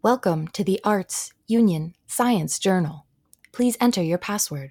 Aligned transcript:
Welcome 0.00 0.46
to 0.52 0.62
the 0.62 0.78
Arts 0.84 1.32
Union 1.48 1.92
Science 2.06 2.60
Journal. 2.60 3.06
Please 3.50 3.76
enter 3.80 4.00
your 4.00 4.16
password. 4.16 4.70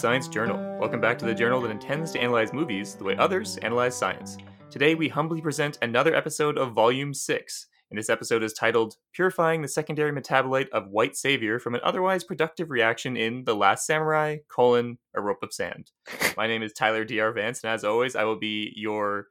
Science 0.00 0.28
Journal, 0.28 0.78
welcome 0.78 0.98
back 0.98 1.18
to 1.18 1.26
the 1.26 1.34
journal 1.34 1.60
that 1.60 1.70
intends 1.70 2.10
to 2.12 2.18
analyze 2.18 2.54
movies 2.54 2.94
the 2.94 3.04
way 3.04 3.18
others 3.18 3.58
analyze 3.58 3.94
science. 3.94 4.38
Today 4.70 4.94
we 4.94 5.10
humbly 5.10 5.42
present 5.42 5.76
another 5.82 6.14
episode 6.14 6.56
of 6.56 6.72
Volume 6.72 7.12
6, 7.12 7.66
and 7.90 7.98
this 7.98 8.08
episode 8.08 8.42
is 8.42 8.54
titled 8.54 8.96
Purifying 9.12 9.60
the 9.60 9.68
Secondary 9.68 10.10
Metabolite 10.10 10.70
of 10.70 10.88
White 10.88 11.16
Savior 11.16 11.58
from 11.58 11.74
an 11.74 11.82
Otherwise 11.84 12.24
Productive 12.24 12.70
Reaction 12.70 13.14
in 13.14 13.44
The 13.44 13.54
Last 13.54 13.86
Samurai, 13.86 14.38
colon, 14.48 14.96
A 15.14 15.20
Rope 15.20 15.42
of 15.42 15.52
Sand. 15.52 15.90
My 16.34 16.46
name 16.46 16.62
is 16.62 16.72
Tyler 16.72 17.04
D.R. 17.04 17.34
Vance, 17.34 17.62
and 17.62 17.70
as 17.70 17.84
always, 17.84 18.16
I 18.16 18.24
will 18.24 18.38
be 18.38 18.72
your 18.74 19.26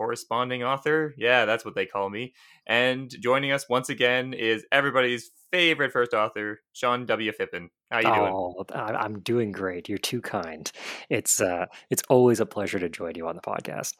corresponding 0.00 0.62
author. 0.62 1.14
Yeah, 1.18 1.44
that's 1.44 1.62
what 1.62 1.74
they 1.74 1.84
call 1.84 2.08
me. 2.08 2.32
And 2.66 3.10
joining 3.20 3.52
us 3.52 3.68
once 3.68 3.90
again 3.90 4.32
is 4.32 4.64
everybody's 4.72 5.30
favorite 5.52 5.92
first 5.92 6.14
author, 6.14 6.60
Sean 6.72 7.04
W. 7.04 7.30
Fippen. 7.38 7.68
How 7.90 7.98
you 7.98 8.04
doing? 8.14 8.32
Oh, 8.32 8.64
I- 8.74 8.94
I'm 8.94 9.20
doing 9.20 9.52
great. 9.52 9.88
You're 9.90 9.98
too 9.98 10.22
kind. 10.22 10.70
It's 11.10 11.40
uh, 11.40 11.66
it's 11.90 12.02
always 12.08 12.40
a 12.40 12.46
pleasure 12.46 12.78
to 12.78 12.88
join 12.88 13.14
you 13.14 13.28
on 13.28 13.34
the 13.34 13.42
podcast. 13.42 13.94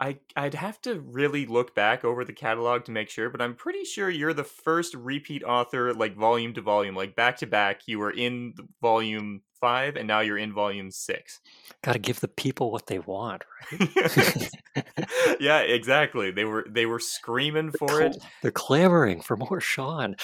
I 0.00 0.18
I'd 0.36 0.54
have 0.54 0.80
to 0.82 1.00
really 1.00 1.46
look 1.46 1.74
back 1.74 2.04
over 2.04 2.24
the 2.24 2.32
catalog 2.32 2.84
to 2.84 2.92
make 2.92 3.08
sure, 3.08 3.30
but 3.30 3.40
I'm 3.40 3.54
pretty 3.54 3.84
sure 3.84 4.10
you're 4.10 4.34
the 4.34 4.44
first 4.44 4.94
repeat 4.94 5.42
author, 5.42 5.92
like 5.94 6.16
volume 6.16 6.54
to 6.54 6.60
volume, 6.60 6.94
like 6.94 7.16
back 7.16 7.38
to 7.38 7.46
back. 7.46 7.82
You 7.86 7.98
were 7.98 8.10
in 8.10 8.54
volume 8.82 9.42
five, 9.60 9.96
and 9.96 10.06
now 10.06 10.20
you're 10.20 10.38
in 10.38 10.52
volume 10.52 10.90
six. 10.90 11.40
Got 11.82 11.94
to 11.94 11.98
give 11.98 12.20
the 12.20 12.28
people 12.28 12.70
what 12.70 12.86
they 12.86 12.98
want, 12.98 13.44
right? 13.72 14.50
yeah, 15.40 15.60
exactly. 15.60 16.30
They 16.30 16.44
were 16.44 16.66
they 16.68 16.86
were 16.86 17.00
screaming 17.00 17.72
for 17.72 17.88
Cl- 17.88 18.10
it, 18.10 18.16
They're 18.42 18.50
clamoring 18.50 19.22
for 19.22 19.36
more 19.36 19.60
Sean. 19.60 20.16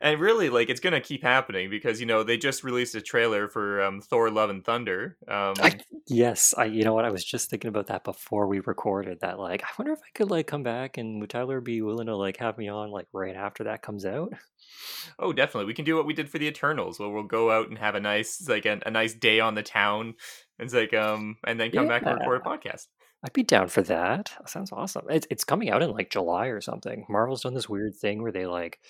And 0.00 0.20
really, 0.20 0.50
like 0.50 0.70
it's 0.70 0.80
gonna 0.80 1.00
keep 1.00 1.22
happening 1.22 1.70
because 1.70 2.00
you 2.00 2.06
know 2.06 2.22
they 2.22 2.36
just 2.36 2.64
released 2.64 2.94
a 2.94 3.00
trailer 3.00 3.48
for 3.48 3.82
um, 3.82 4.00
Thor: 4.00 4.30
Love 4.30 4.50
and 4.50 4.64
Thunder. 4.64 5.16
Um, 5.28 5.54
I, 5.60 5.78
yes, 6.06 6.54
I. 6.56 6.66
You 6.66 6.84
know 6.84 6.94
what? 6.94 7.04
I 7.04 7.10
was 7.10 7.24
just 7.24 7.50
thinking 7.50 7.68
about 7.68 7.86
that 7.88 8.04
before 8.04 8.46
we 8.46 8.60
recorded. 8.60 9.20
That 9.20 9.38
like, 9.38 9.62
I 9.62 9.68
wonder 9.78 9.92
if 9.92 10.00
I 10.00 10.10
could 10.14 10.30
like 10.30 10.46
come 10.46 10.62
back 10.62 10.98
and 10.98 11.20
would 11.20 11.30
Tyler 11.30 11.60
be 11.60 11.82
willing 11.82 12.06
to 12.06 12.16
like 12.16 12.36
have 12.38 12.58
me 12.58 12.68
on 12.68 12.90
like 12.90 13.06
right 13.12 13.36
after 13.36 13.64
that 13.64 13.82
comes 13.82 14.04
out? 14.04 14.32
Oh, 15.18 15.32
definitely. 15.32 15.66
We 15.66 15.74
can 15.74 15.84
do 15.84 15.96
what 15.96 16.06
we 16.06 16.14
did 16.14 16.30
for 16.30 16.38
the 16.38 16.46
Eternals, 16.46 16.98
where 16.98 17.08
we'll 17.08 17.24
go 17.24 17.50
out 17.50 17.68
and 17.68 17.78
have 17.78 17.94
a 17.94 18.00
nice, 18.00 18.48
like 18.48 18.66
a, 18.66 18.80
a 18.86 18.90
nice 18.90 19.14
day 19.14 19.40
on 19.40 19.54
the 19.54 19.62
town. 19.62 20.14
It's 20.58 20.74
like, 20.74 20.94
um, 20.94 21.36
and 21.46 21.58
then 21.58 21.70
come 21.70 21.88
back 21.88 22.02
and 22.02 22.18
record 22.18 22.42
a 22.44 22.48
podcast. 22.48 22.86
I'd 23.22 23.32
be 23.32 23.42
down 23.42 23.68
for 23.68 23.82
that. 23.82 24.32
That 24.38 24.48
sounds 24.48 24.72
awesome. 24.72 25.04
It's 25.10 25.26
it's 25.30 25.44
coming 25.44 25.70
out 25.70 25.82
in 25.82 25.90
like 25.90 26.10
July 26.10 26.46
or 26.46 26.60
something. 26.60 27.04
Marvel's 27.08 27.42
done 27.42 27.54
this 27.54 27.68
weird 27.68 27.94
thing 27.94 28.22
where 28.22 28.32
they 28.32 28.46
like 28.46 28.80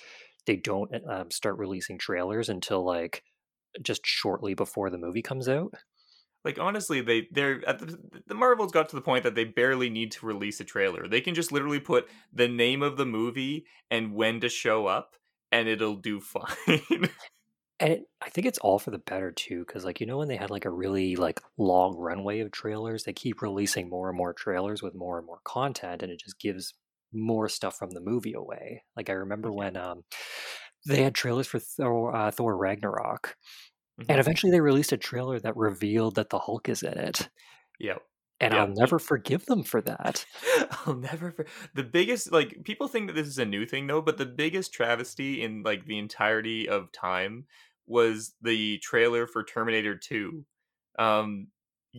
they 0.50 0.56
don't 0.56 0.90
um, 1.08 1.30
start 1.30 1.58
releasing 1.58 1.96
trailers 1.96 2.48
until 2.48 2.84
like 2.84 3.22
just 3.80 4.04
shortly 4.04 4.52
before 4.54 4.90
the 4.90 4.98
movie 4.98 5.22
comes 5.22 5.48
out. 5.48 5.72
Like 6.44 6.58
honestly, 6.58 7.00
they 7.00 7.28
they're 7.30 7.62
at 7.68 7.78
the, 7.78 7.96
the 8.26 8.34
Marvels 8.34 8.72
got 8.72 8.88
to 8.88 8.96
the 8.96 9.02
point 9.02 9.22
that 9.22 9.36
they 9.36 9.44
barely 9.44 9.88
need 9.88 10.10
to 10.12 10.26
release 10.26 10.58
a 10.58 10.64
trailer. 10.64 11.06
They 11.06 11.20
can 11.20 11.36
just 11.36 11.52
literally 11.52 11.78
put 11.78 12.08
the 12.32 12.48
name 12.48 12.82
of 12.82 12.96
the 12.96 13.06
movie 13.06 13.64
and 13.92 14.12
when 14.12 14.40
to 14.40 14.48
show 14.48 14.86
up, 14.86 15.14
and 15.52 15.68
it'll 15.68 15.94
do 15.94 16.20
fine. 16.20 17.08
And 17.78 17.92
it, 17.92 18.02
I 18.20 18.28
think 18.30 18.48
it's 18.48 18.58
all 18.58 18.80
for 18.80 18.90
the 18.90 18.98
better 18.98 19.30
too, 19.30 19.60
because 19.60 19.84
like 19.84 20.00
you 20.00 20.06
know 20.06 20.18
when 20.18 20.26
they 20.26 20.36
had 20.36 20.50
like 20.50 20.64
a 20.64 20.70
really 20.70 21.14
like 21.14 21.40
long 21.58 21.96
runway 21.96 22.40
of 22.40 22.50
trailers, 22.50 23.04
they 23.04 23.12
keep 23.12 23.40
releasing 23.40 23.88
more 23.88 24.08
and 24.08 24.18
more 24.18 24.32
trailers 24.32 24.82
with 24.82 24.96
more 24.96 25.16
and 25.18 25.26
more 25.28 25.40
content, 25.44 26.02
and 26.02 26.10
it 26.10 26.18
just 26.18 26.40
gives 26.40 26.74
more 27.12 27.48
stuff 27.48 27.76
from 27.76 27.90
the 27.90 28.00
movie 28.00 28.34
away. 28.34 28.84
Like 28.96 29.10
I 29.10 29.14
remember 29.14 29.52
when 29.52 29.76
um 29.76 30.04
they 30.86 31.02
had 31.02 31.14
trailers 31.14 31.46
for 31.46 31.58
Thor, 31.58 32.14
uh, 32.14 32.30
Thor 32.30 32.56
Ragnarok, 32.56 33.36
Mhm. 34.00 34.06
and 34.10 34.20
eventually 34.20 34.52
they 34.52 34.60
released 34.60 34.92
a 34.92 34.96
trailer 34.98 35.40
that 35.40 35.56
revealed 35.56 36.16
that 36.16 36.30
the 36.30 36.38
Hulk 36.40 36.68
is 36.68 36.82
in 36.82 36.98
it, 36.98 37.30
yep. 37.78 38.02
and 38.40 38.54
Yeah. 38.54 38.62
I'll 38.62 38.68
never 38.68 38.98
forgive 38.98 39.46
them 39.46 39.62
for 39.62 39.80
that. 39.82 40.24
I'll 40.86 40.96
never. 40.96 41.32
For- 41.32 41.46
the 41.74 41.82
biggest 41.84 42.32
like 42.32 42.64
people 42.64 42.88
think 42.88 43.08
that 43.08 43.14
this 43.14 43.28
is 43.28 43.38
a 43.38 43.44
new 43.46 43.66
thing 43.66 43.86
though, 43.86 44.02
but 44.02 44.18
the 44.18 44.26
biggest 44.26 44.72
travesty 44.74 45.42
in 45.42 45.62
like 45.62 45.86
the 45.86 45.98
entirety 45.98 46.68
of 46.68 46.92
time 46.92 47.46
was 47.86 48.34
the 48.42 48.78
trailer 48.78 49.26
for 49.26 49.44
Terminator 49.44 49.96
Two. 49.98 50.46
Um, 50.98 51.48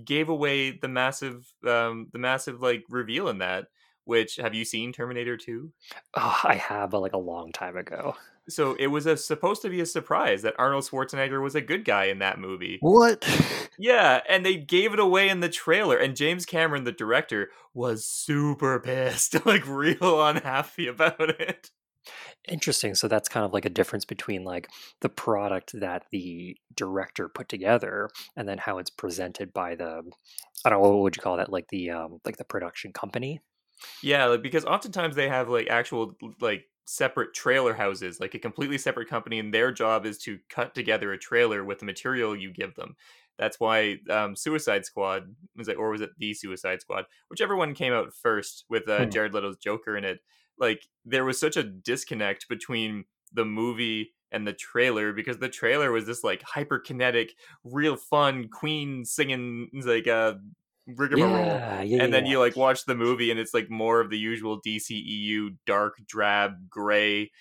gave 0.05 0.29
away 0.29 0.71
the 0.71 0.87
massive, 0.87 1.45
um, 1.67 2.07
the 2.13 2.19
massive 2.19 2.61
like 2.61 2.83
reveal 2.89 3.27
in 3.29 3.39
that. 3.39 3.67
Which 4.05 4.37
have 4.37 4.53
you 4.53 4.65
seen 4.65 4.91
Terminator 4.91 5.37
Two? 5.37 5.71
Oh, 6.15 6.39
I 6.43 6.55
have, 6.55 6.91
but 6.91 7.01
like 7.01 7.13
a 7.13 7.17
long 7.17 7.51
time 7.51 7.77
ago. 7.77 8.15
So 8.49 8.75
it 8.79 8.87
was 8.87 9.05
a, 9.05 9.15
supposed 9.15 9.61
to 9.61 9.69
be 9.69 9.81
a 9.81 9.85
surprise 9.85 10.41
that 10.41 10.55
Arnold 10.57 10.83
Schwarzenegger 10.83 11.41
was 11.41 11.55
a 11.55 11.61
good 11.61 11.85
guy 11.85 12.05
in 12.05 12.19
that 12.19 12.39
movie. 12.39 12.77
What? 12.81 13.25
Yeah, 13.77 14.19
and 14.29 14.45
they 14.45 14.57
gave 14.57 14.93
it 14.93 14.99
away 14.99 15.29
in 15.29 15.39
the 15.39 15.49
trailer, 15.49 15.97
and 15.97 16.15
James 16.15 16.45
Cameron, 16.45 16.83
the 16.83 16.91
director, 16.91 17.49
was 17.73 18.05
super 18.05 18.79
pissed, 18.79 19.43
like 19.45 19.65
real 19.65 20.23
unhappy 20.23 20.87
about 20.87 21.39
it. 21.39 21.71
Interesting. 22.47 22.95
So 22.95 23.07
that's 23.07 23.29
kind 23.29 23.45
of 23.45 23.53
like 23.53 23.65
a 23.65 23.69
difference 23.69 24.05
between 24.05 24.43
like 24.43 24.67
the 25.01 25.09
product 25.09 25.79
that 25.79 26.03
the 26.11 26.57
director 26.75 27.29
put 27.29 27.49
together 27.49 28.09
and 28.35 28.47
then 28.47 28.57
how 28.57 28.77
it's 28.77 28.89
presented 28.89 29.53
by 29.53 29.75
the 29.75 30.03
I 30.65 30.69
don't 30.69 30.81
know 30.81 30.89
what 30.89 31.01
would 31.01 31.15
you 31.15 31.21
call 31.21 31.37
that 31.37 31.51
like 31.51 31.67
the 31.69 31.91
um 31.91 32.19
like 32.25 32.37
the 32.37 32.43
production 32.43 32.93
company. 32.93 33.41
Yeah, 34.01 34.25
like 34.25 34.41
because 34.41 34.65
oftentimes 34.65 35.15
they 35.15 35.29
have 35.29 35.49
like 35.49 35.67
actual 35.69 36.15
like 36.39 36.65
separate 36.85 37.33
trailer 37.33 37.73
houses, 37.73 38.19
like 38.19 38.33
a 38.33 38.39
completely 38.39 38.77
separate 38.77 39.07
company, 39.09 39.39
and 39.39 39.53
their 39.53 39.71
job 39.71 40.05
is 40.05 40.17
to 40.19 40.39
cut 40.49 40.73
together 40.75 41.11
a 41.13 41.17
trailer 41.17 41.63
with 41.63 41.79
the 41.79 41.85
material 41.85 42.35
you 42.35 42.51
give 42.51 42.75
them. 42.75 42.95
That's 43.37 43.59
why 43.59 43.97
um, 44.09 44.35
Suicide 44.35 44.85
Squad 44.85 45.35
was 45.55 45.67
it, 45.67 45.77
or 45.77 45.89
was 45.89 46.01
it 46.01 46.11
the 46.17 46.33
Suicide 46.33 46.81
Squad, 46.81 47.05
whichever 47.29 47.55
one 47.55 47.73
came 47.73 47.93
out 47.93 48.13
first 48.13 48.65
with 48.69 48.87
uh, 48.87 49.05
Hmm. 49.05 49.09
Jared 49.09 49.33
Leto's 49.33 49.57
Joker 49.57 49.97
in 49.97 50.03
it. 50.03 50.19
Like 50.57 50.87
there 51.05 51.25
was 51.25 51.39
such 51.39 51.57
a 51.57 51.63
disconnect 51.63 52.47
between 52.49 53.05
the 53.33 53.45
movie 53.45 54.13
and 54.31 54.47
the 54.47 54.53
trailer 54.53 55.11
because 55.11 55.37
the 55.37 55.49
trailer 55.49 55.91
was 55.91 56.05
this 56.05 56.23
like 56.23 56.41
hyperkinetic, 56.41 57.31
real 57.63 57.95
fun 57.95 58.47
Queen 58.49 59.05
singing 59.05 59.69
like 59.73 60.07
uh, 60.07 60.35
rigmarole. 60.87 61.45
Yeah, 61.45 61.81
yeah, 61.81 62.03
and 62.03 62.13
then 62.13 62.25
you 62.25 62.39
like 62.39 62.55
watch 62.55 62.85
the 62.85 62.95
movie 62.95 63.31
and 63.31 63.39
it's 63.39 63.53
like 63.53 63.69
more 63.69 63.99
of 63.99 64.09
the 64.09 64.17
usual 64.17 64.61
DCEU 64.61 65.55
dark 65.65 65.95
drab 66.07 66.69
gray 66.69 67.31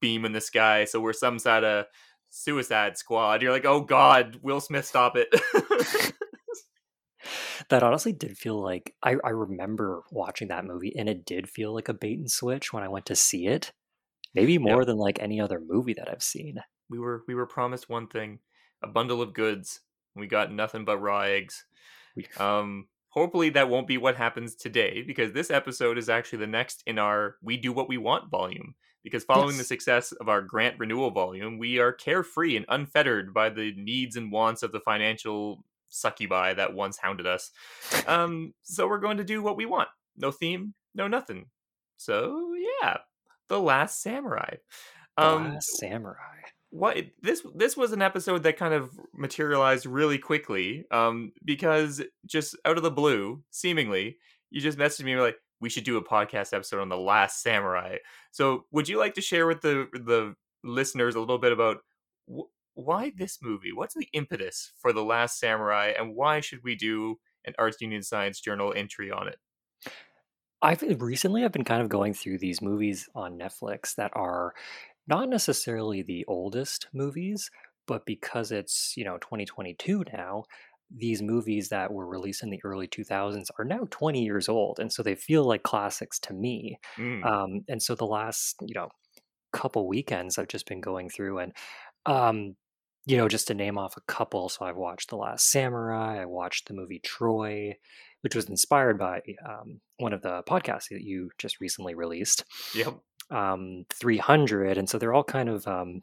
beam 0.00 0.24
in 0.24 0.32
the 0.32 0.40
sky. 0.40 0.84
So 0.84 1.00
we're 1.00 1.12
some 1.12 1.38
sort 1.38 1.64
of 1.64 1.86
suicide 2.30 2.96
squad. 2.96 3.42
You're 3.42 3.52
like 3.52 3.64
oh 3.66 3.80
god 3.80 4.38
Will 4.42 4.60
Smith 4.60 4.84
stop 4.84 5.16
it. 5.16 5.28
That 7.68 7.82
honestly 7.82 8.12
did 8.12 8.38
feel 8.38 8.58
like 8.58 8.94
I, 9.02 9.16
I 9.22 9.30
remember 9.30 10.02
watching 10.10 10.48
that 10.48 10.64
movie 10.64 10.94
and 10.96 11.08
it 11.08 11.26
did 11.26 11.50
feel 11.50 11.74
like 11.74 11.88
a 11.88 11.94
bait 11.94 12.18
and 12.18 12.30
switch 12.30 12.72
when 12.72 12.82
I 12.82 12.88
went 12.88 13.04
to 13.06 13.16
see 13.16 13.46
it. 13.46 13.72
Maybe 14.34 14.56
more 14.56 14.84
than 14.84 14.96
like 14.96 15.18
any 15.20 15.40
other 15.40 15.60
movie 15.60 15.94
that 15.94 16.08
I've 16.08 16.22
seen. 16.22 16.62
we 16.88 16.98
were 16.98 17.24
we 17.26 17.34
were 17.34 17.46
promised 17.46 17.88
one 17.88 18.06
thing 18.06 18.38
a 18.82 18.88
bundle 18.88 19.20
of 19.20 19.34
goods. 19.34 19.80
We 20.14 20.26
got 20.26 20.52
nothing 20.52 20.84
but 20.84 20.98
raw 20.98 21.22
eggs 21.22 21.64
um 22.38 22.86
hopefully 23.10 23.50
that 23.50 23.68
won't 23.68 23.86
be 23.86 23.98
what 23.98 24.16
happens 24.16 24.54
today 24.54 25.02
because 25.02 25.32
this 25.32 25.50
episode 25.50 25.98
is 25.98 26.08
actually 26.08 26.38
the 26.38 26.46
next 26.46 26.82
in 26.86 26.98
our 26.98 27.36
we 27.42 27.56
do 27.56 27.72
what 27.72 27.88
we 27.88 27.96
want 27.96 28.30
volume 28.30 28.74
because 29.02 29.24
following 29.24 29.56
the 29.56 29.64
success 29.64 30.12
of 30.12 30.28
our 30.28 30.42
grant 30.42 30.78
renewal 30.78 31.10
volume 31.10 31.58
we 31.58 31.78
are 31.78 31.92
carefree 31.92 32.56
and 32.56 32.66
unfettered 32.68 33.32
by 33.32 33.48
the 33.48 33.72
needs 33.76 34.16
and 34.16 34.30
wants 34.30 34.62
of 34.62 34.72
the 34.72 34.80
financial 34.80 35.64
succubi 35.90 36.52
that 36.52 36.74
once 36.74 36.98
hounded 36.98 37.26
us. 37.26 37.50
Um 38.06 38.52
so 38.62 38.86
we're 38.86 38.98
going 38.98 39.16
to 39.16 39.24
do 39.24 39.42
what 39.42 39.56
we 39.56 39.66
want. 39.66 39.88
No 40.16 40.30
theme 40.30 40.74
no 40.94 41.08
nothing. 41.08 41.46
So 41.96 42.54
yeah 42.82 42.98
the 43.48 43.60
last 43.60 44.02
samurai. 44.02 44.56
The 45.16 45.26
um 45.26 45.54
Last 45.54 45.78
Samurai. 45.78 46.37
What 46.70 46.98
this 47.22 47.42
this 47.54 47.76
was 47.76 47.92
an 47.92 48.02
episode 48.02 48.42
that 48.42 48.58
kind 48.58 48.74
of 48.74 48.90
materialized 49.14 49.86
really 49.86 50.18
quickly 50.18 50.84
um 50.90 51.32
because 51.42 52.02
just 52.26 52.54
out 52.66 52.76
of 52.76 52.82
the 52.82 52.90
blue 52.90 53.42
seemingly 53.50 54.18
you 54.50 54.60
just 54.60 54.78
messaged 54.78 55.04
me 55.04 55.16
like 55.16 55.36
we 55.60 55.68
should 55.68 55.84
do 55.84 55.96
a 55.96 56.04
podcast 56.04 56.52
episode 56.52 56.80
on 56.80 56.88
the 56.88 56.96
Last 56.96 57.42
Samurai. 57.42 57.96
So, 58.30 58.64
would 58.70 58.88
you 58.88 58.98
like 58.98 59.14
to 59.14 59.20
share 59.20 59.46
with 59.46 59.60
the 59.60 59.86
the 59.92 60.34
listeners 60.64 61.14
a 61.14 61.20
little 61.20 61.38
bit 61.38 61.52
about 61.52 61.78
wh- 62.30 62.50
why 62.74 63.12
this 63.16 63.38
movie? 63.42 63.72
What's 63.72 63.94
the 63.94 64.08
impetus 64.12 64.72
for 64.78 64.92
the 64.92 65.04
Last 65.04 65.38
Samurai, 65.38 65.92
and 65.98 66.14
why 66.14 66.40
should 66.40 66.60
we 66.62 66.74
do 66.74 67.18
an 67.44 67.54
Arts 67.58 67.80
Union 67.80 68.02
Science 68.02 68.40
Journal 68.40 68.72
entry 68.74 69.10
on 69.10 69.28
it? 69.28 69.38
I've 70.60 70.82
recently 71.00 71.44
I've 71.44 71.52
been 71.52 71.64
kind 71.64 71.82
of 71.82 71.88
going 71.88 72.14
through 72.14 72.38
these 72.38 72.60
movies 72.60 73.08
on 73.14 73.38
Netflix 73.38 73.94
that 73.94 74.10
are 74.14 74.54
not 75.08 75.28
necessarily 75.28 76.02
the 76.02 76.24
oldest 76.26 76.88
movies, 76.92 77.50
but 77.86 78.06
because 78.06 78.52
it's, 78.52 78.94
you 78.96 79.04
know, 79.04 79.18
2022 79.18 80.04
now, 80.12 80.44
these 80.90 81.22
movies 81.22 81.68
that 81.68 81.92
were 81.92 82.06
released 82.06 82.42
in 82.42 82.50
the 82.50 82.60
early 82.64 82.86
2000s 82.88 83.50
are 83.58 83.64
now 83.64 83.86
20 83.90 84.24
years 84.24 84.48
old 84.48 84.80
and 84.80 84.90
so 84.92 85.02
they 85.02 85.14
feel 85.14 85.44
like 85.44 85.62
classics 85.62 86.18
to 86.18 86.32
me 86.32 86.78
Mm. 86.98 87.28
um, 87.28 87.60
and 87.68 87.82
so 87.82 87.94
the 87.94 88.06
last 88.06 88.56
you 88.62 88.74
know 88.74 88.88
couple 89.52 89.88
weekends 89.88 90.38
i've 90.38 90.48
just 90.48 90.66
been 90.68 90.80
going 90.80 91.08
through 91.08 91.38
and 91.38 91.52
um, 92.06 92.56
you 93.06 93.16
know 93.16 93.28
just 93.28 93.48
to 93.48 93.54
name 93.54 93.78
off 93.78 93.96
a 93.96 94.02
couple 94.02 94.48
so 94.48 94.64
i've 94.66 94.76
watched 94.76 95.10
the 95.10 95.16
last 95.16 95.50
samurai 95.50 96.20
i 96.20 96.26
watched 96.26 96.68
the 96.68 96.74
movie 96.74 97.00
troy 97.00 97.74
which 98.22 98.34
was 98.34 98.48
inspired 98.50 98.98
by 98.98 99.22
um, 99.48 99.80
one 99.98 100.12
of 100.12 100.22
the 100.22 100.42
podcasts 100.44 100.88
that 100.90 101.02
you 101.02 101.30
just 101.38 101.60
recently 101.60 101.94
released 101.94 102.44
Yep. 102.72 103.02
Um, 103.30 103.84
300 103.92 104.78
and 104.78 104.88
so 104.88 104.98
they're 104.98 105.14
all 105.14 105.24
kind 105.24 105.48
of 105.48 105.66
um, 105.66 106.00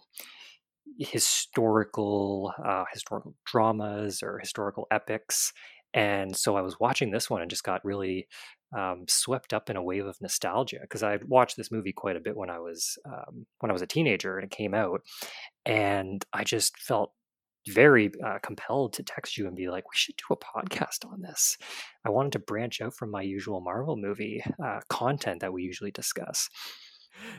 historical 0.99 2.53
uh, 2.63 2.85
historical 2.93 3.35
dramas 3.45 4.21
or 4.23 4.39
historical 4.39 4.87
epics 4.91 5.53
and 5.93 6.35
so 6.35 6.55
i 6.55 6.61
was 6.61 6.79
watching 6.79 7.11
this 7.11 7.29
one 7.29 7.41
and 7.41 7.49
just 7.49 7.63
got 7.63 7.83
really 7.83 8.27
um, 8.77 9.05
swept 9.07 9.53
up 9.53 9.69
in 9.69 9.77
a 9.77 9.83
wave 9.83 10.05
of 10.05 10.21
nostalgia 10.21 10.79
because 10.81 11.03
i 11.03 11.17
watched 11.27 11.57
this 11.57 11.71
movie 11.71 11.93
quite 11.93 12.15
a 12.15 12.21
bit 12.21 12.35
when 12.35 12.49
i 12.49 12.59
was 12.59 12.97
um, 13.05 13.45
when 13.59 13.69
i 13.69 13.73
was 13.73 13.81
a 13.81 13.87
teenager 13.87 14.37
and 14.37 14.45
it 14.45 14.55
came 14.55 14.73
out 14.73 15.01
and 15.65 16.25
i 16.33 16.43
just 16.43 16.77
felt 16.77 17.11
very 17.67 18.11
uh, 18.23 18.37
compelled 18.43 18.93
to 18.93 19.03
text 19.03 19.37
you 19.37 19.47
and 19.47 19.55
be 19.55 19.69
like 19.69 19.85
we 19.85 19.97
should 19.97 20.15
do 20.17 20.33
a 20.33 20.37
podcast 20.37 21.05
on 21.11 21.21
this. 21.21 21.57
I 22.05 22.09
wanted 22.09 22.33
to 22.33 22.39
branch 22.39 22.81
out 22.81 22.93
from 22.93 23.11
my 23.11 23.21
usual 23.21 23.61
marvel 23.61 23.97
movie 23.97 24.43
uh, 24.63 24.81
content 24.89 25.41
that 25.41 25.53
we 25.53 25.63
usually 25.63 25.91
discuss 25.91 26.49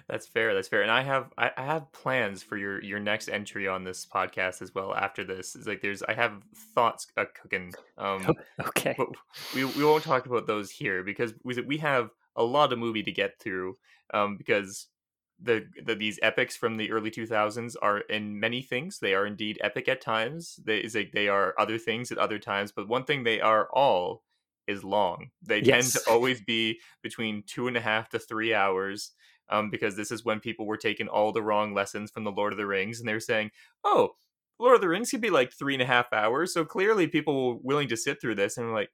That's 0.09 0.27
fair. 0.27 0.55
That's 0.55 0.69
fair. 0.69 0.83
And 0.83 0.91
I 0.91 1.03
have 1.03 1.33
I, 1.37 1.51
have 1.57 1.91
plans 1.93 2.43
for 2.43 2.57
your 2.57 2.83
your 2.83 3.01
next 3.01 3.29
entry 3.29 3.69
on 3.69 3.85
this 3.85 4.07
podcast 4.07 4.63
as 4.63 4.75
well. 4.75 4.95
After 4.95 5.25
this, 5.25 5.55
it's 5.55 5.67
like 5.67 5.83
there's 5.83 6.03
I 6.03 6.15
have 6.15 6.43
thoughts 6.75 7.07
uh, 7.17 7.25
cooking. 7.41 7.73
Um, 7.99 8.27
okay 8.69 8.95
but 8.97 9.09
we 9.55 9.65
we 9.65 9.85
won't 9.85 10.05
talk 10.05 10.27
about 10.27 10.47
those 10.47 10.71
here 10.71 11.03
because 11.03 11.35
we 11.45 11.61
we 11.63 11.79
have 11.79 12.11
a 12.37 12.43
lot 12.43 12.73
of 12.73 12.79
movie 12.79 13.03
to 13.03 13.13
get 13.13 13.39
through. 13.41 13.77
Um, 14.15 14.37
because 14.37 14.87
the, 15.41 15.67
the 15.85 15.95
these 15.95 16.19
epics 16.23 16.57
from 16.57 16.77
the 16.77 16.91
early 16.91 17.11
2000s 17.11 17.77
are 17.83 17.99
in 18.01 18.41
many 18.41 18.63
things 18.63 18.99
they 18.99 19.15
are 19.15 19.27
indeed 19.27 19.59
epic 19.63 19.89
at 19.89 20.01
times. 20.01 20.59
They 20.65 20.79
is 20.79 20.95
like 20.95 21.13
they 21.13 21.29
are 21.29 21.55
other 21.59 21.79
things 21.79 22.11
at 22.11 22.19
other 22.19 22.39
times. 22.39 22.73
But 22.73 22.89
one 22.89 23.05
thing 23.05 23.23
they 23.23 23.41
are 23.41 23.69
all 23.73 24.23
is 24.67 24.83
long. 24.83 25.31
They 25.43 25.61
tend 25.61 25.87
to 25.93 26.01
always 26.09 26.41
be 26.41 26.81
between 27.03 27.45
two 27.47 27.69
and 27.69 27.77
a 27.77 27.81
half 27.81 28.09
to 28.11 28.19
three 28.19 28.55
hours 28.55 29.13
um, 29.51 29.71
because 29.71 29.97
this 29.97 30.11
is 30.11 30.25
when 30.25 30.41
people 30.41 30.67
were 30.67 30.77
taking 30.77 31.09
all 31.09 31.33
the 31.33 31.43
wrong 31.43 31.75
lessons 31.75 32.11
from 32.11 32.25
the 32.25 32.33
Lord 32.33 32.53
of 32.53 32.59
the 32.59 32.67
Rings, 32.67 32.99
and 33.01 33.09
they 33.09 33.13
were 33.15 33.21
saying, 33.21 33.51
"Oh, 33.85 34.17
Lord 34.59 34.75
of 34.77 34.81
the 34.81 34.89
Rings 34.89 35.11
could 35.11 35.21
be 35.21 35.31
like 35.31 35.53
three 35.53 35.75
and 35.75 35.83
a 35.83 35.87
half 35.87 36.13
hours." 36.13 36.53
So 36.55 36.65
clearly, 36.65 37.07
people 37.09 37.55
were 37.55 37.61
willing 37.63 37.89
to 37.89 37.97
sit 37.97 38.21
through 38.21 38.37
this, 38.37 38.57
and 38.59 38.73
like, 38.73 38.91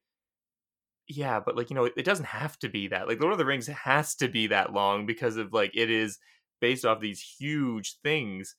"Yeah, 1.09 1.41
but 1.41 1.57
like 1.57 1.71
you 1.71 1.75
know, 1.77 1.85
it, 1.85 1.95
it 1.97 2.05
doesn't 2.05 2.27
have 2.27 2.59
to 2.61 2.69
be 2.69 2.89
that. 2.89 3.07
Like 3.09 3.21
Lord 3.21 3.33
of 3.33 3.39
the 3.39 3.45
Rings 3.45 3.67
has 3.67 4.15
to 4.17 4.29
be 4.29 4.47
that 4.49 4.73
long 4.73 5.07
because 5.07 5.37
of 5.37 5.53
like 5.53 5.73
it 5.75 5.91
is 5.91 6.19
based 6.61 6.85
off 6.85 7.01
these 7.01 7.21
huge 7.39 7.97
things." 8.03 8.57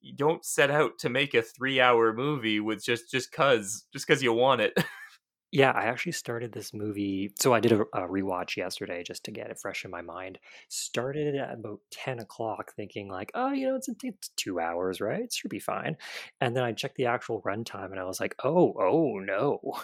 You 0.00 0.14
don't 0.16 0.44
set 0.44 0.70
out 0.72 0.98
to 1.00 1.08
make 1.08 1.34
a 1.34 1.42
three-hour 1.42 2.12
movie 2.14 2.58
with 2.60 2.84
just 2.84 3.10
just 3.10 3.30
cause 3.32 3.86
just 3.92 4.06
cause 4.08 4.22
you 4.22 4.32
want 4.32 4.60
it. 4.60 4.74
Yeah, 5.50 5.70
I 5.70 5.84
actually 5.84 6.12
started 6.12 6.52
this 6.52 6.74
movie. 6.74 7.32
So 7.38 7.54
I 7.54 7.60
did 7.60 7.72
a, 7.72 7.80
a 7.94 8.06
rewatch 8.06 8.56
yesterday 8.56 9.02
just 9.02 9.24
to 9.24 9.30
get 9.30 9.50
it 9.50 9.58
fresh 9.58 9.84
in 9.84 9.90
my 9.90 10.02
mind. 10.02 10.38
Started 10.68 11.34
it 11.34 11.38
at 11.38 11.54
about 11.54 11.80
10 11.90 12.18
o'clock, 12.18 12.72
thinking, 12.76 13.08
like, 13.08 13.30
oh, 13.34 13.52
you 13.52 13.66
know, 13.66 13.76
it's, 13.76 13.88
it's 14.02 14.28
two 14.36 14.60
hours, 14.60 15.00
right? 15.00 15.22
It 15.22 15.32
should 15.32 15.50
be 15.50 15.58
fine. 15.58 15.96
And 16.40 16.54
then 16.54 16.64
I 16.64 16.72
checked 16.72 16.96
the 16.96 17.06
actual 17.06 17.40
runtime 17.42 17.92
and 17.92 18.00
I 18.00 18.04
was 18.04 18.20
like, 18.20 18.34
oh, 18.44 18.74
oh, 18.78 19.18
no. 19.20 19.60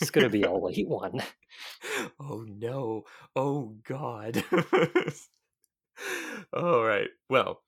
It's 0.00 0.10
going 0.10 0.24
to 0.24 0.30
be 0.30 0.44
a 0.44 0.52
late 0.52 0.88
one. 0.88 1.20
oh 2.18 2.46
no. 2.48 3.02
Oh 3.36 3.76
god. 3.86 4.42
All 6.54 6.82
right. 6.82 7.08
Well, 7.28 7.60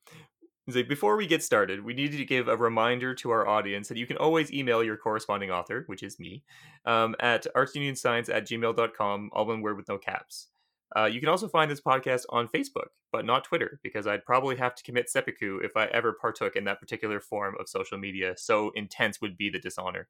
so 0.71 0.83
before 0.85 1.17
we 1.17 1.27
get 1.27 1.43
started, 1.43 1.85
we 1.85 1.93
need 1.93 2.13
to 2.13 2.25
give 2.25 2.47
a 2.47 2.57
reminder 2.57 3.15
to 3.17 3.31
our 3.31 3.47
audience 3.49 3.89
that 3.89 3.97
you 3.97 4.07
can 4.07 4.17
always 4.17 4.53
email 4.53 4.83
your 4.83 4.97
corresponding 4.97 5.51
author, 5.51 5.83
which 5.87 6.03
is 6.03 6.21
me, 6.21 6.45
um, 6.85 7.17
at 7.19 7.47
artsunionscience 7.57 8.33
at 8.33 8.47
gmail.com, 8.47 9.31
all 9.33 9.47
one 9.47 9.61
word 9.61 9.77
with 9.77 9.89
no 9.89 9.99
caps. 9.99 10.49
Uh, 10.97 11.07
you 11.07 11.21
can 11.21 11.29
also 11.29 11.49
find 11.49 11.71
this 11.71 11.81
podcast 11.81 12.25
on 12.29 12.47
Facebook, 12.47 12.89
but 13.11 13.25
not 13.25 13.45
Twitter, 13.45 13.81
because 13.83 14.07
I'd 14.07 14.25
probably 14.25 14.57
have 14.57 14.75
to 14.75 14.83
commit 14.85 15.11
seppuku 15.11 15.59
if 15.59 15.77
I 15.77 15.87
ever 15.87 16.13
partook 16.13 16.55
in 16.55 16.65
that 16.65 16.81
particular 16.81 17.19
form 17.19 17.57
of 17.59 17.69
social 17.69 17.99
media. 17.99 18.35
So 18.37 18.71
intense 18.75 19.21
would 19.21 19.37
be 19.37 19.51
the 19.51 19.59
dishonor. 19.59 20.07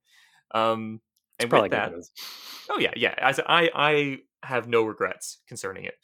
Um, 0.52 1.00
and 1.38 1.50
with 1.50 1.70
that. 1.70 1.92
Oh 2.68 2.78
yeah, 2.78 2.92
yeah. 2.94 3.14
I 3.18 3.70
I 3.74 4.18
have 4.42 4.68
no 4.68 4.82
regrets 4.82 5.38
concerning 5.48 5.84
it. 5.84 5.94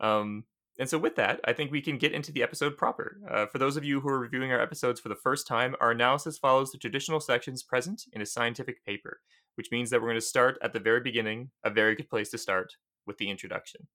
Um, 0.00 0.44
and 0.78 0.88
so 0.88 0.98
with 0.98 1.16
that, 1.16 1.40
I 1.44 1.54
think 1.54 1.70
we 1.70 1.80
can 1.80 1.96
get 1.96 2.12
into 2.12 2.32
the 2.32 2.42
episode 2.42 2.76
proper. 2.76 3.18
Uh, 3.30 3.46
for 3.46 3.58
those 3.58 3.78
of 3.78 3.84
you 3.84 4.00
who 4.00 4.08
are 4.10 4.18
reviewing 4.18 4.52
our 4.52 4.60
episodes 4.60 5.00
for 5.00 5.08
the 5.08 5.14
first 5.14 5.46
time, 5.46 5.74
our 5.80 5.90
analysis 5.90 6.36
follows 6.36 6.70
the 6.70 6.78
traditional 6.78 7.20
sections 7.20 7.62
present 7.62 8.04
in 8.12 8.20
a 8.20 8.26
scientific 8.26 8.84
paper, 8.84 9.20
which 9.54 9.70
means 9.70 9.88
that 9.88 10.02
we're 10.02 10.08
going 10.08 10.20
to 10.20 10.20
start 10.20 10.58
at 10.60 10.74
the 10.74 10.80
very 10.80 11.00
beginning. 11.00 11.50
A 11.64 11.70
very 11.70 11.94
good 11.94 12.10
place 12.10 12.28
to 12.30 12.38
start 12.38 12.76
with 13.06 13.16
the 13.16 13.30
introduction. 13.30 13.86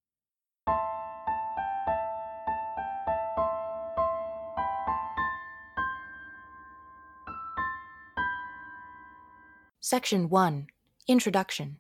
Section 9.79 10.29
1 10.29 10.67
Introduction. 11.07 11.77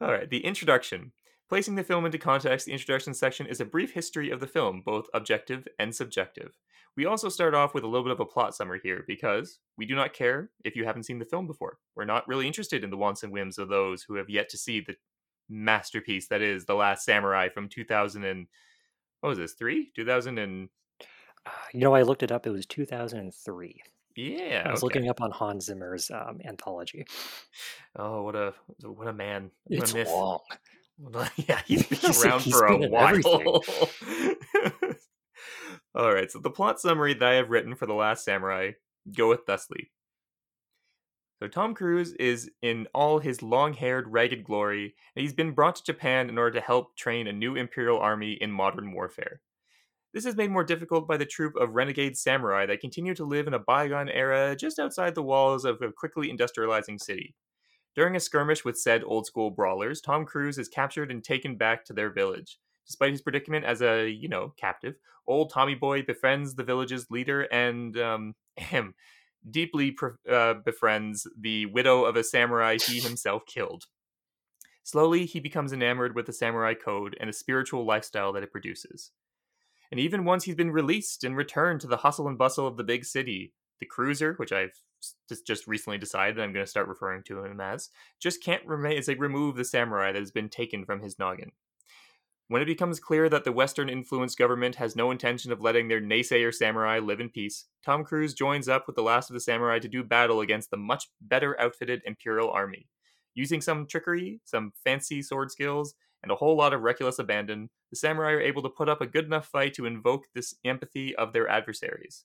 All 0.00 0.12
right, 0.12 0.30
the 0.30 0.44
introduction. 0.44 1.12
Placing 1.48 1.74
the 1.74 1.84
film 1.84 2.06
into 2.06 2.18
context, 2.18 2.66
the 2.66 2.72
introduction 2.72 3.12
section 3.12 3.46
is 3.46 3.60
a 3.60 3.66
brief 3.66 3.92
history 3.92 4.30
of 4.30 4.40
the 4.40 4.46
film, 4.46 4.82
both 4.84 5.06
objective 5.12 5.68
and 5.78 5.94
subjective. 5.94 6.58
We 6.96 7.06
also 7.06 7.28
start 7.28 7.54
off 7.54 7.74
with 7.74 7.84
a 7.84 7.86
little 7.88 8.04
bit 8.04 8.12
of 8.12 8.20
a 8.20 8.24
plot 8.24 8.54
summary 8.54 8.80
here 8.82 9.04
because 9.06 9.58
we 9.76 9.84
do 9.84 9.94
not 9.94 10.14
care 10.14 10.50
if 10.64 10.76
you 10.76 10.84
haven't 10.84 11.02
seen 11.04 11.18
the 11.18 11.24
film 11.24 11.46
before. 11.46 11.78
We're 11.96 12.04
not 12.04 12.26
really 12.28 12.46
interested 12.46 12.84
in 12.84 12.90
the 12.90 12.96
wants 12.96 13.24
and 13.24 13.32
whims 13.32 13.58
of 13.58 13.68
those 13.68 14.02
who 14.02 14.14
have 14.14 14.30
yet 14.30 14.48
to 14.50 14.58
see 14.58 14.80
the 14.80 14.94
masterpiece 15.48 16.28
that 16.28 16.40
is 16.40 16.64
The 16.64 16.74
Last 16.74 17.04
Samurai 17.04 17.48
from 17.48 17.68
2000 17.68 18.24
and 18.24 18.46
what 19.20 19.30
was 19.30 19.38
this? 19.38 19.54
3? 19.54 19.90
2000 19.96 20.38
and 20.38 20.68
Uh, 21.44 21.50
you 21.72 21.80
know, 21.80 21.94
I 21.94 22.02
looked 22.02 22.22
it 22.22 22.32
up. 22.32 22.46
It 22.46 22.50
was 22.50 22.66
2003. 22.66 23.82
yeah, 24.16 24.62
I 24.64 24.70
was 24.70 24.80
okay. 24.80 24.84
looking 24.84 25.10
up 25.10 25.20
on 25.20 25.30
Hans 25.30 25.66
Zimmer's 25.66 26.10
um, 26.10 26.40
anthology. 26.44 27.06
Oh, 27.96 28.22
what 28.22 28.36
a 28.36 28.54
what 28.82 29.08
a 29.08 29.12
man. 29.12 29.50
What 29.64 29.82
It's 29.82 29.94
a 29.94 30.04
long. 30.04 30.40
Well, 30.98 31.28
yeah, 31.36 31.60
he's 31.66 31.82
been 31.88 31.98
He's- 31.98 32.24
around 32.24 32.40
he's 32.42 32.54
for 32.54 32.66
a 32.66 32.76
while. 32.88 33.62
All 35.94 36.12
right, 36.12 36.30
so 36.30 36.40
the 36.40 36.50
plot 36.50 36.80
summary 36.80 37.14
that 37.14 37.28
I 37.28 37.34
have 37.34 37.50
written 37.50 37.74
for 37.76 37.86
The 37.86 37.94
Last 37.94 38.24
Samurai 38.24 38.72
goeth 39.16 39.46
thusly. 39.46 39.90
So 41.40 41.48
Tom 41.48 41.74
Cruise 41.74 42.12
is 42.14 42.50
in 42.62 42.86
all 42.94 43.18
his 43.18 43.42
long-haired, 43.42 44.08
ragged 44.08 44.44
glory, 44.44 44.94
and 45.14 45.22
he's 45.22 45.34
been 45.34 45.52
brought 45.52 45.76
to 45.76 45.84
Japan 45.84 46.28
in 46.28 46.38
order 46.38 46.58
to 46.58 46.64
help 46.64 46.96
train 46.96 47.26
a 47.26 47.32
new 47.32 47.54
imperial 47.54 47.98
army 47.98 48.32
in 48.40 48.50
modern 48.50 48.92
warfare. 48.92 49.40
This 50.14 50.26
is 50.26 50.36
made 50.36 50.50
more 50.50 50.64
difficult 50.64 51.06
by 51.06 51.16
the 51.16 51.26
troop 51.26 51.54
of 51.56 51.74
renegade 51.74 52.16
samurai 52.16 52.66
that 52.66 52.80
continue 52.80 53.14
to 53.16 53.24
live 53.24 53.46
in 53.46 53.54
a 53.54 53.58
bygone 53.58 54.08
era 54.08 54.56
just 54.56 54.78
outside 54.78 55.14
the 55.14 55.22
walls 55.24 55.64
of 55.64 55.82
a 55.82 55.92
quickly 55.92 56.32
industrializing 56.32 57.00
city. 57.00 57.34
During 57.94 58.16
a 58.16 58.20
skirmish 58.20 58.64
with 58.64 58.78
said 58.78 59.02
old 59.04 59.26
school 59.26 59.50
brawlers, 59.50 60.00
Tom 60.00 60.24
Cruise 60.24 60.58
is 60.58 60.68
captured 60.68 61.10
and 61.10 61.22
taken 61.22 61.56
back 61.56 61.84
to 61.84 61.92
their 61.92 62.10
village. 62.10 62.58
Despite 62.86 63.12
his 63.12 63.22
predicament 63.22 63.64
as 63.64 63.82
a, 63.82 64.08
you 64.08 64.28
know, 64.28 64.52
captive, 64.58 64.96
old 65.26 65.50
Tommy 65.50 65.74
Boy 65.74 66.02
befriends 66.02 66.54
the 66.54 66.64
village's 66.64 67.10
leader 67.10 67.42
and, 67.42 67.96
um, 67.98 68.34
him, 68.56 68.94
deeply 69.48 69.92
pre- 69.92 70.10
uh, 70.30 70.54
befriends 70.64 71.26
the 71.38 71.66
widow 71.66 72.04
of 72.04 72.16
a 72.16 72.24
samurai 72.24 72.78
he 72.78 73.00
himself 73.00 73.46
killed. 73.46 73.84
Slowly, 74.82 75.24
he 75.24 75.40
becomes 75.40 75.72
enamored 75.72 76.14
with 76.14 76.26
the 76.26 76.32
samurai 76.32 76.74
code 76.74 77.16
and 77.18 77.28
the 77.28 77.32
spiritual 77.32 77.86
lifestyle 77.86 78.32
that 78.34 78.42
it 78.42 78.52
produces. 78.52 79.12
And 79.90 79.98
even 79.98 80.24
once 80.24 80.44
he's 80.44 80.54
been 80.54 80.72
released 80.72 81.24
and 81.24 81.36
returned 81.36 81.80
to 81.82 81.86
the 81.86 81.98
hustle 81.98 82.28
and 82.28 82.36
bustle 82.36 82.66
of 82.66 82.76
the 82.76 82.84
big 82.84 83.04
city, 83.04 83.54
the 83.80 83.86
cruiser, 83.86 84.34
which 84.34 84.52
I've 84.52 84.78
just 85.46 85.66
recently 85.66 85.98
decided 85.98 86.40
I'm 86.40 86.52
going 86.52 86.64
to 86.64 86.70
start 86.70 86.88
referring 86.88 87.22
to 87.24 87.44
him 87.44 87.60
as, 87.60 87.90
just 88.20 88.42
can't 88.42 88.64
remain. 88.66 88.96
It's 88.96 89.08
like 89.08 89.20
remove 89.20 89.56
the 89.56 89.64
samurai 89.64 90.12
that 90.12 90.20
has 90.20 90.30
been 90.30 90.48
taken 90.48 90.84
from 90.84 91.00
his 91.00 91.18
noggin. 91.18 91.52
When 92.48 92.60
it 92.60 92.66
becomes 92.66 93.00
clear 93.00 93.30
that 93.30 93.44
the 93.44 93.52
Western 93.52 93.88
influenced 93.88 94.36
government 94.36 94.76
has 94.76 94.94
no 94.94 95.10
intention 95.10 95.50
of 95.50 95.62
letting 95.62 95.88
their 95.88 96.00
naysayer 96.00 96.52
samurai 96.52 96.98
live 96.98 97.18
in 97.20 97.30
peace, 97.30 97.64
Tom 97.84 98.04
Cruise 98.04 98.34
joins 98.34 98.68
up 98.68 98.86
with 98.86 98.96
the 98.96 99.02
last 99.02 99.30
of 99.30 99.34
the 99.34 99.40
samurai 99.40 99.78
to 99.78 99.88
do 99.88 100.04
battle 100.04 100.40
against 100.40 100.70
the 100.70 100.76
much 100.76 101.08
better 101.22 101.58
outfitted 101.58 102.02
Imperial 102.04 102.50
Army. 102.50 102.86
Using 103.34 103.60
some 103.60 103.86
trickery, 103.86 104.40
some 104.44 104.72
fancy 104.84 105.22
sword 105.22 105.50
skills, 105.50 105.94
and 106.22 106.30
a 106.30 106.36
whole 106.36 106.56
lot 106.56 106.72
of 106.72 106.82
reckless 106.82 107.18
abandon, 107.18 107.70
the 107.90 107.96
samurai 107.96 108.32
are 108.32 108.40
able 108.40 108.62
to 108.62 108.68
put 108.68 108.88
up 108.88 109.00
a 109.00 109.06
good 109.06 109.24
enough 109.24 109.46
fight 109.46 109.74
to 109.74 109.86
invoke 109.86 110.24
this 110.34 110.54
empathy 110.64 111.16
of 111.16 111.32
their 111.32 111.48
adversaries. 111.48 112.24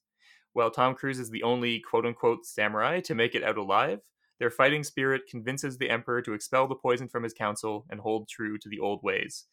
While 0.53 0.71
Tom 0.71 0.95
Cruise 0.95 1.19
is 1.19 1.29
the 1.29 1.43
only 1.43 1.79
quote 1.79 2.05
unquote 2.05 2.45
samurai 2.45 2.99
to 3.01 3.15
make 3.15 3.35
it 3.35 3.43
out 3.43 3.57
alive, 3.57 3.99
their 4.39 4.49
fighting 4.49 4.83
spirit 4.83 5.23
convinces 5.29 5.77
the 5.77 5.89
Emperor 5.89 6.21
to 6.21 6.33
expel 6.33 6.67
the 6.67 6.75
poison 6.75 7.07
from 7.07 7.23
his 7.23 7.33
council 7.33 7.85
and 7.89 7.99
hold 7.99 8.29
true 8.29 8.57
to 8.57 8.69
the 8.69 8.79
old 8.79 9.03
ways, 9.03 9.45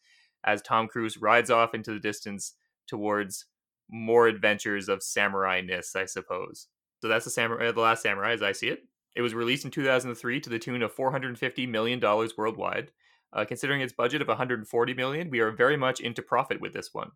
as 0.43 0.61
Tom 0.61 0.87
Cruise 0.87 1.17
rides 1.17 1.51
off 1.51 1.73
into 1.73 1.93
the 1.93 1.99
distance 1.99 2.53
towards 2.87 3.45
more 3.89 4.27
adventures 4.27 4.89
of 4.89 5.03
samurai 5.03 5.61
ness, 5.61 5.95
I 5.95 6.05
suppose. 6.05 6.67
So 7.01 7.07
that's 7.07 7.25
the 7.25 7.31
samurai, 7.31 7.71
the 7.71 7.81
last 7.81 8.01
samurai, 8.01 8.31
as 8.31 8.41
I 8.41 8.53
see 8.53 8.69
it. 8.69 8.83
It 9.15 9.21
was 9.21 9.33
released 9.33 9.65
in 9.65 9.71
2003 9.71 10.39
to 10.41 10.49
the 10.49 10.59
tune 10.59 10.81
of 10.83 10.93
450 10.93 11.67
million 11.67 11.99
dollars 11.99 12.37
worldwide. 12.37 12.91
Uh, 13.33 13.43
considering 13.45 13.81
its 13.81 13.93
budget 13.93 14.21
of 14.21 14.27
140 14.29 14.93
million, 14.93 15.29
we 15.29 15.39
are 15.39 15.51
very 15.51 15.75
much 15.75 15.99
into 15.99 16.21
profit 16.21 16.61
with 16.61 16.73
this 16.73 16.93
one. 16.93 17.11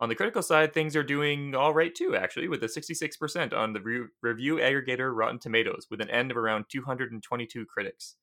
On 0.00 0.08
the 0.08 0.14
critical 0.14 0.42
side, 0.42 0.72
things 0.72 0.94
are 0.94 1.02
doing 1.02 1.54
all 1.54 1.74
right 1.74 1.94
too, 1.94 2.14
actually, 2.14 2.48
with 2.48 2.62
a 2.62 2.68
66% 2.68 3.52
on 3.52 3.72
the 3.72 3.80
re- 3.80 4.06
review 4.22 4.56
aggregator 4.56 5.14
Rotten 5.14 5.40
Tomatoes, 5.40 5.88
with 5.90 6.00
an 6.00 6.10
end 6.10 6.30
of 6.30 6.36
around 6.36 6.66
222 6.68 7.66
critics. 7.66 8.14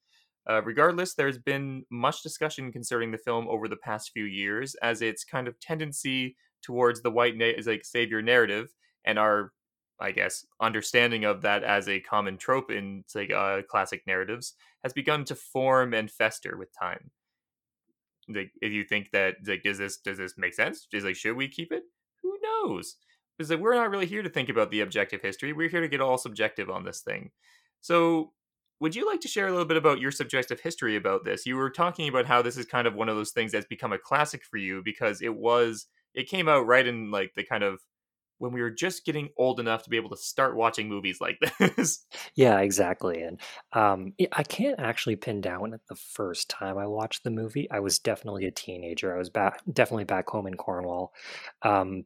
Uh, 0.50 0.62
regardless, 0.64 1.16
there's 1.16 1.38
been 1.38 1.86
much 1.92 2.24
discussion 2.24 2.72
concerning 2.72 3.12
the 3.12 3.18
film 3.18 3.48
over 3.50 3.68
the 3.68 3.76
past 3.76 4.12
few 4.14 4.24
years, 4.24 4.76
as 4.76 5.02
its 5.02 5.26
kind 5.26 5.48
of 5.48 5.60
tendency 5.60 6.38
towards 6.62 7.02
the 7.02 7.12
white 7.12 7.36
na- 7.36 7.52
like 7.66 7.84
savior 7.84 8.22
narrative 8.22 8.74
and 9.04 9.20
our, 9.20 9.52
I 10.00 10.12
guess, 10.12 10.46
understanding 10.62 11.26
of 11.26 11.42
that 11.42 11.64
as 11.64 11.90
a 11.90 12.00
common 12.00 12.38
trope 12.38 12.72
in 12.72 13.04
like 13.14 13.32
uh, 13.32 13.64
classic 13.64 14.04
narratives 14.08 14.54
has 14.84 14.94
begun 14.94 15.26
to 15.26 15.36
form 15.36 15.94
and 15.94 16.10
fester 16.10 16.58
with 16.58 16.70
time. 16.78 17.12
Like, 18.28 18.52
if 18.62 18.72
you 18.72 18.84
think 18.84 19.12
that 19.12 19.36
like, 19.46 19.64
does 19.64 19.78
this 19.78 19.98
does 19.98 20.18
this 20.18 20.34
make 20.38 20.54
sense? 20.54 20.88
Is 20.94 21.04
like, 21.04 21.16
should 21.16 21.36
we 21.36 21.48
keep 21.48 21.72
it? 21.72 21.84
Who 22.24 22.38
knows? 22.42 22.96
Because 23.38 23.52
like, 23.52 23.60
we're 23.60 23.76
not 23.76 23.90
really 23.90 24.06
here 24.06 24.24
to 24.24 24.30
think 24.30 24.50
about 24.50 24.72
the 24.72 24.82
objective 24.82 25.22
history. 25.22 25.54
We're 25.54 25.70
here 25.70 25.82
to 25.82 25.88
get 25.88 26.02
all 26.02 26.18
subjective 26.18 26.70
on 26.70 26.86
this 26.86 27.02
thing. 27.02 27.32
So 27.82 28.32
would 28.80 28.96
you 28.96 29.08
like 29.08 29.22
to 29.22 29.28
share 29.28 29.48
a 29.48 29.52
little 29.52 29.66
bit 29.66 29.78
about 29.78 30.00
your 30.00 30.12
subjective 30.12 30.60
history 30.60 30.96
about 30.96 31.24
this? 31.24 31.46
You 31.46 31.56
were 31.56 31.70
talking 31.70 32.10
about 32.10 32.26
how 32.26 32.42
this 32.42 32.58
is 32.58 32.66
kind 32.66 32.88
of 32.88 32.96
one 32.96 33.10
of 33.10 33.16
those 33.16 33.32
things 33.32 33.52
that's 33.52 33.66
become 33.66 33.94
a 33.94 34.00
classic 34.00 34.44
for 34.44 34.58
you 34.58 34.82
because 34.84 35.22
it 35.22 35.36
was 35.36 35.88
it 36.14 36.30
came 36.30 36.48
out 36.48 36.66
right 36.66 36.86
in 36.86 37.12
like 37.12 37.34
the 37.36 37.44
kind 37.44 37.64
of 37.64 37.80
when 38.38 38.52
we 38.52 38.62
were 38.62 38.72
just 38.72 39.06
getting 39.06 39.30
old 39.38 39.60
enough 39.60 39.84
to 39.84 39.90
be 39.90 39.98
able 39.98 40.10
to 40.10 40.18
start 40.18 40.56
watching 40.56 40.90
movies 40.90 41.20
like 41.22 41.40
this. 41.60 42.06
Yeah, 42.36 42.60
exactly. 42.60 43.22
And 43.22 43.40
um, 43.74 44.14
I 44.32 44.44
can't 44.44 44.80
actually 44.80 45.16
pin 45.16 45.42
down 45.42 45.80
the 45.90 45.96
first 45.96 46.50
time 46.50 46.78
I 46.78 46.88
watched 46.88 47.24
the 47.24 47.32
movie. 47.32 47.70
I 47.72 47.80
was 47.80 48.00
definitely 48.00 48.46
a 48.46 48.52
teenager. 48.52 49.16
I 49.16 49.18
was 49.18 49.30
back, 49.30 49.62
definitely 49.72 50.04
back 50.06 50.30
home 50.30 50.48
in 50.48 50.56
Cornwall. 50.56 51.14
Um, 51.62 52.06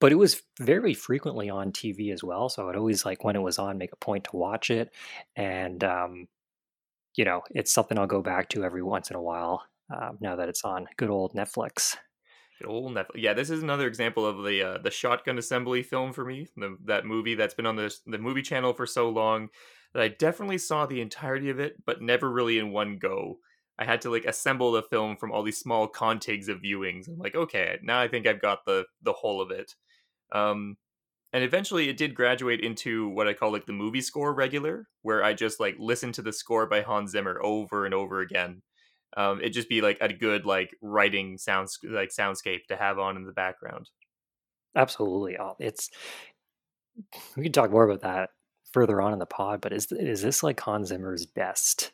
but 0.00 0.10
it 0.10 0.16
was 0.16 0.42
very 0.58 0.94
frequently 0.94 1.48
on 1.48 1.70
TV 1.70 2.12
as 2.12 2.24
well. 2.24 2.48
So 2.48 2.68
I'd 2.68 2.74
always 2.74 3.04
like 3.04 3.22
when 3.22 3.36
it 3.36 3.42
was 3.42 3.60
on, 3.60 3.78
make 3.78 3.92
a 3.92 4.04
point 4.04 4.24
to 4.24 4.36
watch 4.36 4.68
it, 4.68 4.90
and 5.36 5.84
um, 5.84 6.26
you 7.14 7.24
know, 7.24 7.42
it's 7.50 7.72
something 7.72 7.96
I'll 7.96 8.08
go 8.08 8.20
back 8.20 8.48
to 8.48 8.64
every 8.64 8.82
once 8.82 9.10
in 9.10 9.16
a 9.16 9.22
while. 9.22 9.62
Uh, 9.94 10.10
now 10.20 10.34
that 10.36 10.48
it's 10.48 10.64
on 10.64 10.88
good 10.96 11.08
old 11.10 11.34
Netflix. 11.34 11.96
Yeah, 13.14 13.32
this 13.34 13.50
is 13.50 13.62
another 13.62 13.86
example 13.86 14.26
of 14.26 14.44
the 14.44 14.62
uh, 14.62 14.78
the 14.78 14.90
shotgun 14.90 15.38
assembly 15.38 15.82
film 15.82 16.12
for 16.12 16.24
me. 16.24 16.48
The, 16.56 16.76
that 16.84 17.06
movie 17.06 17.34
that's 17.34 17.54
been 17.54 17.66
on 17.66 17.76
the 17.76 17.94
the 18.06 18.18
movie 18.18 18.42
channel 18.42 18.72
for 18.72 18.86
so 18.86 19.08
long 19.08 19.48
that 19.94 20.02
I 20.02 20.08
definitely 20.08 20.58
saw 20.58 20.86
the 20.86 21.00
entirety 21.00 21.50
of 21.50 21.60
it, 21.60 21.76
but 21.84 22.02
never 22.02 22.30
really 22.30 22.58
in 22.58 22.72
one 22.72 22.98
go. 22.98 23.38
I 23.78 23.84
had 23.84 24.00
to 24.02 24.10
like 24.10 24.24
assemble 24.24 24.72
the 24.72 24.82
film 24.82 25.16
from 25.16 25.32
all 25.32 25.42
these 25.42 25.58
small 25.58 25.88
contigs 25.88 26.48
of 26.48 26.60
viewings. 26.60 27.08
I'm 27.08 27.18
like, 27.18 27.34
okay, 27.34 27.78
now 27.82 28.00
I 28.00 28.08
think 28.08 28.26
I've 28.26 28.40
got 28.42 28.64
the 28.64 28.84
the 29.02 29.12
whole 29.12 29.40
of 29.40 29.50
it. 29.50 29.74
Um, 30.32 30.76
and 31.32 31.42
eventually 31.42 31.88
it 31.88 31.96
did 31.96 32.14
graduate 32.14 32.60
into 32.60 33.08
what 33.08 33.26
I 33.26 33.32
call 33.32 33.52
like 33.52 33.66
the 33.66 33.72
movie 33.72 34.02
score 34.02 34.34
regular, 34.34 34.88
where 35.00 35.24
I 35.24 35.32
just 35.32 35.60
like 35.60 35.76
listen 35.78 36.12
to 36.12 36.22
the 36.22 36.32
score 36.32 36.66
by 36.66 36.82
Hans 36.82 37.12
Zimmer 37.12 37.40
over 37.42 37.86
and 37.86 37.94
over 37.94 38.20
again. 38.20 38.62
Um, 39.16 39.40
it'd 39.40 39.52
just 39.52 39.68
be 39.68 39.80
like 39.80 39.98
a 40.00 40.12
good 40.12 40.46
like 40.46 40.76
writing 40.80 41.38
sounds 41.38 41.78
like 41.84 42.10
soundscape 42.10 42.66
to 42.68 42.76
have 42.76 42.98
on 42.98 43.16
in 43.16 43.24
the 43.24 43.32
background. 43.32 43.90
Absolutely, 44.74 45.38
oh, 45.38 45.56
it's 45.58 45.90
we 47.36 47.44
can 47.44 47.52
talk 47.52 47.70
more 47.70 47.88
about 47.88 48.02
that 48.02 48.30
further 48.72 49.00
on 49.00 49.12
in 49.12 49.18
the 49.18 49.26
pod. 49.26 49.60
But 49.60 49.72
is 49.72 49.90
is 49.92 50.22
this 50.22 50.42
like 50.42 50.60
Hans 50.60 50.88
Zimmer's 50.88 51.26
best 51.26 51.92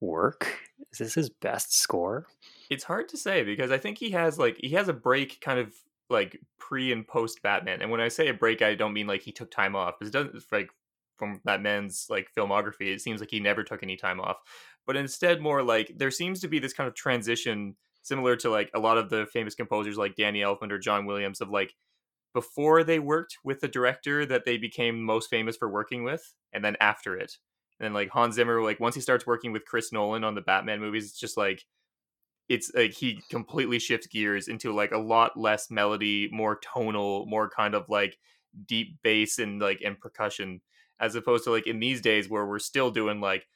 work? 0.00 0.58
Is 0.92 0.98
this 0.98 1.14
his 1.14 1.30
best 1.30 1.78
score? 1.78 2.26
It's 2.70 2.84
hard 2.84 3.08
to 3.10 3.16
say 3.16 3.44
because 3.44 3.70
I 3.70 3.78
think 3.78 3.98
he 3.98 4.10
has 4.10 4.38
like 4.38 4.58
he 4.60 4.70
has 4.70 4.88
a 4.88 4.92
break 4.92 5.40
kind 5.40 5.58
of 5.58 5.72
like 6.10 6.38
pre 6.58 6.92
and 6.92 7.06
post 7.06 7.42
Batman. 7.42 7.82
And 7.82 7.90
when 7.90 8.00
I 8.00 8.08
say 8.08 8.28
a 8.28 8.34
break, 8.34 8.62
I 8.62 8.74
don't 8.74 8.92
mean 8.92 9.06
like 9.06 9.22
he 9.22 9.32
took 9.32 9.50
time 9.50 9.74
off. 9.74 9.94
Because 9.98 10.10
it 10.10 10.12
doesn't 10.12 10.44
like 10.52 10.70
from 11.22 11.40
that 11.44 11.62
man's 11.62 12.06
like 12.10 12.26
filmography, 12.36 12.92
it 12.92 13.00
seems 13.00 13.20
like 13.20 13.30
he 13.30 13.38
never 13.38 13.62
took 13.62 13.84
any 13.84 13.96
time 13.96 14.18
off. 14.18 14.38
But 14.84 14.96
instead, 14.96 15.40
more 15.40 15.62
like 15.62 15.92
there 15.96 16.10
seems 16.10 16.40
to 16.40 16.48
be 16.48 16.58
this 16.58 16.72
kind 16.72 16.88
of 16.88 16.96
transition, 16.96 17.76
similar 18.02 18.34
to 18.38 18.50
like 18.50 18.72
a 18.74 18.80
lot 18.80 18.98
of 18.98 19.08
the 19.08 19.26
famous 19.26 19.54
composers 19.54 19.96
like 19.96 20.16
Danny 20.16 20.40
Elfman 20.40 20.72
or 20.72 20.80
John 20.80 21.06
Williams, 21.06 21.40
of 21.40 21.48
like 21.48 21.74
before 22.34 22.82
they 22.82 22.98
worked 22.98 23.36
with 23.44 23.60
the 23.60 23.68
director 23.68 24.26
that 24.26 24.44
they 24.44 24.58
became 24.58 25.00
most 25.00 25.30
famous 25.30 25.56
for 25.56 25.68
working 25.68 26.02
with, 26.02 26.34
and 26.52 26.64
then 26.64 26.76
after 26.80 27.16
it. 27.16 27.36
And 27.78 27.86
then 27.86 27.92
like 27.92 28.10
Hans 28.10 28.34
Zimmer, 28.34 28.60
like 28.60 28.80
once 28.80 28.96
he 28.96 29.00
starts 29.00 29.24
working 29.24 29.52
with 29.52 29.64
Chris 29.64 29.92
Nolan 29.92 30.24
on 30.24 30.34
the 30.34 30.40
Batman 30.40 30.80
movies, 30.80 31.04
it's 31.04 31.20
just 31.20 31.36
like 31.36 31.64
it's 32.48 32.72
like 32.74 32.94
he 32.94 33.22
completely 33.30 33.78
shifts 33.78 34.08
gears 34.08 34.48
into 34.48 34.74
like 34.74 34.90
a 34.90 34.98
lot 34.98 35.36
less 35.36 35.70
melody, 35.70 36.28
more 36.32 36.58
tonal, 36.74 37.26
more 37.26 37.48
kind 37.48 37.76
of 37.76 37.88
like 37.88 38.18
deep 38.66 38.98
bass 39.04 39.38
and 39.38 39.60
like 39.60 39.80
and 39.84 40.00
percussion, 40.00 40.60
as 41.02 41.14
opposed 41.14 41.44
to 41.44 41.50
like 41.50 41.66
in 41.66 41.80
these 41.80 42.00
days 42.00 42.30
where 42.30 42.46
we're 42.46 42.58
still 42.58 42.90
doing 42.90 43.20
like 43.20 43.46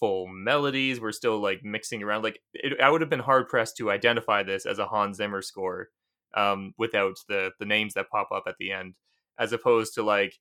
full 0.00 0.26
melodies, 0.26 1.00
we're 1.00 1.12
still 1.12 1.38
like 1.38 1.60
mixing 1.62 2.02
around. 2.02 2.22
Like 2.22 2.40
it, 2.52 2.80
I 2.80 2.90
would 2.90 3.00
have 3.00 3.08
been 3.10 3.20
hard 3.20 3.48
pressed 3.48 3.76
to 3.78 3.90
identify 3.90 4.42
this 4.42 4.66
as 4.66 4.78
a 4.78 4.86
Hans 4.86 5.16
Zimmer 5.16 5.40
score 5.40 5.88
um, 6.36 6.74
without 6.76 7.16
the 7.28 7.52
the 7.58 7.64
names 7.66 7.94
that 7.94 8.10
pop 8.10 8.28
up 8.32 8.44
at 8.46 8.56
the 8.58 8.72
end, 8.72 8.96
as 9.38 9.52
opposed 9.52 9.94
to 9.94 10.02
like 10.02 10.34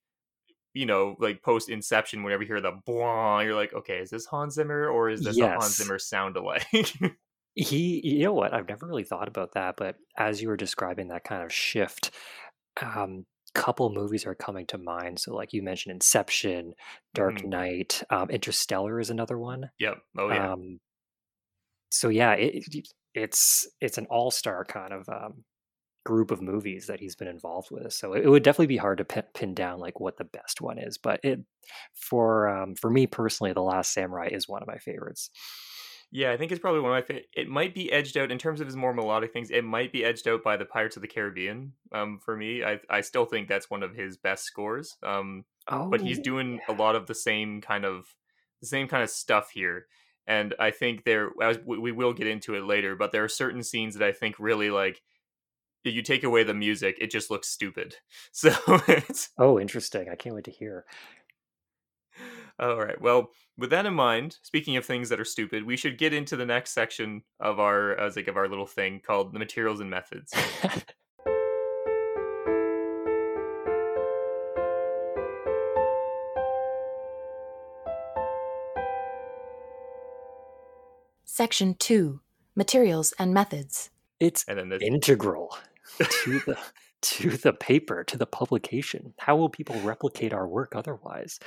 you 0.74 0.86
know, 0.86 1.16
like 1.20 1.42
post 1.42 1.70
Inception, 1.70 2.22
whenever 2.24 2.44
you 2.44 2.48
hear 2.48 2.60
the 2.60 2.74
blah, 2.86 3.40
you're 3.40 3.56
like, 3.56 3.74
okay, 3.74 4.00
is 4.00 4.10
this 4.10 4.26
Hans 4.26 4.56
Zimmer 4.56 4.90
or 4.90 5.10
is 5.10 5.24
this 5.24 5.38
yes. 5.38 5.48
a 5.48 5.52
Hans 5.52 5.78
Zimmer 5.78 5.98
sound 5.98 6.36
alike? 6.36 6.68
He, 7.58 8.02
you 8.04 8.24
know 8.26 8.34
what? 8.34 8.54
I've 8.54 8.68
never 8.68 8.86
really 8.86 9.06
thought 9.06 9.30
about 9.30 9.54
that, 9.54 9.78
but 9.78 9.96
as 10.18 10.42
you 10.42 10.50
were 10.50 10.58
describing 10.58 11.08
that 11.08 11.24
kind 11.24 11.42
of 11.42 11.54
shift, 11.54 12.12
um, 12.82 13.26
couple 13.56 13.90
movies 13.90 14.26
are 14.26 14.36
coming 14.36 14.68
to 14.68 14.78
mind. 14.78 15.20
So, 15.20 15.34
like 15.34 15.54
you 15.54 15.64
mentioned, 15.64 15.94
Inception, 15.94 16.74
Dark 17.14 17.38
mm. 17.38 17.46
Knight, 17.46 18.04
um, 18.10 18.30
Interstellar 18.30 19.00
is 19.00 19.10
another 19.10 19.40
one. 19.40 19.72
Yep. 19.80 19.98
Oh 20.18 20.30
yeah. 20.30 20.54
Um, 20.54 20.80
so 21.90 22.10
yeah, 22.10 22.34
it, 22.34 22.66
it's 23.14 23.68
it's 23.82 23.98
an 23.98 24.06
all 24.10 24.30
star 24.30 24.66
kind 24.66 24.94
of 24.94 25.08
um, 25.10 25.46
group 26.06 26.32
of 26.32 26.42
movies 26.42 26.88
that 26.88 27.00
he's 27.00 27.16
been 27.16 27.28
involved 27.28 27.70
with. 27.72 27.94
So 27.94 28.14
it, 28.14 28.26
it 28.26 28.30
would 28.30 28.44
definitely 28.44 28.68
be 28.68 28.78
hard 28.78 29.00
to 29.00 29.06
pin, 29.06 29.24
pin, 29.34 29.54
down 29.54 29.80
like 29.80 30.00
what 30.00 30.18
the 30.18 30.26
best 30.26 30.62
one 30.62 30.78
is. 30.78 30.98
But 30.98 31.22
it 31.24 31.40
for 31.94 32.50
um, 32.50 32.76
for 32.76 32.90
me 32.90 33.08
personally, 33.08 33.54
The 33.54 33.62
Last 33.62 33.94
Samurai 33.94 34.30
is 34.32 34.48
one 34.48 34.62
of 34.62 34.68
my 34.68 34.78
favorites. 34.78 35.30
Yeah, 36.16 36.32
I 36.32 36.38
think 36.38 36.54
it's 36.54 36.62
probably 36.62 36.80
one 36.80 36.92
of 36.92 36.96
my 36.96 37.02
favorite. 37.02 37.28
It 37.36 37.50
might 37.50 37.74
be 37.74 37.92
edged 37.92 38.16
out 38.16 38.32
in 38.32 38.38
terms 38.38 38.62
of 38.62 38.68
his 38.68 38.78
more 38.78 38.94
melodic 38.94 39.34
things. 39.34 39.52
It 39.52 39.66
might 39.66 39.92
be 39.92 40.06
edged 40.06 40.30
out 40.30 40.44
by 40.44 40.56
the 40.56 40.64
Pirates 40.64 40.96
of 40.96 41.02
the 41.02 41.10
Caribbean. 41.10 41.74
Um, 41.92 42.20
for 42.24 42.38
me, 42.38 42.64
I 42.64 42.80
I 42.90 43.02
still 43.02 43.26
think 43.26 43.50
that's 43.50 43.70
one 43.70 43.84
of 43.84 43.94
his 43.94 44.16
best 44.16 44.46
scores. 44.46 44.96
Um, 45.04 45.44
oh, 45.68 45.90
but 45.90 46.00
he's 46.00 46.20
oh, 46.20 46.22
doing 46.22 46.62
yeah. 46.70 46.74
a 46.74 46.78
lot 46.78 46.96
of 46.96 47.08
the 47.08 47.14
same 47.14 47.60
kind 47.60 47.84
of 47.84 48.16
the 48.62 48.68
same 48.68 48.88
kind 48.88 49.04
of 49.04 49.10
stuff 49.10 49.50
here. 49.50 49.88
And 50.26 50.56
I 50.58 50.72
think 50.72 51.04
there, 51.04 51.32
as 51.44 51.60
we 51.66 51.92
will 51.92 52.14
get 52.14 52.28
into 52.28 52.56
it 52.56 52.64
later, 52.64 52.96
but 52.96 53.12
there 53.12 53.26
are 53.26 53.30
certain 53.30 53.62
scenes 53.62 53.96
that 53.96 54.08
I 54.08 54.14
think 54.14 54.40
really 54.40 54.70
like. 54.70 55.02
You 55.84 56.02
take 56.02 56.24
away 56.24 56.44
the 56.44 56.54
music, 56.54 56.98
it 57.02 57.12
just 57.12 57.30
looks 57.30 57.50
stupid. 57.50 57.98
So 58.32 58.52
it's 58.88 59.32
oh, 59.38 59.60
interesting. 59.60 60.08
I 60.10 60.16
can't 60.16 60.34
wait 60.34 60.46
to 60.46 60.52
hear. 60.52 60.86
All 62.58 62.78
right. 62.78 63.00
Well, 63.02 63.32
with 63.58 63.70
that 63.72 63.86
in 63.86 63.94
mind, 63.94 64.38
speaking 64.42 64.78
of 64.78 64.86
things 64.86 65.10
that 65.10 65.20
are 65.20 65.26
stupid, 65.26 65.66
we 65.66 65.76
should 65.76 65.98
get 65.98 66.14
into 66.14 66.38
the 66.38 66.46
next 66.46 66.72
section 66.72 67.24
of 67.40 67.60
our 67.60 67.96
as 67.96 68.16
like 68.16 68.30
of 68.30 68.38
our 68.38 68.48
little 68.48 68.66
thing 68.66 69.02
called 69.06 69.34
the 69.34 69.40
materials 69.40 69.82
and 69.82 69.90
methods. 69.90 70.34
Section 81.26 81.76
2 81.78 82.22
Materials 82.56 83.14
and 83.20 83.34
methods. 83.34 83.90
It's 84.22 84.46
And 84.48 84.58
then 84.58 84.70
this, 84.70 84.82
integral 84.82 85.58
to 85.98 86.40
the 86.46 86.58
to 87.02 87.32
the 87.38 87.54
paper, 87.54 88.04
to 88.04 88.18
the 88.18 88.26
publication. 88.26 89.14
How 89.20 89.36
will 89.36 89.50
people 89.50 89.80
replicate 89.82 90.34
our 90.34 90.48
work 90.48 90.76
otherwise? 90.76 91.40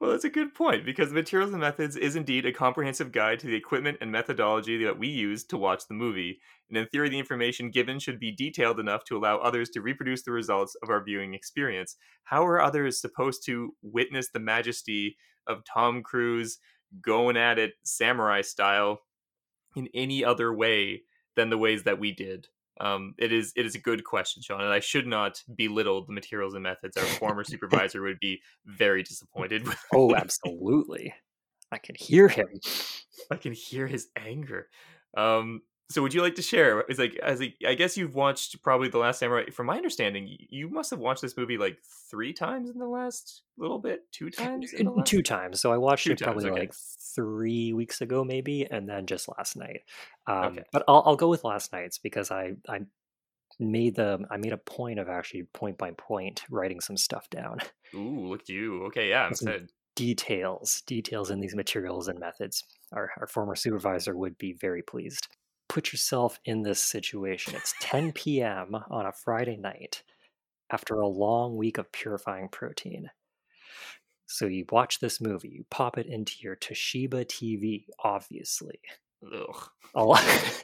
well, 0.00 0.10
that's 0.10 0.24
a 0.24 0.30
good 0.30 0.54
point 0.54 0.84
because 0.84 1.12
Materials 1.12 1.52
and 1.52 1.60
Methods 1.60 1.96
is 1.96 2.16
indeed 2.16 2.46
a 2.46 2.52
comprehensive 2.52 3.12
guide 3.12 3.38
to 3.40 3.46
the 3.46 3.56
equipment 3.56 3.98
and 4.00 4.12
methodology 4.12 4.82
that 4.84 4.98
we 4.98 5.08
use 5.08 5.44
to 5.44 5.58
watch 5.58 5.88
the 5.88 5.94
movie. 5.94 6.38
And 6.68 6.78
in 6.78 6.86
theory, 6.86 7.08
the 7.08 7.18
information 7.18 7.70
given 7.70 7.98
should 7.98 8.20
be 8.20 8.32
detailed 8.32 8.78
enough 8.78 9.04
to 9.04 9.16
allow 9.16 9.38
others 9.38 9.70
to 9.70 9.80
reproduce 9.80 10.22
the 10.22 10.32
results 10.32 10.76
of 10.82 10.90
our 10.90 11.02
viewing 11.02 11.34
experience. 11.34 11.96
How 12.24 12.46
are 12.46 12.60
others 12.60 13.00
supposed 13.00 13.44
to 13.46 13.74
witness 13.82 14.28
the 14.30 14.40
majesty 14.40 15.16
of 15.46 15.64
Tom 15.64 16.02
Cruise 16.02 16.58
going 17.02 17.36
at 17.36 17.58
it 17.58 17.72
samurai 17.84 18.42
style 18.42 19.00
in 19.74 19.88
any 19.92 20.24
other 20.24 20.52
way 20.52 21.02
than 21.36 21.50
the 21.50 21.58
ways 21.58 21.82
that 21.82 21.98
we 21.98 22.12
did? 22.12 22.48
Um, 22.80 23.14
it 23.18 23.32
is 23.32 23.52
it 23.56 23.66
is 23.66 23.74
a 23.74 23.78
good 23.78 24.04
question, 24.04 24.42
Sean, 24.42 24.60
and 24.60 24.72
I 24.72 24.80
should 24.80 25.06
not 25.06 25.42
belittle 25.54 26.04
the 26.04 26.12
materials 26.12 26.54
and 26.54 26.62
methods. 26.62 26.96
Our 26.96 27.04
former 27.04 27.44
supervisor 27.44 28.02
would 28.02 28.18
be 28.20 28.40
very 28.66 29.02
disappointed. 29.02 29.66
with 29.66 29.78
Oh, 29.92 30.14
absolutely. 30.16 31.14
I 31.70 31.78
can 31.78 31.94
hear 31.98 32.28
him. 32.28 32.46
I 33.30 33.36
can 33.36 33.52
hear 33.52 33.86
his 33.86 34.08
anger. 34.16 34.68
Um, 35.16 35.62
so 35.90 36.02
would 36.02 36.14
you 36.14 36.22
like 36.22 36.34
to 36.36 36.42
share? 36.42 36.80
It's 36.80 36.98
like 36.98 37.16
as 37.22 37.42
a, 37.42 37.54
I 37.66 37.74
guess 37.74 37.96
you've 37.96 38.14
watched 38.14 38.62
probably 38.62 38.88
the 38.88 38.98
Last 38.98 39.18
Samurai. 39.18 39.50
From 39.50 39.66
my 39.66 39.76
understanding, 39.76 40.34
you 40.48 40.68
must 40.68 40.90
have 40.90 40.98
watched 40.98 41.20
this 41.20 41.36
movie 41.36 41.58
like 41.58 41.78
three 42.10 42.32
times 42.32 42.70
in 42.70 42.78
the 42.78 42.86
last 42.86 43.42
little 43.58 43.78
bit, 43.78 44.00
two 44.10 44.30
times 44.30 44.72
in 44.72 44.86
the 44.86 44.92
last. 44.92 45.06
Two 45.06 45.22
times. 45.22 45.60
So 45.60 45.72
I 45.72 45.76
watched 45.76 46.04
Two 46.06 46.12
it 46.12 46.20
probably 46.20 46.48
okay. 46.48 46.60
like 46.60 46.74
three 47.14 47.72
weeks 47.72 48.00
ago, 48.00 48.24
maybe, 48.24 48.66
and 48.70 48.88
then 48.88 49.06
just 49.06 49.28
last 49.36 49.56
night. 49.56 49.80
Um, 50.26 50.44
Okay. 50.54 50.64
But 50.72 50.84
I'll, 50.88 51.02
I'll 51.06 51.16
go 51.16 51.28
with 51.28 51.44
last 51.44 51.72
night's 51.72 51.98
because 51.98 52.30
I 52.30 52.54
I 52.68 52.80
made 53.60 53.94
the 53.94 54.24
I 54.30 54.36
made 54.36 54.52
a 54.52 54.58
point 54.58 54.98
of 54.98 55.08
actually 55.08 55.44
point 55.52 55.78
by 55.78 55.92
point 55.92 56.42
writing 56.50 56.80
some 56.80 56.96
stuff 56.96 57.28
down. 57.30 57.58
Ooh, 57.94 58.28
look 58.28 58.40
at 58.40 58.48
you. 58.48 58.84
Okay, 58.86 59.10
yeah, 59.10 59.24
I'm 59.24 59.32
excited. 59.32 59.70
Details, 59.96 60.82
details 60.86 61.30
in 61.30 61.38
these 61.38 61.54
materials 61.54 62.08
and 62.08 62.18
methods. 62.18 62.64
Our, 62.92 63.10
our 63.20 63.28
former 63.28 63.54
supervisor 63.54 64.16
would 64.16 64.36
be 64.38 64.52
very 64.52 64.82
pleased. 64.82 65.28
Put 65.74 65.92
yourself 65.92 66.38
in 66.44 66.62
this 66.62 66.80
situation. 66.80 67.56
It's 67.56 67.74
10 67.80 68.12
p.m. 68.14 68.76
on 68.92 69.06
a 69.06 69.12
Friday 69.12 69.56
night 69.56 70.04
after 70.70 70.94
a 70.94 71.08
long 71.08 71.56
week 71.56 71.78
of 71.78 71.90
purifying 71.90 72.48
protein. 72.48 73.10
So 74.26 74.46
you 74.46 74.66
watch 74.70 75.00
this 75.00 75.20
movie, 75.20 75.48
you 75.48 75.64
pop 75.72 75.98
it 75.98 76.06
into 76.06 76.34
your 76.38 76.54
Toshiba 76.54 77.26
TV, 77.26 77.86
obviously. 78.04 78.78
Ugh. 79.34 79.68
Al- 79.96 80.16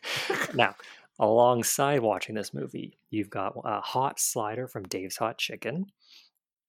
now, 0.54 0.76
alongside 1.18 2.02
watching 2.02 2.36
this 2.36 2.54
movie, 2.54 2.96
you've 3.10 3.30
got 3.30 3.54
a 3.64 3.80
hot 3.80 4.20
slider 4.20 4.68
from 4.68 4.84
Dave's 4.84 5.16
Hot 5.16 5.38
Chicken 5.38 5.86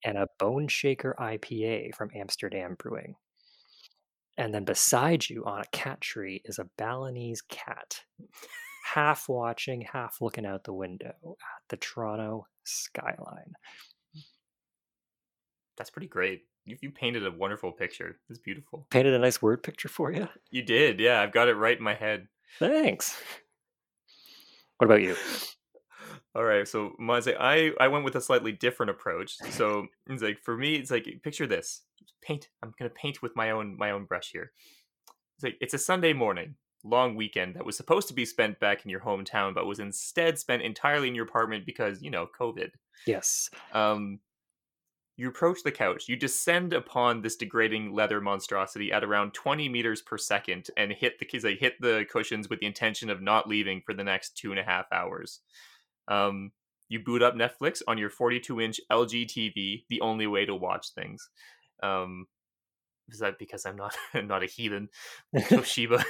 and 0.03 0.17
a 0.17 0.27
Bone 0.39 0.67
Shaker 0.67 1.15
IPA 1.19 1.93
from 1.93 2.09
Amsterdam 2.15 2.75
Brewing. 2.79 3.17
And 4.37 4.53
then 4.53 4.63
beside 4.63 5.29
you 5.29 5.43
on 5.45 5.61
a 5.61 5.65
cat 5.71 6.01
tree 6.01 6.41
is 6.45 6.57
a 6.57 6.69
Balinese 6.77 7.41
cat, 7.41 8.01
half 8.85 9.27
watching, 9.27 9.81
half 9.81 10.17
looking 10.21 10.45
out 10.45 10.63
the 10.63 10.73
window 10.73 11.13
at 11.23 11.63
the 11.69 11.77
Toronto 11.77 12.47
skyline. 12.63 13.53
That's 15.77 15.89
pretty 15.89 16.07
great. 16.07 16.43
You, 16.65 16.77
you 16.81 16.91
painted 16.91 17.25
a 17.25 17.31
wonderful 17.31 17.71
picture. 17.71 18.19
It's 18.29 18.39
beautiful. 18.39 18.87
Painted 18.89 19.13
a 19.13 19.19
nice 19.19 19.41
word 19.41 19.63
picture 19.63 19.89
for 19.89 20.11
you. 20.11 20.27
You 20.49 20.61
did, 20.61 20.99
yeah. 20.99 21.21
I've 21.21 21.31
got 21.31 21.47
it 21.49 21.55
right 21.55 21.77
in 21.77 21.83
my 21.83 21.95
head. 21.95 22.27
Thanks. 22.59 23.19
What 24.77 24.85
about 24.85 25.01
you? 25.01 25.15
All 26.33 26.45
right, 26.45 26.67
so 26.67 26.93
Maze, 26.97 27.27
I 27.27 27.71
I 27.79 27.89
went 27.89 28.05
with 28.05 28.15
a 28.15 28.21
slightly 28.21 28.53
different 28.53 28.89
approach. 28.89 29.35
So 29.49 29.87
it's 30.07 30.23
like 30.23 30.39
for 30.39 30.55
me, 30.55 30.75
it's 30.75 30.91
like 30.91 31.05
picture 31.23 31.45
this: 31.45 31.81
paint. 32.21 32.49
I'm 32.63 32.73
gonna 32.79 32.89
paint 32.89 33.21
with 33.21 33.35
my 33.35 33.51
own 33.51 33.77
my 33.77 33.91
own 33.91 34.05
brush 34.05 34.31
here. 34.31 34.51
It's 35.35 35.43
like 35.43 35.57
it's 35.59 35.73
a 35.73 35.77
Sunday 35.77 36.13
morning, 36.13 36.55
long 36.85 37.15
weekend 37.15 37.55
that 37.55 37.65
was 37.65 37.75
supposed 37.75 38.07
to 38.07 38.13
be 38.13 38.25
spent 38.25 38.59
back 38.61 38.85
in 38.85 38.89
your 38.89 39.01
hometown, 39.01 39.53
but 39.53 39.65
was 39.65 39.79
instead 39.79 40.39
spent 40.39 40.61
entirely 40.61 41.09
in 41.09 41.15
your 41.15 41.25
apartment 41.25 41.65
because 41.65 42.01
you 42.01 42.09
know 42.09 42.27
COVID. 42.39 42.69
Yes. 43.05 43.49
Um, 43.73 44.19
you 45.17 45.27
approach 45.27 45.63
the 45.63 45.71
couch. 45.71 46.05
You 46.07 46.15
descend 46.15 46.71
upon 46.71 47.21
this 47.21 47.35
degrading 47.35 47.93
leather 47.93 48.21
monstrosity 48.21 48.91
at 48.93 49.03
around 49.03 49.33
20 49.33 49.67
meters 49.67 50.01
per 50.01 50.17
second 50.17 50.69
and 50.77 50.93
hit 50.93 51.19
the 51.19 51.25
kids. 51.25 51.43
Like 51.43 51.59
hit 51.59 51.73
the 51.81 52.05
cushions 52.09 52.49
with 52.49 52.61
the 52.61 52.65
intention 52.65 53.09
of 53.09 53.21
not 53.21 53.49
leaving 53.49 53.81
for 53.85 53.93
the 53.93 54.03
next 54.03 54.37
two 54.37 54.51
and 54.51 54.59
a 54.59 54.63
half 54.63 54.85
hours. 54.93 55.41
Um, 56.11 56.51
you 56.89 56.99
boot 56.99 57.23
up 57.23 57.35
Netflix 57.35 57.81
on 57.87 57.97
your 57.97 58.09
42 58.09 58.59
inch 58.59 58.81
LG 58.91 59.25
TV, 59.27 59.85
the 59.89 60.01
only 60.01 60.27
way 60.27 60.45
to 60.45 60.53
watch 60.53 60.93
things. 60.93 61.29
Um, 61.81 62.27
is 63.09 63.19
that 63.19 63.39
because 63.39 63.65
I'm 63.65 63.77
not 63.77 63.95
I'm 64.13 64.27
not 64.33 64.43
a 64.43 64.47
heathen? 64.47 64.89
Toshiba. 65.35 66.03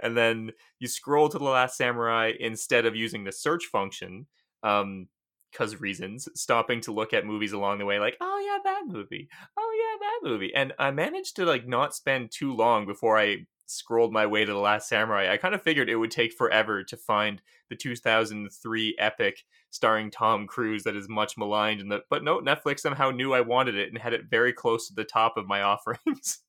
and 0.00 0.16
then 0.16 0.52
you 0.78 0.88
scroll 0.88 1.28
to 1.30 1.38
the 1.38 1.44
Last 1.44 1.76
Samurai 1.76 2.32
instead 2.38 2.84
of 2.84 2.94
using 2.94 3.24
the 3.24 3.32
search 3.32 3.64
function. 3.64 4.26
Um, 4.62 5.08
because 5.50 5.78
reasons, 5.78 6.30
stopping 6.34 6.80
to 6.80 6.92
look 6.92 7.12
at 7.12 7.26
movies 7.26 7.52
along 7.52 7.78
the 7.78 7.84
way, 7.84 7.98
like, 7.98 8.16
oh 8.22 8.38
yeah, 8.38 8.58
that 8.64 8.86
movie, 8.86 9.28
oh 9.58 9.98
yeah, 10.00 10.06
that 10.06 10.30
movie, 10.30 10.54
and 10.54 10.72
I 10.78 10.90
managed 10.92 11.36
to 11.36 11.44
like 11.44 11.68
not 11.68 11.94
spend 11.94 12.30
too 12.30 12.54
long 12.54 12.86
before 12.86 13.18
I 13.18 13.44
scrolled 13.72 14.12
my 14.12 14.26
way 14.26 14.44
to 14.44 14.52
the 14.52 14.58
Last 14.58 14.88
Samurai. 14.88 15.30
I 15.32 15.36
kind 15.36 15.54
of 15.54 15.62
figured 15.62 15.88
it 15.88 15.96
would 15.96 16.10
take 16.10 16.32
forever 16.32 16.82
to 16.84 16.96
find 16.96 17.40
the 17.70 17.76
2003 17.76 18.96
epic 18.98 19.44
starring 19.70 20.10
Tom 20.10 20.46
Cruise 20.46 20.84
that 20.84 20.96
is 20.96 21.08
much 21.08 21.36
maligned, 21.38 21.80
and 21.80 21.90
the 21.90 22.02
but 22.10 22.22
no, 22.24 22.40
Netflix 22.40 22.80
somehow 22.80 23.10
knew 23.10 23.32
I 23.32 23.40
wanted 23.40 23.74
it 23.76 23.88
and 23.88 23.98
had 23.98 24.12
it 24.12 24.26
very 24.30 24.52
close 24.52 24.88
to 24.88 24.94
the 24.94 25.04
top 25.04 25.36
of 25.36 25.46
my 25.46 25.62
offerings. 25.72 26.40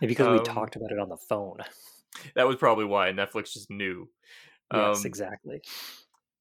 Maybe 0.00 0.12
because 0.12 0.28
we 0.28 0.38
Um, 0.38 0.44
talked 0.44 0.76
about 0.76 0.90
it 0.92 0.98
on 0.98 1.08
the 1.08 1.16
phone. 1.16 1.58
that 2.34 2.46
was 2.46 2.56
probably 2.56 2.84
why 2.84 3.10
Netflix 3.12 3.52
just 3.52 3.70
knew. 3.70 4.08
Yes, 4.72 4.98
Um, 5.00 5.06
exactly. 5.06 5.62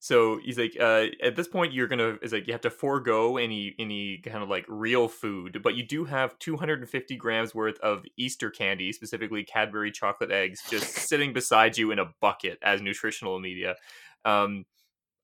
So 0.01 0.39
he's 0.39 0.57
like, 0.57 0.77
uh, 0.79 1.07
at 1.21 1.35
this 1.35 1.47
point, 1.49 1.73
you're 1.73 1.87
gonna 1.87 2.17
is 2.21 2.31
like 2.31 2.47
you 2.47 2.53
have 2.53 2.61
to 2.61 2.69
forego 2.69 3.35
any 3.37 3.75
any 3.77 4.19
kind 4.19 4.41
of 4.41 4.49
like 4.49 4.65
real 4.69 5.09
food, 5.09 5.61
but 5.61 5.75
you 5.75 5.83
do 5.85 6.05
have 6.05 6.39
250 6.39 7.17
grams 7.17 7.53
worth 7.53 7.77
of 7.81 8.05
Easter 8.17 8.49
candy, 8.49 8.93
specifically 8.93 9.43
Cadbury 9.43 9.91
chocolate 9.91 10.31
eggs, 10.31 10.61
just 10.69 10.87
sitting 11.09 11.33
beside 11.33 11.77
you 11.77 11.91
in 11.91 11.99
a 11.99 12.13
bucket 12.21 12.59
as 12.61 12.81
nutritional 12.81 13.39
media. 13.39 13.75
Um, 14.23 14.65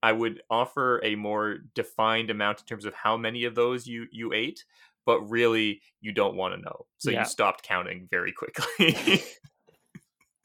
I 0.03 0.11
would 0.11 0.41
offer 0.49 1.01
a 1.03 1.15
more 1.15 1.59
defined 1.73 2.29
amount 2.29 2.59
in 2.61 2.65
terms 2.65 2.85
of 2.85 2.93
how 2.93 3.17
many 3.17 3.45
of 3.45 3.55
those 3.55 3.87
you 3.87 4.07
you 4.11 4.33
ate, 4.33 4.65
but 5.05 5.21
really 5.21 5.81
you 6.01 6.11
don't 6.11 6.35
want 6.35 6.53
to 6.53 6.61
know, 6.61 6.85
so 6.97 7.11
Yeah. 7.11 7.19
you 7.19 7.25
stopped 7.25 7.63
counting 7.63 8.07
very 8.11 8.33
quickly. 8.33 9.23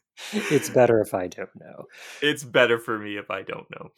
it's 0.33 0.69
better 0.69 1.01
if 1.01 1.13
I 1.13 1.27
don't 1.27 1.49
know. 1.55 1.85
it's 2.21 2.43
better 2.43 2.77
for 2.77 2.97
me 2.97 3.17
if 3.17 3.29
I 3.29 3.41
don't 3.41 3.69
know. 3.71 3.89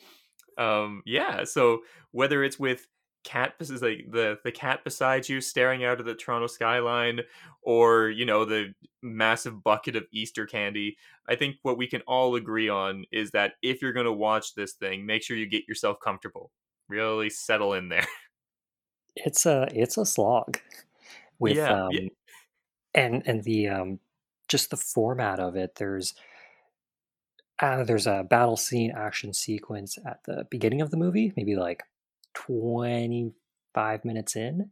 Um, 0.58 1.02
yeah. 1.06 1.44
So 1.44 1.80
whether 2.12 2.44
it's 2.44 2.60
with 2.60 2.88
cat, 3.24 3.54
this 3.60 3.70
is 3.70 3.82
like 3.82 4.06
the 4.12 4.38
the 4.44 4.52
cat 4.52 4.84
beside 4.84 5.28
you 5.30 5.42
staring 5.42 5.84
out 5.84 6.00
of 6.00 6.06
the 6.06 6.16
Toronto 6.16 6.48
skyline, 6.48 7.22
or 7.62 8.10
you 8.10 8.26
know 8.26 8.46
the 8.46 8.74
massive 9.02 9.64
bucket 9.64 9.96
of 9.96 10.06
Easter 10.12 10.46
candy, 10.46 10.98
I 11.28 11.36
think 11.36 11.58
what 11.64 11.78
we 11.78 11.88
can 11.88 12.02
all 12.02 12.36
agree 12.36 12.70
on 12.70 13.06
is 13.12 13.32
that 13.32 13.54
if 13.62 13.82
you're 13.82 13.94
going 13.94 14.06
to 14.06 14.14
watch 14.14 14.56
this 14.56 14.74
thing, 14.74 15.06
make 15.06 15.24
sure 15.24 15.38
you 15.38 15.48
get 15.48 15.68
yourself 15.68 15.98
comfortable. 16.04 16.52
Really 16.90 17.30
settle 17.30 17.74
in 17.74 17.90
there. 17.90 18.08
It's 19.16 19.46
a 19.46 19.68
it's 19.72 19.98
a 19.98 20.06
slog 20.06 20.60
with 21.40 21.58
Yeah, 21.58 21.72
um 21.72 21.92
yeah. 21.92 22.10
and 22.94 23.24
and 23.28 23.44
the 23.44 23.68
um 23.70 24.00
just 24.48 24.70
the 24.70 24.78
format 24.78 25.40
of 25.40 25.56
it. 25.56 25.76
There's 25.76 26.14
uh, 27.60 27.84
there's 27.84 28.08
a 28.08 28.26
battle 28.30 28.58
scene 28.58 28.92
action 28.96 29.34
sequence 29.34 29.98
at 30.06 30.20
the 30.26 30.46
beginning 30.50 30.82
of 30.82 30.92
the 30.92 30.98
movie, 30.98 31.34
maybe 31.36 31.56
like 31.56 31.84
25 32.34 34.06
minutes 34.06 34.36
in, 34.36 34.72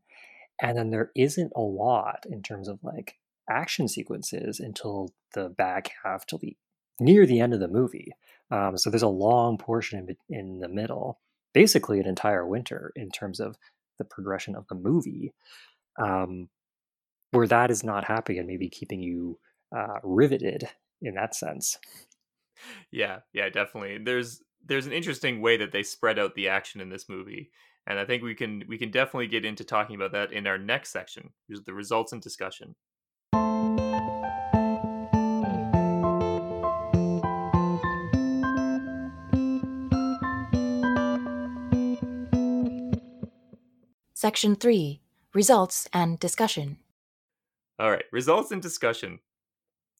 and 0.61 0.77
then 0.77 0.89
there 0.89 1.11
isn't 1.15 1.51
a 1.55 1.61
lot 1.61 2.25
in 2.29 2.41
terms 2.41 2.67
of 2.67 2.79
like 2.83 3.17
action 3.49 3.87
sequences 3.87 4.59
until 4.59 5.09
the 5.33 5.49
back 5.49 5.91
half 6.03 6.25
till 6.25 6.39
the 6.39 6.55
near 6.99 7.25
the 7.25 7.39
end 7.39 7.53
of 7.53 7.59
the 7.59 7.67
movie. 7.67 8.11
Um, 8.51 8.77
so 8.77 8.89
there's 8.89 9.01
a 9.01 9.07
long 9.07 9.57
portion 9.57 10.15
in, 10.29 10.37
in 10.37 10.59
the 10.59 10.67
middle, 10.67 11.19
basically 11.53 11.99
an 11.99 12.07
entire 12.07 12.45
winter 12.45 12.91
in 12.95 13.09
terms 13.09 13.39
of 13.39 13.57
the 13.97 14.05
progression 14.05 14.55
of 14.55 14.67
the 14.67 14.75
movie, 14.75 15.33
um, 15.97 16.49
where 17.31 17.47
that 17.47 17.71
is 17.71 17.83
not 17.83 18.05
happening 18.05 18.39
and 18.39 18.47
maybe 18.47 18.69
keeping 18.69 19.01
you 19.01 19.39
uh, 19.75 19.99
riveted 20.03 20.67
in 21.01 21.15
that 21.15 21.35
sense 21.35 21.77
yeah, 22.91 23.19
yeah, 23.33 23.49
definitely. 23.49 23.97
There's 24.03 24.41
there's 24.65 24.85
an 24.85 24.93
interesting 24.93 25.41
way 25.41 25.57
that 25.57 25.71
they 25.71 25.83
spread 25.83 26.19
out 26.19 26.35
the 26.35 26.49
action 26.49 26.81
in 26.81 26.89
this 26.89 27.09
movie, 27.09 27.51
and 27.87 27.99
I 27.99 28.05
think 28.05 28.23
we 28.23 28.35
can 28.35 28.63
we 28.67 28.77
can 28.77 28.91
definitely 28.91 29.27
get 29.27 29.45
into 29.45 29.63
talking 29.63 29.95
about 29.95 30.11
that 30.13 30.31
in 30.31 30.47
our 30.47 30.57
next 30.57 30.91
section, 30.91 31.31
which 31.47 31.59
is 31.59 31.65
the 31.65 31.73
results 31.73 32.13
and 32.13 32.21
discussion. 32.21 32.75
Section 44.21 44.55
3 44.55 45.01
Results 45.33 45.87
and 45.91 46.19
Discussion. 46.19 46.77
All 47.79 47.89
right, 47.89 48.05
results 48.11 48.51
and 48.51 48.61
discussion. 48.61 49.17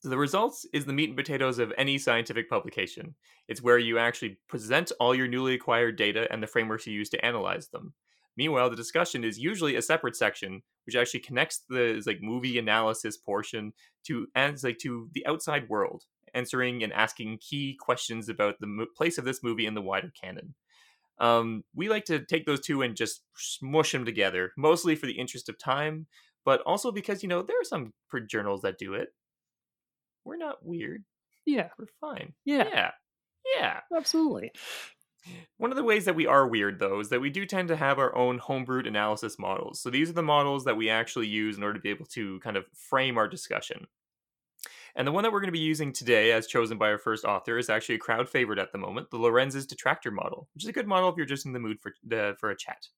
So 0.02 0.08
the 0.08 0.18
results 0.18 0.66
is 0.72 0.84
the 0.84 0.92
meat 0.92 1.10
and 1.10 1.16
potatoes 1.16 1.60
of 1.60 1.72
any 1.78 1.96
scientific 1.96 2.50
publication. 2.50 3.14
It's 3.46 3.62
where 3.62 3.78
you 3.78 3.98
actually 3.98 4.38
present 4.48 4.90
all 4.98 5.14
your 5.14 5.28
newly 5.28 5.54
acquired 5.54 5.96
data 5.96 6.26
and 6.30 6.42
the 6.42 6.48
frameworks 6.48 6.88
you 6.88 6.92
use 6.92 7.08
to 7.10 7.24
analyze 7.24 7.68
them. 7.68 7.94
Meanwhile, 8.36 8.70
the 8.70 8.76
discussion 8.76 9.22
is 9.22 9.38
usually 9.38 9.76
a 9.76 9.82
separate 9.82 10.16
section 10.16 10.62
which 10.86 10.96
actually 10.96 11.20
connects 11.20 11.62
the 11.68 12.02
like 12.04 12.20
movie 12.20 12.58
analysis 12.58 13.16
portion 13.16 13.72
to 14.06 14.26
as 14.34 14.64
like 14.64 14.78
to 14.78 15.08
the 15.14 15.24
outside 15.26 15.68
world, 15.68 16.02
answering 16.34 16.82
and 16.82 16.92
asking 16.92 17.38
key 17.38 17.76
questions 17.78 18.28
about 18.28 18.58
the 18.58 18.66
mo- 18.66 18.86
place 18.96 19.18
of 19.18 19.24
this 19.24 19.44
movie 19.44 19.66
in 19.66 19.74
the 19.74 19.82
wider 19.82 20.12
canon. 20.20 20.54
Um, 21.18 21.62
we 21.76 21.88
like 21.88 22.06
to 22.06 22.24
take 22.24 22.46
those 22.46 22.60
two 22.60 22.82
and 22.82 22.96
just 22.96 23.22
smush 23.36 23.92
them 23.92 24.04
together, 24.04 24.52
mostly 24.56 24.96
for 24.96 25.06
the 25.06 25.12
interest 25.12 25.48
of 25.48 25.58
time, 25.58 26.06
but 26.44 26.60
also 26.62 26.90
because 26.90 27.22
you 27.22 27.28
know 27.28 27.42
there 27.42 27.60
are 27.60 27.64
some 27.64 27.92
journals 28.26 28.62
that 28.62 28.78
do 28.78 28.94
it. 28.94 29.10
We're 30.24 30.36
not 30.36 30.64
weird. 30.64 31.04
Yeah, 31.44 31.68
We're 31.78 31.86
fine. 32.00 32.34
yeah, 32.44 32.68
Yeah. 32.72 32.90
Yeah. 33.58 33.80
absolutely. 33.96 34.52
One 35.56 35.70
of 35.70 35.76
the 35.76 35.84
ways 35.84 36.04
that 36.06 36.16
we 36.16 36.26
are 36.26 36.46
weird, 36.48 36.78
though, 36.80 37.00
is 37.00 37.08
that 37.10 37.20
we 37.20 37.30
do 37.30 37.46
tend 37.46 37.68
to 37.68 37.76
have 37.76 37.98
our 37.98 38.14
own 38.16 38.40
homebrewed 38.40 38.88
analysis 38.88 39.38
models. 39.38 39.80
So 39.80 39.88
these 39.90 40.10
are 40.10 40.14
the 40.14 40.22
models 40.22 40.64
that 40.64 40.76
we 40.76 40.90
actually 40.90 41.28
use 41.28 41.56
in 41.56 41.62
order 41.62 41.74
to 41.78 41.82
be 41.82 41.90
able 41.90 42.06
to 42.06 42.40
kind 42.40 42.56
of 42.56 42.64
frame 42.74 43.16
our 43.18 43.28
discussion. 43.28 43.86
And 44.94 45.06
the 45.06 45.12
one 45.12 45.22
that 45.22 45.32
we're 45.32 45.40
going 45.40 45.48
to 45.48 45.52
be 45.52 45.58
using 45.58 45.92
today, 45.92 46.32
as 46.32 46.46
chosen 46.46 46.76
by 46.76 46.90
our 46.90 46.98
first 46.98 47.24
author, 47.24 47.56
is 47.56 47.70
actually 47.70 47.94
a 47.94 47.98
crowd 47.98 48.28
favorite 48.28 48.58
at 48.58 48.72
the 48.72 48.78
moment, 48.78 49.10
the 49.10 49.16
Lorenz's 49.16 49.66
detractor 49.66 50.10
model, 50.10 50.48
which 50.54 50.64
is 50.64 50.68
a 50.68 50.72
good 50.72 50.86
model 50.88 51.08
if 51.08 51.16
you're 51.16 51.24
just 51.24 51.46
in 51.46 51.52
the 51.52 51.58
mood 51.60 51.78
for 51.80 51.92
uh, 52.14 52.34
for 52.34 52.50
a 52.50 52.56
chat. 52.56 52.88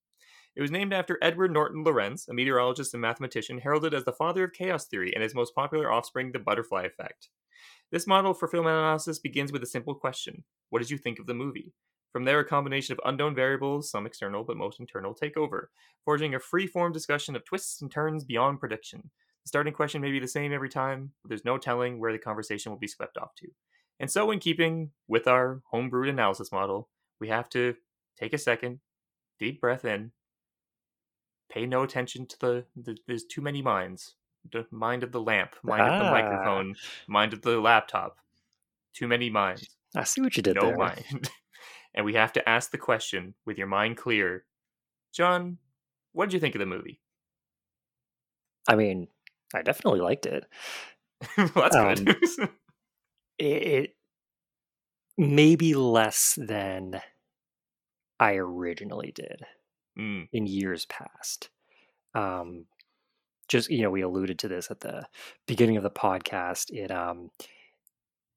It 0.56 0.62
was 0.62 0.70
named 0.70 0.92
after 0.92 1.18
Edward 1.20 1.52
Norton 1.52 1.82
Lorenz, 1.82 2.28
a 2.28 2.34
meteorologist 2.34 2.94
and 2.94 3.00
mathematician 3.00 3.58
heralded 3.58 3.92
as 3.92 4.04
the 4.04 4.12
father 4.12 4.44
of 4.44 4.52
chaos 4.52 4.86
theory 4.86 5.12
and 5.12 5.22
his 5.22 5.34
most 5.34 5.54
popular 5.54 5.90
offspring, 5.90 6.30
the 6.30 6.38
butterfly 6.38 6.84
effect. 6.84 7.28
This 7.90 8.06
model 8.06 8.34
for 8.34 8.46
film 8.46 8.66
analysis 8.66 9.18
begins 9.18 9.50
with 9.50 9.62
a 9.62 9.66
simple 9.66 9.94
question 9.94 10.44
What 10.70 10.80
did 10.80 10.90
you 10.90 10.98
think 10.98 11.18
of 11.18 11.26
the 11.26 11.34
movie? 11.34 11.72
From 12.12 12.24
there, 12.24 12.38
a 12.38 12.44
combination 12.44 12.92
of 12.92 13.00
unknown 13.04 13.34
variables, 13.34 13.90
some 13.90 14.06
external 14.06 14.44
but 14.44 14.56
most 14.56 14.78
internal, 14.78 15.14
take 15.14 15.36
over, 15.36 15.70
forging 16.04 16.36
a 16.36 16.40
free 16.40 16.68
form 16.68 16.92
discussion 16.92 17.34
of 17.34 17.44
twists 17.44 17.82
and 17.82 17.90
turns 17.90 18.22
beyond 18.22 18.60
prediction. 18.60 19.10
The 19.44 19.48
starting 19.48 19.72
question 19.72 20.00
may 20.00 20.12
be 20.12 20.20
the 20.20 20.28
same 20.28 20.52
every 20.52 20.68
time, 20.68 21.10
but 21.22 21.30
there's 21.30 21.44
no 21.44 21.58
telling 21.58 21.98
where 21.98 22.12
the 22.12 22.18
conversation 22.18 22.70
will 22.70 22.78
be 22.78 22.86
swept 22.86 23.18
off 23.18 23.34
to. 23.38 23.48
And 23.98 24.08
so, 24.08 24.30
in 24.30 24.38
keeping 24.38 24.92
with 25.08 25.26
our 25.26 25.62
homebrewed 25.72 26.08
analysis 26.08 26.52
model, 26.52 26.88
we 27.20 27.28
have 27.28 27.48
to 27.50 27.74
take 28.16 28.32
a 28.32 28.38
second, 28.38 28.78
deep 29.40 29.60
breath 29.60 29.84
in, 29.84 30.12
pay 31.50 31.66
no 31.66 31.82
attention 31.82 32.26
to 32.26 32.38
the, 32.40 32.64
the 32.76 32.96
there's 33.06 33.24
too 33.24 33.40
many 33.40 33.62
minds. 33.62 34.14
The 34.52 34.66
mind 34.70 35.02
of 35.02 35.12
the 35.12 35.20
lamp, 35.20 35.54
mind 35.62 35.80
of 35.82 35.98
the 35.98 36.04
Ah. 36.04 36.10
microphone, 36.10 36.74
mind 37.08 37.32
of 37.32 37.42
the 37.42 37.58
laptop. 37.60 38.18
Too 38.92 39.08
many 39.08 39.30
minds 39.30 39.68
I 39.96 40.04
see 40.04 40.20
what 40.20 40.36
you 40.36 40.42
did 40.42 40.56
no 40.56 40.62
there. 40.68 40.76
mind. 40.76 41.30
and 41.94 42.04
we 42.04 42.14
have 42.14 42.32
to 42.34 42.48
ask 42.48 42.70
the 42.70 42.78
question 42.78 43.34
with 43.46 43.58
your 43.58 43.66
mind 43.66 43.96
clear. 43.96 44.44
John, 45.12 45.58
what 46.12 46.26
did 46.26 46.34
you 46.34 46.40
think 46.40 46.54
of 46.54 46.58
the 46.60 46.66
movie? 46.66 47.00
I 48.68 48.74
mean, 48.76 49.08
I 49.54 49.62
definitely 49.62 50.00
liked 50.00 50.26
it. 50.26 50.44
well, 51.38 51.48
that's 51.54 51.76
Um, 51.76 52.04
good. 52.04 52.16
it, 53.38 53.44
it 53.44 53.96
maybe 55.16 55.74
less 55.74 56.34
than 56.36 57.00
I 58.20 58.34
originally 58.34 59.12
did 59.12 59.42
Mm, 59.98 60.28
in 60.32 60.46
years 60.46 60.86
past. 60.86 61.50
Um, 62.14 62.66
just 63.48 63.70
you 63.70 63.82
know, 63.82 63.90
we 63.90 64.02
alluded 64.02 64.38
to 64.40 64.48
this 64.48 64.70
at 64.70 64.80
the 64.80 65.06
beginning 65.46 65.76
of 65.76 65.82
the 65.82 65.90
podcast. 65.90 66.70
It 66.72 66.90
um, 66.90 67.30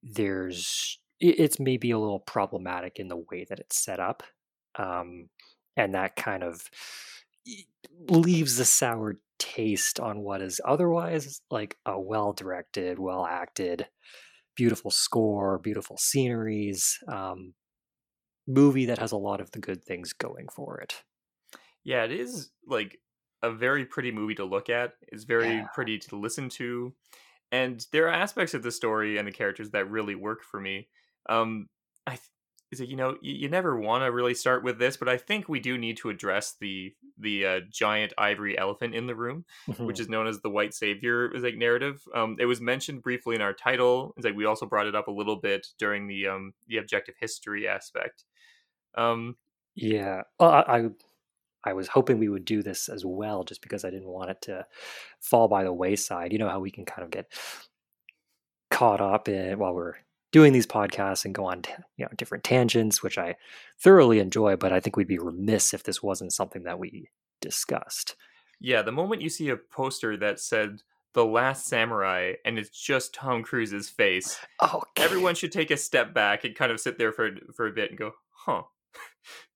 there's 0.03 0.99
it- 1.19 1.39
it's 1.39 1.59
maybe 1.59 1.91
a 1.91 1.99
little 1.99 2.19
problematic 2.19 2.99
in 2.99 3.07
the 3.07 3.17
way 3.31 3.45
that 3.49 3.59
it's 3.59 3.83
set 3.83 3.99
up, 3.99 4.23
um, 4.75 5.29
and 5.75 5.93
that 5.95 6.15
kind 6.15 6.43
of 6.43 6.69
leaves 8.09 8.59
a 8.59 8.65
sour 8.65 9.19
taste 9.39 9.99
on 9.99 10.19
what 10.21 10.41
is 10.41 10.59
otherwise 10.65 11.41
like 11.51 11.77
a 11.85 11.99
well 11.99 12.33
directed, 12.33 12.99
well 12.99 13.25
acted, 13.25 13.87
beautiful 14.55 14.91
score, 14.91 15.59
beautiful 15.59 15.97
sceneries, 15.97 16.99
um, 17.07 17.53
movie 18.47 18.85
that 18.87 18.99
has 18.99 19.11
a 19.11 19.17
lot 19.17 19.41
of 19.41 19.51
the 19.51 19.59
good 19.59 19.83
things 19.83 20.13
going 20.13 20.47
for 20.49 20.79
it. 20.79 21.03
Yeah, 21.87 22.05
it 22.05 22.11
is 22.11 22.51
like 22.67 23.01
a 23.43 23.51
very 23.51 23.85
pretty 23.85 24.11
movie 24.11 24.35
to 24.35 24.45
look 24.45 24.69
at. 24.69 24.95
It's 25.09 25.25
very 25.25 25.63
Yeah. 25.63 25.67
pretty 25.73 25.99
to 25.99 26.17
listen 26.17 26.49
to. 26.51 26.95
And 27.51 27.85
there 27.91 28.07
are 28.07 28.13
aspects 28.13 28.53
of 28.53 28.63
the 28.63 28.71
story 28.71 29.17
and 29.17 29.27
the 29.27 29.31
characters 29.31 29.71
that 29.71 29.89
really 29.89 30.15
work 30.15 30.43
for 30.43 30.59
me. 30.59 30.89
Um, 31.29 31.69
I 32.05 32.11
th- 32.11 32.29
is 32.71 32.81
it 32.81 32.89
you 32.89 32.97
know 32.97 33.17
you, 33.21 33.33
you 33.35 33.49
never 33.49 33.79
want 33.79 34.03
to 34.03 34.11
really 34.11 34.33
start 34.33 34.63
with 34.63 34.79
this, 34.79 34.97
but 34.97 35.07
I 35.09 35.17
think 35.17 35.47
we 35.47 35.59
do 35.61 35.77
need 35.77 35.97
to 35.97 36.09
address 36.09 36.55
the 36.59 36.95
the 37.17 37.45
uh, 37.45 37.59
giant 37.71 38.13
ivory 38.17 38.57
elephant 38.57 38.93
in 38.95 39.07
the 39.07 39.15
room. 39.15 39.45
which 39.83 39.99
is 40.01 40.09
known 40.09 40.27
as 40.27 40.41
the 40.41 40.49
white 40.49 40.73
savior 40.73 41.33
is 41.33 41.43
like 41.43 41.55
narrative 41.55 42.03
um 42.13 42.35
it 42.39 42.45
was 42.45 42.59
mentioned 42.59 43.01
briefly 43.01 43.35
in 43.35 43.41
our 43.41 43.53
title 43.53 44.13
it's 44.17 44.25
like 44.25 44.35
we 44.35 44.43
also 44.45 44.65
brought 44.65 44.85
it 44.85 44.95
up 44.95 45.07
a 45.07 45.11
little 45.11 45.37
bit 45.37 45.67
during 45.79 46.07
the 46.07 46.27
um 46.27 46.53
the 46.67 46.75
objective 46.77 47.15
history 47.17 47.67
aspect 47.67 48.25
um 48.95 49.37
Yeah, 49.75 50.23
well, 50.39 50.49
I, 50.51 50.61
I 50.77 50.89
I 51.67 51.73
was 51.73 51.87
hoping 51.87 52.17
we 52.17 52.29
would 52.29 52.45
do 52.45 52.63
this 52.63 52.89
as 52.89 53.05
well, 53.05 53.43
just 53.43 53.61
because 53.61 53.83
I 53.85 53.89
didn't 53.89 54.07
want 54.09 54.31
it 54.31 54.41
to 54.43 54.65
fall 55.19 55.47
by 55.47 55.63
the 55.63 55.73
wayside. 55.73 56.31
You 56.31 56.39
know 56.39 56.49
how 56.49 56.59
we 56.59 56.71
can 56.71 56.85
kind 56.85 57.03
of 57.03 57.11
get 57.11 57.31
caught 58.71 59.01
up 59.01 59.27
in 59.29 59.59
while 59.59 59.73
we're 59.73 59.95
doing 60.31 60.53
these 60.53 60.67
podcasts 60.67 61.25
and 61.25 61.33
go 61.33 61.45
on, 61.45 61.63
you 61.95 62.05
know, 62.05 62.11
different 62.17 62.43
tangents, 62.43 63.01
which 63.01 63.17
I 63.17 63.35
thoroughly 63.79 64.19
enjoy. 64.19 64.55
But 64.55 64.73
I 64.73 64.79
think 64.79 64.95
we'd 64.97 65.07
be 65.07 65.19
remiss 65.19 65.73
if 65.73 65.83
this 65.83 66.03
wasn't 66.03 66.33
something 66.33 66.63
that 66.63 66.79
we 66.79 67.09
discussed. 67.41 68.15
yeah 68.59 68.81
the 68.81 68.91
moment 68.91 69.21
you 69.21 69.29
see 69.29 69.49
a 69.49 69.55
poster 69.57 70.17
that 70.17 70.39
said 70.39 70.81
the 71.13 71.23
last 71.23 71.67
samurai 71.67 72.33
and 72.45 72.57
it's 72.57 72.71
just 72.71 73.13
tom 73.13 73.43
cruise's 73.43 73.89
face 73.89 74.39
Oh, 74.59 74.81
everyone 74.95 75.35
should 75.35 75.51
take 75.51 75.69
a 75.71 75.77
step 75.77 76.13
back 76.15 76.43
and 76.43 76.55
kind 76.55 76.71
of 76.71 76.79
sit 76.79 76.97
there 76.97 77.11
for 77.11 77.29
for 77.55 77.67
a 77.67 77.71
bit 77.71 77.91
and 77.91 77.99
go 77.99 78.11
huh 78.31 78.63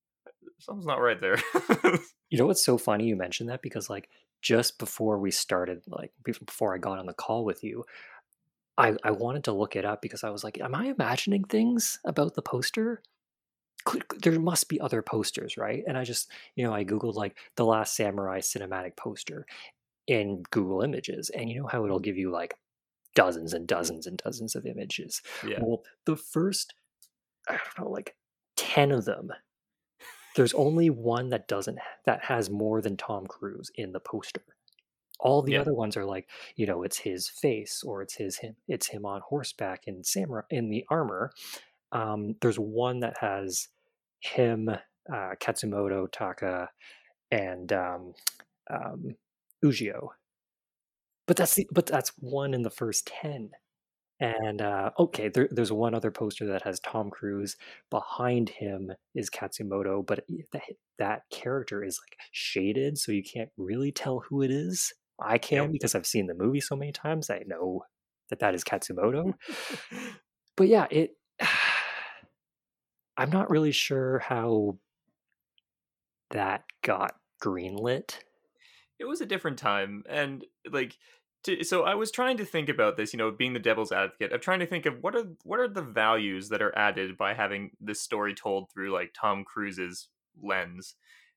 something's 0.62 0.86
not 0.86 1.00
right 1.00 1.20
there 1.20 1.36
You 2.32 2.38
know 2.38 2.46
what's 2.46 2.64
so 2.64 2.78
funny 2.78 3.04
you 3.04 3.14
mentioned 3.14 3.50
that 3.50 3.60
because 3.60 3.90
like 3.90 4.08
just 4.40 4.78
before 4.78 5.18
we 5.18 5.30
started, 5.30 5.82
like 5.86 6.12
before 6.24 6.74
I 6.74 6.78
got 6.78 6.98
on 6.98 7.04
the 7.04 7.12
call 7.12 7.44
with 7.44 7.62
you, 7.62 7.84
I 8.78 8.96
I 9.04 9.10
wanted 9.10 9.44
to 9.44 9.52
look 9.52 9.76
it 9.76 9.84
up 9.84 10.00
because 10.00 10.24
I 10.24 10.30
was 10.30 10.42
like, 10.42 10.58
am 10.58 10.74
I 10.74 10.86
imagining 10.86 11.44
things 11.44 12.00
about 12.06 12.34
the 12.34 12.40
poster? 12.40 13.02
There 14.22 14.40
must 14.40 14.70
be 14.70 14.80
other 14.80 15.02
posters, 15.02 15.58
right? 15.58 15.84
And 15.86 15.98
I 15.98 16.04
just, 16.04 16.30
you 16.56 16.64
know, 16.64 16.72
I 16.72 16.84
googled 16.84 17.16
like 17.16 17.36
the 17.56 17.66
Last 17.66 17.94
Samurai 17.96 18.40
cinematic 18.40 18.96
poster 18.96 19.44
in 20.06 20.42
Google 20.50 20.80
Images, 20.80 21.30
and 21.30 21.50
you 21.50 21.60
know 21.60 21.66
how 21.66 21.84
it'll 21.84 22.00
give 22.00 22.16
you 22.16 22.30
like 22.30 22.54
dozens 23.14 23.52
and 23.52 23.66
dozens 23.66 24.06
and 24.06 24.16
dozens 24.24 24.56
of 24.56 24.64
images. 24.64 25.20
yeah 25.46 25.58
Well, 25.60 25.82
the 26.06 26.16
first, 26.16 26.74
I 27.46 27.58
don't 27.58 27.84
know, 27.84 27.90
like 27.90 28.16
10 28.56 28.90
of 28.90 29.04
them, 29.04 29.32
there's 30.36 30.54
only 30.54 30.90
one 30.90 31.28
that 31.30 31.48
doesn't, 31.48 31.78
that 32.06 32.24
has 32.24 32.50
more 32.50 32.80
than 32.80 32.96
Tom 32.96 33.26
Cruise 33.26 33.70
in 33.74 33.92
the 33.92 34.00
poster. 34.00 34.42
All 35.20 35.42
the 35.42 35.52
Yeah. 35.52 35.60
other 35.60 35.74
ones 35.74 35.96
are 35.96 36.04
like, 36.04 36.28
you 36.56 36.66
know, 36.66 36.82
it's 36.82 36.98
his 36.98 37.28
face 37.28 37.82
or 37.84 38.02
it's 38.02 38.14
his 38.16 38.38
him, 38.38 38.56
it's 38.68 38.88
him 38.88 39.04
on 39.06 39.20
horseback 39.22 39.86
in 39.86 40.02
samurai 40.04 40.42
in 40.50 40.68
the 40.68 40.84
armor. 40.90 41.32
Um, 41.92 42.36
there's 42.40 42.58
one 42.58 43.00
that 43.00 43.18
has 43.18 43.68
him, 44.20 44.68
uh, 44.68 45.34
Katsumoto, 45.40 46.10
Taka, 46.10 46.68
and 47.30 47.72
um, 47.72 48.14
um, 48.70 49.16
Ujio. 49.64 50.08
But 51.26 51.36
that's 51.36 51.54
the, 51.54 51.68
but 51.72 51.86
that's 51.86 52.12
one 52.18 52.54
in 52.54 52.62
the 52.62 52.70
first 52.70 53.06
ten. 53.06 53.50
And 54.22 54.62
uh, 54.62 54.90
okay, 55.00 55.28
there, 55.28 55.48
there's 55.50 55.72
one 55.72 55.96
other 55.96 56.12
poster 56.12 56.46
that 56.46 56.62
has 56.62 56.78
Tom 56.78 57.10
Cruise. 57.10 57.56
Behind 57.90 58.48
him 58.48 58.92
is 59.16 59.28
Katsumoto, 59.28 60.06
but 60.06 60.24
that, 60.52 60.62
that 61.00 61.22
character 61.32 61.82
is 61.82 61.98
like 62.00 62.16
shaded, 62.30 62.98
so 62.98 63.10
you 63.10 63.24
can't 63.24 63.50
really 63.56 63.90
tell 63.90 64.20
who 64.28 64.42
it 64.42 64.52
is. 64.52 64.92
I 65.20 65.38
can 65.38 65.64
Yep. 65.64 65.72
because 65.72 65.96
I've 65.96 66.06
seen 66.06 66.28
the 66.28 66.34
movie 66.34 66.60
so 66.60 66.76
many 66.76 66.92
times. 66.92 67.30
I 67.30 67.42
know 67.48 67.82
that 68.30 68.38
that 68.38 68.54
is 68.54 68.62
Katsumoto. 68.62 69.34
but 70.56 70.68
yeah, 70.68 70.86
it. 70.88 71.16
I'm 73.16 73.30
not 73.30 73.50
really 73.50 73.72
sure 73.72 74.20
how 74.20 74.78
that 76.30 76.62
got 76.82 77.16
greenlit. 77.42 78.18
it 79.00 79.04
was 79.04 79.20
a 79.20 79.26
different 79.26 79.58
time 79.58 80.04
and 80.08 80.44
like 80.70 80.96
to, 81.44 81.64
so 81.64 81.82
i 81.82 81.94
was 81.94 82.10
trying 82.10 82.36
to 82.36 82.44
think 82.44 82.68
about 82.68 82.96
this 82.96 83.12
you 83.12 83.18
know 83.18 83.30
being 83.30 83.52
the 83.52 83.58
devil's 83.58 83.92
advocate 83.92 84.32
of 84.32 84.40
trying 84.40 84.60
to 84.60 84.66
think 84.66 84.86
of 84.86 85.02
what 85.02 85.14
are 85.14 85.24
what 85.44 85.60
are 85.60 85.68
the 85.68 85.82
values 85.82 86.48
that 86.48 86.62
are 86.62 86.76
added 86.76 87.16
by 87.16 87.34
having 87.34 87.70
this 87.80 88.00
story 88.00 88.34
told 88.34 88.70
through 88.70 88.92
like 88.92 89.12
tom 89.18 89.44
cruise's 89.44 90.08
lens. 90.40 90.94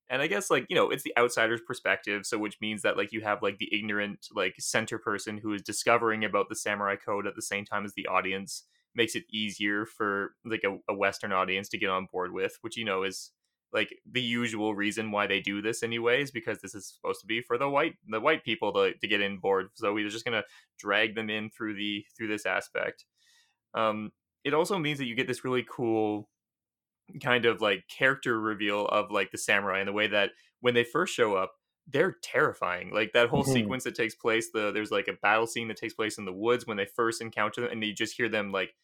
And 0.09 0.21
i 0.21 0.27
guess 0.27 0.51
like 0.51 0.67
you 0.69 0.75
know 0.75 0.91
it's 0.91 1.03
the 1.03 1.17
outsider's 1.17 1.61
perspective 1.61 2.25
so 2.25 2.37
which 2.37 2.57
means 2.61 2.83
that 2.83 2.97
like 2.97 3.11
you 3.11 3.21
have 3.21 3.41
like 3.41 3.57
the 3.57 3.73
ignorant 3.75 4.27
like 4.33 4.53
center 4.59 4.99
person 4.99 5.39
who 5.39 5.53
is 5.53 5.63
discovering 5.63 6.23
about 6.23 6.47
the 6.47 6.55
samurai 6.55 6.95
code 6.95 7.25
at 7.25 7.35
the 7.35 7.41
same 7.41 7.65
time 7.65 7.85
as 7.85 7.93
the 7.93 8.05
audience 8.05 8.63
makes 8.93 9.15
it 9.15 9.23
easier 9.31 9.85
for 9.85 10.35
like 10.45 10.63
a, 10.63 10.77
a 10.87 10.95
western 10.95 11.31
audience 11.31 11.69
to 11.69 11.77
get 11.79 11.89
on 11.89 12.07
board 12.11 12.31
with 12.31 12.57
which 12.61 12.77
you 12.77 12.85
know 12.85 13.03
is 13.03 13.31
like 13.73 13.99
the 14.10 14.21
usual 14.21 14.75
reason 14.75 15.12
why 15.12 15.28
they 15.28 15.41
do 15.41 15.62
this 15.62 15.84
anyways 15.84 16.32
because 16.32 16.62
this 16.62 16.75
is 16.75 16.88
supposed 16.88 17.21
to 17.21 17.28
be 17.28 17.41
for 17.41 17.58
the 17.58 17.69
white 17.69 17.95
the 18.08 18.19
white 18.19 18.43
people 18.43 18.71
to, 18.73 18.93
to 18.95 19.08
get 19.08 19.21
in 19.21 19.38
board. 19.39 19.69
So 19.75 19.93
we're 19.93 20.10
just 20.10 20.25
gonna 20.25 20.43
drag 20.78 21.15
them 21.15 21.30
in 21.30 21.49
through 21.49 21.75
the 21.75 22.06
through 22.15 22.28
this 22.28 22.45
aspect. 22.45 23.06
Um 23.75 24.13
it 24.43 24.54
also 24.54 24.80
means 24.80 24.99
that 24.99 25.06
you 25.08 25.15
get 25.15 25.28
this 25.28 25.45
really 25.45 25.65
cool 25.69 26.30
kind 27.21 27.45
of 27.45 27.62
like 27.62 27.88
character 27.88 28.39
reveal 28.39 28.88
of 28.88 29.12
like 29.12 29.32
the 29.32 29.38
samurai 29.38 29.80
in 29.80 29.86
the 29.86 29.93
way 29.93 30.08
that 30.08 30.32
when 30.62 30.73
they 30.73 30.84
first 30.84 31.13
show 31.13 31.36
up 31.36 31.54
they're 31.88 32.13
terrifying. 32.23 32.89
Like 32.91 33.13
that 33.13 33.30
whole 33.30 33.43
Mhm. 33.43 33.45
sequence 33.45 33.84
that 33.84 33.93
takes 33.93 34.15
place 34.15 34.49
the 34.51 34.71
there's 34.71 34.89
like 34.91 35.08
a 35.08 35.13
battle 35.13 35.45
scene 35.45 35.67
that 35.67 35.78
takes 35.78 35.93
place 35.93 36.17
in 36.17 36.25
the 36.25 36.34
woods 36.34 36.65
when 36.65 36.78
they 36.78 36.86
first 36.86 37.21
encounter 37.21 37.62
them 37.62 37.71
and 37.71 37.84
you 37.84 37.93
just 37.93 38.17
hear 38.17 38.28
them 38.28 38.51
like 38.51 38.75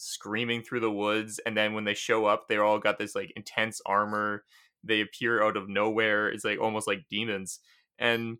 screaming 0.00 0.62
through 0.62 0.80
the 0.80 0.90
woods 0.90 1.40
and 1.44 1.56
then 1.56 1.74
when 1.74 1.84
they 1.84 1.94
show 1.94 2.26
up 2.26 2.48
they're 2.48 2.64
all 2.64 2.78
got 2.78 2.98
this 2.98 3.14
like 3.14 3.32
intense 3.36 3.80
armor. 3.86 4.44
They 4.82 5.02
appear 5.02 5.42
out 5.44 5.56
of 5.56 5.68
nowhere. 5.68 6.28
It's 6.28 6.44
like 6.44 6.58
almost 6.60 6.86
like 6.86 7.04
demons. 7.10 7.60
And 7.98 8.38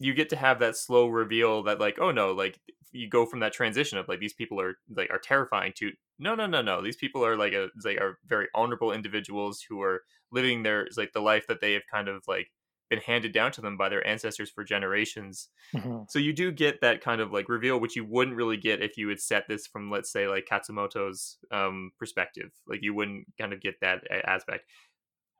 you 0.00 0.14
get 0.14 0.30
to 0.30 0.36
have 0.36 0.58
that 0.60 0.76
slow 0.76 1.06
reveal 1.08 1.62
that 1.64 1.80
like 1.80 1.98
oh 2.00 2.10
no 2.10 2.32
like 2.32 2.58
you 2.92 3.08
go 3.08 3.24
from 3.26 3.40
that 3.40 3.52
transition 3.52 3.98
of 3.98 4.08
like 4.08 4.20
these 4.20 4.34
people 4.34 4.60
are 4.60 4.74
like 4.94 5.10
are 5.10 5.18
terrifying 5.18 5.72
to 5.76 5.92
no 6.18 6.34
no 6.34 6.46
no 6.46 6.62
no. 6.62 6.82
These 6.82 6.96
people 6.96 7.24
are 7.24 7.36
like 7.36 7.52
a 7.52 7.68
like 7.84 7.98
are 8.00 8.18
very 8.26 8.48
honorable 8.54 8.92
individuals 8.92 9.64
who 9.68 9.82
are 9.82 10.02
living 10.30 10.62
their 10.62 10.86
like 10.96 11.12
the 11.12 11.20
life 11.20 11.46
that 11.48 11.60
they 11.60 11.72
have 11.74 11.82
kind 11.92 12.08
of 12.08 12.22
like 12.28 12.50
been 12.92 13.00
handed 13.00 13.32
down 13.32 13.50
to 13.52 13.62
them 13.62 13.76
by 13.78 13.88
their 13.88 14.06
ancestors 14.06 14.50
for 14.50 14.64
generations. 14.64 15.48
Mhm. 15.74 16.10
so 16.10 16.18
you 16.18 16.32
do 16.34 16.52
get 16.52 16.80
that 16.82 17.00
kind 17.00 17.20
of 17.22 17.32
like 17.32 17.48
reveal 17.48 17.80
which 17.80 17.96
you 17.96 18.04
wouldn't 18.04 18.36
really 18.36 18.58
get 18.58 18.82
if 18.82 18.98
you 18.98 19.08
had 19.08 19.20
set 19.20 19.48
this 19.48 19.66
from 19.66 19.90
let's 19.90 20.12
say 20.12 20.28
like 20.28 20.46
katsumoto's 20.46 21.38
um 21.50 21.92
perspective. 21.98 22.50
Like 22.66 22.82
you 22.82 22.94
wouldn't 22.94 23.26
kind 23.38 23.52
of 23.54 23.60
get 23.60 23.80
that 23.80 24.04
aspect. 24.26 24.66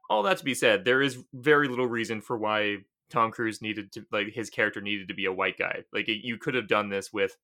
All 0.09 0.23
that 0.23 0.37
to 0.39 0.43
be 0.43 0.53
said 0.55 0.85
there 0.85 1.01
is 1.01 1.23
very 1.33 1.67
little 1.67 1.87
reason 1.87 2.21
for 2.21 2.37
why 2.37 2.79
tom 3.09 3.31
cruise 3.31 3.61
needed 3.61 3.91
to 3.91 4.05
like 4.11 4.27
his 4.33 4.49
character 4.49 4.81
needed 4.81 5.07
to 5.09 5.13
be 5.13 5.25
a 5.25 5.33
white 5.33 5.57
guy. 5.57 5.83
Like 5.93 6.07
you 6.07 6.37
could 6.37 6.55
have 6.55 6.67
done 6.67 6.89
this 6.89 7.13
with 7.13 7.37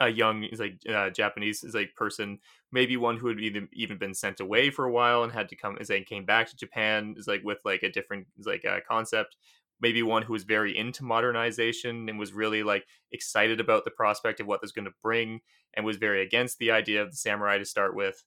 a 0.00 0.08
young 0.08 0.44
is 0.44 0.60
like 0.60 0.78
uh, 0.88 1.10
Japanese 1.10 1.62
is 1.64 1.74
like 1.74 1.94
person, 1.94 2.40
maybe 2.72 2.96
one 2.96 3.16
who 3.18 3.28
had 3.28 3.40
even 3.40 3.68
even 3.72 3.98
been 3.98 4.14
sent 4.14 4.40
away 4.40 4.70
for 4.70 4.84
a 4.84 4.92
while 4.92 5.22
and 5.22 5.32
had 5.32 5.48
to 5.50 5.56
come 5.56 5.78
is 5.80 5.90
like 5.90 6.06
came 6.06 6.24
back 6.24 6.48
to 6.48 6.56
Japan 6.56 7.14
is 7.16 7.26
like 7.26 7.42
with 7.44 7.58
like 7.64 7.82
a 7.82 7.90
different 7.90 8.26
like 8.44 8.64
uh, 8.64 8.80
concept. 8.88 9.36
Maybe 9.80 10.02
one 10.02 10.22
who 10.22 10.32
was 10.32 10.44
very 10.44 10.76
into 10.76 11.04
modernization 11.04 12.08
and 12.08 12.18
was 12.18 12.32
really 12.32 12.62
like 12.62 12.86
excited 13.12 13.60
about 13.60 13.84
the 13.84 13.90
prospect 13.90 14.40
of 14.40 14.46
what 14.46 14.60
this 14.62 14.72
going 14.72 14.86
to 14.86 14.94
bring 15.02 15.40
and 15.74 15.84
was 15.84 15.96
very 15.96 16.22
against 16.22 16.58
the 16.58 16.70
idea 16.70 17.02
of 17.02 17.10
the 17.10 17.16
samurai 17.16 17.58
to 17.58 17.64
start 17.64 17.94
with. 17.94 18.24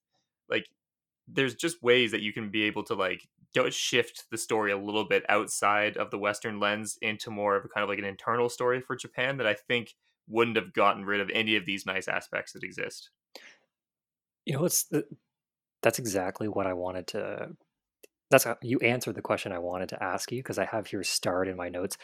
Like, 0.50 0.67
there's 1.28 1.56
just 1.56 1.82
ways 1.84 2.12
that 2.12 2.22
you 2.22 2.34
can 2.34 2.50
be 2.52 2.63
able 2.63 2.84
to 2.86 2.96
like 2.96 3.28
do- 3.54 3.72
shift 3.72 4.26
the 4.32 4.38
story 4.38 4.72
a 4.72 4.78
little 4.78 5.06
bit 5.06 5.26
outside 5.30 5.98
of 5.98 6.12
the 6.12 6.17
Western 6.20 6.60
lens 6.60 6.98
into 7.02 7.30
more 7.32 7.56
of 7.56 7.65
a 7.65 7.70
kind 7.70 7.84
of 7.84 7.89
like 7.89 8.00
an 8.00 8.06
internal 8.06 8.50
story 8.50 8.80
for 8.82 8.96
Japan 8.96 9.38
that 9.38 9.48
I 9.48 9.54
think 9.54 9.93
wouldn't 10.28 10.58
have 10.58 10.74
gotten 10.74 11.06
rid 11.06 11.22
of 11.22 11.30
any 11.34 11.56
of 11.56 11.66
these 11.66 11.86
nice 11.86 12.08
aspects 12.08 12.54
that 12.54 12.63
exist. 12.63 13.10
You 14.46 14.54
know, 14.54 14.66
it's 14.66 14.84
the, 14.86 15.06
that's 15.82 16.00
exactly 16.00 16.48
what 16.48 16.68
I 16.68 16.74
wanted 16.74 17.08
to. 17.08 17.50
That's 18.30 18.44
how 18.44 18.58
you 18.62 18.80
answered 18.80 19.16
the 19.16 19.22
question 19.22 19.52
I 19.52 19.60
wanted 19.60 19.90
to 19.90 20.04
ask 20.04 20.32
you 20.32 20.40
because 20.40 20.58
I 20.58 20.66
have 20.66 20.88
here 20.88 21.04
starred 21.04 21.48
in 21.48 21.56
my 21.56 21.70
notes. 21.70 21.98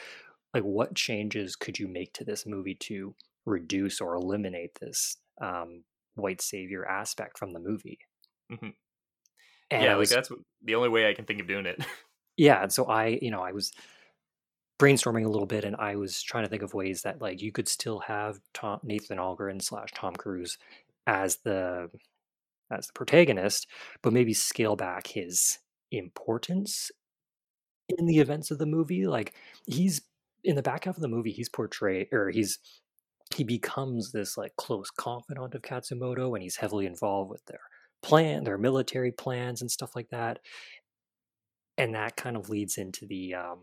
Like, 0.53 0.63
what 0.63 0.95
changes 0.95 1.55
could 1.55 1.79
you 1.79 1.87
make 1.87 2.13
to 2.13 2.23
this 2.23 2.45
movie 2.45 2.75
to 2.75 3.15
reduce 3.45 3.99
or 3.99 4.15
eliminate 4.15 4.75
this 4.79 5.17
um, 5.41 5.83
white 6.15 6.41
savior 6.41 6.85
aspect 6.85 7.37
from 7.37 7.51
the 7.53 7.59
movie? 7.59 7.99
Mhm. 8.51 8.73
And 9.71 9.83
yeah, 9.83 9.93
I 9.93 9.95
like 9.95 10.09
that's 10.09 10.31
the 10.63 10.75
only 10.75 10.89
way 10.89 11.09
I 11.09 11.13
can 11.13 11.25
think 11.25 11.41
of 11.41 11.47
doing 11.47 11.65
it. 11.65 11.83
yeah 12.37 12.63
and 12.63 12.73
so 12.73 12.85
i 12.85 13.19
you 13.21 13.31
know 13.31 13.41
i 13.41 13.51
was 13.51 13.71
brainstorming 14.83 15.25
a 15.25 15.29
little 15.29 15.47
bit 15.47 15.63
and 15.63 15.75
i 15.77 15.95
was 15.95 16.21
trying 16.21 16.43
to 16.43 16.49
think 16.49 16.61
of 16.61 16.73
ways 16.73 17.01
that 17.03 17.21
like 17.21 17.41
you 17.41 17.51
could 17.51 17.67
still 17.67 17.99
have 17.99 18.39
tom 18.53 18.79
nathan 18.83 19.17
algren 19.17 19.61
slash 19.61 19.89
tom 19.93 20.13
cruise 20.13 20.57
as 21.07 21.37
the 21.45 21.89
as 22.71 22.87
the 22.87 22.93
protagonist 22.93 23.67
but 24.01 24.13
maybe 24.13 24.33
scale 24.33 24.75
back 24.75 25.07
his 25.07 25.59
importance 25.91 26.91
in 27.89 28.05
the 28.05 28.19
events 28.19 28.51
of 28.51 28.57
the 28.57 28.65
movie. 28.65 29.07
Like 29.07 29.33
he's 29.65 30.01
in 30.43 30.55
the 30.55 30.61
back 30.61 30.85
half 30.85 30.95
of 30.95 31.01
the 31.01 31.07
movie 31.07 31.31
he's 31.31 31.49
portrayed 31.49 32.07
or 32.11 32.29
he's 32.29 32.59
he 33.33 33.43
becomes 33.43 34.11
this 34.11 34.37
like 34.37 34.55
close 34.57 34.89
confidant 34.91 35.55
of 35.55 35.61
katsumoto 35.61 36.33
and 36.33 36.43
he's 36.43 36.57
heavily 36.57 36.85
involved 36.85 37.31
with 37.31 37.43
their 37.45 37.61
plan 38.01 38.43
their 38.43 38.57
military 38.57 39.11
plans 39.13 39.61
and 39.61 39.71
stuff 39.71 39.95
like 39.95 40.09
that 40.09 40.39
and 41.77 41.95
that 41.95 42.17
kind 42.17 42.35
of 42.35 42.49
leads 42.49 42.77
into 42.77 43.05
the 43.05 43.33
um 43.33 43.59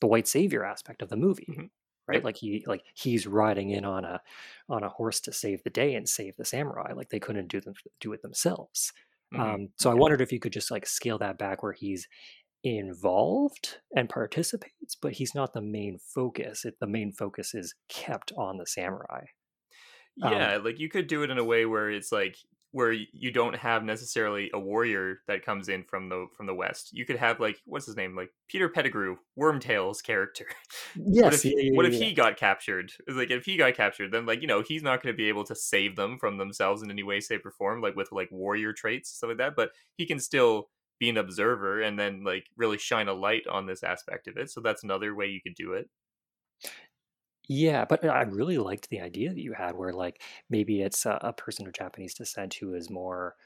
the 0.00 0.06
white 0.06 0.28
savior 0.28 0.64
aspect 0.64 1.02
of 1.02 1.08
the 1.08 1.16
movie 1.16 1.56
Mhm. 1.56 1.68
right? 2.08 2.22
Like 2.24 2.36
he 2.36 2.64
like 2.66 2.84
he's 2.94 3.26
riding 3.26 3.70
in 3.70 3.84
on 3.84 4.04
a 4.04 4.20
on 4.68 4.82
a 4.84 4.88
horse 4.90 5.20
to 5.22 5.32
save 5.32 5.62
the 5.64 5.70
day 5.70 5.94
and 5.94 6.08
save 6.08 6.36
the 6.36 6.44
samurai 6.44 6.92
like 6.94 7.10
they 7.10 7.20
couldn't 7.20 7.48
do 7.48 7.60
them 7.60 7.74
do 8.00 8.12
it 8.12 8.22
themselves. 8.22 8.92
Mhm. 9.32 9.56
um 9.56 9.68
so 9.78 9.90
i 9.90 9.94
wondered 9.94 10.20
if 10.20 10.32
you 10.32 10.38
could 10.40 10.52
just 10.52 10.70
like 10.70 10.86
scale 10.86 11.18
that 11.18 11.38
back 11.38 11.62
where 11.62 11.72
he's 11.72 12.08
involved 12.64 13.80
and 13.96 14.08
participates 14.08 14.94
but 14.96 15.12
he's 15.14 15.34
not 15.34 15.52
the 15.54 15.60
main 15.62 15.98
focus 15.98 16.64
it, 16.64 16.78
the 16.80 16.86
main 16.86 17.12
focus 17.12 17.54
is 17.54 17.74
kept 17.88 18.32
on 18.36 18.58
the 18.58 18.66
samurai. 18.66 19.24
Um, 20.22 20.32
yeah, 20.32 20.58
like 20.62 20.78
you 20.78 20.88
could 20.88 21.06
do 21.06 21.22
it 21.22 21.30
in 21.30 21.38
a 21.38 21.44
way 21.44 21.66
where 21.66 21.90
it's 21.90 22.12
like 22.12 22.36
where 22.74 22.90
you 22.90 23.30
don't 23.30 23.54
have 23.54 23.84
necessarily 23.84 24.50
a 24.52 24.58
warrior 24.58 25.20
that 25.28 25.44
comes 25.44 25.68
in 25.68 25.84
from 25.84 26.08
the 26.08 26.26
from 26.36 26.46
the 26.46 26.54
west. 26.54 26.90
You 26.92 27.06
could 27.06 27.14
have 27.14 27.38
like 27.38 27.62
what's 27.66 27.86
his 27.86 27.96
name, 27.96 28.16
like 28.16 28.30
Peter 28.48 28.68
Pettigrew, 28.68 29.14
Wormtail's 29.38 30.02
character. 30.02 30.46
yes 30.96 31.22
what 31.22 31.34
if, 31.34 31.44
yeah, 31.44 31.52
yeah, 31.56 31.76
what 31.76 31.86
if 31.86 31.92
yeah. 31.94 32.06
he 32.06 32.12
got 32.12 32.36
captured? 32.36 32.90
Like 33.08 33.30
if 33.30 33.44
he 33.44 33.56
got 33.56 33.76
captured, 33.76 34.10
then 34.10 34.26
like 34.26 34.42
you 34.42 34.48
know 34.48 34.60
he's 34.60 34.82
not 34.82 35.04
going 35.04 35.14
to 35.14 35.16
be 35.16 35.28
able 35.28 35.44
to 35.44 35.54
save 35.54 35.94
them 35.94 36.18
from 36.18 36.36
themselves 36.36 36.82
in 36.82 36.90
any 36.90 37.04
way, 37.04 37.20
shape, 37.20 37.46
or 37.46 37.52
form, 37.52 37.80
like 37.80 37.94
with 37.94 38.10
like 38.10 38.28
warrior 38.32 38.72
traits 38.72 39.10
stuff 39.10 39.28
like 39.28 39.38
that. 39.38 39.54
But 39.54 39.70
he 39.96 40.04
can 40.04 40.18
still 40.18 40.68
be 40.98 41.08
an 41.08 41.16
observer 41.16 41.80
and 41.80 41.96
then 41.96 42.24
like 42.24 42.46
really 42.56 42.78
shine 42.78 43.06
a 43.06 43.12
light 43.12 43.46
on 43.46 43.66
this 43.66 43.84
aspect 43.84 44.26
of 44.26 44.36
it. 44.36 44.50
So 44.50 44.60
that's 44.60 44.82
another 44.82 45.14
way 45.14 45.26
you 45.26 45.40
could 45.40 45.54
do 45.54 45.74
it. 45.74 45.88
Yeah, 47.48 47.84
but 47.84 48.04
I 48.04 48.22
really 48.22 48.58
liked 48.58 48.88
the 48.88 49.00
idea 49.00 49.30
that 49.30 49.40
you 49.40 49.52
had 49.52 49.76
where 49.76 49.92
like 49.92 50.22
maybe 50.48 50.80
it's 50.82 51.04
a, 51.04 51.18
a 51.22 51.32
person 51.32 51.66
of 51.66 51.74
Japanese 51.74 52.14
descent 52.14 52.54
who 52.54 52.74
is 52.74 52.88
more 52.90 53.36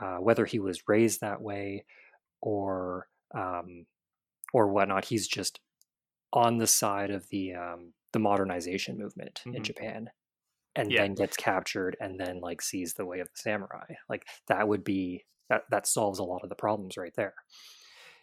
uh, 0.00 0.18
whether 0.18 0.46
he 0.46 0.60
was 0.60 0.86
raised 0.88 1.20
that 1.20 1.42
way 1.42 1.84
or 2.42 3.08
um, 3.34 3.86
or 4.54 4.68
whatnot, 4.72 5.06
he's 5.06 5.28
just 5.28 5.60
on 6.32 6.58
the 6.58 6.66
side 6.68 7.10
of 7.10 7.28
the 7.30 7.54
um, 7.54 7.94
the 8.12 8.20
modernization 8.20 8.98
movement 8.98 9.46
in 9.52 9.62
Mhm. 9.62 9.64
Japan 9.64 10.10
and 10.76 10.96
Yeah. 10.96 10.96
then 10.96 11.14
gets 11.14 11.36
captured 11.36 11.96
and 12.00 12.20
then 12.20 12.40
like 12.40 12.62
sees 12.62 12.94
the 12.94 13.06
way 13.06 13.20
of 13.20 13.28
the 13.28 13.36
samurai. 13.38 13.86
Like 14.08 14.26
that 14.48 14.68
would 14.68 14.84
be 14.84 15.26
that 15.50 15.64
that 15.70 15.86
solves 15.86 16.18
a 16.20 16.24
lot 16.24 16.42
of 16.44 16.50
the 16.50 16.56
problems 16.56 16.96
right 16.98 17.14
there. 17.16 17.34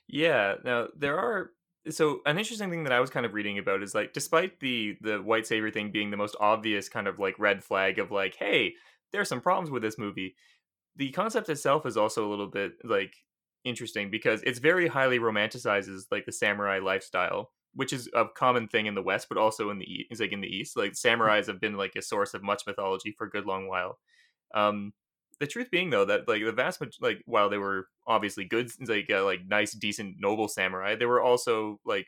Yeah. 0.07 0.55
Now 0.63 0.87
there 0.95 1.17
are 1.17 1.51
so 1.89 2.21
an 2.25 2.37
interesting 2.37 2.69
thing 2.69 2.83
that 2.83 2.93
I 2.93 2.99
was 2.99 3.09
kind 3.09 3.25
of 3.25 3.33
reading 3.33 3.59
about 3.59 3.83
is 3.83 3.95
like 3.95 4.13
despite 4.13 4.59
the 4.59 4.97
the 5.01 5.19
white 5.19 5.47
savior 5.47 5.71
thing 5.71 5.91
being 5.91 6.11
the 6.11 6.17
most 6.17 6.35
obvious 6.39 6.89
kind 6.89 7.07
of 7.07 7.19
like 7.19 7.37
red 7.39 7.63
flag 7.63 7.99
of 7.99 8.11
like 8.11 8.35
hey 8.35 8.73
there's 9.11 9.29
some 9.29 9.41
problems 9.41 9.69
with 9.69 9.81
this 9.81 9.97
movie 9.97 10.35
the 10.95 11.11
concept 11.11 11.49
itself 11.49 11.85
is 11.85 11.97
also 11.97 12.27
a 12.27 12.29
little 12.29 12.47
bit 12.47 12.73
like 12.83 13.13
interesting 13.63 14.09
because 14.11 14.41
it's 14.43 14.59
very 14.59 14.87
highly 14.87 15.19
romanticizes 15.19 16.03
like 16.11 16.25
the 16.25 16.31
samurai 16.31 16.79
lifestyle 16.79 17.51
which 17.75 17.91
is 17.91 18.09
a 18.13 18.25
common 18.35 18.67
thing 18.67 18.85
in 18.85 18.95
the 18.95 19.01
west 19.01 19.27
but 19.29 19.37
also 19.37 19.69
in 19.69 19.77
the 19.79 19.85
is 20.09 20.19
like 20.19 20.31
in 20.31 20.41
the 20.41 20.47
east. 20.47 20.77
Like 20.77 20.93
samurais 20.93 21.47
have 21.47 21.59
been 21.59 21.75
like 21.75 21.95
a 21.95 22.01
source 22.01 22.33
of 22.33 22.41
much 22.41 22.63
mythology 22.65 23.13
for 23.17 23.27
a 23.27 23.29
good 23.29 23.45
long 23.45 23.67
while. 23.67 23.99
Um 24.53 24.93
the 25.39 25.47
truth 25.47 25.69
being 25.71 25.89
though 25.89 26.05
that 26.05 26.27
like 26.27 26.43
the 26.43 26.51
vast 26.51 26.81
like 27.01 27.21
while 27.25 27.49
they 27.49 27.57
were 27.57 27.87
obviously 28.07 28.45
good 28.45 28.69
like 28.87 29.09
uh, 29.11 29.23
like 29.23 29.41
nice 29.47 29.73
decent 29.73 30.15
noble 30.19 30.47
samurai 30.47 30.95
they 30.95 31.05
were 31.05 31.21
also 31.21 31.79
like 31.85 32.07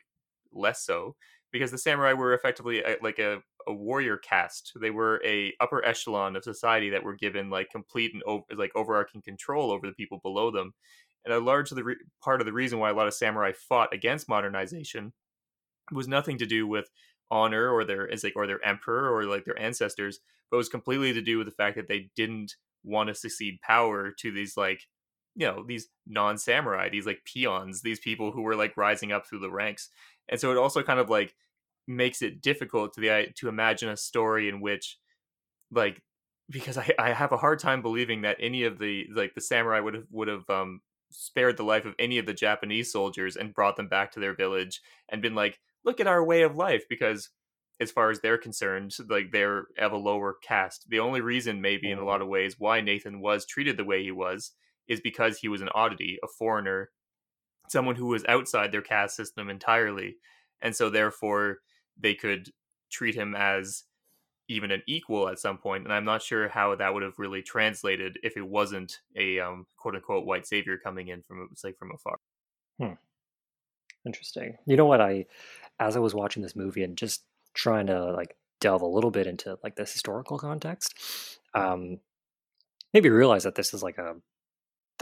less 0.52 0.82
so 0.84 1.14
because 1.52 1.70
the 1.70 1.78
samurai 1.78 2.12
were 2.12 2.34
effectively 2.34 2.82
a, 2.82 2.96
like 3.02 3.18
a, 3.18 3.38
a 3.66 3.72
warrior 3.72 4.16
caste. 4.16 4.72
They 4.80 4.90
were 4.90 5.20
a 5.24 5.54
upper 5.60 5.84
echelon 5.84 6.36
of 6.36 6.44
society 6.44 6.90
that 6.90 7.04
were 7.04 7.16
given 7.16 7.50
like 7.50 7.70
complete 7.70 8.12
and 8.12 8.22
over, 8.24 8.44
like 8.54 8.72
overarching 8.74 9.22
control 9.22 9.70
over 9.70 9.86
the 9.86 9.94
people 9.94 10.18
below 10.22 10.50
them. 10.50 10.74
And 11.24 11.34
a 11.34 11.40
large 11.40 11.72
re- 11.72 11.96
part 12.22 12.40
of 12.40 12.46
the 12.46 12.52
reason 12.52 12.78
why 12.78 12.90
a 12.90 12.94
lot 12.94 13.06
of 13.06 13.14
samurai 13.14 13.52
fought 13.52 13.92
against 13.92 14.28
modernization 14.28 15.12
was 15.90 16.08
nothing 16.08 16.38
to 16.38 16.46
do 16.46 16.66
with 16.66 16.90
honor 17.30 17.70
or 17.70 17.84
their 17.84 18.06
is 18.06 18.24
like 18.24 18.36
or 18.36 18.46
their 18.46 18.64
emperor 18.64 19.14
or 19.14 19.24
like 19.24 19.44
their 19.44 19.58
ancestors 19.58 20.20
but 20.50 20.56
was 20.56 20.70
completely 20.70 21.12
to 21.12 21.20
do 21.20 21.36
with 21.36 21.46
the 21.46 21.52
fact 21.52 21.76
that 21.76 21.88
they 21.88 22.10
didn't 22.16 22.56
want 22.88 23.08
to 23.08 23.14
succeed 23.14 23.60
power 23.62 24.12
to 24.18 24.32
these 24.32 24.56
like 24.56 24.80
you 25.34 25.46
know 25.46 25.64
these 25.66 25.88
non-samurai 26.06 26.88
these 26.88 27.06
like 27.06 27.20
peons 27.24 27.82
these 27.82 28.00
people 28.00 28.32
who 28.32 28.42
were 28.42 28.56
like 28.56 28.76
rising 28.76 29.12
up 29.12 29.26
through 29.26 29.40
the 29.40 29.50
ranks. 29.50 29.90
And 30.28 30.40
so 30.40 30.50
it 30.50 30.58
also 30.58 30.82
kind 30.82 31.00
of 31.00 31.08
like 31.10 31.34
makes 31.86 32.22
it 32.22 32.42
difficult 32.42 32.92
to 32.94 33.00
the 33.00 33.28
to 33.36 33.48
imagine 33.48 33.88
a 33.88 33.96
story 33.96 34.48
in 34.48 34.60
which 34.60 34.98
like 35.70 36.02
because 36.50 36.78
I, 36.78 36.90
I 36.98 37.12
have 37.12 37.32
a 37.32 37.36
hard 37.36 37.58
time 37.58 37.82
believing 37.82 38.22
that 38.22 38.36
any 38.40 38.64
of 38.64 38.78
the 38.78 39.06
like 39.14 39.34
the 39.34 39.40
samurai 39.40 39.80
would 39.80 39.94
have 39.94 40.04
would 40.10 40.28
have 40.28 40.48
um 40.50 40.80
spared 41.10 41.56
the 41.56 41.64
life 41.64 41.84
of 41.84 41.94
any 41.98 42.18
of 42.18 42.26
the 42.26 42.34
Japanese 42.34 42.92
soldiers 42.92 43.36
and 43.36 43.54
brought 43.54 43.76
them 43.76 43.88
back 43.88 44.12
to 44.12 44.20
their 44.20 44.34
village 44.34 44.80
and 45.08 45.22
been 45.22 45.34
like, 45.34 45.58
look 45.84 46.00
at 46.00 46.06
our 46.06 46.22
way 46.24 46.42
of 46.42 46.56
life 46.56 46.84
because 46.88 47.30
as 47.80 47.90
far 47.90 48.10
as 48.10 48.20
they're 48.20 48.38
concerned, 48.38 48.94
like 49.08 49.30
they're 49.30 49.66
of 49.78 49.92
a 49.92 49.96
lower 49.96 50.36
caste. 50.42 50.86
The 50.88 51.00
only 51.00 51.20
reason 51.20 51.60
maybe 51.60 51.90
in 51.90 51.98
a 51.98 52.04
lot 52.04 52.22
of 52.22 52.28
ways 52.28 52.56
why 52.58 52.80
Nathan 52.80 53.20
was 53.20 53.46
treated 53.46 53.76
the 53.76 53.84
way 53.84 54.02
he 54.02 54.10
was 54.10 54.52
is 54.88 55.00
because 55.00 55.38
he 55.38 55.48
was 55.48 55.62
an 55.62 55.68
oddity, 55.74 56.18
a 56.22 56.26
foreigner, 56.26 56.90
someone 57.68 57.94
who 57.94 58.06
was 58.06 58.24
outside 58.26 58.72
their 58.72 58.82
caste 58.82 59.14
system 59.16 59.48
entirely. 59.48 60.16
And 60.60 60.74
so 60.74 60.90
therefore 60.90 61.58
they 61.98 62.14
could 62.14 62.50
treat 62.90 63.14
him 63.14 63.34
as 63.36 63.84
even 64.48 64.70
an 64.70 64.82
equal 64.86 65.28
at 65.28 65.38
some 65.38 65.56
point. 65.56 65.62
point 65.62 65.84
and 65.84 65.92
i'm 65.92 66.04
not 66.04 66.22
sure 66.22 66.48
how 66.48 66.74
that 66.74 66.92
would 66.92 67.02
have 67.02 67.18
really 67.18 67.42
translated 67.42 68.18
if 68.22 68.36
it 68.36 68.46
wasn't 68.46 69.00
a 69.16 69.38
um, 69.38 69.66
quote 69.76 69.94
unquote 69.94 70.24
white 70.24 70.46
savior 70.46 70.78
coming 70.78 71.08
in 71.08 71.22
from 71.22 71.48
say 71.54 71.72
from 71.72 71.92
afar 71.92 72.18
hmm. 72.80 72.94
interesting 74.06 74.56
you 74.66 74.76
know 74.76 74.86
what 74.86 75.00
i 75.00 75.24
as 75.78 75.96
i 75.96 76.00
was 76.00 76.14
watching 76.14 76.42
this 76.42 76.56
movie 76.56 76.82
and 76.82 76.96
just 76.96 77.24
trying 77.54 77.86
to 77.86 78.12
like 78.12 78.36
delve 78.60 78.82
a 78.82 78.86
little 78.86 79.10
bit 79.10 79.26
into 79.26 79.58
like 79.62 79.76
this 79.76 79.92
historical 79.92 80.38
context 80.38 80.94
um 81.54 81.98
maybe 82.94 83.10
realize 83.10 83.44
that 83.44 83.54
this 83.56 83.74
is 83.74 83.82
like 83.82 83.98
a 83.98 84.16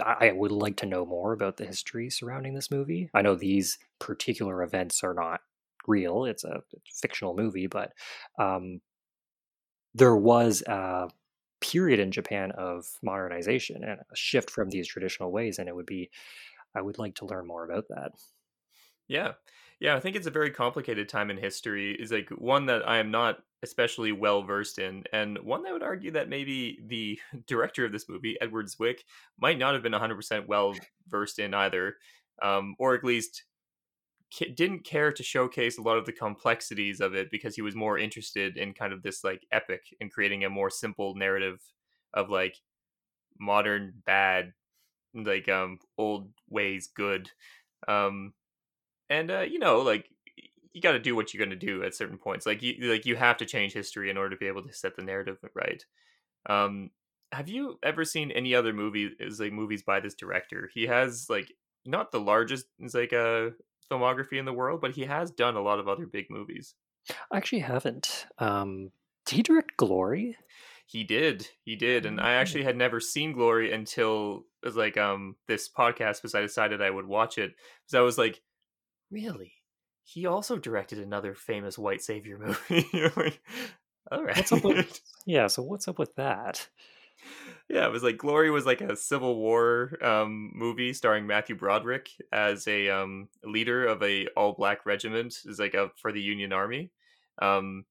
I 0.03 0.33
would 0.33 0.53
like 0.53 0.77
to 0.79 0.87
know 0.87 1.07
more 1.07 1.33
about 1.33 1.57
the 1.59 1.67
history 1.67 2.11
surrounding 2.11 2.55
this 2.55 2.71
movie. 2.71 3.11
I 3.15 3.23
know 3.23 3.35
these 3.35 3.79
particular 3.99 4.63
events 4.63 5.05
are 5.05 5.15
not 5.15 5.43
real; 5.87 6.25
it's 6.27 6.45
a 6.45 6.63
fictional 6.95 7.35
movie, 7.37 7.67
but 7.67 7.93
um, 8.39 8.81
there 9.95 10.17
was 10.17 10.63
a 10.63 11.09
period 11.61 11.99
in 11.99 12.13
Japan 12.13 12.51
of 12.53 12.87
modernization 13.03 13.83
and 13.83 14.01
a 14.01 14.17
shift 14.17 14.51
from 14.51 14.69
these 14.71 14.87
traditional 14.87 15.33
ways. 15.33 15.59
And 15.59 15.69
it 15.69 15.75
would 15.75 15.87
be, 15.87 16.11
I 16.75 16.83
would 16.83 16.99
like 16.99 17.17
to 17.17 17.27
learn 17.27 17.47
more 17.47 17.65
about 17.65 17.87
that. 17.89 18.13
Yeah. 19.09 19.35
Yeah, 19.81 19.95
I 19.95 20.01
think 20.01 20.17
it's 20.17 20.27
a 20.27 20.31
very 20.31 20.51
complicated 20.51 21.09
time 21.09 21.31
in 21.31 21.37
history. 21.37 21.93
Is 21.95 22.11
like 22.11 22.31
one 22.31 22.67
that 22.67 22.89
I 22.89 22.97
am 22.99 23.11
not 23.11 23.41
especially 23.63 24.13
well 24.13 24.43
versed 24.43 24.79
in, 24.79 25.05
and 25.13 25.39
one 25.39 25.63
that 25.65 25.73
would 25.73 25.83
argue 25.83 26.11
that 26.13 26.29
maybe 26.29 26.79
the 26.87 27.21
director 27.47 27.85
of 27.85 27.93
this 27.93 28.09
movie, 28.09 28.39
Edward 28.41 28.67
Zwick, 28.69 29.01
might 29.39 29.59
not 29.59 29.75
have 29.75 29.83
been 29.83 29.93
100% 29.93 30.47
well 30.47 30.75
versed 31.09 31.39
in 31.39 31.53
either, 31.55 31.97
um, 32.43 32.75
or 32.79 32.95
at 32.95 33.05
least 33.05 33.45
didn't 34.55 34.85
care 34.85 35.13
to 35.13 35.23
showcase 35.23 35.79
a 35.79 35.83
lot 35.83 35.99
of 35.99 36.05
the 36.05 36.13
complexities 36.13 37.01
of 37.01 37.15
it 37.15 37.31
because 37.31 37.55
he 37.55 37.63
was 37.63 37.77
more 37.77 37.97
interested 37.99 38.57
in 38.57 38.75
kind 38.75 38.93
of 38.93 39.03
this 39.03 39.23
like 39.23 39.47
epic 39.53 39.83
and 40.01 40.13
creating 40.13 40.45
a 40.45 40.51
more 40.51 40.69
simple 40.69 41.15
narrative 41.15 41.61
of 42.13 42.29
like 42.29 42.57
modern 43.39 43.95
bad 44.07 44.53
like 45.15 45.49
um 45.49 45.79
old 45.99 46.31
ways 46.49 46.89
good 46.89 47.31
um 47.89 48.35
and 49.11 49.31
uh 49.31 49.41
you 49.41 49.59
know 49.59 49.81
like 49.81 50.09
you 50.73 50.83
got 50.83 50.93
to 50.93 50.99
do 50.99 51.17
what 51.17 51.33
you're 51.33 51.45
going 51.45 51.59
to 51.59 51.67
do 51.67 51.83
at 51.83 51.95
certain 51.95 52.19
points 52.19 52.45
like 52.45 52.63
you 52.63 52.75
like 52.91 53.07
you 53.07 53.17
have 53.17 53.37
to 53.39 53.47
change 53.47 53.73
history 53.73 54.11
in 54.11 54.17
order 54.17 54.31
to 54.31 54.37
be 54.37 54.47
able 54.47 54.63
to 54.63 54.73
set 54.73 54.95
the 54.97 55.03
narrative 55.03 55.39
right 55.55 55.85
um 56.49 56.91
have 57.33 57.49
you 57.49 57.79
ever 57.83 58.05
seen 58.05 58.31
any 58.31 58.55
other 58.55 58.73
movies 58.73 59.11
like 59.41 59.53
movies 59.53 59.83
by 59.83 60.01
this 60.01 60.15
director 60.15 60.71
he 60.73 60.87
has 60.87 61.29
like 61.31 61.53
not 61.87 62.13
the 62.13 62.21
largest 62.21 62.67
like 62.93 63.13
a 63.13 63.47
uh, 63.47 63.51
filmography 63.91 64.39
in 64.39 64.45
the 64.45 64.53
world, 64.53 64.81
but 64.81 64.95
he 64.95 65.05
has 65.05 65.31
done 65.31 65.57
a 65.57 65.63
lot 65.63 65.79
of 65.79 65.89
other 65.89 66.07
big 66.07 66.27
movies. 66.31 66.75
I 67.31 67.37
actually 67.37 67.61
haven't. 67.61 68.27
Um, 68.39 68.91
did 69.25 69.37
he 69.37 69.43
direct 69.43 69.77
Glory? 69.77 70.37
He 70.87 71.05
did. 71.05 71.49
He 71.65 71.77
did. 71.77 72.07
And 72.07 72.21
I 72.21 72.35
actually 72.35 72.65
had 72.65 72.77
never 72.77 73.01
seen 73.01 73.33
Glory 73.33 73.73
until 73.73 74.45
it 74.63 74.67
was 74.67 74.77
like 74.77 74.97
um 74.97 75.37
this 75.49 75.69
podcast 75.69 76.17
because 76.17 76.35
I 76.35 76.41
decided 76.41 76.83
I 76.83 76.91
would 76.91 77.07
watch 77.07 77.39
it. 77.39 77.55
Because 77.85 77.99
I 77.99 78.01
was 78.01 78.19
like, 78.19 78.41
really? 79.11 79.53
He 80.05 80.27
also 80.27 80.57
directed 80.57 80.99
another 80.99 81.35
famous 81.35 81.79
white 81.79 82.03
savior 82.03 82.39
movie. 82.71 82.87
like, 83.17 83.41
all 84.11 84.25
right. 84.25 84.37
What's 84.37 84.53
up 84.53 84.65
with, 84.65 85.01
yeah, 85.27 85.47
so 85.49 85.63
what's 85.63 85.89
up 85.89 85.99
with 85.99 86.15
that? 86.17 86.69
yeah, 87.69 87.87
it 87.87 87.93
was 87.93 88.03
like 88.03 88.19
Glory 88.19 88.51
was 88.51 88.67
like 88.67 88.81
a 88.81 88.97
Civil 88.97 89.37
War 89.37 89.93
um, 90.03 90.53
movie 90.55 90.93
starring 90.93 91.27
Matthew 91.27 91.57
Broderick 91.57 92.11
as 92.33 92.69
a 92.69 92.89
um, 92.89 93.29
leader 93.43 93.87
of 93.87 94.03
a 94.03 94.27
all 94.37 94.53
black 94.53 94.87
regiment, 94.87 95.39
is 95.45 95.59
like 95.59 95.75
a 95.75 95.91
for 95.97 96.13
the 96.13 96.21
Union 96.21 96.53
Army. 96.53 96.93
Um, 97.41 97.85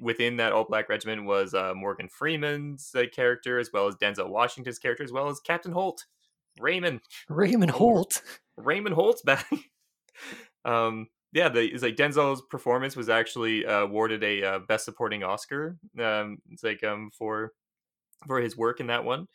within 0.00 0.36
that 0.36 0.52
all 0.52 0.64
black 0.64 0.88
regiment 0.88 1.24
was 1.24 1.54
uh, 1.54 1.72
Morgan 1.74 2.08
Freeman's 2.08 2.92
uh, 2.94 3.04
character, 3.12 3.58
as 3.58 3.70
well 3.72 3.86
as 3.86 3.96
Denzel 3.96 4.28
Washington's 4.28 4.78
character, 4.78 5.04
as 5.04 5.12
well 5.12 5.28
as 5.28 5.40
Captain 5.40 5.72
Holt, 5.72 6.06
Raymond. 6.60 7.00
Raymond 7.28 7.72
Holt. 7.72 8.22
Raymond 8.56 8.94
Holt's 8.94 9.22
back. 9.24 9.46
Um, 10.64 11.08
yeah, 11.32 11.48
the 11.48 11.62
it's 11.62 11.82
like 11.82 11.96
Denzel's 11.96 12.42
performance 12.50 12.96
was 12.96 13.08
actually 13.08 13.64
uh, 13.64 13.80
awarded 13.80 14.24
a 14.24 14.42
uh, 14.42 14.58
best 14.60 14.84
supporting 14.84 15.22
Oscar. 15.22 15.76
Um, 15.98 16.38
it's 16.50 16.64
like 16.64 16.82
um 16.82 17.10
for 17.16 17.52
for 18.26 18.40
his 18.40 18.56
work 18.56 18.80
in 18.80 18.88
that 18.88 19.04
one. 19.04 19.26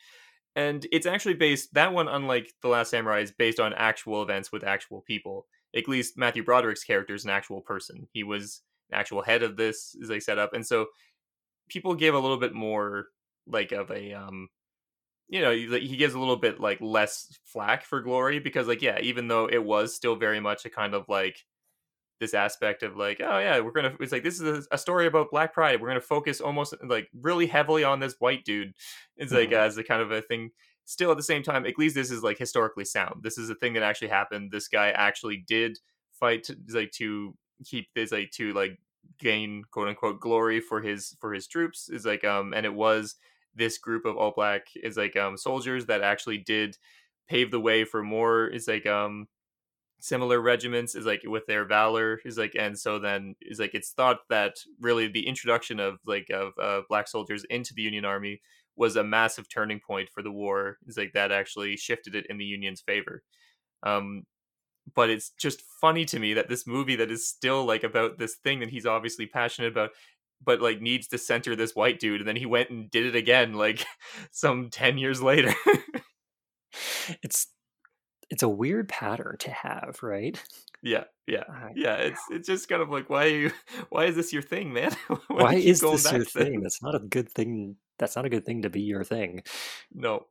And 0.54 0.86
it's 0.90 1.06
actually 1.06 1.34
based 1.34 1.74
that 1.74 1.92
one, 1.92 2.08
unlike 2.08 2.52
The 2.62 2.68
Last 2.68 2.90
Samurai, 2.90 3.20
is 3.20 3.32
based 3.32 3.60
on 3.60 3.74
actual 3.74 4.22
events 4.22 4.50
with 4.50 4.64
actual 4.64 5.02
people. 5.02 5.46
At 5.74 5.88
least 5.88 6.16
Matthew 6.16 6.42
Broderick's 6.42 6.84
character 6.84 7.14
is 7.14 7.24
an 7.24 7.30
actual 7.30 7.60
person. 7.60 8.08
He 8.12 8.22
was 8.22 8.62
an 8.90 8.98
actual 8.98 9.22
head 9.22 9.42
of 9.42 9.56
this 9.56 9.94
as 10.00 10.08
they 10.08 10.20
set 10.20 10.38
up. 10.38 10.54
And 10.54 10.66
so 10.66 10.86
people 11.68 11.94
give 11.94 12.14
a 12.14 12.18
little 12.18 12.38
bit 12.38 12.54
more 12.54 13.06
like 13.46 13.72
of 13.72 13.90
a 13.90 14.14
um 14.14 14.48
you 15.28 15.40
know 15.40 15.52
he 15.52 15.96
gives 15.96 16.14
a 16.14 16.18
little 16.18 16.36
bit 16.36 16.60
like 16.60 16.80
less 16.80 17.36
flack 17.44 17.84
for 17.84 18.00
glory 18.00 18.38
because 18.38 18.68
like 18.68 18.80
yeah 18.80 18.98
even 19.00 19.26
though 19.26 19.46
it 19.46 19.62
was 19.62 19.94
still 19.94 20.14
very 20.14 20.38
much 20.38 20.64
a 20.64 20.70
kind 20.70 20.94
of 20.94 21.04
like 21.08 21.44
this 22.20 22.34
aspect 22.34 22.82
of 22.82 22.96
like, 22.96 23.20
oh 23.20 23.38
yeah, 23.38 23.60
we're 23.60 23.72
gonna. 23.72 23.94
It's 24.00 24.12
like 24.12 24.22
this 24.22 24.40
is 24.40 24.66
a, 24.70 24.74
a 24.74 24.78
story 24.78 25.06
about 25.06 25.30
Black 25.30 25.52
Pride. 25.52 25.80
We're 25.80 25.88
gonna 25.88 26.00
focus 26.00 26.40
almost 26.40 26.74
like 26.86 27.08
really 27.20 27.46
heavily 27.46 27.84
on 27.84 28.00
this 28.00 28.16
white 28.18 28.44
dude. 28.44 28.72
It's 29.16 29.32
mm-hmm. 29.32 29.40
like 29.40 29.52
as 29.52 29.76
a 29.76 29.84
kind 29.84 30.02
of 30.02 30.10
a 30.10 30.22
thing. 30.22 30.50
Still, 30.84 31.10
at 31.10 31.16
the 31.16 31.22
same 31.22 31.42
time, 31.42 31.66
at 31.66 31.78
least 31.78 31.94
this 31.94 32.10
is 32.10 32.22
like 32.22 32.38
historically 32.38 32.84
sound. 32.84 33.22
This 33.22 33.38
is 33.38 33.50
a 33.50 33.54
thing 33.56 33.72
that 33.74 33.82
actually 33.82 34.08
happened. 34.08 34.50
This 34.52 34.68
guy 34.68 34.90
actually 34.90 35.44
did 35.48 35.78
fight 36.12 36.44
to, 36.44 36.56
like 36.70 36.92
to 36.92 37.34
keep 37.64 37.88
this 37.94 38.12
like 38.12 38.30
to 38.32 38.52
like 38.52 38.78
gain 39.18 39.64
quote 39.70 39.88
unquote 39.88 40.20
glory 40.20 40.60
for 40.60 40.80
his 40.80 41.16
for 41.20 41.34
his 41.34 41.46
troops. 41.46 41.88
Is 41.88 42.06
like 42.06 42.24
um 42.24 42.54
and 42.54 42.64
it 42.64 42.74
was 42.74 43.16
this 43.56 43.78
group 43.78 44.04
of 44.04 44.16
all 44.16 44.32
black 44.34 44.66
is 44.76 44.96
like 44.96 45.16
um 45.16 45.36
soldiers 45.36 45.86
that 45.86 46.02
actually 46.02 46.38
did 46.38 46.76
pave 47.28 47.50
the 47.50 47.60
way 47.60 47.84
for 47.84 48.02
more 48.02 48.46
is 48.46 48.68
like 48.68 48.86
um 48.86 49.26
similar 49.98 50.40
regiments 50.40 50.94
is 50.94 51.06
like 51.06 51.22
with 51.24 51.46
their 51.46 51.64
valor 51.64 52.20
is 52.24 52.36
like 52.36 52.54
and 52.58 52.78
so 52.78 52.98
then 52.98 53.34
is 53.40 53.58
like 53.58 53.74
it's 53.74 53.92
thought 53.92 54.20
that 54.28 54.56
really 54.80 55.08
the 55.08 55.26
introduction 55.26 55.80
of 55.80 55.98
like 56.06 56.28
of 56.30 56.52
uh, 56.60 56.82
black 56.88 57.08
soldiers 57.08 57.44
into 57.50 57.72
the 57.74 57.82
union 57.82 58.04
army 58.04 58.40
was 58.76 58.96
a 58.96 59.02
massive 59.04 59.48
turning 59.48 59.80
point 59.80 60.08
for 60.12 60.22
the 60.22 60.30
war 60.30 60.76
is 60.86 60.98
like 60.98 61.12
that 61.14 61.32
actually 61.32 61.76
shifted 61.76 62.14
it 62.14 62.26
in 62.28 62.36
the 62.36 62.44
union's 62.44 62.80
favor. 62.82 63.22
Um 63.82 64.24
but 64.94 65.10
it's 65.10 65.30
just 65.30 65.62
funny 65.80 66.04
to 66.04 66.18
me 66.18 66.34
that 66.34 66.48
this 66.48 66.66
movie 66.66 66.96
that 66.96 67.10
is 67.10 67.28
still 67.28 67.64
like 67.64 67.82
about 67.82 68.18
this 68.18 68.36
thing 68.36 68.60
that 68.60 68.70
he's 68.70 68.86
obviously 68.86 69.26
passionate 69.26 69.72
about 69.72 69.90
but 70.44 70.60
like 70.60 70.80
needs 70.80 71.08
to 71.08 71.18
center 71.18 71.56
this 71.56 71.74
white 71.74 71.98
dude 71.98 72.20
and 72.20 72.28
then 72.28 72.36
he 72.36 72.46
went 72.46 72.70
and 72.70 72.90
did 72.90 73.06
it 73.06 73.16
again 73.16 73.54
like 73.54 73.84
some 74.30 74.70
10 74.70 74.98
years 74.98 75.22
later 75.22 75.52
it's 77.22 77.48
it's 78.30 78.42
a 78.42 78.48
weird 78.48 78.88
pattern 78.88 79.36
to 79.38 79.50
have, 79.50 79.98
right? 80.02 80.42
Yeah, 80.82 81.04
yeah, 81.26 81.44
yeah. 81.74 81.94
It's 81.96 82.20
it's 82.30 82.48
just 82.48 82.68
kind 82.68 82.82
of 82.82 82.90
like 82.90 83.08
why 83.08 83.26
you 83.26 83.50
why 83.90 84.06
is 84.06 84.16
this 84.16 84.32
your 84.32 84.42
thing, 84.42 84.72
man? 84.72 84.92
why, 85.08 85.18
why 85.28 85.54
is 85.54 85.80
this 85.80 86.10
your 86.10 86.24
thing? 86.24 86.60
That's 86.62 86.82
not 86.82 86.94
a 86.94 87.00
good 87.00 87.30
thing. 87.30 87.76
That's 87.98 88.16
not 88.16 88.26
a 88.26 88.30
good 88.30 88.44
thing 88.44 88.62
to 88.62 88.70
be 88.70 88.82
your 88.82 89.04
thing. 89.04 89.42
No, 89.92 90.26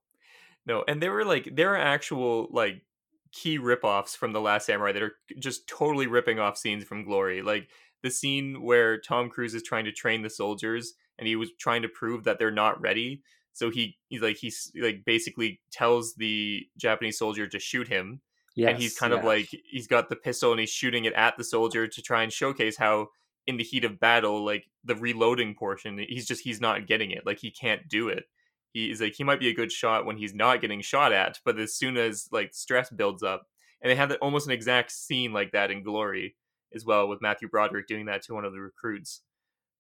no. 0.66 0.84
And 0.88 1.02
there 1.02 1.12
were 1.12 1.26
like 1.26 1.56
there 1.56 1.74
are 1.74 1.80
actual 1.80 2.48
like 2.52 2.84
key 3.32 3.60
ripoffs 3.60 4.16
from 4.16 4.32
the 4.32 4.42
Last 4.42 4.66
Samurai 4.66 4.92
that 4.94 5.04
are 5.04 5.16
just 5.40 5.68
totally 5.68 6.08
ripping 6.08 6.40
off 6.40 6.58
scenes 6.58 6.84
from 6.84 7.06
Glory, 7.06 7.42
like 7.42 7.70
the 8.06 8.12
scene 8.12 8.62
where 8.62 8.98
Tom 9.02 9.30
Cruise 9.30 9.54
is 9.54 9.64
trying 9.64 9.84
to 9.84 9.92
train 9.92 10.22
the 10.22 10.30
soldiers 10.30 10.94
and 11.20 11.28
he 11.28 11.36
was 11.36 11.50
trying 11.60 11.82
to 11.82 11.90
prove 11.90 12.24
that 12.24 12.40
they're 12.40 12.52
not 12.52 12.80
ready 12.80 13.22
so 13.56 13.70
he 13.70 13.98
he's 14.10 14.22
like 14.22 14.36
he's 14.36 14.72
like 14.80 15.06
basically 15.06 15.62
tells 15.72 16.14
the 16.16 16.68
Japanese 16.78 17.18
soldier 17.18 17.48
to 17.48 17.58
shoot 17.58 17.88
him. 17.88 18.20
Yes, 18.54 18.72
and 18.72 18.82
he's 18.82 18.98
kind 18.98 19.14
yeah. 19.14 19.20
of 19.20 19.26
like 19.26 19.50
he's 19.66 19.88
got 19.88 20.10
the 20.10 20.18
pistol 20.18 20.52
and 20.52 20.60
he's 20.60 20.70
shooting 20.70 21.06
it 21.06 21.14
at 21.14 21.38
the 21.38 21.44
soldier 21.44 21.88
to 21.88 22.02
try 22.02 22.24
and 22.24 22.34
showcase 22.34 22.78
how 22.78 23.08
in 23.48 23.56
the 23.56 23.64
heat 23.64 23.86
of 23.86 23.98
battle, 24.00 24.44
like 24.44 24.66
the 24.84 24.96
reloading 24.96 25.56
portion, 25.56 25.98
he's 25.98 26.28
just 26.28 26.44
he's 26.44 26.60
not 26.60 26.86
getting 26.86 27.12
it. 27.12 27.26
Like 27.26 27.40
he 27.40 27.50
can't 27.50 27.88
do 27.88 28.10
it. 28.10 28.26
he's 28.74 29.00
like 29.00 29.16
he 29.16 29.24
might 29.24 29.40
be 29.40 29.48
a 29.48 29.56
good 29.56 29.72
shot 29.72 30.06
when 30.06 30.18
he's 30.18 30.34
not 30.34 30.60
getting 30.60 30.82
shot 30.82 31.14
at, 31.14 31.40
but 31.46 31.58
as 31.58 31.74
soon 31.74 31.96
as 31.96 32.28
like 32.34 32.54
stress 32.54 32.90
builds 32.90 33.24
up, 33.24 33.48
and 33.82 33.90
they 33.90 33.96
have 33.96 34.10
that, 34.10 34.20
almost 34.20 34.48
an 34.48 34.54
exact 34.54 34.92
scene 34.92 35.32
like 35.32 35.54
that 35.54 35.72
in 35.72 35.82
Glory 35.82 36.36
as 36.74 36.86
well, 36.86 37.08
with 37.08 37.22
Matthew 37.22 37.48
Broderick 37.48 37.88
doing 37.88 38.06
that 38.06 38.24
to 38.24 38.34
one 38.34 38.46
of 38.46 38.54
the 38.54 38.60
recruits. 38.60 39.22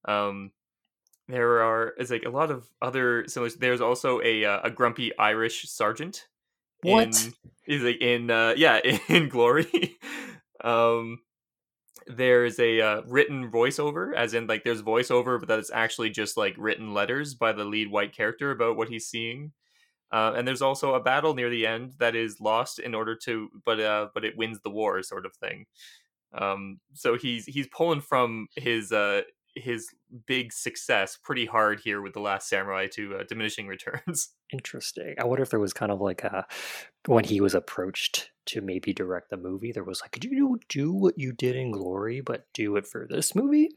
Um, 0.08 0.52
there 1.28 1.64
are 1.64 1.94
is 1.98 2.12
like 2.12 2.26
a 2.26 2.30
lot 2.30 2.52
of 2.52 2.70
other 2.82 3.28
similar. 3.28 3.52
There's 3.58 3.82
also 3.82 4.22
a 4.22 4.46
uh, 4.46 4.60
a 4.64 4.70
grumpy 4.70 5.18
Irish 5.18 5.70
sergeant. 5.70 6.28
What 6.82 7.08
in, 7.08 7.34
is 7.68 7.84
like 7.84 8.02
in 8.02 8.30
uh, 8.30 8.54
yeah 8.58 8.80
in 9.10 9.30
Glory. 9.30 9.98
um, 10.64 11.20
there's 12.08 12.60
a 12.60 12.82
uh, 12.82 13.02
written 13.08 13.50
voiceover, 13.50 14.14
as 14.16 14.34
in 14.34 14.46
like 14.46 14.64
there's 14.64 14.84
voiceover, 14.84 15.40
but 15.40 15.48
that's 15.48 15.72
actually 15.72 16.12
just 16.12 16.38
like 16.38 16.54
written 16.58 16.94
letters 16.94 17.34
by 17.34 17.52
the 17.52 17.66
lead 17.66 17.90
white 17.90 18.16
character 18.16 18.52
about 18.52 18.78
what 18.78 18.90
he's 18.90 19.08
seeing. 19.08 19.52
Uh, 20.12 20.34
and 20.38 20.48
there's 20.48 20.62
also 20.62 20.94
a 20.94 21.02
battle 21.02 21.34
near 21.34 21.50
the 21.50 21.66
end 21.66 21.94
that 21.98 22.16
is 22.16 22.40
lost 22.40 22.78
in 22.78 22.94
order 22.94 23.16
to, 23.16 23.50
but 23.66 23.80
uh, 23.80 24.08
but 24.14 24.24
it 24.24 24.38
wins 24.38 24.60
the 24.64 24.70
war, 24.70 25.02
sort 25.02 25.26
of 25.26 25.34
thing. 25.36 25.66
Um, 26.34 26.80
so 26.94 27.18
he's 27.18 27.46
he's 27.46 27.68
pulling 27.68 28.02
from 28.02 28.48
his 28.56 28.92
uh, 28.92 29.22
his 29.56 29.90
big 30.28 30.52
success 30.52 31.18
pretty 31.22 31.46
hard 31.46 31.80
here 31.80 32.02
with 32.02 32.14
the 32.14 32.20
last 32.20 32.50
samurai 32.50 32.88
to 32.88 33.18
uh, 33.18 33.24
diminishing 33.28 33.68
returns. 33.76 34.30
Interesting. 34.52 35.16
I 35.20 35.26
wonder 35.26 35.44
if 35.44 35.50
there 35.50 35.60
was 35.60 35.74
kind 35.74 35.92
of 35.92 36.02
like 36.02 36.24
a 36.24 36.46
when 37.08 37.24
he 37.24 37.42
was 37.42 37.56
approached 37.56 38.32
to 38.48 38.62
maybe 38.62 38.94
direct 38.94 39.32
the 39.32 39.38
movie 39.38 39.72
there 39.72 39.84
was 39.84 40.02
like 40.02 40.12
could 40.12 40.24
you 40.24 40.60
do 40.70 40.92
what 40.94 41.18
you 41.18 41.32
did 41.32 41.56
in 41.56 41.72
glory 41.72 42.22
but 42.22 42.46
do 42.54 42.76
it 42.76 42.86
for 42.86 43.08
this 43.10 43.34
movie? 43.34 43.70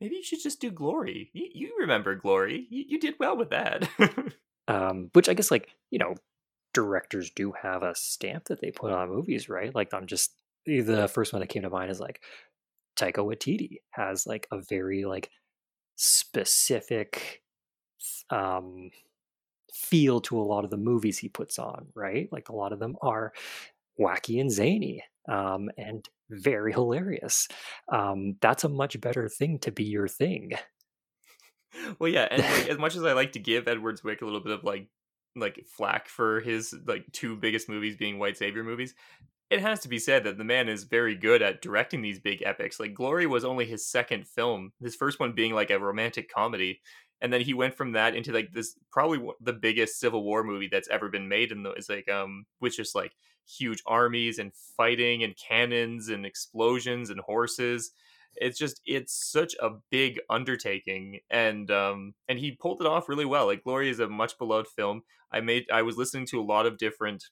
Maybe 0.00 0.16
you 0.16 0.24
should 0.24 0.42
just 0.42 0.60
do 0.60 0.70
glory. 0.70 1.30
You, 1.32 1.48
you 1.54 1.76
remember 1.78 2.14
glory. 2.16 2.66
You, 2.68 2.84
you 2.88 3.00
did 3.00 3.14
well 3.18 3.36
with 3.36 3.50
that. 3.50 3.88
Um 4.68 5.10
which 5.12 5.28
i 5.28 5.34
guess 5.34 5.52
like 5.52 5.68
you 5.92 6.00
know 6.00 6.16
directors 6.74 7.30
do 7.30 7.52
have 7.52 7.84
a 7.84 7.94
stamp 7.94 8.46
that 8.46 8.60
they 8.60 8.72
put 8.72 8.90
on 8.90 9.08
movies 9.08 9.48
right? 9.48 9.72
Like 9.72 9.94
i'm 9.94 10.06
just 10.08 10.32
the 10.66 11.08
first 11.08 11.32
one 11.32 11.40
that 11.40 11.48
came 11.48 11.62
to 11.62 11.70
mind 11.70 11.90
is 11.90 12.00
like 12.00 12.22
Taika 12.98 13.18
Waititi 13.18 13.78
has 13.90 14.26
like 14.26 14.46
a 14.50 14.60
very 14.60 15.04
like 15.04 15.30
specific 15.96 17.42
um 18.30 18.90
feel 19.72 20.20
to 20.20 20.38
a 20.38 20.42
lot 20.42 20.64
of 20.64 20.70
the 20.70 20.76
movies 20.76 21.18
he 21.18 21.28
puts 21.28 21.58
on, 21.58 21.86
right? 21.94 22.28
Like 22.32 22.48
a 22.48 22.54
lot 22.54 22.72
of 22.72 22.78
them 22.78 22.96
are 23.02 23.32
wacky 24.00 24.40
and 24.40 24.50
zany 24.50 25.02
um, 25.28 25.70
and 25.76 26.08
very 26.30 26.72
hilarious. 26.72 27.48
Um, 27.92 28.36
that's 28.40 28.64
a 28.64 28.68
much 28.68 29.00
better 29.00 29.28
thing 29.28 29.58
to 29.60 29.72
be 29.72 29.84
your 29.84 30.08
thing. 30.08 30.52
Well, 31.98 32.10
yeah, 32.10 32.28
and 32.30 32.42
like, 32.42 32.68
as 32.70 32.78
much 32.78 32.96
as 32.96 33.04
I 33.04 33.12
like 33.12 33.32
to 33.32 33.38
give 33.38 33.68
Edwards 33.68 34.00
Zwick 34.00 34.22
a 34.22 34.24
little 34.24 34.40
bit 34.40 34.52
of 34.52 34.64
like 34.64 34.88
like 35.38 35.66
flack 35.66 36.08
for 36.08 36.40
his 36.40 36.74
like 36.86 37.04
two 37.12 37.36
biggest 37.36 37.68
movies 37.68 37.96
being 37.96 38.18
white 38.18 38.38
savior 38.38 38.64
movies, 38.64 38.94
it 39.50 39.60
has 39.60 39.80
to 39.80 39.88
be 39.88 39.98
said 39.98 40.24
that 40.24 40.38
the 40.38 40.44
man 40.44 40.68
is 40.68 40.84
very 40.84 41.14
good 41.14 41.40
at 41.40 41.62
directing 41.62 42.02
these 42.02 42.18
big 42.18 42.42
epics. 42.42 42.80
Like 42.80 42.94
Glory 42.94 43.26
was 43.26 43.44
only 43.44 43.64
his 43.64 43.86
second 43.86 44.26
film, 44.26 44.72
his 44.80 44.96
first 44.96 45.20
one 45.20 45.32
being 45.32 45.54
like 45.54 45.70
a 45.70 45.78
romantic 45.78 46.30
comedy, 46.32 46.80
and 47.20 47.32
then 47.32 47.40
he 47.40 47.54
went 47.54 47.74
from 47.74 47.92
that 47.92 48.14
into 48.14 48.32
like 48.32 48.52
this 48.52 48.74
probably 48.92 49.20
the 49.40 49.52
biggest 49.52 49.98
Civil 50.00 50.24
War 50.24 50.42
movie 50.44 50.68
that's 50.70 50.88
ever 50.88 51.08
been 51.08 51.28
made. 51.28 51.52
And 51.52 51.66
it's 51.66 51.88
like 51.88 52.08
um, 52.10 52.44
which 52.58 52.78
is 52.78 52.92
like 52.94 53.12
huge 53.46 53.82
armies 53.86 54.38
and 54.38 54.52
fighting 54.76 55.22
and 55.22 55.34
cannons 55.36 56.08
and 56.08 56.26
explosions 56.26 57.10
and 57.10 57.20
horses. 57.20 57.92
It's 58.34 58.58
just 58.58 58.80
it's 58.84 59.14
such 59.32 59.54
a 59.60 59.70
big 59.90 60.18
undertaking, 60.28 61.20
and 61.30 61.70
um, 61.70 62.14
and 62.28 62.38
he 62.38 62.52
pulled 62.60 62.80
it 62.80 62.86
off 62.86 63.08
really 63.08 63.24
well. 63.24 63.46
Like 63.46 63.64
Glory 63.64 63.88
is 63.90 64.00
a 64.00 64.08
much 64.08 64.36
beloved 64.38 64.68
film. 64.68 65.02
I 65.32 65.40
made 65.40 65.66
I 65.72 65.82
was 65.82 65.96
listening 65.96 66.26
to 66.26 66.40
a 66.40 66.44
lot 66.44 66.66
of 66.66 66.78
different 66.78 67.24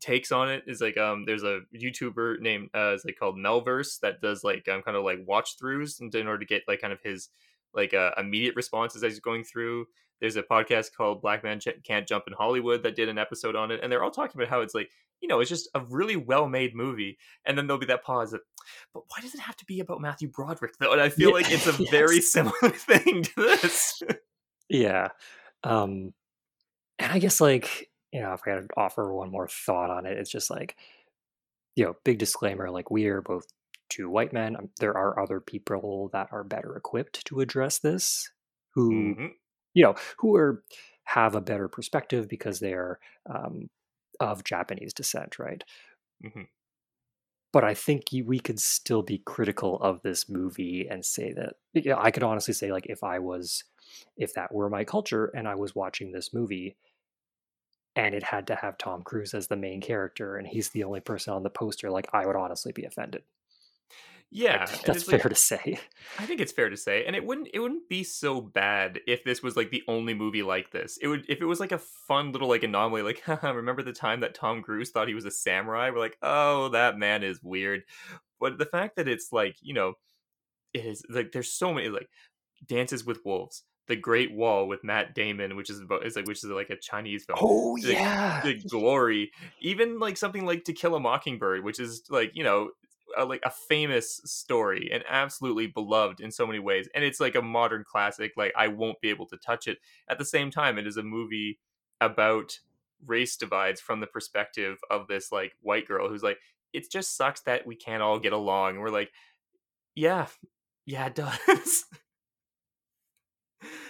takes 0.00 0.32
on 0.32 0.50
it 0.50 0.62
is 0.66 0.80
like 0.80 0.98
um 0.98 1.24
there's 1.24 1.44
a 1.44 1.60
YouTuber 1.74 2.40
named 2.40 2.68
uh 2.74 2.92
is 2.92 3.04
like 3.04 3.16
called 3.18 3.36
Melverse 3.36 3.98
that 4.00 4.20
does 4.20 4.44
like 4.44 4.68
um 4.68 4.82
kind 4.82 4.96
of 4.96 5.04
like 5.04 5.18
watch 5.26 5.58
throughs 5.58 6.00
and 6.00 6.14
in 6.14 6.26
order 6.26 6.40
to 6.40 6.46
get 6.46 6.62
like 6.68 6.80
kind 6.80 6.92
of 6.92 7.00
his 7.02 7.30
like 7.74 7.94
uh, 7.94 8.10
immediate 8.16 8.56
responses 8.56 9.02
as 9.04 9.12
he's 9.12 9.20
going 9.20 9.44
through. 9.44 9.86
There's 10.20 10.36
a 10.36 10.42
podcast 10.42 10.94
called 10.96 11.22
Black 11.22 11.44
Man 11.44 11.60
Ch- 11.60 11.82
Can't 11.84 12.06
Jump 12.06 12.24
in 12.26 12.32
Hollywood 12.32 12.82
that 12.82 12.96
did 12.96 13.08
an 13.08 13.18
episode 13.18 13.54
on 13.54 13.70
it, 13.70 13.80
and 13.82 13.90
they're 13.90 14.02
all 14.02 14.10
talking 14.10 14.40
about 14.40 14.50
how 14.50 14.60
it's 14.60 14.74
like 14.74 14.90
you 15.20 15.28
know 15.28 15.40
it's 15.40 15.48
just 15.48 15.68
a 15.74 15.80
really 15.80 16.16
well 16.16 16.48
made 16.48 16.74
movie, 16.74 17.18
and 17.44 17.56
then 17.56 17.66
there'll 17.66 17.80
be 17.80 17.86
that 17.86 18.02
pause. 18.02 18.32
That, 18.32 18.40
but 18.92 19.04
why 19.08 19.20
does 19.20 19.34
it 19.34 19.40
have 19.40 19.56
to 19.56 19.64
be 19.64 19.80
about 19.80 20.00
Matthew 20.00 20.28
Broderick 20.28 20.76
though? 20.78 20.92
And 20.92 21.00
I 21.00 21.08
feel 21.08 21.28
yeah, 21.30 21.34
like 21.34 21.50
it's 21.50 21.66
a 21.66 21.72
yes. 21.82 21.90
very 21.90 22.20
similar 22.20 22.52
thing 22.70 23.22
to 23.22 23.34
this. 23.36 24.02
yeah, 24.68 25.08
um, 25.62 26.12
and 26.98 27.12
I 27.12 27.18
guess 27.20 27.40
like 27.40 27.87
you 28.12 28.20
know, 28.20 28.32
if 28.32 28.40
I 28.46 28.50
had 28.50 28.68
to 28.68 28.68
offer 28.76 29.12
one 29.12 29.30
more 29.30 29.48
thought 29.48 29.90
on 29.90 30.06
it, 30.06 30.18
it's 30.18 30.30
just 30.30 30.50
like, 30.50 30.76
you 31.76 31.84
know, 31.84 31.94
big 32.04 32.18
disclaimer 32.18 32.70
like, 32.70 32.90
we 32.90 33.06
are 33.06 33.22
both 33.22 33.46
two 33.88 34.10
white 34.10 34.32
men. 34.32 34.56
Um, 34.56 34.70
there 34.80 34.96
are 34.96 35.20
other 35.20 35.40
people 35.40 36.10
that 36.12 36.28
are 36.32 36.44
better 36.44 36.76
equipped 36.76 37.24
to 37.26 37.40
address 37.40 37.78
this 37.78 38.30
who, 38.74 38.90
mm-hmm. 38.90 39.26
you 39.74 39.82
know, 39.82 39.94
who 40.18 40.36
are 40.36 40.62
have 41.04 41.34
a 41.34 41.40
better 41.40 41.68
perspective 41.68 42.28
because 42.28 42.60
they're 42.60 42.98
um, 43.28 43.70
of 44.20 44.44
Japanese 44.44 44.92
descent, 44.92 45.38
right? 45.38 45.62
Mm-hmm. 46.24 46.42
But 47.50 47.64
I 47.64 47.72
think 47.72 48.04
we 48.26 48.38
could 48.38 48.60
still 48.60 49.02
be 49.02 49.22
critical 49.24 49.76
of 49.80 50.02
this 50.02 50.28
movie 50.28 50.86
and 50.90 51.02
say 51.04 51.32
that, 51.32 51.54
you 51.72 51.90
know, 51.90 51.98
I 51.98 52.10
could 52.10 52.22
honestly 52.22 52.52
say, 52.52 52.72
like, 52.72 52.86
if 52.88 53.02
I 53.02 53.18
was, 53.20 53.64
if 54.18 54.34
that 54.34 54.52
were 54.52 54.68
my 54.68 54.84
culture 54.84 55.32
and 55.34 55.48
I 55.48 55.54
was 55.54 55.74
watching 55.74 56.12
this 56.12 56.34
movie, 56.34 56.76
and 57.98 58.14
it 58.14 58.22
had 58.22 58.46
to 58.46 58.54
have 58.54 58.78
Tom 58.78 59.02
Cruise 59.02 59.34
as 59.34 59.48
the 59.48 59.56
main 59.56 59.80
character, 59.80 60.36
and 60.36 60.46
he's 60.46 60.68
the 60.68 60.84
only 60.84 61.00
person 61.00 61.34
on 61.34 61.42
the 61.42 61.50
poster, 61.50 61.90
like 61.90 62.08
I 62.12 62.26
would 62.26 62.36
honestly 62.36 62.70
be 62.70 62.84
offended. 62.84 63.24
Yeah, 64.30 64.66
that's 64.84 65.02
fair 65.02 65.18
like, 65.18 65.30
to 65.30 65.34
say. 65.34 65.80
I 66.16 66.24
think 66.24 66.40
it's 66.40 66.52
fair 66.52 66.70
to 66.70 66.76
say, 66.76 67.04
and 67.06 67.16
it 67.16 67.24
wouldn't 67.24 67.48
it 67.52 67.58
wouldn't 67.58 67.88
be 67.88 68.04
so 68.04 68.40
bad 68.40 69.00
if 69.08 69.24
this 69.24 69.42
was 69.42 69.56
like 69.56 69.70
the 69.70 69.82
only 69.88 70.14
movie 70.14 70.44
like 70.44 70.70
this. 70.70 70.96
It 71.02 71.08
would 71.08 71.24
if 71.28 71.40
it 71.40 71.46
was 71.46 71.58
like 71.58 71.72
a 71.72 71.78
fun 71.78 72.30
little 72.30 72.48
like 72.48 72.62
anomaly, 72.62 73.02
like 73.02 73.26
remember 73.42 73.82
the 73.82 73.92
time 73.92 74.20
that 74.20 74.34
Tom 74.34 74.62
Cruise 74.62 74.90
thought 74.90 75.08
he 75.08 75.14
was 75.14 75.24
a 75.24 75.30
samurai? 75.32 75.90
We're 75.90 75.98
like, 75.98 76.18
oh, 76.22 76.68
that 76.68 76.98
man 76.98 77.24
is 77.24 77.42
weird. 77.42 77.82
But 78.38 78.58
the 78.58 78.66
fact 78.66 78.94
that 78.96 79.08
it's 79.08 79.32
like 79.32 79.56
you 79.60 79.74
know, 79.74 79.94
it 80.72 80.84
is 80.84 81.02
like 81.10 81.32
there's 81.32 81.52
so 81.52 81.74
many 81.74 81.88
like 81.88 82.08
dances 82.64 83.04
with 83.04 83.24
wolves 83.24 83.64
the 83.88 83.96
Great 83.96 84.32
Wall 84.32 84.68
with 84.68 84.84
Matt 84.84 85.14
Damon, 85.14 85.56
which 85.56 85.70
is 85.70 85.80
is 86.02 86.16
like 86.16 86.26
which 86.26 86.44
is 86.44 86.50
like 86.50 86.70
a 86.70 86.76
Chinese 86.76 87.24
film. 87.24 87.38
Oh 87.40 87.76
the, 87.80 87.92
yeah, 87.94 88.40
the 88.44 88.54
glory. 88.54 89.32
Even 89.60 89.98
like 89.98 90.16
something 90.16 90.44
like 90.44 90.64
To 90.64 90.72
Kill 90.72 90.94
a 90.94 91.00
Mockingbird, 91.00 91.64
which 91.64 91.80
is 91.80 92.02
like 92.10 92.30
you 92.34 92.44
know 92.44 92.70
a, 93.16 93.24
like 93.24 93.40
a 93.44 93.50
famous 93.50 94.20
story 94.24 94.90
and 94.92 95.02
absolutely 95.08 95.66
beloved 95.66 96.20
in 96.20 96.30
so 96.30 96.46
many 96.46 96.58
ways, 96.58 96.88
and 96.94 97.02
it's 97.02 97.18
like 97.18 97.34
a 97.34 97.42
modern 97.42 97.82
classic. 97.82 98.32
Like 98.36 98.52
I 98.56 98.68
won't 98.68 99.00
be 99.00 99.08
able 99.08 99.26
to 99.26 99.38
touch 99.38 99.66
it. 99.66 99.78
At 100.08 100.18
the 100.18 100.24
same 100.24 100.50
time, 100.50 100.78
it 100.78 100.86
is 100.86 100.98
a 100.98 101.02
movie 101.02 101.58
about 102.00 102.58
race 103.06 103.36
divides 103.36 103.80
from 103.80 104.00
the 104.00 104.06
perspective 104.06 104.78
of 104.90 105.06
this 105.08 105.32
like 105.32 105.54
white 105.60 105.86
girl 105.86 106.08
who's 106.08 106.22
like 106.22 106.38
it 106.72 106.90
just 106.90 107.16
sucks 107.16 107.40
that 107.42 107.66
we 107.66 107.76
can't 107.76 108.02
all 108.02 108.18
get 108.18 108.32
along 108.32 108.70
and 108.70 108.80
we're 108.80 108.90
like 108.90 109.12
yeah 109.94 110.26
yeah 110.84 111.06
it 111.06 111.14
does 111.14 111.84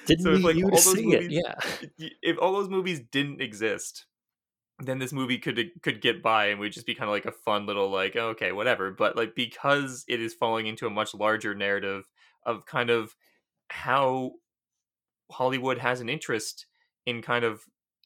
Didn't 0.06 0.24
so 0.24 0.32
if, 0.32 0.42
like, 0.42 0.56
all 0.56 0.70
those 0.70 0.94
movies, 0.96 1.26
it? 1.26 1.30
Yeah. 1.30 2.08
If 2.22 2.38
all 2.40 2.52
those 2.52 2.68
movies 2.68 3.00
didn't 3.12 3.40
exist, 3.40 4.06
then 4.80 4.98
this 4.98 5.12
movie 5.12 5.38
could 5.38 5.70
could 5.82 6.00
get 6.00 6.22
by 6.22 6.46
and 6.46 6.60
we 6.60 6.66
would 6.66 6.72
just 6.72 6.86
be 6.86 6.94
kind 6.94 7.08
of 7.08 7.12
like 7.12 7.26
a 7.26 7.32
fun 7.32 7.66
little 7.66 7.90
like 7.90 8.16
okay 8.16 8.52
whatever. 8.52 8.90
But 8.90 9.16
like 9.16 9.34
because 9.34 10.04
it 10.08 10.20
is 10.20 10.34
falling 10.34 10.66
into 10.66 10.86
a 10.86 10.90
much 10.90 11.14
larger 11.14 11.54
narrative 11.54 12.08
of 12.46 12.64
kind 12.64 12.90
of 12.90 13.14
how 13.68 14.32
Hollywood 15.30 15.78
has 15.78 16.00
an 16.00 16.08
interest 16.08 16.66
in 17.06 17.20
kind 17.22 17.44
of 17.44 17.62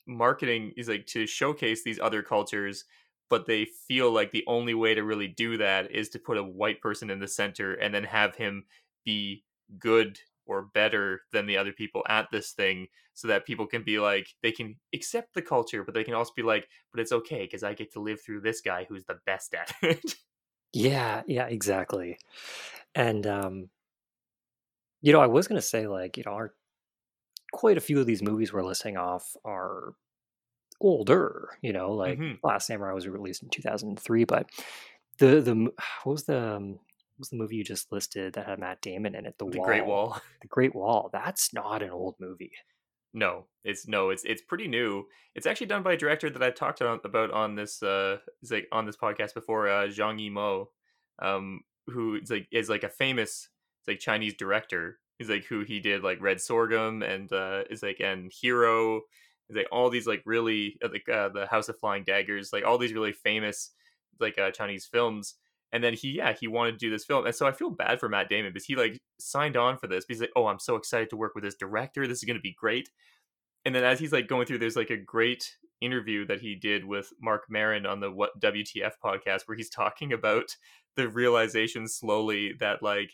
marketing 0.06 0.72
is 0.76 0.88
like 0.88 1.06
to 1.06 1.26
showcase 1.26 1.84
these 1.84 2.00
other 2.00 2.22
cultures 2.22 2.84
but 3.32 3.46
they 3.46 3.64
feel 3.64 4.12
like 4.12 4.30
the 4.30 4.44
only 4.46 4.74
way 4.74 4.94
to 4.94 5.02
really 5.02 5.26
do 5.26 5.56
that 5.56 5.90
is 5.90 6.10
to 6.10 6.18
put 6.18 6.36
a 6.36 6.42
white 6.42 6.82
person 6.82 7.08
in 7.08 7.18
the 7.18 7.26
center 7.26 7.72
and 7.72 7.94
then 7.94 8.04
have 8.04 8.36
him 8.36 8.62
be 9.06 9.42
good 9.78 10.18
or 10.47 10.62
better 10.74 11.22
than 11.32 11.47
the 11.47 11.57
other 11.57 11.72
people 11.72 12.03
at 12.09 12.26
this 12.32 12.53
thing 12.53 12.86
so 13.14 13.28
that 13.28 13.47
people 13.47 13.66
can 13.66 13.82
be 13.82 13.99
like 13.99 14.26
they 14.43 14.53
can 14.53 14.76
accept 14.95 15.34
the 15.34 15.43
culture 15.43 15.84
but 15.84 15.95
they 15.95 16.05
can 16.05 16.14
also 16.14 16.32
be 16.34 16.43
like 16.43 16.66
but 16.93 17.01
it's 17.01 17.12
okay 17.12 17.43
because 17.43 17.62
i 17.62 17.74
get 17.74 17.93
to 17.93 18.01
live 18.01 18.20
through 18.20 18.40
this 18.40 18.61
guy 18.61 18.86
who's 18.88 19.05
the 19.05 19.18
best 19.26 19.55
at 19.55 19.72
it 19.82 20.14
yeah 20.72 21.22
yeah 21.26 21.47
exactly 21.47 22.18
and 22.95 23.26
um 23.26 23.68
you 25.01 25.12
know 25.12 25.20
i 25.20 25.26
was 25.26 25.47
going 25.47 25.61
to 25.61 25.66
say 25.66 25.86
like 25.86 26.16
you 26.16 26.22
know 26.26 26.32
our 26.32 26.55
quite 27.53 27.76
a 27.76 27.82
few 27.82 28.01
of 28.01 28.07
these 28.07 28.22
movies 28.22 28.53
we're 28.53 28.62
listing 28.62 28.97
off 28.97 29.36
are 29.45 29.93
older 30.80 31.51
you 31.61 31.72
know 31.72 31.93
like 31.93 32.18
mm-hmm. 32.18 32.34
last 32.47 32.66
samurai 32.66 32.93
was 32.93 33.07
released 33.07 33.43
in 33.43 33.51
2003 33.51 34.24
but 34.24 34.49
the 35.18 35.40
the 35.40 35.55
what 36.03 36.12
was 36.12 36.24
the 36.24 36.57
um, 36.57 36.78
was 37.22 37.28
the 37.28 37.36
movie 37.36 37.56
you 37.56 37.64
just 37.64 37.92
listed 37.92 38.32
that 38.32 38.46
had 38.46 38.58
Matt 38.58 38.82
Damon 38.82 39.14
in 39.14 39.26
it? 39.26 39.36
The, 39.38 39.48
the 39.48 39.58
Wall. 39.58 39.66
Great 39.66 39.86
Wall. 39.86 40.20
The 40.42 40.48
Great 40.48 40.74
Wall. 40.74 41.08
That's 41.12 41.54
not 41.54 41.80
an 41.82 41.90
old 41.90 42.16
movie. 42.18 42.50
No, 43.14 43.46
it's 43.62 43.86
no, 43.86 44.10
it's 44.10 44.24
it's 44.24 44.42
pretty 44.42 44.66
new. 44.66 45.04
It's 45.36 45.46
actually 45.46 45.68
done 45.68 45.84
by 45.84 45.92
a 45.92 45.96
director 45.96 46.30
that 46.30 46.42
I've 46.42 46.56
talked 46.56 46.82
on, 46.82 46.98
about 47.04 47.30
on 47.30 47.54
this 47.54 47.82
uh 47.82 48.16
is 48.42 48.50
like 48.50 48.66
on 48.72 48.86
this 48.86 48.96
podcast 48.96 49.34
before, 49.34 49.68
uh 49.68 49.86
Zhang 49.86 50.18
Yimou, 50.18 50.66
um, 51.20 51.60
who 51.86 52.16
is 52.16 52.30
like 52.30 52.48
is 52.50 52.68
like 52.68 52.82
a 52.82 52.88
famous 52.88 53.48
like 53.86 54.00
Chinese 54.00 54.34
director. 54.34 54.98
He's 55.18 55.28
like 55.28 55.44
who 55.44 55.60
he 55.60 55.78
did 55.78 56.02
like 56.02 56.20
Red 56.20 56.40
Sorghum 56.40 57.02
and 57.02 57.32
uh 57.32 57.62
is 57.70 57.82
like 57.82 58.00
and 58.00 58.32
Hero, 58.32 59.02
is 59.48 59.56
like 59.56 59.68
all 59.70 59.90
these 59.90 60.06
like 60.06 60.22
really 60.24 60.78
uh, 60.82 60.88
like 60.90 61.08
uh, 61.08 61.28
the 61.28 61.46
House 61.46 61.68
of 61.68 61.78
Flying 61.78 62.04
Daggers, 62.04 62.52
like 62.52 62.64
all 62.64 62.78
these 62.78 62.94
really 62.94 63.12
famous 63.12 63.70
like 64.18 64.38
uh, 64.38 64.50
Chinese 64.50 64.86
films. 64.86 65.34
And 65.72 65.82
then 65.82 65.94
he, 65.94 66.16
yeah, 66.18 66.34
he 66.38 66.48
wanted 66.48 66.72
to 66.72 66.78
do 66.78 66.90
this 66.90 67.04
film, 67.04 67.24
and 67.24 67.34
so 67.34 67.46
I 67.46 67.52
feel 67.52 67.70
bad 67.70 67.98
for 67.98 68.08
Matt 68.08 68.28
Damon 68.28 68.52
because 68.52 68.66
he 68.66 68.76
like 68.76 68.98
signed 69.18 69.56
on 69.56 69.78
for 69.78 69.86
this. 69.86 70.04
Because 70.04 70.20
like, 70.20 70.32
oh, 70.36 70.46
I'm 70.46 70.58
so 70.58 70.76
excited 70.76 71.08
to 71.10 71.16
work 71.16 71.34
with 71.34 71.44
this 71.44 71.54
director. 71.54 72.06
This 72.06 72.18
is 72.18 72.24
going 72.24 72.36
to 72.36 72.42
be 72.42 72.54
great. 72.58 72.90
And 73.64 73.74
then 73.74 73.84
as 73.84 73.98
he's 73.98 74.12
like 74.12 74.28
going 74.28 74.46
through, 74.46 74.58
there's 74.58 74.76
like 74.76 74.90
a 74.90 74.96
great 74.96 75.56
interview 75.80 76.26
that 76.26 76.40
he 76.40 76.54
did 76.54 76.84
with 76.84 77.12
mark 77.20 77.44
Maron 77.48 77.86
on 77.86 78.00
the 78.00 78.10
what 78.10 78.40
WTF 78.40 78.92
podcast, 79.04 79.42
where 79.46 79.56
he's 79.56 79.70
talking 79.70 80.12
about 80.12 80.56
the 80.96 81.08
realization 81.08 81.88
slowly 81.88 82.52
that 82.60 82.82
like, 82.82 83.12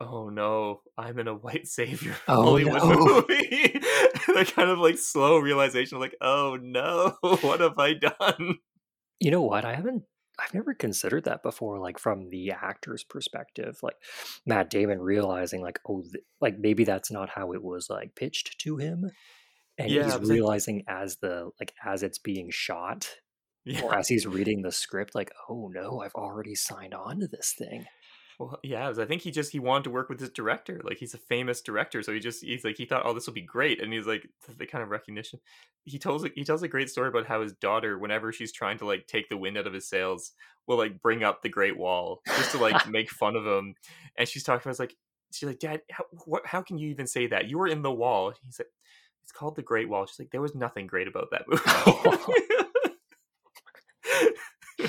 oh 0.00 0.28
no, 0.28 0.80
I'm 0.96 1.18
in 1.18 1.28
a 1.28 1.34
white 1.34 1.66
savior 1.66 2.16
Oh, 2.28 2.42
Hollywood 2.42 2.82
no. 2.82 2.96
movie. 2.96 3.80
the 4.26 4.52
kind 4.54 4.70
of 4.70 4.78
like 4.78 4.98
slow 4.98 5.38
realization, 5.38 5.96
of 5.96 6.00
like, 6.00 6.16
oh 6.20 6.58
no, 6.60 7.16
what 7.40 7.60
have 7.60 7.78
I 7.78 7.94
done? 7.94 8.58
You 9.20 9.30
know 9.30 9.42
what? 9.42 9.64
I 9.64 9.74
haven't. 9.74 10.04
I've 10.38 10.54
never 10.54 10.72
considered 10.74 11.24
that 11.24 11.42
before. 11.42 11.78
Like 11.80 11.98
from 11.98 12.30
the 12.30 12.50
actor's 12.52 13.02
perspective, 13.04 13.78
like 13.82 13.96
Matt 14.46 14.70
Damon 14.70 15.00
realizing, 15.00 15.60
like, 15.62 15.80
oh, 15.88 16.02
th- 16.02 16.24
like 16.40 16.58
maybe 16.58 16.84
that's 16.84 17.10
not 17.10 17.28
how 17.30 17.52
it 17.52 17.62
was 17.62 17.88
like 17.90 18.14
pitched 18.14 18.58
to 18.60 18.76
him, 18.76 19.10
and 19.78 19.90
Yeah, 19.90 20.04
he's 20.04 20.18
was 20.18 20.28
like- 20.28 20.34
realizing 20.36 20.84
as 20.88 21.16
the 21.16 21.50
like 21.60 21.72
as 21.84 22.02
it's 22.02 22.18
being 22.18 22.50
shot 22.50 23.08
Yeah. 23.64 23.82
or 23.82 23.94
as 23.94 24.08
he's 24.08 24.26
reading 24.26 24.62
the 24.62 24.72
script, 24.72 25.14
like, 25.14 25.30
oh 25.48 25.68
no, 25.74 26.00
I've 26.00 26.14
already 26.14 26.54
signed 26.54 26.94
on 26.94 27.20
to 27.20 27.26
this 27.28 27.54
thing. 27.58 27.84
Well, 28.38 28.58
yeah, 28.64 28.88
was- 28.88 28.98
I 28.98 29.04
think 29.04 29.22
he 29.22 29.30
just 29.30 29.52
he 29.52 29.58
wanted 29.58 29.84
to 29.84 29.90
work 29.90 30.08
with 30.08 30.20
his 30.20 30.30
director. 30.30 30.80
Like 30.84 30.98
he's 30.98 31.14
a 31.14 31.18
famous 31.18 31.60
director, 31.60 32.02
so 32.02 32.12
he 32.12 32.20
just 32.20 32.42
he's 32.42 32.64
like 32.64 32.76
he 32.76 32.84
thought, 32.84 33.02
oh, 33.04 33.12
this 33.12 33.26
will 33.26 33.34
be 33.34 33.42
great, 33.42 33.82
and 33.82 33.92
he's 33.92 34.06
like 34.06 34.28
the 34.56 34.66
kind 34.66 34.82
of 34.82 34.90
recognition. 34.90 35.40
He 35.84 35.98
tells 35.98 36.24
he 36.34 36.44
tells 36.44 36.62
a 36.62 36.68
great 36.68 36.90
story 36.90 37.08
about 37.08 37.26
how 37.26 37.42
his 37.42 37.52
daughter, 37.54 37.98
whenever 37.98 38.32
she's 38.32 38.52
trying 38.52 38.78
to 38.78 38.86
like 38.86 39.06
take 39.06 39.28
the 39.28 39.36
wind 39.36 39.56
out 39.58 39.66
of 39.66 39.72
his 39.72 39.88
sails, 39.88 40.32
will 40.66 40.76
like 40.76 41.00
bring 41.02 41.24
up 41.24 41.42
the 41.42 41.48
Great 41.48 41.76
Wall 41.76 42.20
just 42.26 42.52
to 42.52 42.58
like 42.58 42.88
make 42.90 43.10
fun 43.10 43.36
of 43.36 43.46
him, 43.46 43.74
and 44.16 44.28
she's 44.28 44.44
talking 44.44 44.60
about 44.62 44.70
it's 44.70 44.80
like 44.80 44.96
she's 45.32 45.48
like, 45.48 45.58
Dad, 45.58 45.82
how 45.90 46.04
what, 46.24 46.46
how 46.46 46.62
can 46.62 46.78
you 46.78 46.88
even 46.88 47.06
say 47.06 47.26
that? 47.28 47.48
You 47.48 47.58
were 47.58 47.68
in 47.68 47.82
the 47.82 47.92
wall. 47.92 48.32
He's 48.44 48.58
like, 48.58 48.68
it's 49.22 49.32
called 49.32 49.56
the 49.56 49.62
Great 49.62 49.88
Wall. 49.88 50.06
She's 50.06 50.18
like, 50.18 50.30
there 50.30 50.40
was 50.40 50.54
nothing 50.54 50.86
great 50.86 51.08
about 51.08 51.30
that 51.32 51.44
movie. 51.48 52.64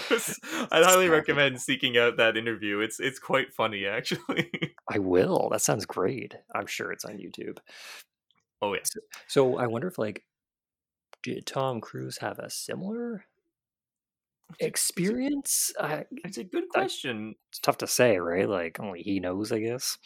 Was- 0.10 0.39
I'd 0.72 0.84
highly 0.84 1.10
recommend 1.10 1.62
seeking 1.62 1.97
out 1.97 2.18
that 2.18 2.38
interview. 2.38 2.80
It's 2.80 2.99
it's 2.99 3.20
quite 3.20 3.53
funny 3.53 3.86
actually. 3.86 4.49
I 4.89 4.99
will. 4.99 5.49
That 5.51 5.62
sounds 5.62 5.86
great. 5.86 6.36
I'm 6.53 6.68
sure 6.68 6.91
it's 6.91 7.05
on 7.05 7.18
YouTube. 7.18 7.57
oh 8.62 8.74
yeah. 8.74 8.80
So 9.28 9.57
I 9.57 9.68
wonder 9.68 9.88
if 9.88 9.97
like 9.97 10.24
did 11.24 11.45
Tom 11.45 11.82
Cruise 11.82 12.18
have 12.20 12.39
a 12.39 12.49
similar 12.49 13.26
experience? 14.60 15.72
It's 16.24 16.38
a 16.38 16.43
good 16.43 16.70
question. 16.70 17.36
it's 17.50 17.60
tough 17.60 17.78
to 17.80 17.88
say, 17.88 18.18
right? 18.18 18.47
Like 18.47 18.80
only 18.80 19.02
he 19.02 19.20
knows, 19.20 19.52
I 19.52 19.60
guess. 19.60 19.97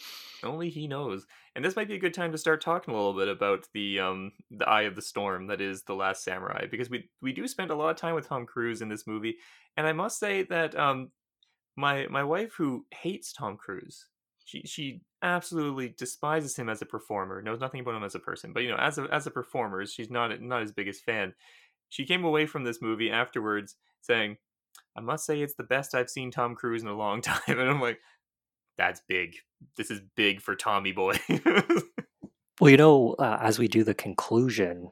Only 0.43 0.69
he 0.69 0.87
knows. 0.87 1.25
And 1.55 1.63
this 1.63 1.75
might 1.75 1.87
be 1.87 1.95
a 1.95 1.99
good 1.99 2.13
time 2.13 2.31
to 2.31 2.37
start 2.37 2.61
talking 2.61 2.93
a 2.93 2.97
little 2.97 3.13
bit 3.13 3.27
about 3.27 3.67
the 3.73 3.99
um 3.99 4.31
the 4.51 4.67
Eye 4.67 4.83
of 4.83 4.95
the 4.95 5.01
Storm 5.01 5.47
that 5.47 5.61
is 5.61 5.83
the 5.83 5.95
Last 5.95 6.23
Samurai 6.23 6.65
because 6.69 6.89
we 6.89 7.09
we 7.21 7.31
do 7.31 7.47
spend 7.47 7.71
a 7.71 7.75
lot 7.75 7.91
of 7.91 7.97
time 7.97 8.15
with 8.15 8.27
Tom 8.27 8.45
Cruise 8.45 8.81
in 8.81 8.89
this 8.89 9.07
movie, 9.07 9.35
and 9.77 9.87
I 9.87 9.93
must 9.93 10.19
say 10.19 10.43
that 10.43 10.77
um 10.77 11.11
my 11.75 12.07
my 12.07 12.23
wife 12.23 12.53
who 12.57 12.85
hates 12.91 13.33
Tom 13.33 13.57
Cruise, 13.57 14.07
she 14.45 14.63
she 14.65 15.01
absolutely 15.21 15.93
despises 15.97 16.55
him 16.55 16.69
as 16.69 16.81
a 16.81 16.85
performer, 16.85 17.41
knows 17.41 17.59
nothing 17.61 17.81
about 17.81 17.95
him 17.95 18.03
as 18.03 18.15
a 18.15 18.19
person, 18.19 18.51
but 18.53 18.63
you 18.63 18.69
know 18.69 18.77
as 18.77 18.97
a 18.97 19.07
as 19.11 19.27
a 19.27 19.31
performer, 19.31 19.85
she's 19.85 20.09
not 20.09 20.41
not 20.41 20.61
his 20.61 20.71
biggest 20.71 21.03
fan. 21.03 21.33
She 21.89 22.05
came 22.05 22.23
away 22.23 22.47
from 22.47 22.63
this 22.63 22.81
movie 22.81 23.11
afterwards 23.11 23.75
saying, 24.03 24.37
"I 24.97 25.01
must 25.01 25.25
say 25.25 25.41
it's 25.41 25.55
the 25.55 25.63
best 25.63 25.95
I've 25.95 26.09
seen 26.09 26.31
Tom 26.31 26.55
Cruise 26.55 26.83
in 26.83 26.89
a 26.89 26.95
long 26.95 27.21
time," 27.23 27.41
and 27.47 27.69
I'm 27.69 27.81
like 27.81 27.99
that's 28.77 29.01
big. 29.07 29.35
This 29.77 29.91
is 29.91 30.01
big 30.15 30.41
for 30.41 30.55
Tommy 30.55 30.91
Boy. 30.91 31.19
Well, 32.61 32.69
you 32.69 32.77
know, 32.77 33.15
uh, 33.17 33.39
as 33.41 33.57
we 33.57 33.67
do 33.67 33.83
the 33.83 33.95
conclusion 33.95 34.89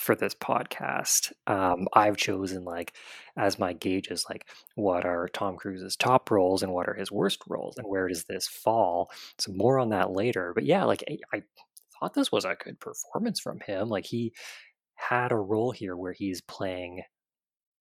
for 0.00 0.14
this 0.14 0.34
podcast, 0.34 1.32
um, 1.46 1.88
I've 1.94 2.18
chosen 2.18 2.64
like 2.64 2.94
as 3.36 3.58
my 3.58 3.72
gauges, 3.72 4.26
like 4.28 4.46
what 4.74 5.06
are 5.06 5.28
Tom 5.28 5.56
Cruise's 5.56 5.96
top 5.96 6.30
roles 6.30 6.62
and 6.62 6.72
what 6.72 6.86
are 6.86 6.94
his 6.94 7.10
worst 7.10 7.40
roles, 7.48 7.78
and 7.78 7.88
where 7.88 8.08
does 8.08 8.24
this 8.24 8.46
fall? 8.46 9.10
So 9.38 9.52
more 9.52 9.78
on 9.78 9.88
that 9.88 10.12
later. 10.12 10.52
But 10.54 10.64
yeah, 10.64 10.84
like 10.84 11.02
I, 11.08 11.18
I 11.34 11.42
thought 11.98 12.12
this 12.12 12.30
was 12.30 12.44
a 12.44 12.56
good 12.62 12.78
performance 12.78 13.40
from 13.40 13.58
him. 13.66 13.88
Like 13.88 14.04
he 14.04 14.34
had 14.94 15.32
a 15.32 15.36
role 15.36 15.70
here 15.70 15.96
where 15.96 16.12
he's 16.12 16.42
playing 16.42 17.02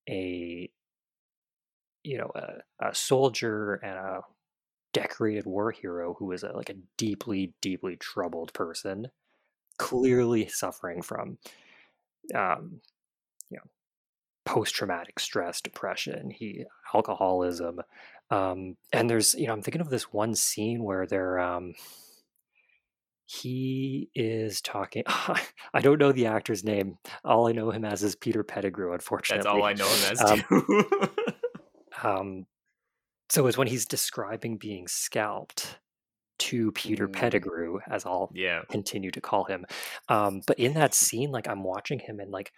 a 0.09 0.69
you 2.03 2.17
know 2.17 2.31
a, 2.35 2.87
a 2.89 2.95
soldier 2.95 3.75
and 3.75 3.93
a 3.93 4.21
decorated 4.93 5.45
war 5.45 5.71
hero 5.71 6.15
who 6.17 6.31
is 6.31 6.43
a, 6.43 6.51
like 6.53 6.69
a 6.69 6.75
deeply 6.97 7.53
deeply 7.61 7.95
troubled 7.97 8.53
person 8.53 9.07
clearly 9.77 10.47
suffering 10.47 11.01
from 11.01 11.37
um 12.33 12.81
you 13.49 13.57
know 13.57 13.63
post-traumatic 14.45 15.19
stress 15.19 15.61
depression 15.61 16.31
he 16.31 16.63
alcoholism 16.93 17.81
um 18.31 18.75
and 18.93 19.09
there's 19.09 19.33
you 19.35 19.45
know 19.45 19.53
i'm 19.53 19.61
thinking 19.61 19.81
of 19.81 19.89
this 19.89 20.13
one 20.13 20.33
scene 20.33 20.83
where 20.83 21.05
they're 21.05 21.39
um 21.39 21.73
he 23.29 24.09
is 24.15 24.61
talking 24.61 25.03
i 25.07 25.81
don't 25.81 25.99
know 25.99 26.11
the 26.13 26.25
actor's 26.25 26.63
name 26.63 26.97
all 27.25 27.47
i 27.47 27.51
know 27.51 27.69
him 27.71 27.83
as 27.83 28.01
is 28.01 28.15
peter 28.15 28.41
pettigrew 28.43 28.93
unfortunately 28.93 29.43
That's 29.43 29.47
all 29.53 29.63
I 29.63 29.73
know 29.73 29.87
him 29.87 30.11
as 30.11 30.21
Um, 30.21 30.43
too. 30.47 31.09
um, 32.03 32.45
so 33.29 33.45
it's 33.47 33.57
when 33.57 33.67
he's 33.67 33.85
describing 33.85 34.55
being 34.57 34.87
scalped 34.87 35.77
to 36.39 36.71
Peter 36.71 37.07
Mm. 37.07 37.13
Pettigrew, 37.13 37.79
as 37.89 38.05
I'll 38.05 38.29
yeah. 38.33 38.61
continue 38.69 39.11
to 39.11 39.19
call 39.19 39.43
him. 39.45 39.65
Um, 40.07 40.41
but 40.47 40.57
in 40.59 40.73
that 40.75 40.93
scene, 40.93 41.31
like 41.31 41.47
I'm 41.49 41.63
watching 41.63 41.99
him 41.99 42.19
and 42.19 42.31
like 42.31 42.53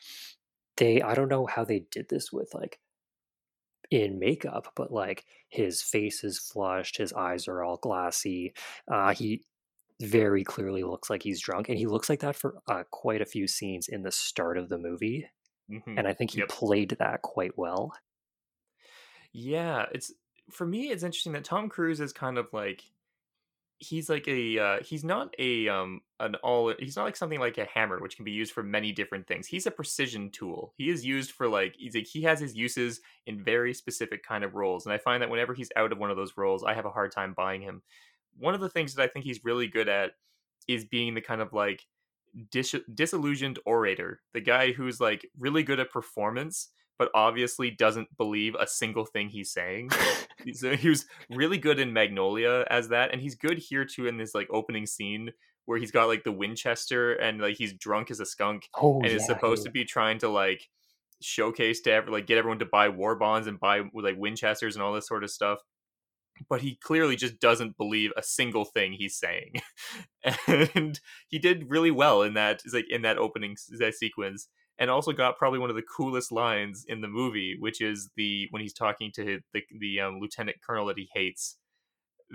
they, 0.77 1.01
I 1.01 1.15
don't 1.15 1.29
know 1.29 1.45
how 1.47 1.63
they 1.63 1.79
did 1.91 2.09
this 2.09 2.31
with 2.31 2.53
like 2.53 2.77
in 3.89 4.19
makeup, 4.19 4.73
but 4.75 4.91
like 4.91 5.25
his 5.47 5.81
face 5.81 6.23
is 6.23 6.37
flushed, 6.37 6.97
his 6.97 7.13
eyes 7.13 7.47
are 7.47 7.63
all 7.63 7.77
glassy. 7.77 8.53
Uh, 8.91 9.13
he 9.13 9.43
very 10.01 10.43
clearly 10.43 10.83
looks 10.83 11.09
like 11.09 11.23
he's 11.23 11.41
drunk, 11.41 11.69
and 11.69 11.77
he 11.77 11.87
looks 11.87 12.09
like 12.09 12.21
that 12.21 12.35
for 12.35 12.61
uh, 12.67 12.83
quite 12.91 13.21
a 13.21 13.25
few 13.25 13.47
scenes 13.47 13.87
in 13.87 14.03
the 14.03 14.11
start 14.11 14.57
of 14.57 14.69
the 14.69 14.77
movie. 14.77 15.29
mhm. 15.67 15.97
And 15.97 16.07
I 16.07 16.13
think 16.13 16.31
he 16.31 16.41
Yep. 16.41 16.49
played 16.49 16.91
that 16.99 17.21
quite 17.23 17.57
well. 17.57 17.93
Yeah, 19.31 19.85
it's 19.93 20.11
for 20.51 20.65
me 20.65 20.89
it's 20.89 21.03
interesting 21.03 21.33
that 21.33 21.43
Tom 21.43 21.69
Cruise 21.69 21.99
is 21.99 22.13
kind 22.13 22.37
of 22.37 22.51
like 22.53 22.83
he's 23.79 24.09
like 24.09 24.27
a 24.27 24.59
uh, 24.59 24.83
he's 24.83 25.03
not 25.05 25.35
a 25.39 25.67
um 25.69 26.01
an 26.19 26.35
all 26.37 26.73
he's 26.79 26.95
not 26.97 27.05
like 27.05 27.15
something 27.17 27.39
like 27.39 27.57
a 27.57 27.65
hammer 27.65 27.99
which 28.01 28.15
can 28.17 28.25
be 28.25 28.31
used 28.31 28.53
for 28.53 28.63
many 28.63 28.91
different 28.93 29.27
things. 29.27 29.47
He's 29.47 29.67
a 29.67 29.71
precision 29.71 30.31
tool. 30.31 30.73
He 30.77 30.89
is 30.89 31.05
used 31.05 31.31
for 31.31 31.47
like 31.49 31.75
he's 31.77 31.95
like 31.95 32.07
he 32.07 32.23
has 32.23 32.39
his 32.41 32.55
uses 32.55 33.01
in 33.27 33.43
very 33.43 33.73
specific 33.73 34.23
kind 34.23 34.43
of 34.45 34.55
roles 34.55 34.85
and 34.85 34.93
I 34.93 34.99
find 34.99 35.21
that 35.23 35.29
whenever 35.31 35.53
he's 35.55 35.71
out 35.77 35.91
of 35.93 35.99
one 35.99 36.11
of 36.11 36.17
those 36.17 36.37
roles, 36.37 36.63
I 36.63 36.73
have 36.75 36.85
a 36.85 36.91
hard 36.91 37.11
time 37.13 37.33
buying 37.35 37.61
him. 37.61 37.83
One 38.37 38.53
of 38.53 38.61
the 38.61 38.69
things 38.69 38.93
that 38.95 39.03
I 39.03 39.07
think 39.07 39.25
he's 39.25 39.43
really 39.43 39.67
good 39.67 39.89
at 39.89 40.11
is 40.67 40.85
being 40.85 41.13
the 41.13 41.21
kind 41.21 41.41
of 41.41 41.53
like 41.53 41.83
dis- 42.51 42.75
disillusioned 42.93 43.59
orator, 43.65 44.21
the 44.33 44.41
guy 44.41 44.71
who's 44.71 44.99
like 44.99 45.27
really 45.37 45.63
good 45.63 45.79
at 45.79 45.91
performance 45.91 46.69
but 46.99 47.09
obviously 47.15 47.71
doesn't 47.71 48.15
believe 48.17 48.55
a 48.59 48.67
single 48.67 49.05
thing 49.05 49.29
he's 49.29 49.51
saying. 49.51 49.89
so 50.53 50.75
he 50.75 50.89
was 50.89 51.05
really 51.29 51.57
good 51.57 51.79
in 51.79 51.93
Magnolia 51.93 52.65
as 52.69 52.89
that, 52.89 53.11
and 53.11 53.21
he's 53.21 53.35
good 53.35 53.57
here 53.57 53.85
too 53.85 54.05
in 54.05 54.17
this 54.17 54.35
like 54.35 54.49
opening 54.51 54.85
scene 54.85 55.31
where 55.65 55.79
he's 55.79 55.91
got 55.91 56.07
like 56.07 56.23
the 56.23 56.31
Winchester 56.31 57.13
and 57.13 57.39
like 57.39 57.55
he's 57.55 57.73
drunk 57.73 58.11
as 58.11 58.19
a 58.19 58.25
skunk 58.25 58.67
Oh, 58.75 58.97
and 58.97 59.07
is 59.07 59.25
supposed 59.25 59.63
to 59.63 59.71
be 59.71 59.85
trying 59.85 60.19
to 60.19 60.27
like 60.27 60.67
showcase 61.21 61.81
to 61.81 61.91
ever 61.91 62.11
like 62.11 62.27
get 62.27 62.37
everyone 62.37 62.59
to 62.59 62.65
buy 62.65 62.89
war 62.89 63.15
bonds 63.15 63.47
and 63.47 63.59
buy 63.59 63.83
like 63.93 64.17
Winchesters 64.17 64.75
and 64.75 64.83
all 64.83 64.93
this 64.93 65.07
sort 65.07 65.23
of 65.23 65.31
stuff. 65.31 65.59
But 66.47 66.61
he 66.61 66.75
clearly 66.75 67.15
just 67.15 67.39
doesn't 67.39 67.77
believe 67.77 68.11
a 68.15 68.23
single 68.23 68.65
thing 68.65 68.93
he's 68.93 69.17
saying, 69.17 69.55
and 70.75 70.99
he 71.27 71.39
did 71.39 71.69
really 71.69 71.91
well 71.91 72.21
in 72.21 72.33
that 72.35 72.61
like 72.73 72.89
in 72.89 73.01
that 73.01 73.17
opening 73.17 73.57
that 73.79 73.95
sequence 73.95 74.47
and 74.79 74.89
also 74.89 75.11
got 75.11 75.37
probably 75.37 75.59
one 75.59 75.69
of 75.69 75.75
the 75.75 75.81
coolest 75.81 76.31
lines 76.31 76.85
in 76.87 77.01
the 77.01 77.07
movie, 77.07 77.57
which 77.59 77.81
is 77.81 78.09
the 78.15 78.47
when 78.51 78.61
he's 78.61 78.73
talking 78.73 79.11
to 79.15 79.39
the 79.53 79.61
the 79.79 79.99
um, 79.99 80.19
lieutenant 80.19 80.57
colonel 80.65 80.85
that 80.87 80.97
he 80.97 81.09
hates, 81.13 81.57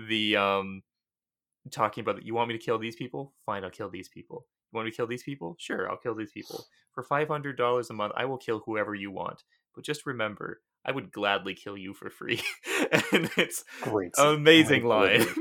the 0.07 0.35
um 0.37 0.83
talking 1.71 2.01
about 2.03 2.23
you 2.23 2.35
want 2.35 2.47
me 2.49 2.57
to 2.57 2.63
kill 2.63 2.77
these 2.77 2.95
people, 2.95 3.33
fine, 3.45 3.63
I'll 3.63 3.71
kill 3.71 3.89
these 3.89 4.07
people. 4.09 4.45
You 4.71 4.77
want 4.77 4.85
me 4.85 4.91
to 4.91 4.97
kill 4.97 5.07
these 5.07 5.23
people? 5.23 5.55
Sure, 5.59 5.89
I'll 5.89 5.97
kill 5.97 6.15
these 6.15 6.31
people. 6.31 6.65
For 6.93 7.03
five 7.03 7.27
hundred 7.27 7.57
dollars 7.57 7.89
a 7.89 7.93
month, 7.93 8.13
I 8.15 8.25
will 8.25 8.37
kill 8.37 8.61
whoever 8.65 8.93
you 8.93 9.11
want. 9.11 9.43
But 9.73 9.83
just 9.83 10.05
remember, 10.05 10.61
I 10.85 10.91
would 10.91 11.11
gladly 11.11 11.55
kill 11.55 11.77
you 11.77 11.93
for 11.93 12.09
free. 12.09 12.41
and 13.11 13.29
it's 13.37 13.63
Great. 13.81 14.13
amazing 14.17 14.83
line. 14.85 15.25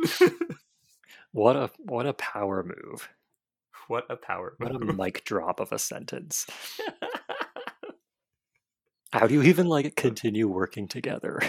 What 1.32 1.57
a 1.57 1.68
what 1.78 2.07
a 2.07 2.12
power 2.12 2.62
move. 2.62 3.09
what 3.88 4.05
a 4.09 4.14
power 4.14 4.55
What 4.59 4.72
a 4.72 4.78
mic 4.78 5.24
drop 5.24 5.59
of 5.59 5.72
a 5.72 5.80
sentence. 5.80 6.47
How 9.12 9.26
do 9.26 9.34
you 9.34 9.42
even 9.42 9.66
like 9.66 9.95
continue 9.97 10.47
working 10.49 10.86
together? 10.88 11.40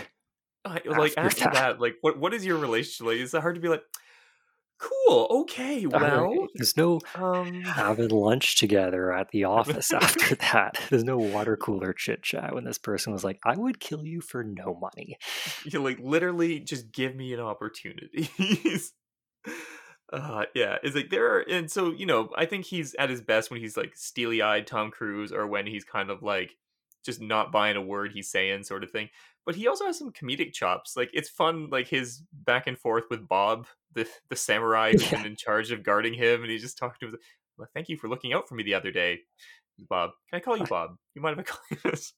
I- 0.66 0.82
like 0.88 1.14
after 1.18 1.22
after 1.22 1.44
that. 1.46 1.54
that, 1.54 1.80
like 1.80 1.98
what 2.02 2.18
what 2.20 2.34
is 2.34 2.44
your 2.44 2.58
relationship 2.58 3.06
like? 3.06 3.18
Is 3.18 3.34
it 3.36 3.42
hard 3.42 3.54
to 3.56 3.62
be 3.62 3.68
like, 3.70 3.84
cool, 4.78 5.28
okay, 5.30 5.86
right, 5.86 6.02
well, 6.02 6.48
there's 6.56 6.76
no 6.78 7.00
um, 7.16 7.62
having 7.64 8.10
lunch 8.10 8.58
together 8.58 9.14
at 9.14 9.30
the 9.32 9.44
office 9.46 9.92
after 9.94 10.36
that. 10.36 10.80
There's 10.90 11.04
no 11.04 11.18
water 11.18 11.58
cooler 11.58 11.94
chit 11.94 12.24
chat 12.24 12.54
when 12.54 12.64
this 12.64 12.78
person 12.78 13.14
was 13.14 13.24
like, 13.24 13.40
I 13.46 13.56
would 13.56 13.80
kill 13.80 14.06
you 14.06 14.22
for 14.22 14.44
no 14.44 14.78
money. 14.80 15.18
you 15.66 15.82
like 15.82 16.00
literally 16.00 16.60
just 16.60 16.92
give 16.92 17.16
me 17.16 17.34
an 17.34 17.40
opportunity. 17.40 18.30
uh 20.14 20.46
yeah, 20.54 20.78
it's 20.84 20.96
like 20.96 21.10
there 21.10 21.36
are 21.36 21.42
and 21.42 21.70
so, 21.70 21.92
you 21.92 22.06
know, 22.06 22.30
I 22.36 22.46
think 22.46 22.66
he's 22.66 22.94
at 22.96 23.10
his 23.10 23.22
best 23.22 23.52
when 23.52 23.60
he's 23.60 23.78
like 23.78 23.96
steely-eyed 23.96 24.68
Tom 24.68 24.92
Cruise 24.92 25.32
or 25.32 25.48
when 25.48 25.68
he's 25.68 25.84
kind 25.84 26.10
of 26.10 26.22
like 26.22 26.52
just 27.06 27.22
not 27.22 27.52
buying 27.52 27.78
a 27.78 27.82
word 27.82 28.12
he's 28.12 28.30
saying 28.30 28.64
sort 28.64 28.84
of 28.84 28.92
thing. 28.92 29.10
But 29.46 29.56
he 29.56 29.68
also 29.68 29.86
has 29.86 29.98
some 29.98 30.12
comedic 30.12 30.54
chops. 30.54 30.98
Like 30.98 31.12
it's 31.14 31.30
fun 31.30 31.70
like 31.70 31.88
his 31.88 32.24
back 32.34 32.68
and 32.68 32.78
forth 32.78 33.06
with 33.10 33.28
Bob, 33.28 33.68
the 33.94 34.08
the 34.30 34.36
samurai 34.36 34.92
who's 34.94 35.04
Yeah. 35.04 35.18
been 35.18 35.26
in 35.32 35.36
charge 35.36 35.72
of 35.72 35.84
guarding 35.84 36.14
him 36.14 36.42
and 36.42 36.52
he's 36.52 36.62
just 36.64 36.78
talking 36.78 36.98
to 37.10 37.16
him 37.16 37.20
well, 37.58 37.70
thank 37.74 37.88
you 37.88 37.98
for 37.98 38.10
looking 38.10 38.34
out 38.34 38.50
for 38.50 38.56
me 38.56 38.64
the 38.64 38.74
other 38.74 38.92
day. 38.92 39.20
Bob. 39.90 40.12
Can 40.30 40.38
I 40.38 40.40
call 40.42 40.58
you 40.58 40.66
Bob? 40.66 40.98
You 41.14 41.22
might 41.22 41.30
have 41.30 41.40
I 41.40 41.44
call 41.44 41.60
you 41.72 41.78
this? 41.84 42.14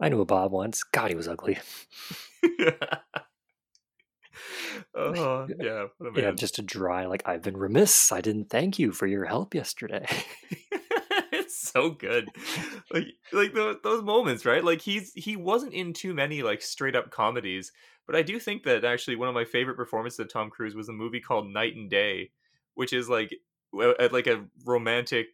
I 0.00 0.08
knew 0.08 0.20
a 0.20 0.24
Bob 0.24 0.52
once. 0.52 0.82
God, 0.82 1.10
he 1.10 1.16
was 1.16 1.28
ugly. 1.28 1.58
oh 4.94 5.46
yeah, 5.60 5.86
a 6.00 6.04
Yeah, 6.20 6.32
just 6.32 6.58
a 6.58 6.62
dry, 6.62 7.06
like, 7.06 7.22
I've 7.26 7.42
been 7.42 7.56
remiss. 7.56 8.12
I 8.12 8.20
didn't 8.20 8.50
thank 8.50 8.78
you 8.78 8.92
for 8.92 9.06
your 9.06 9.24
help 9.24 9.54
yesterday. 9.54 10.06
so 11.72 11.90
good. 11.90 12.28
Like 12.92 13.06
like 13.32 13.54
those, 13.54 13.76
those 13.82 14.02
moments, 14.02 14.44
right? 14.44 14.62
Like 14.62 14.82
he's 14.82 15.12
he 15.14 15.36
wasn't 15.36 15.72
in 15.72 15.92
too 15.92 16.12
many 16.14 16.42
like 16.42 16.60
straight 16.60 16.94
up 16.94 17.10
comedies, 17.10 17.72
but 18.06 18.14
I 18.14 18.22
do 18.22 18.38
think 18.38 18.64
that 18.64 18.84
actually 18.84 19.16
one 19.16 19.28
of 19.28 19.34
my 19.34 19.44
favorite 19.44 19.76
performances 19.76 20.20
of 20.20 20.32
Tom 20.32 20.50
Cruise 20.50 20.74
was 20.74 20.88
a 20.88 20.92
movie 20.92 21.20
called 21.20 21.48
Knight 21.48 21.74
and 21.74 21.88
Day, 21.88 22.30
which 22.74 22.92
is 22.92 23.08
like 23.08 23.34
uh, 23.80 24.08
like 24.10 24.26
a 24.26 24.44
romantic 24.66 25.28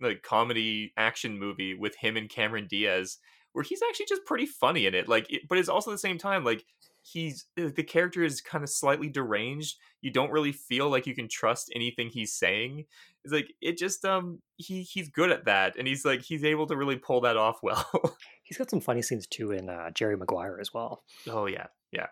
like 0.00 0.22
comedy 0.22 0.92
action 0.96 1.38
movie 1.38 1.74
with 1.74 1.96
him 1.96 2.16
and 2.16 2.28
Cameron 2.28 2.66
Diaz 2.68 3.18
where 3.52 3.64
he's 3.64 3.82
actually 3.88 4.06
just 4.06 4.24
pretty 4.24 4.46
funny 4.46 4.86
in 4.86 4.94
it. 4.94 5.08
Like 5.08 5.30
it, 5.32 5.42
but 5.48 5.58
it's 5.58 5.68
also 5.68 5.90
at 5.90 5.94
the 5.94 5.98
same 5.98 6.18
time 6.18 6.44
like 6.44 6.64
he's 7.02 7.46
uh, 7.60 7.70
the 7.74 7.82
character 7.82 8.22
is 8.22 8.40
kind 8.40 8.62
of 8.62 8.70
slightly 8.70 9.08
deranged. 9.08 9.76
You 10.00 10.12
don't 10.12 10.30
really 10.30 10.52
feel 10.52 10.88
like 10.90 11.06
you 11.06 11.14
can 11.14 11.28
trust 11.28 11.70
anything 11.74 12.08
he's 12.08 12.32
saying. 12.32 12.84
Like 13.32 13.52
it 13.60 13.78
just 13.78 14.04
um 14.04 14.40
he 14.56 14.82
he's 14.82 15.08
good 15.08 15.30
at 15.30 15.44
that 15.46 15.76
and 15.76 15.86
he's 15.86 16.04
like 16.04 16.22
he's 16.22 16.44
able 16.44 16.66
to 16.66 16.76
really 16.76 16.96
pull 16.96 17.20
that 17.22 17.36
off 17.36 17.58
well. 17.62 18.16
He's 18.42 18.58
got 18.58 18.70
some 18.70 18.80
funny 18.80 19.02
scenes 19.02 19.26
too 19.26 19.52
in 19.52 19.68
uh, 19.68 19.90
Jerry 19.90 20.16
Maguire 20.16 20.58
as 20.60 20.72
well. 20.72 21.02
oh 21.28 21.46
yeah. 21.46 21.66
Yeah. 21.92 22.06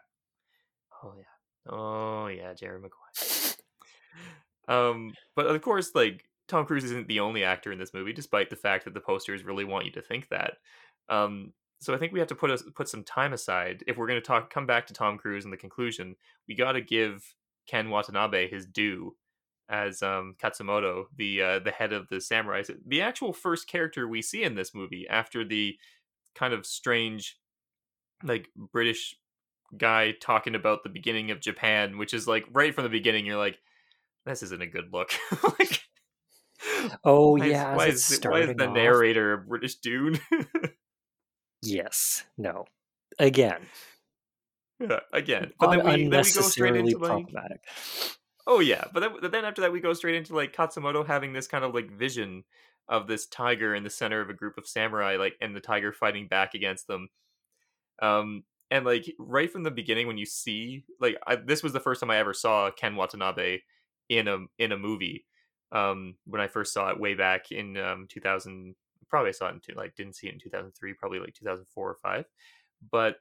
Oh 1.02 1.14
yeah. 1.16 1.72
Oh 1.72 2.26
yeah, 2.28 2.54
Jerry 2.54 2.80
Maguire. 2.80 3.54
Um 4.68 5.12
but 5.34 5.46
of 5.46 5.60
course 5.62 5.92
like 5.94 6.24
Tom 6.48 6.64
Cruise 6.64 6.84
isn't 6.84 7.08
the 7.08 7.20
only 7.20 7.44
actor 7.44 7.72
in 7.72 7.78
this 7.78 7.94
movie 7.94 8.12
despite 8.12 8.50
the 8.50 8.56
fact 8.56 8.84
that 8.84 8.94
the 8.94 9.00
posters 9.00 9.44
really 9.44 9.64
want 9.64 9.86
you 9.86 9.92
to 9.92 10.02
think 10.02 10.28
that. 10.28 10.54
Um 11.08 11.52
so 11.80 11.94
I 11.94 11.98
think 11.98 12.12
we 12.12 12.18
have 12.18 12.28
to 12.28 12.34
put 12.34 12.50
us 12.50 12.62
put 12.74 12.88
some 12.88 13.04
time 13.04 13.32
aside 13.32 13.84
if 13.86 13.96
we're 13.96 14.06
going 14.06 14.20
to 14.20 14.26
talk 14.26 14.52
come 14.52 14.66
back 14.66 14.86
to 14.86 14.94
Tom 14.94 15.18
Cruise 15.18 15.44
in 15.44 15.50
the 15.50 15.56
conclusion. 15.56 16.16
We 16.48 16.54
got 16.54 16.72
to 16.72 16.80
give 16.80 17.34
Ken 17.66 17.90
Watanabe 17.90 18.48
his 18.48 18.66
due 18.66 19.14
as 19.68 20.02
um, 20.02 20.34
Katsumoto, 20.42 21.04
the 21.16 21.42
uh, 21.42 21.58
the 21.58 21.70
head 21.70 21.92
of 21.92 22.08
the 22.08 22.20
samurai, 22.20 22.62
The 22.86 23.02
actual 23.02 23.32
first 23.32 23.66
character 23.66 24.06
we 24.06 24.22
see 24.22 24.42
in 24.42 24.54
this 24.54 24.74
movie 24.74 25.06
after 25.08 25.44
the 25.44 25.78
kind 26.34 26.52
of 26.54 26.66
strange 26.66 27.38
like 28.22 28.48
British 28.56 29.14
guy 29.76 30.12
talking 30.20 30.54
about 30.54 30.82
the 30.82 30.88
beginning 30.88 31.30
of 31.30 31.40
Japan, 31.40 31.98
which 31.98 32.14
is 32.14 32.26
like 32.28 32.44
right 32.52 32.74
from 32.74 32.84
the 32.84 32.90
beginning 32.90 33.26
you're 33.26 33.36
like 33.36 33.58
this 34.24 34.42
isn't 34.42 34.62
a 34.62 34.66
good 34.66 34.92
look. 34.92 35.10
like 35.58 35.80
Oh 37.04 37.36
why 37.38 37.46
yeah, 37.46 37.70
as 37.72 37.76
why 37.76 37.86
is, 37.86 38.20
why 38.24 38.40
is 38.40 38.56
the 38.56 38.68
off- 38.68 38.74
narrator 38.74 39.32
a 39.32 39.38
British 39.38 39.76
dude? 39.76 40.20
Yes, 41.62 42.24
no. 42.36 42.66
Again, 43.18 43.62
Yeah, 44.78 45.00
again. 45.12 45.52
But 45.58 45.70
then 45.70 45.84
we 45.84 46.08
then 46.08 46.10
we 46.10 46.10
go 46.10 46.22
straight 46.22 46.76
into 46.76 46.98
like 46.98 47.08
problematic. 47.08 47.60
Oh 48.46 48.60
yeah, 48.60 48.84
but 48.92 49.00
then, 49.00 49.30
then 49.32 49.44
after 49.44 49.60
that 49.62 49.72
we 49.72 49.80
go 49.80 49.92
straight 49.92 50.14
into 50.14 50.34
like 50.34 50.52
Katsumoto 50.54 51.04
having 51.06 51.32
this 51.32 51.48
kind 51.48 51.64
of 51.64 51.74
like 51.74 51.90
vision 51.90 52.44
of 52.88 53.08
this 53.08 53.26
tiger 53.26 53.74
in 53.74 53.82
the 53.82 53.90
center 53.90 54.20
of 54.20 54.30
a 54.30 54.34
group 54.34 54.56
of 54.56 54.68
samurai, 54.68 55.16
like 55.16 55.36
and 55.40 55.54
the 55.56 55.60
tiger 55.60 55.92
fighting 55.92 56.28
back 56.28 56.54
against 56.54 56.86
them. 56.86 57.08
Um, 58.02 58.44
and 58.70 58.84
like 58.84 59.06
right 59.18 59.50
from 59.50 59.62
the 59.64 59.70
beginning 59.70 60.06
when 60.06 60.18
you 60.18 60.26
see 60.26 60.84
like 61.00 61.16
I, 61.26 61.36
this 61.36 61.62
was 61.62 61.72
the 61.72 61.80
first 61.80 62.00
time 62.00 62.10
I 62.10 62.18
ever 62.18 62.34
saw 62.34 62.70
Ken 62.70 62.96
Watanabe 62.96 63.60
in 64.08 64.28
a 64.28 64.38
in 64.58 64.72
a 64.72 64.78
movie. 64.78 65.26
Um, 65.72 66.16
when 66.26 66.40
I 66.40 66.48
first 66.48 66.72
saw 66.72 66.90
it 66.90 67.00
way 67.00 67.14
back 67.14 67.52
in 67.52 67.76
um 67.78 68.06
2000, 68.08 68.76
probably 69.08 69.32
saw 69.32 69.48
it 69.48 69.54
in 69.54 69.60
two, 69.60 69.74
like 69.74 69.94
didn't 69.96 70.16
see 70.16 70.28
it 70.28 70.34
in 70.34 70.40
2003, 70.40 70.94
probably 70.94 71.20
like 71.20 71.34
2004 71.34 71.90
or 71.90 71.96
five, 71.96 72.26
but 72.92 73.16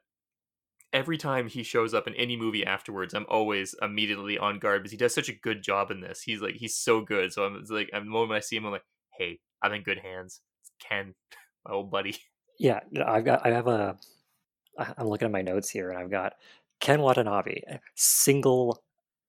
every 0.96 1.18
time 1.18 1.46
he 1.46 1.62
shows 1.62 1.92
up 1.92 2.06
in 2.06 2.14
any 2.14 2.38
movie 2.38 2.64
afterwards, 2.64 3.12
I'm 3.12 3.26
always 3.28 3.74
immediately 3.82 4.38
on 4.38 4.58
guard 4.58 4.82
because 4.82 4.92
he 4.92 4.96
does 4.96 5.14
such 5.14 5.28
a 5.28 5.34
good 5.34 5.62
job 5.62 5.90
in 5.90 6.00
this. 6.00 6.22
He's 6.22 6.40
like 6.40 6.54
he's 6.54 6.74
so 6.74 7.02
good. 7.02 7.32
So 7.34 7.44
I'm 7.44 7.62
like 7.68 7.90
the 7.92 8.00
moment 8.00 8.38
I 8.38 8.40
see 8.40 8.56
him, 8.56 8.64
I'm 8.64 8.72
like, 8.72 8.86
hey, 9.18 9.38
I'm 9.62 9.74
in 9.74 9.82
good 9.82 9.98
hands. 9.98 10.40
It's 10.62 10.70
Ken, 10.80 11.14
my 11.68 11.74
old 11.74 11.90
buddy. 11.90 12.16
Yeah, 12.58 12.80
I've 13.06 13.26
got. 13.26 13.44
I 13.44 13.50
have 13.50 13.66
a 13.66 13.98
I'm 14.78 15.06
looking 15.06 15.26
at 15.26 15.32
my 15.32 15.42
notes 15.42 15.68
here, 15.68 15.90
and 15.90 15.98
I've 15.98 16.10
got 16.10 16.32
Ken 16.80 17.02
Watanabe. 17.02 17.60
Single 17.94 18.82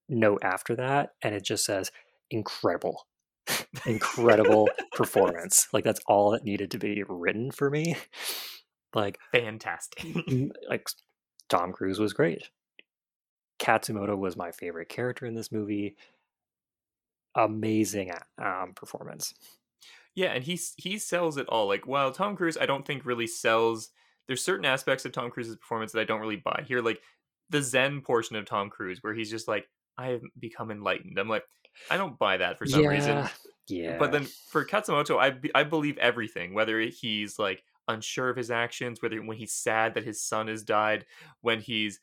note 0.07 0.41
after 0.43 0.78
that, 0.78 1.09
and 1.22 1.36
it 1.36 1.43
just 1.43 1.65
says 1.65 1.91
incredible, 2.32 3.07
incredible 3.86 4.70
performance. 4.93 5.68
Like 5.74 5.84
that's 5.84 6.01
all 6.07 6.32
that 6.32 6.45
needed 6.45 6.72
to 6.72 6.80
be 6.80 7.03
written 7.07 7.51
for 7.51 7.70
me. 7.70 7.97
Like, 8.93 9.20
Fantastic. 9.32 10.05
like 10.70 10.88
Tom 11.50 11.72
Cruise 11.72 12.00
was 12.00 12.14
great. 12.14 12.50
Katsumoto 13.60 14.18
was 14.18 14.36
my 14.36 14.52
favorite 14.52 14.89
character 14.89 15.26
in 15.26 15.36
this 15.36 15.52
movie. 15.52 15.95
Amazing 17.36 18.12
um, 18.38 18.74
performance. 18.76 19.34
yeah, 20.16 20.34
and 20.34 20.43
he 20.43 20.60
he 20.78 20.98
sells 20.98 21.38
it 21.38 21.48
all. 21.50 21.68
Like 21.68 21.88
while 21.88 22.12
Tom 22.12 22.36
Cruise, 22.36 22.58
I 22.60 22.66
don't 22.66 22.86
think 22.86 23.06
really 23.06 23.28
sells. 23.28 23.89
There's 24.28 24.43
certain 24.43 24.66
aspects 24.66 25.06
of 25.06 25.12
Tom 25.12 25.30
Cruise's 25.30 25.56
performance 25.56 25.93
that 25.93 26.02
I 26.02 26.04
don't 26.04 26.20
really 26.20 26.36
buy. 26.36 26.64
Here, 26.68 26.82
like 26.82 27.02
the 27.50 27.62
Zen 27.62 28.02
portion 28.02 28.36
of 28.36 28.45
Tom 28.45 28.70
Cruise, 28.70 29.02
where 29.02 29.14
he's 29.14 29.30
just 29.30 29.48
like, 29.48 29.68
I 29.98 30.08
have 30.08 30.22
become 30.38 30.70
enlightened. 30.70 31.18
I'm 31.18 31.30
like, 31.30 31.45
I 31.89 31.98
don't 31.98 32.20
buy 32.20 32.38
that 32.38 32.58
for 32.58 32.66
some 32.66 32.86
reason. 32.86 33.18
Yeah, 33.18 33.30
Yeah, 33.68 33.98
But 33.98 34.12
then 34.12 34.26
for 34.50 34.66
Katsumoto, 34.66 35.20
I 35.20 35.38
I 35.58 35.64
believe 35.64 35.98
everything. 35.98 36.54
Whether 36.54 36.82
he's 36.82 37.39
like 37.39 37.64
unsure 37.88 38.30
of 38.30 38.38
his 38.38 38.52
actions, 38.52 39.02
whether 39.02 39.22
when 39.22 39.38
he's 39.38 39.54
sad 39.54 39.94
that 39.94 40.04
his 40.04 40.22
son 40.22 40.48
has 40.48 40.64
died, 40.64 41.06
when 41.42 41.60
he's 41.60 42.00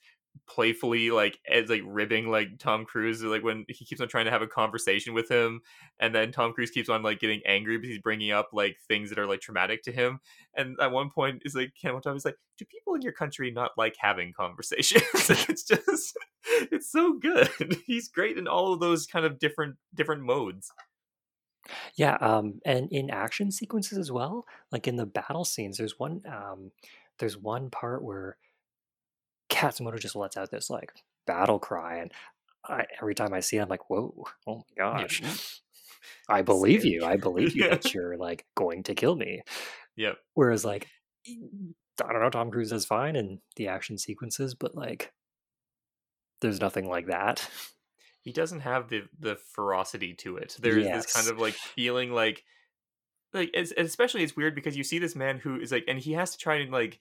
playfully 0.47 1.11
like 1.11 1.39
as 1.51 1.69
like 1.71 1.83
ribbing 1.85 2.29
like 2.29 2.59
Tom 2.59 2.85
Cruise, 2.85 3.23
like 3.23 3.43
when 3.43 3.65
he 3.69 3.85
keeps 3.85 4.01
on 4.01 4.09
trying 4.09 4.25
to 4.25 4.31
have 4.31 4.43
a 4.43 4.47
conversation 4.47 5.15
with 5.15 5.31
him, 5.31 5.61
and 6.01 6.15
then 6.15 6.33
Tom 6.33 6.53
Cruise 6.53 6.71
keeps 6.71 6.89
on 6.89 7.03
like 7.03 7.21
getting 7.21 7.41
angry 7.47 7.77
because 7.77 7.91
he's 7.91 8.03
bringing 8.03 8.33
up 8.33 8.51
like 8.53 8.77
things 8.89 9.09
that 9.11 9.19
are 9.19 9.27
like 9.27 9.41
traumatic 9.41 9.83
to 9.85 9.93
him. 9.93 10.21
And 10.57 10.77
at 10.81 10.91
one 10.91 11.11
point, 11.11 11.43
is 11.45 11.55
like 11.55 11.73
Ken 11.81 11.95
Watanabe 11.95 12.17
is 12.17 12.25
like, 12.25 12.37
"Do 12.59 12.65
people 12.65 12.95
in 12.95 13.03
your 13.03 13.13
country 13.13 13.51
not 13.51 13.73
like 13.77 13.95
having 13.99 14.33
conversations?" 14.33 15.03
it's 15.49 15.65
just, 15.65 16.17
it's 16.45 16.91
so 16.91 17.15
good. 17.15 17.51
he's 17.87 18.09
great 18.09 18.39
in 18.39 18.49
all 18.49 18.73
of 18.73 18.81
those 18.81 19.07
kind 19.07 19.25
of 19.25 19.39
different 19.39 19.77
different 19.95 20.23
modes. 20.23 20.71
Yeah, 21.97 22.17
um, 22.21 22.61
and 22.65 22.89
in 22.91 23.11
action 23.11 23.51
sequences 23.51 23.99
as 23.99 24.13
well, 24.13 24.47
like 24.71 24.87
in 24.87 24.97
the 24.97 25.07
battle 25.07 25.45
scenes, 25.45 25.79
there's 25.79 25.99
one 25.99 26.23
um, 26.27 26.71
there's 27.19 27.37
one 27.37 27.71
part 27.71 28.03
where 28.03 28.37
Katsumoto 29.51 29.99
just 29.99 30.17
lets 30.17 30.37
out 30.37 30.51
this 30.51 30.71
like 30.71 30.93
battle 31.27 31.59
cry, 31.59 31.99
and 31.99 32.13
I, 32.67 32.85
every 33.01 33.15
time 33.15 33.33
I 33.33 33.41
see 33.41 33.57
it, 33.57 33.63
I'm 33.63 33.69
like, 33.69 33.89
"Whoa, 33.89 34.25
oh 34.47 34.57
my 34.57 34.63
gosh!" 34.77 35.23
I 36.29 36.43
believe 36.43 36.81
Scary. 36.81 36.95
you. 36.95 37.05
I 37.05 37.17
believe 37.17 37.57
you 37.57 37.69
that 37.69 37.95
you're 37.95 38.17
like 38.17 38.45
going 38.55 38.83
to 38.85 38.95
kill 38.95 39.17
me. 39.17 39.43
Yep. 39.97 40.17
Whereas 40.35 40.65
like 40.65 40.89
I 41.27 42.13
don't 42.13 42.21
know, 42.21 42.31
Tom 42.31 42.51
Cruise 42.51 42.73
is 42.73 42.85
fine 42.85 43.17
in 43.17 43.41
the 43.57 43.69
action 43.69 43.97
sequences, 43.99 44.55
but 44.55 44.75
like 44.75 45.13
there's 46.41 46.61
nothing 46.61 46.89
like 46.89 47.07
that. 47.07 47.49
He 48.25 48.33
doesn't 48.33 48.61
have 48.61 48.89
the 48.89 49.03
the 49.21 49.37
ferocity 49.37 50.15
to 50.15 50.39
it. 50.39 50.57
There's 50.59 50.85
yes. 50.85 51.05
this 51.05 51.15
kind 51.15 51.29
of 51.29 51.39
like 51.39 51.55
feeling 51.55 52.11
like 52.11 52.43
like 53.35 53.55
especially 53.55 54.23
it's 54.23 54.37
weird 54.37 54.55
because 54.55 54.77
you 54.77 54.83
see 54.83 54.99
this 54.99 55.15
man 55.15 55.39
who 55.39 55.61
is 55.61 55.71
like 55.71 55.85
and 55.87 55.99
he 55.99 56.13
has 56.13 56.33
to 56.33 56.39
try 56.39 56.57
and 56.57 56.73
like 56.73 57.01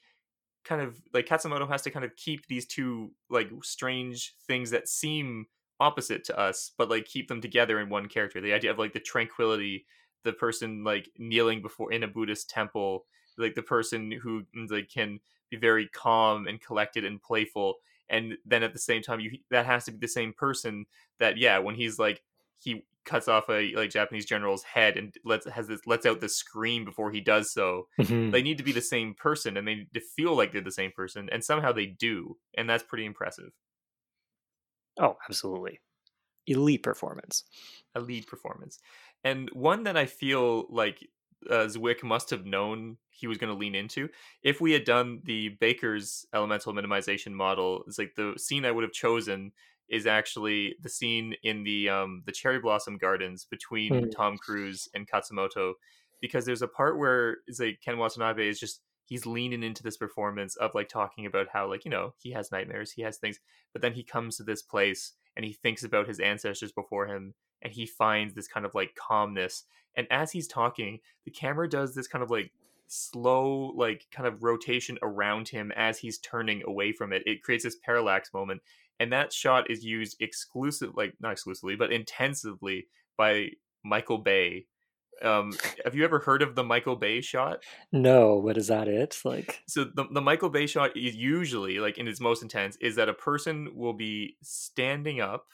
kind 0.66 0.82
of 0.82 1.02
like 1.14 1.26
Katsumoto 1.26 1.68
has 1.70 1.82
to 1.84 1.92
kind 1.92 2.04
of 2.04 2.16
keep 2.18 2.48
these 2.48 2.66
two 2.66 3.12
like 3.30 3.50
strange 3.64 4.36
things 4.48 4.72
that 4.72 4.90
seem 4.90 5.46
opposite 5.80 6.24
to 6.26 6.40
us 6.40 6.72
but 6.78 6.90
like 6.90 7.06
keep 7.06 7.28
them 7.28 7.40
together 7.40 7.80
in 7.80 7.90
one 7.90 8.08
character. 8.08 8.42
The 8.42 8.54
idea 8.54 8.72
of 8.72 8.80
like 8.80 8.94
the 8.94 9.00
tranquility, 9.00 9.86
the 10.26 10.34
person 10.34 10.84
like 10.84 11.10
kneeling 11.18 11.62
before 11.62 11.94
in 11.94 12.04
a 12.04 12.08
Buddhist 12.08 12.50
temple, 12.50 13.06
like 13.38 13.56
the 13.56 13.64
person 13.64 14.12
who 14.12 14.44
mm, 14.58 14.70
like 14.70 14.90
can 14.90 15.22
be 15.50 15.56
very 15.56 15.88
calm 15.88 16.48
and 16.48 16.60
collected 16.60 17.06
and 17.06 17.22
playful 17.22 17.76
and 18.14 18.38
then 18.46 18.64
at 18.64 18.72
the 18.72 18.80
same 18.80 19.02
time 19.02 19.20
you 19.20 19.32
that 19.52 19.66
has 19.66 19.84
to 19.84 19.92
be 19.92 19.98
the 19.98 20.08
same 20.08 20.32
person 20.32 20.86
that 21.20 21.38
yeah 21.38 21.58
when 21.58 21.76
he's 21.76 22.00
like 22.00 22.22
he 22.60 22.86
cuts 23.06 23.28
off 23.28 23.50
a 23.50 23.74
like 23.76 23.90
Japanese 23.90 24.26
general's 24.26 24.64
head 24.64 24.98
and 24.98 25.14
lets 25.26 25.46
has 25.50 25.68
this 25.68 25.82
lets 25.86 26.06
out 26.06 26.22
the 26.22 26.30
scream 26.30 26.86
before 26.86 27.12
he 27.12 27.20
does 27.20 27.52
so. 27.52 27.88
Mm-hmm. 28.00 28.32
They 28.32 28.42
need 28.42 28.58
to 28.58 28.64
be 28.64 28.72
the 28.72 28.82
same 28.82 29.14
person 29.14 29.58
and 29.58 29.68
they 29.68 29.76
need 29.76 29.94
to 29.94 30.00
feel 30.00 30.36
like 30.36 30.52
they're 30.52 30.62
the 30.62 30.72
same 30.72 30.92
person, 30.92 31.30
and 31.32 31.44
somehow 31.44 31.72
they 31.72 31.88
do, 31.88 32.38
and 32.56 32.70
that's 32.70 32.84
pretty 32.84 33.06
impressive. 33.06 33.52
Oh, 35.00 35.18
absolutely, 35.28 35.80
elite 36.48 36.84
performance, 36.84 37.44
elite 37.96 38.28
performance, 38.28 38.80
and 39.24 39.50
one 39.52 39.84
that 39.84 39.98
I 39.98 40.06
feel 40.06 40.68
like 40.70 41.06
uh, 41.50 41.66
Zwick 41.66 42.04
must 42.04 42.30
have 42.30 42.46
known 42.46 42.98
he 43.10 43.28
was 43.28 43.38
going 43.38 43.52
to 43.52 43.58
lean 43.58 43.76
into. 43.76 44.10
If 44.42 44.60
we 44.60 44.72
had 44.72 44.84
done 44.84 45.22
the 45.24 45.50
Baker's 45.60 46.26
elemental 46.34 46.74
minimization 46.74 47.32
model, 47.32 47.84
it's 47.88 47.98
like 47.98 48.16
the 48.16 48.34
scene 48.38 48.66
I 48.66 48.72
would 48.72 48.84
have 48.84 48.94
chosen 48.94 49.52
is 49.90 50.08
actually 50.08 50.76
the 50.82 50.90
scene 50.90 51.36
in 51.44 51.64
the 51.64 51.90
um 51.90 52.24
the 52.26 52.32
cherry 52.32 52.60
blossom 52.60 52.98
gardens 52.98 53.46
between 53.46 53.92
mm. 53.92 54.12
Tom 54.16 54.38
Cruise 54.38 54.88
and 54.94 55.08
Katsumoto 55.10 55.74
because 56.22 56.46
there's 56.46 56.62
a 56.62 56.68
part 56.68 56.98
where 56.98 57.38
it's 57.48 57.60
like 57.60 57.80
Ken 57.84 57.98
Watanabe 57.98 58.48
is 58.48 58.60
just 58.60 58.82
he's 59.06 59.26
leaning 59.26 59.62
into 59.62 59.84
this 59.84 59.98
performance 59.98 60.56
of 60.56 60.74
like 60.74 60.88
talking 60.88 61.26
about 61.26 61.48
how 61.52 61.70
like 61.70 61.86
you 61.86 61.92
know 61.92 62.14
he 62.18 62.32
has 62.32 62.52
nightmares 62.52 62.92
he 62.92 63.02
has 63.02 63.18
things 63.18 63.40
but 63.74 63.82
then 63.82 63.94
he 63.94 64.04
comes 64.04 64.38
to 64.38 64.44
this 64.44 64.62
place 64.62 65.14
and 65.36 65.46
he 65.46 65.54
thinks 65.54 65.84
about 65.84 66.08
his 66.08 66.20
ancestors 66.20 66.72
before 66.72 67.08
him 67.08 67.34
and 67.62 67.74
he 67.74 67.86
finds 67.86 68.34
this 68.34 68.48
kind 68.48 68.66
of 68.66 68.76
like 68.76 68.96
calmness 68.96 69.64
and 69.96 70.08
as 70.12 70.32
he's 70.32 70.48
talking 70.48 71.00
the 71.26 71.32
camera 71.32 71.70
does 71.70 71.96
this 71.96 72.08
kind 72.08 72.24
of 72.24 72.30
like 72.30 72.52
slow 72.88 73.74
like 73.76 74.06
kind 74.12 74.28
of 74.28 74.44
rotation 74.44 75.00
around 75.02 75.48
him 75.48 75.72
as 75.76 75.98
he's 75.98 76.20
turning 76.20 76.62
away 76.68 76.92
from 76.92 77.12
it. 77.12 77.24
It 77.26 77.42
creates 77.42 77.64
this 77.64 77.78
parallax 77.84 78.32
moment 78.34 78.62
and 79.00 79.12
that 79.12 79.34
shot 79.34 79.70
is 79.70 79.84
used 79.84 80.18
exclusive 80.22 80.92
like 80.96 81.14
not 81.20 81.34
exclusively 81.34 81.76
but 81.76 81.92
intensively 81.92 82.88
by 83.18 83.50
michael 83.84 84.18
bay 84.18 84.66
um 85.22 85.54
have 85.84 85.96
you 85.96 86.04
ever 86.04 86.20
heard 86.20 86.42
of 86.42 86.56
the 86.56 86.64
michael 86.64 86.96
bay 86.96 87.22
shot? 87.22 87.64
No 87.92 88.36
what 88.36 88.58
is 88.58 88.68
that 88.68 88.88
it? 88.88 89.20
Like 89.24 89.62
so 89.68 89.84
the, 89.84 90.06
the 90.12 90.22
michael 90.22 90.50
bay 90.50 90.68
shot 90.68 90.96
is 90.98 91.16
usually 91.16 91.80
like 91.80 91.98
in 91.98 92.08
its 92.08 92.20
most 92.20 92.42
intense 92.42 92.78
is 92.78 92.96
that 92.96 93.10
a 93.10 93.14
person 93.14 93.70
will 93.76 93.94
be 93.94 94.38
standing 94.42 95.22
up 95.22 95.48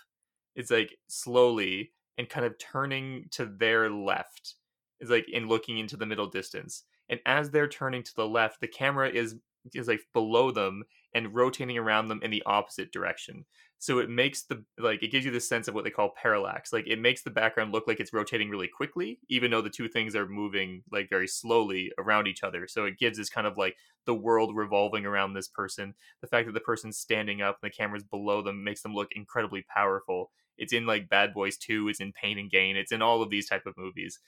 it's 0.55 0.72
like 0.72 0.97
slowly 1.07 1.91
and 2.18 2.28
kind 2.28 2.45
of 2.45 2.57
turning 2.57 3.26
to 3.32 3.45
their 3.45 3.89
left 3.89 4.55
is 4.99 5.10
like 5.10 5.28
in 5.30 5.47
looking 5.47 5.78
into 5.78 5.95
the 5.95 6.05
middle 6.05 6.28
distance. 6.28 6.84
And 7.07 7.22
as 7.26 7.49
they're 7.49 7.68
turning 7.68 8.03
to 8.03 8.16
the 8.16 8.28
left 8.28 8.60
the 8.60 8.68
camera 8.68 9.10
is 9.10 9.36
is 9.74 9.88
like 9.88 10.01
below 10.14 10.51
them 10.51 10.84
and 11.14 11.34
rotating 11.34 11.78
around 11.78 12.07
them 12.07 12.20
in 12.24 12.32
the 12.32 12.43
opposite 12.45 12.91
direction. 12.91 13.45
So 13.80 13.99
it 13.99 14.10
makes 14.10 14.43
the 14.43 14.64
like 14.78 15.01
it 15.01 15.12
gives 15.12 15.24
you 15.24 15.32
the 15.32 15.39
sense 15.39 15.68
of 15.68 15.74
what 15.74 15.86
they 15.86 15.89
call 15.89 16.14
parallax. 16.22 16.74
Like 16.74 16.86
it 16.86 16.99
makes 16.99 17.24
the 17.24 17.30
background 17.30 17.72
look 17.72 17.88
like 17.88 17.99
it's 17.99 18.14
rotating 18.14 18.49
really 18.49 18.68
quickly, 18.68 19.20
even 19.30 19.51
though 19.51 19.62
the 19.62 19.70
two 19.70 19.88
things 19.88 20.16
are 20.16 20.28
moving 20.28 20.84
like 20.91 21.10
very 21.10 21.28
slowly 21.28 21.91
around 21.97 22.28
each 22.28 22.43
other. 22.43 22.68
So 22.68 22.86
it 22.86 22.99
gives 22.99 23.18
this 23.18 23.30
kind 23.30 23.47
of 23.47 23.57
like 23.57 23.76
the 24.05 24.14
world 24.14 24.55
revolving 24.55 25.05
around 25.05 25.34
this 25.34 25.47
person. 25.47 25.93
The 26.22 26.28
fact 26.28 26.47
that 26.47 26.53
the 26.53 26.60
person's 26.60 26.97
standing 26.97 27.41
up 27.41 27.57
and 27.62 27.72
the 27.72 27.76
camera's 27.76 28.03
below 28.03 28.41
them 28.41 28.64
makes 28.64 28.82
them 28.82 28.93
look 28.93 29.10
incredibly 29.16 29.66
powerful. 29.74 30.32
It's 30.57 30.74
in 30.74 30.86
like 30.86 31.07
Bad 31.07 31.34
Boys 31.34 31.57
2, 31.57 31.88
it's 31.88 32.01
in 32.01 32.12
Pain 32.12 32.38
and 32.38 32.51
Gain, 32.51 32.76
it's 32.76 32.91
in 32.91 33.01
all 33.01 33.22
of 33.22 33.30
these 33.30 33.47
type 33.47 33.66
of 33.66 33.78
movies. 33.78 34.20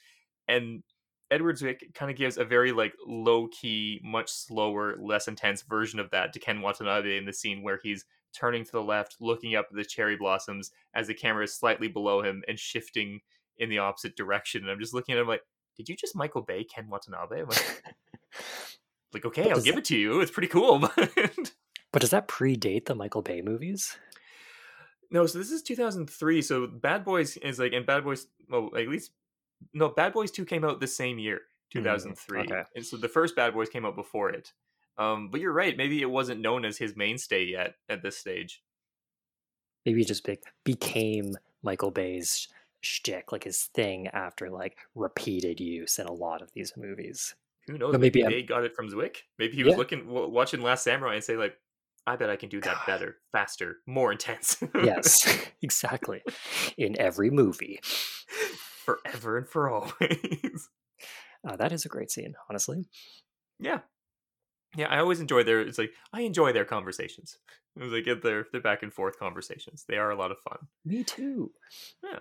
And 0.48 0.82
Edward 1.32 1.56
Zwick 1.56 1.94
kind 1.94 2.10
of 2.10 2.16
gives 2.16 2.36
a 2.36 2.44
very 2.44 2.72
like 2.72 2.92
low 3.06 3.48
key, 3.48 4.00
much 4.04 4.30
slower, 4.30 4.96
less 5.00 5.28
intense 5.28 5.62
version 5.62 5.98
of 5.98 6.10
that 6.10 6.32
to 6.34 6.38
Ken 6.38 6.60
Watanabe 6.60 7.16
in 7.16 7.24
the 7.24 7.32
scene 7.32 7.62
where 7.62 7.80
he's 7.82 8.04
turning 8.34 8.64
to 8.64 8.72
the 8.72 8.82
left, 8.82 9.16
looking 9.18 9.56
up 9.56 9.66
at 9.70 9.76
the 9.76 9.84
cherry 9.84 10.16
blossoms 10.16 10.70
as 10.94 11.06
the 11.06 11.14
camera 11.14 11.44
is 11.44 11.54
slightly 11.54 11.88
below 11.88 12.22
him 12.22 12.42
and 12.48 12.58
shifting 12.58 13.20
in 13.56 13.70
the 13.70 13.78
opposite 13.78 14.14
direction. 14.14 14.62
And 14.62 14.70
I'm 14.70 14.78
just 14.78 14.92
looking 14.92 15.14
at 15.14 15.20
him 15.20 15.26
like, 15.26 15.42
did 15.76 15.88
you 15.88 15.96
just 15.96 16.14
Michael 16.14 16.42
Bay 16.42 16.64
Ken 16.64 16.88
Watanabe? 16.88 17.40
I'm 17.40 17.48
like, 17.48 17.82
like 19.14 19.24
okay, 19.24 19.50
I'll 19.50 19.60
give 19.60 19.74
that... 19.74 19.80
it 19.80 19.84
to 19.86 19.96
you. 19.96 20.20
It's 20.20 20.30
pretty 20.30 20.48
cool. 20.48 20.80
But... 20.96 21.52
but 21.92 22.00
does 22.00 22.10
that 22.10 22.28
predate 22.28 22.86
the 22.86 22.94
Michael 22.94 23.22
Bay 23.22 23.40
movies? 23.42 23.96
No, 25.10 25.26
so 25.26 25.38
this 25.38 25.50
is 25.50 25.62
2003. 25.62 26.40
So 26.42 26.66
Bad 26.66 27.04
Boys 27.04 27.36
is 27.38 27.58
like, 27.58 27.72
and 27.72 27.84
Bad 27.84 28.04
Boys, 28.04 28.26
well, 28.48 28.70
at 28.76 28.88
least 28.88 29.12
no, 29.72 29.88
Bad 29.88 30.12
Boys 30.12 30.30
Two 30.30 30.44
came 30.44 30.64
out 30.64 30.80
the 30.80 30.86
same 30.86 31.18
year, 31.18 31.42
hmm, 31.72 31.78
two 31.78 31.84
thousand 31.84 32.16
three. 32.16 32.40
Mm, 32.40 32.52
okay. 32.52 32.62
And 32.76 32.84
so 32.84 32.96
the 32.96 33.08
first 33.08 33.36
Bad 33.36 33.54
Boys 33.54 33.68
came 33.68 33.84
out 33.84 33.96
before 33.96 34.30
it. 34.30 34.52
Um, 34.98 35.28
but 35.30 35.40
you're 35.40 35.52
right. 35.52 35.76
Maybe 35.76 36.02
it 36.02 36.10
wasn't 36.10 36.40
known 36.40 36.64
as 36.64 36.78
his 36.78 36.96
mainstay 36.96 37.44
yet 37.44 37.74
at 37.88 38.02
this 38.02 38.18
stage. 38.18 38.62
Maybe 39.86 40.02
it 40.02 40.08
just 40.08 40.24
be- 40.24 40.38
became 40.64 41.36
Michael 41.62 41.90
Bay's 41.90 42.48
shtick, 42.82 43.32
like 43.32 43.44
his 43.44 43.64
thing, 43.74 44.08
after 44.08 44.50
like 44.50 44.76
repeated 44.94 45.60
use 45.60 45.98
in 45.98 46.06
a 46.06 46.12
lot 46.12 46.42
of 46.42 46.52
these 46.52 46.74
movies. 46.76 47.34
Who 47.66 47.78
knows? 47.78 47.92
But 47.92 48.00
maybe 48.00 48.22
Bay 48.22 48.42
got 48.42 48.64
it 48.64 48.74
from 48.74 48.90
Zwick. 48.90 49.18
Maybe 49.38 49.54
he 49.56 49.64
was 49.64 49.72
yeah. 49.72 49.78
looking, 49.78 50.06
watching 50.06 50.62
Last 50.62 50.84
Samurai, 50.84 51.14
and 51.14 51.24
say 51.24 51.36
like, 51.36 51.56
"I 52.06 52.16
bet 52.16 52.28
I 52.28 52.36
can 52.36 52.48
do 52.48 52.60
that 52.60 52.74
God. 52.74 52.86
better, 52.86 53.16
faster, 53.30 53.78
more 53.86 54.12
intense." 54.12 54.62
yes, 54.74 55.26
exactly. 55.62 56.22
In 56.76 57.00
every 57.00 57.30
movie 57.30 57.80
forever 58.84 59.38
and 59.38 59.48
for 59.48 59.70
always. 59.70 60.68
Uh, 61.44 61.56
that 61.56 61.72
is 61.72 61.84
a 61.84 61.88
great 61.88 62.08
scene, 62.08 62.34
honestly. 62.48 62.84
Yeah, 63.58 63.80
yeah. 64.76 64.86
I 64.86 65.00
always 65.00 65.20
enjoy 65.20 65.42
their. 65.42 65.60
It's 65.60 65.76
like 65.76 65.90
I 66.12 66.20
enjoy 66.20 66.52
their 66.52 66.64
conversations. 66.64 67.36
It 67.74 67.82
was 67.82 67.92
like 67.92 68.04
their 68.22 68.46
their 68.52 68.60
back 68.60 68.84
and 68.84 68.92
forth 68.92 69.18
conversations. 69.18 69.84
They 69.88 69.96
are 69.96 70.12
a 70.12 70.16
lot 70.16 70.30
of 70.30 70.38
fun. 70.38 70.58
Me 70.84 71.02
too. 71.02 71.50
Yeah, 72.04 72.20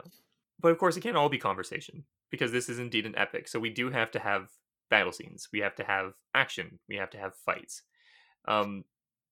but 0.59 0.71
of 0.71 0.79
course 0.79 0.97
it 0.97 1.01
can't 1.01 1.15
all 1.15 1.29
be 1.29 1.37
conversation 1.37 2.03
because 2.31 2.51
this 2.51 2.67
is 2.67 2.79
indeed 2.79 3.05
an 3.05 3.15
epic. 3.15 3.47
So 3.47 3.59
we 3.59 3.69
do 3.69 3.91
have 3.91 4.09
to 4.11 4.19
have 4.19 4.47
battle 4.89 5.11
scenes. 5.11 5.47
We 5.53 5.59
have 5.59 5.75
to 5.75 5.83
have 5.83 6.13
action. 6.33 6.79
We 6.89 6.95
have 6.95 7.11
to 7.11 7.19
have 7.19 7.35
fights. 7.35 7.83
Um, 8.47 8.85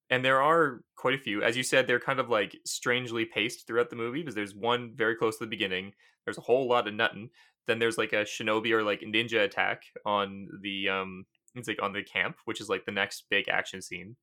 and 0.10 0.26
there 0.26 0.42
are 0.42 0.82
quite 0.96 1.14
a 1.14 1.20
few. 1.20 1.44
As 1.44 1.56
you 1.56 1.64
said, 1.64 1.86
they're 1.86 2.00
kind 2.00 2.20
of 2.20 2.30
like 2.30 2.58
strangely 2.66 3.26
paced 3.26 3.68
throughout 3.68 3.90
the 3.90 3.96
movie 3.96 4.22
because 4.22 4.36
there's 4.36 4.56
one 4.56 4.94
very 4.96 5.16
close 5.16 5.38
to 5.38 5.46
the 5.46 5.50
beginning. 5.50 5.94
There's 6.26 6.38
a 6.38 6.42
whole 6.42 6.68
lot 6.68 6.88
of 6.88 6.94
nutting. 6.94 7.30
Then 7.68 7.80
there's 7.80 7.98
like 7.98 8.14
a 8.14 8.26
shinobi 8.26 8.72
or 8.72 8.84
like 8.84 9.02
ninja 9.02 9.44
attack 9.44 9.84
on 10.06 10.48
the 10.62 10.90
um, 10.90 11.26
it's 11.56 11.68
like 11.68 11.82
on 11.82 11.94
the 11.94 12.04
camp, 12.04 12.38
which 12.46 12.62
is 12.62 12.70
like 12.70 12.86
the 12.86 12.92
next 12.92 13.26
big 13.30 13.48
action 13.50 13.82
scene. 13.82 14.16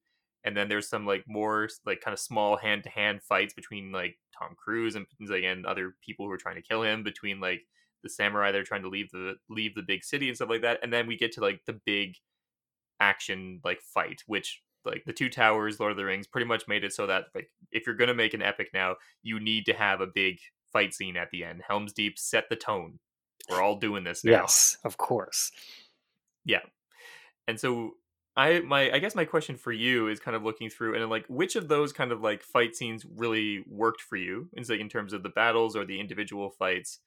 And 0.45 0.57
then 0.57 0.69
there's 0.69 0.89
some 0.89 1.07
like 1.07 1.25
more 1.27 1.69
like 1.85 2.01
kind 2.01 2.13
of 2.13 2.21
small 2.21 2.57
hand 2.57 2.85
to 2.85 2.91
hand 2.91 3.23
fights 3.23 3.55
between 3.55 3.93
like 3.93 4.17
Tom 4.37 4.55
Cruise 4.57 4.97
and 4.97 5.07
like 5.29 5.45
and 5.45 5.67
other 5.67 5.95
people 6.05 6.27
who 6.27 6.33
are 6.33 6.37
trying 6.37 6.57
to 6.57 6.63
kill 6.63 6.83
him. 6.83 7.03
Between 7.05 7.41
like 7.41 7.63
the 8.03 8.11
samurai 8.11 8.53
they're 8.53 8.63
trying 8.63 8.83
to 8.83 8.89
leave 8.89 9.11
the 9.13 9.35
leave 9.49 9.75
the 9.75 9.83
big 9.83 10.05
city 10.05 10.29
and 10.29 10.37
stuff 10.37 10.51
like 10.51 10.63
that. 10.63 10.81
And 10.83 10.93
then 10.93 11.07
we 11.07 11.17
get 11.17 11.33
to 11.33 11.41
like 11.41 11.61
the 11.67 11.81
big 11.85 12.17
action 13.01 13.61
like 13.65 13.81
fight, 13.81 14.23
which 14.27 14.63
like 14.87 15.05
the 15.05 15.13
two 15.13 15.29
towers 15.29 15.79
lord 15.79 15.91
of 15.91 15.99
the 15.99 16.05
rings 16.05 16.27
pretty 16.27 16.47
much 16.47 16.67
made 16.69 16.85
it 16.85 16.93
so 16.93 17.07
that 17.07 17.25
like 17.35 17.51
if 17.73 17.87
you're 17.87 17.97
gonna 17.97 18.15
make 18.15 18.35
an 18.35 18.43
epic 18.43 18.71
now 18.73 18.95
you 19.23 19.39
need 19.41 19.67
to 19.67 19.73
have 19.73 20.01
a 20.01 20.07
big 20.07 20.39
fight 20.77 20.93
scene 20.93 21.17
at 21.17 21.31
the 21.31 21.43
end. 21.43 21.63
Helms 21.67 21.95
deep 21.95 22.19
set 22.19 22.51
the 22.51 22.57
tone. 22.57 22.99
We're 23.49 23.63
all 23.63 23.77
doing 23.77 24.05
this 24.05 24.25
now. 24.25 24.33
Yes 24.43 24.77
of 24.85 24.99
course. 24.99 25.51
Yeah. 26.45 26.61
And 27.49 27.59
so 27.59 27.93
i 28.39 28.61
my 28.61 28.91
i 28.91 28.99
guess 28.99 29.15
my 29.15 29.25
question 29.25 29.57
for 29.57 29.73
you 29.73 30.09
is 30.09 30.21
kind 30.21 30.37
of 30.37 30.43
looking 30.43 30.69
through 30.69 30.95
and 30.95 31.09
like 31.09 31.25
which 31.29 31.57
of 31.57 31.69
those 31.69 31.91
kind 31.91 32.13
of 32.13 32.21
like 32.21 32.43
fight 32.43 32.77
scenes 32.77 33.07
really 33.17 33.65
worked 33.67 34.03
for 34.03 34.17
you 34.17 34.47
in 34.53 34.63
like 34.69 34.79
in 34.79 34.91
terms 34.91 35.15
of 35.15 35.23
the 35.23 35.31
battles 35.31 35.75
or 35.75 35.87
the 35.87 35.99
individual 35.99 36.51
fights? 36.51 36.99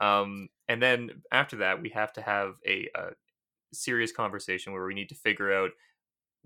Um 0.00 0.48
and 0.68 0.80
then 0.80 1.22
after 1.32 1.56
that 1.56 1.82
we 1.82 1.88
have 1.88 2.12
to 2.12 2.22
have 2.22 2.54
a, 2.64 2.88
a 2.94 3.08
serious 3.72 4.12
conversation 4.12 4.72
where 4.72 4.86
we 4.86 4.94
need 4.94 5.08
to 5.08 5.16
figure 5.16 5.52
out 5.52 5.70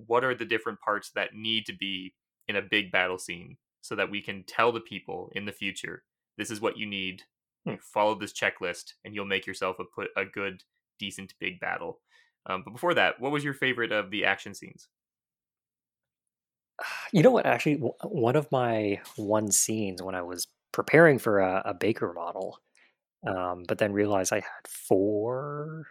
what 0.07 0.25
are 0.25 0.35
the 0.35 0.45
different 0.45 0.81
parts 0.81 1.11
that 1.15 1.35
need 1.35 1.67
to 1.67 1.73
be 1.73 2.15
in 2.49 2.57
a 2.57 2.63
big 2.63 2.91
battle 2.91 3.19
scene 3.19 3.57
so 3.81 3.95
that 3.95 4.11
we 4.11 4.21
can 4.21 4.45
tell 4.47 4.73
the 4.73 4.81
people 4.81 5.31
in 5.35 5.45
the 5.45 5.53
future 5.53 6.03
this 6.39 6.51
is 6.51 6.61
what 6.61 6.79
you 6.79 6.87
need 6.87 7.23
hmm. 7.67 7.75
follow 7.81 8.15
this 8.15 8.33
checklist 8.33 8.95
and 9.05 9.15
you'll 9.15 9.25
make 9.25 9.47
yourself 9.47 9.79
a 9.79 9.85
put 9.85 10.09
a 10.17 10.25
good 10.25 10.63
decent 10.99 11.35
big 11.41 11.61
battle 11.61 12.01
um, 12.47 12.63
but 12.65 12.73
before 12.73 12.95
that 12.95 13.21
what 13.21 13.33
was 13.33 13.45
your 13.45 13.55
favorite 13.55 13.93
of 13.93 14.11
the 14.11 14.25
action 14.25 14.55
scenes 14.55 14.89
you 17.13 17.23
know 17.23 17.31
what 17.31 17.47
actually 17.47 17.81
one 18.03 18.37
of 18.37 18.51
my 18.51 19.01
one 19.17 19.51
scenes 19.51 20.03
when 20.03 20.15
i 20.15 20.23
was 20.23 20.47
preparing 20.73 21.19
for 21.19 21.41
a, 21.41 21.63
a 21.67 21.75
Baker 21.75 22.13
model, 22.13 22.59
um, 23.27 23.65
but 23.67 23.79
then 23.79 23.93
realized 23.93 24.33
I 24.33 24.37
had 24.37 24.69
four. 24.69 25.87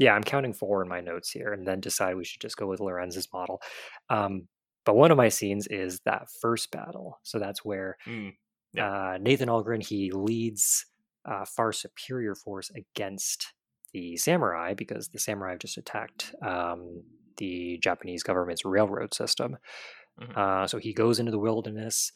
Yeah, 0.00 0.14
I'm 0.14 0.24
counting 0.24 0.54
four 0.54 0.82
in 0.82 0.88
my 0.88 1.00
notes 1.00 1.30
here, 1.30 1.52
and 1.52 1.66
then 1.66 1.80
decide 1.80 2.16
we 2.16 2.24
should 2.24 2.40
just 2.40 2.56
go 2.56 2.66
with 2.66 2.80
Lorenz's 2.80 3.28
model. 3.32 3.60
Um, 4.08 4.48
but 4.86 4.96
one 4.96 5.10
of 5.10 5.18
my 5.18 5.28
scenes 5.28 5.66
is 5.68 6.00
that 6.06 6.28
first 6.40 6.70
battle. 6.72 7.20
So 7.22 7.38
that's 7.38 7.64
where 7.64 7.96
Mm, 8.08 8.32
yeah. 8.72 9.12
uh, 9.14 9.18
Nathan 9.20 9.48
Algren 9.50 9.82
he 9.86 10.10
leads 10.10 10.86
uh, 11.26 11.44
far 11.44 11.72
superior 11.72 12.34
force 12.34 12.70
against 12.70 13.52
the 13.92 14.16
samurai 14.16 14.72
because 14.74 15.08
the 15.08 15.18
samurai 15.18 15.50
have 15.52 15.58
just 15.60 15.76
attacked 15.76 16.34
um, 16.42 17.02
the 17.36 17.78
Japanese 17.82 18.22
government's 18.22 18.64
railroad 18.64 19.12
system. 19.14 19.58
Mhm. 20.20 20.36
Uh, 20.36 20.66
so 20.66 20.78
he 20.78 20.92
goes 20.94 21.18
into 21.18 21.30
the 21.32 21.38
wilderness, 21.38 22.12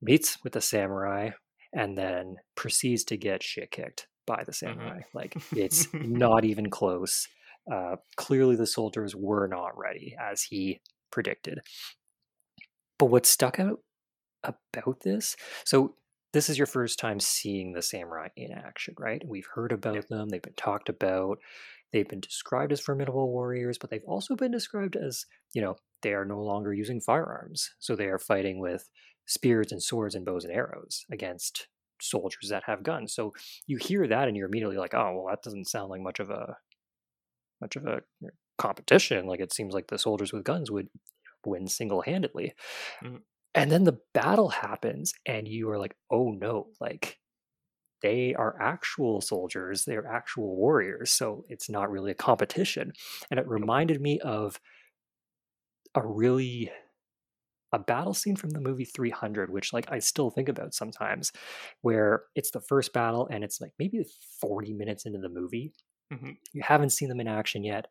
meets 0.00 0.38
with 0.44 0.52
the 0.52 0.60
samurai, 0.60 1.30
and 1.72 1.98
then 1.98 2.36
proceeds 2.54 3.04
to 3.04 3.16
get 3.16 3.42
shit 3.42 3.70
kicked 3.72 4.06
by 4.28 4.44
the 4.44 4.52
samurai. 4.52 5.00
Like 5.14 5.36
it's 5.56 5.88
not 6.04 6.44
even 6.44 6.70
close. 6.70 7.26
Uh, 7.70 7.96
clearly, 8.16 8.56
the 8.56 8.66
soldiers 8.66 9.16
were 9.16 9.48
not 9.48 9.76
ready, 9.76 10.16
as 10.18 10.42
he 10.42 10.80
predicted. 11.10 11.60
But 12.98 13.06
what 13.06 13.26
stuck 13.26 13.58
out 13.58 13.80
about 14.44 15.00
this, 15.00 15.36
so 15.64 15.94
this 16.32 16.48
is 16.48 16.58
your 16.58 16.66
first 16.66 16.98
time 16.98 17.20
seeing 17.20 17.72
the 17.72 17.82
samurai 17.82 18.28
in 18.36 18.52
action, 18.52 18.94
right? 18.98 19.22
We've 19.26 19.48
heard 19.54 19.72
about 19.72 19.94
Yep. 19.96 20.08
them, 20.08 20.28
they've 20.28 20.42
been 20.42 20.52
talked 20.54 20.88
about, 20.88 21.38
they've 21.92 22.08
been 22.08 22.20
described 22.20 22.72
as 22.72 22.80
formidable 22.80 23.30
warriors, 23.30 23.78
but 23.78 23.90
they've 23.90 24.04
also 24.06 24.36
been 24.36 24.50
described 24.52 24.96
as, 24.96 25.26
you 25.54 25.62
know, 25.62 25.76
they 26.02 26.12
are 26.14 26.24
no 26.24 26.40
longer 26.42 26.72
using 26.72 27.00
firearms. 27.00 27.70
So 27.78 27.96
they 27.96 28.06
are 28.06 28.18
fighting 28.18 28.60
with 28.60 28.88
spears 29.26 29.72
and 29.72 29.82
swords 29.82 30.14
and 30.14 30.24
bows 30.24 30.44
and 30.44 30.52
arrows 30.54 31.04
against 31.10 31.68
soldiers 32.00 32.48
that 32.50 32.64
have 32.66 32.82
guns. 32.82 33.14
So 33.14 33.34
you 33.66 33.78
hear 33.78 34.06
that 34.06 34.28
and 34.28 34.36
you're 34.36 34.48
immediately 34.48 34.76
like, 34.76 34.94
oh, 34.94 35.14
well, 35.16 35.26
that 35.28 35.42
doesn't 35.42 35.66
sound 35.68 35.90
like 35.90 36.00
much 36.00 36.20
of 36.20 36.30
a 36.30 36.56
much 37.60 37.76
of 37.76 37.86
a 37.86 38.00
competition. 38.56 39.26
Like 39.26 39.40
it 39.40 39.52
seems 39.52 39.74
like 39.74 39.88
the 39.88 39.98
soldiers 39.98 40.32
with 40.32 40.44
guns 40.44 40.70
would 40.70 40.88
win 41.44 41.66
single 41.68 42.02
handedly. 42.02 42.54
Mhm. 43.02 43.22
And 43.54 43.72
then 43.72 43.84
the 43.84 43.98
battle 44.14 44.50
happens, 44.50 45.14
and 45.26 45.48
you 45.48 45.68
are 45.70 45.78
like, 45.78 45.96
oh 46.10 46.30
no, 46.30 46.68
like 46.80 47.18
they 48.02 48.34
are 48.34 48.60
actual 48.60 49.20
soldiers, 49.20 49.84
they're 49.84 50.06
actual 50.06 50.56
warriors. 50.56 51.10
So 51.12 51.44
it's 51.48 51.70
not 51.70 51.90
really 51.90 52.12
a 52.12 52.16
competition. 52.16 52.92
And 53.30 53.40
it 53.40 53.48
reminded 53.48 54.00
me 54.00 54.20
of 54.20 54.60
a 55.94 56.06
really 56.06 56.70
a 57.72 57.78
battle 57.78 58.14
scene 58.14 58.36
from 58.36 58.50
the 58.50 58.60
movie 58.60 58.84
300 58.84 59.50
which 59.52 59.72
like 59.72 59.90
i 59.90 59.98
still 59.98 60.30
think 60.30 60.48
about 60.48 60.74
sometimes 60.74 61.32
where 61.82 62.24
it's 62.34 62.50
the 62.50 62.60
first 62.60 62.92
battle 62.92 63.28
and 63.30 63.44
it's 63.44 63.60
like 63.60 63.72
maybe 63.78 64.04
40 64.40 64.72
minutes 64.74 65.06
into 65.06 65.18
the 65.18 65.28
movie 65.28 65.72
Mhm. 66.12 66.38
you 66.52 66.62
haven't 66.62 66.90
seen 66.90 67.08
them 67.08 67.20
in 67.20 67.28
action 67.28 67.64
yet 67.64 67.86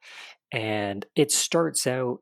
and 0.51 1.05
it 1.15 1.31
starts 1.31 1.87
out 1.87 2.19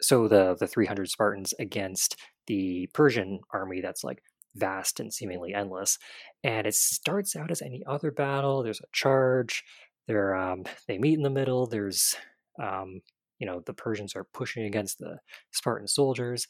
so 0.00 0.28
the 0.28 0.56
the 0.58 0.66
300 0.66 1.08
spartans 1.10 1.54
against 1.58 2.16
the 2.46 2.88
persian 2.94 3.40
army 3.52 3.80
that's 3.80 4.04
like 4.04 4.22
vast 4.56 5.00
and 5.00 5.12
seemingly 5.14 5.54
endless 5.54 5.98
and 6.44 6.66
it 6.66 6.74
starts 6.74 7.36
out 7.36 7.50
as 7.50 7.62
any 7.62 7.82
other 7.86 8.10
battle 8.10 8.62
there's 8.62 8.80
a 8.80 8.86
charge 8.92 9.64
they're 10.08 10.34
um, 10.36 10.64
they 10.88 10.98
meet 10.98 11.14
in 11.14 11.22
the 11.22 11.30
middle 11.30 11.66
there's 11.66 12.14
um, 12.62 13.00
you 13.38 13.46
know 13.46 13.60
the 13.66 13.74
persians 13.74 14.14
are 14.16 14.24
pushing 14.34 14.64
against 14.64 14.98
the 14.98 15.18
spartan 15.52 15.88
soldiers 15.88 16.46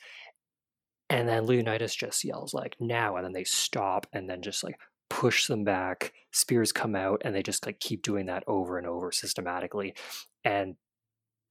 and 1.12 1.28
then 1.28 1.44
leonidas 1.46 1.94
just 1.94 2.24
yells 2.24 2.54
like 2.54 2.74
now 2.80 3.16
and 3.16 3.24
then 3.24 3.32
they 3.32 3.44
stop 3.44 4.06
and 4.14 4.28
then 4.28 4.40
just 4.40 4.64
like 4.64 4.78
push 5.10 5.46
them 5.46 5.62
back. 5.62 6.14
Spears 6.30 6.72
come 6.72 6.96
out 6.96 7.20
and 7.22 7.34
they 7.34 7.42
just 7.42 7.66
like 7.66 7.78
keep 7.80 8.02
doing 8.02 8.26
that 8.26 8.42
over 8.46 8.78
and 8.78 8.86
over 8.86 9.12
systematically. 9.12 9.94
And 10.42 10.76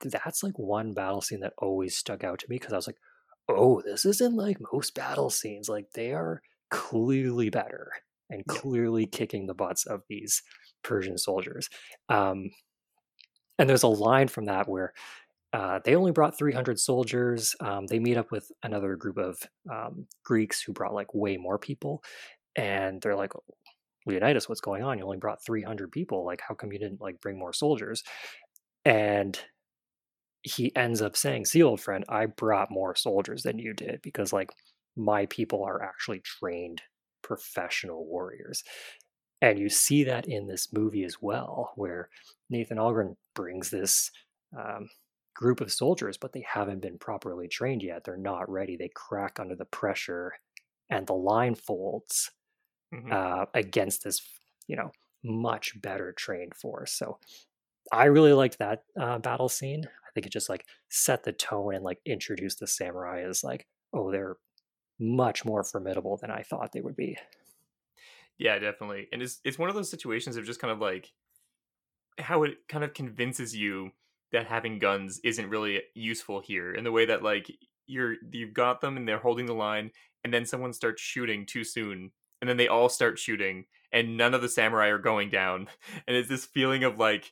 that's 0.04 0.42
like 0.42 0.58
one 0.58 0.94
battle 0.94 1.22
scene 1.22 1.42
that 1.42 1.54
always 1.60 1.96
stuck 1.96 2.24
out 2.24 2.40
to 2.40 2.48
me 2.50 2.56
because 2.56 2.74
i 2.74 2.76
was 2.76 2.88
like 2.88 2.98
oh 3.48 3.84
this 3.86 4.04
isn't 4.04 4.36
like 4.36 4.58
most 4.74 4.96
battle 4.96 5.30
scenes. 5.30 5.70
Like 5.70 5.92
they 5.94 6.12
are 6.12 6.42
clearly 6.72 7.50
better 7.50 7.92
and 8.32 8.46
clearly 8.48 9.06
kicking 9.06 9.46
the 9.46 9.54
butts 9.54 9.86
of 9.86 10.02
these 10.10 10.42
persian 10.84 11.20
soldiers. 11.20 11.70
Um, 12.10 12.50
and 13.60 13.70
there's 13.70 13.84
a 13.84 13.88
line 13.88 14.28
from 14.28 14.46
that 14.46 14.68
where 14.68 14.94
uh, 15.54 15.80
they 15.84 15.96
only 15.96 16.12
brought 16.12 16.38
300 16.38 16.80
soldiers. 16.80 17.56
Um, 17.60 17.86
they 17.88 18.00
meet 18.00 18.18
up 18.18 18.32
with 18.32 18.50
another 18.64 18.96
group 18.96 19.18
of 19.18 19.38
um, 19.72 20.08
Greeks 20.24 20.62
who 20.62 20.72
brought 20.72 20.94
like 20.94 21.14
way 21.14 21.38
more 21.38 21.58
people. 21.58 22.04
And 22.56 23.02
they're 23.02 23.16
like, 23.16 23.34
Leonidas, 24.06 24.48
what's 24.48 24.62
going 24.62 24.84
on? 24.84 24.98
You 24.98 25.04
only 25.04 25.18
brought 25.18 25.44
300 25.46 25.92
people. 25.92 26.26
Like, 26.26 26.42
how 26.48 26.56
come 26.56 26.72
you 26.72 26.80
didn't 26.80 27.02
like 27.02 27.20
bring 27.22 27.38
more 27.38 27.54
soldiers? 27.54 28.04
And 28.86 29.40
he 30.42 30.76
ends 30.76 31.02
up 31.02 31.16
saying, 31.16 31.46
See, 31.46 31.62
old 31.62 31.82
friend, 31.82 32.04
I 32.10 32.26
brought 32.26 32.72
more 32.72 32.96
soldiers 32.96 33.44
than 33.44 33.60
you 33.60 33.74
did 33.74 34.02
because 34.02 34.34
like 34.34 34.52
my 34.96 35.26
people 35.28 35.64
are 35.64 35.82
actually 35.84 36.22
trained 36.22 36.82
professional 37.22 38.06
warriors. 38.06 38.64
And 39.42 39.60
you 39.60 39.70
see 39.70 40.04
that 40.06 40.28
in 40.28 40.48
this 40.48 40.72
movie 40.72 41.04
as 41.04 41.18
well, 41.22 41.72
where 41.76 42.10
Nathan 42.50 42.78
Algren 42.78 43.16
brings 43.36 43.70
this 43.70 44.12
um, 44.58 44.88
group 45.34 45.62
of 45.62 45.72
soldiers, 45.72 46.18
but 46.18 46.34
they 46.34 46.42
haven't 46.42 46.82
been 46.82 46.98
properly 47.00 47.48
trained 47.48 47.84
yet. 47.84 48.04
They're 48.04 48.18
not 48.18 48.50
ready. 48.50 48.76
They 48.78 48.90
crack 48.90 49.40
under 49.40 49.56
the 49.56 49.66
pressure, 49.66 50.34
and 50.90 51.08
the 51.08 51.14
line 51.16 51.56
folds 51.56 52.32
Mhm. 52.92 53.12
uh, 53.12 53.46
against 53.54 54.04
this, 54.04 54.40
you 54.68 54.76
know, 54.76 54.92
much 55.24 55.80
better 55.82 56.14
trained 56.14 56.56
force. 56.56 56.94
So 56.94 57.20
I 57.92 58.06
really 58.06 58.34
liked 58.34 58.60
that 58.60 58.86
uh, 59.00 59.20
battle 59.20 59.50
scene. 59.50 59.86
I 59.86 60.12
think 60.14 60.26
it 60.28 60.32
just 60.34 60.50
like 60.50 60.68
set 60.90 61.24
the 61.24 61.34
tone 61.34 61.76
and 61.76 61.84
like 61.84 62.02
introduced 62.06 62.60
the 62.60 62.68
samurai 62.68 63.24
as 63.24 63.44
like, 63.44 63.68
oh, 63.94 64.12
they're 64.12 64.38
much 65.00 65.46
more 65.46 65.64
formidable 65.64 66.18
than 66.18 66.32
I 66.32 66.44
thought 66.44 66.74
they 66.74 66.82
would 66.82 66.96
be. 66.98 67.18
Yeah, 68.38 68.60
definitely. 68.60 69.08
And 69.12 69.22
it's 69.22 69.40
it's 69.44 69.60
one 69.60 69.70
of 69.70 69.76
those 69.76 69.90
situations 69.90 70.36
of 70.38 70.46
just 70.46 70.60
kind 70.60 70.72
of 70.72 70.80
like 70.80 71.14
how 72.20 72.44
it 72.44 72.68
kind 72.68 72.84
of 72.84 72.94
convinces 72.94 73.56
you 73.56 73.92
that 74.32 74.48
having 74.48 74.80
guns 74.80 75.20
isn't 75.24 75.50
really 75.50 75.82
useful 75.94 76.40
here 76.40 76.74
in 76.74 76.84
the 76.84 76.92
way 76.92 77.06
that 77.06 77.24
like 77.24 77.52
you're 77.88 78.16
you've 78.32 78.54
got 78.54 78.82
them 78.82 78.98
and 78.98 79.08
they're 79.08 79.18
holding 79.18 79.46
the 79.46 79.54
line 79.54 79.92
and 80.24 80.34
then 80.34 80.46
someone 80.46 80.74
starts 80.74 81.02
shooting 81.02 81.46
too 81.46 81.64
soon 81.64 82.12
and 82.40 82.50
then 82.50 82.58
they 82.58 82.68
all 82.68 82.90
start 82.90 83.20
shooting 83.20 83.66
and 83.92 84.18
none 84.18 84.34
of 84.34 84.42
the 84.42 84.50
samurai 84.50 84.88
are 84.88 84.98
going 84.98 85.30
down. 85.30 85.68
And 86.08 86.16
it's 86.16 86.30
this 86.30 86.46
feeling 86.46 86.84
of 86.84 86.98
like 86.98 87.32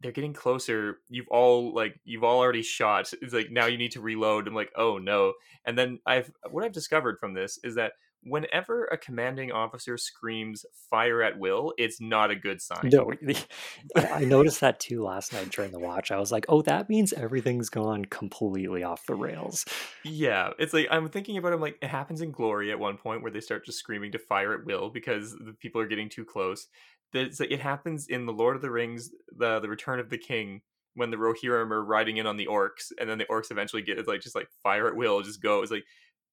they're 0.00 0.12
getting 0.12 0.32
closer 0.32 0.98
you've 1.08 1.28
all 1.28 1.74
like 1.74 1.98
you've 2.04 2.22
all 2.22 2.38
already 2.38 2.62
shot 2.62 3.12
it's 3.20 3.34
like 3.34 3.50
now 3.50 3.66
you 3.66 3.76
need 3.76 3.90
to 3.90 4.00
reload 4.00 4.46
i'm 4.46 4.54
like 4.54 4.70
oh 4.76 4.98
no. 4.98 5.32
And 5.64 5.76
then 5.76 5.98
i've 6.06 6.30
what 6.50 6.64
i've 6.64 6.72
discovered 6.72 7.18
from 7.18 7.34
this 7.34 7.58
is 7.64 7.74
that 7.74 7.92
whenever 8.24 8.84
a 8.86 8.98
commanding 8.98 9.52
officer 9.52 9.96
screams 9.96 10.64
fire 10.90 11.22
at 11.22 11.38
will 11.38 11.72
it's 11.78 12.00
not 12.00 12.30
a 12.30 12.36
good 12.36 12.60
sign 12.60 12.90
No, 12.92 13.12
I 13.96 14.24
noticed 14.24 14.60
that 14.60 14.80
too 14.80 15.02
last 15.04 15.32
night 15.32 15.50
during 15.50 15.70
the 15.70 15.78
watch. 15.78 16.10
I 16.10 16.18
was 16.18 16.32
like, 16.32 16.44
oh, 16.48 16.62
that 16.62 16.88
means 16.88 17.12
everything's 17.12 17.68
gone 17.70 18.04
completely 18.06 18.82
off 18.82 19.06
the 19.06 19.14
rails. 19.14 19.64
yeah 20.04 20.50
it's 20.58 20.72
like 20.72 20.88
i'm 20.90 21.08
thinking 21.08 21.36
about 21.38 21.52
it 21.52 21.56
I'm 21.56 21.60
like 21.60 21.78
it 21.80 21.88
happens 21.88 22.20
in 22.20 22.30
glory 22.32 22.70
at 22.70 22.78
one 22.78 22.96
point 22.96 23.22
where 23.22 23.30
they 23.30 23.40
start 23.40 23.64
just 23.64 23.78
screaming 23.78 24.12
to 24.12 24.18
fire 24.18 24.54
at 24.54 24.64
will 24.66 24.90
because 24.90 25.32
the 25.32 25.54
people 25.58 25.80
are 25.80 25.86
getting 25.86 26.08
too 26.08 26.24
close 26.24 26.66
It's 27.14 27.40
like 27.40 27.50
it 27.50 27.60
happens 27.60 28.06
in 28.08 28.26
the 28.26 28.32
lord 28.32 28.56
of 28.56 28.62
the 28.62 28.70
rings 28.70 29.10
the 29.36 29.60
the 29.60 29.68
return 29.68 30.00
of 30.00 30.10
the 30.10 30.18
king 30.18 30.62
when 30.94 31.10
the 31.10 31.16
rohirrim 31.16 31.70
are 31.70 31.84
riding 31.84 32.16
in 32.16 32.26
on 32.26 32.36
the 32.36 32.46
orcs 32.46 32.90
and 33.00 33.08
then 33.08 33.18
the 33.18 33.26
orcs 33.26 33.50
eventually 33.50 33.82
get 33.82 33.98
it's 33.98 34.08
like 34.08 34.20
just 34.20 34.34
like 34.34 34.48
fire 34.62 34.88
at 34.88 34.96
will 34.96 35.22
just 35.22 35.40
go 35.42 35.62
it's 35.62 35.70
like 35.70 35.84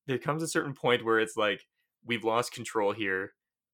there 0.08 0.18
comes 0.18 0.44
a 0.44 0.48
certain 0.48 0.74
point 0.74 1.04
where 1.06 1.20
it's 1.20 1.36
like 1.38 1.66
we've 2.06 2.24
lost 2.24 2.51
control 2.53 2.93
here 2.93 3.34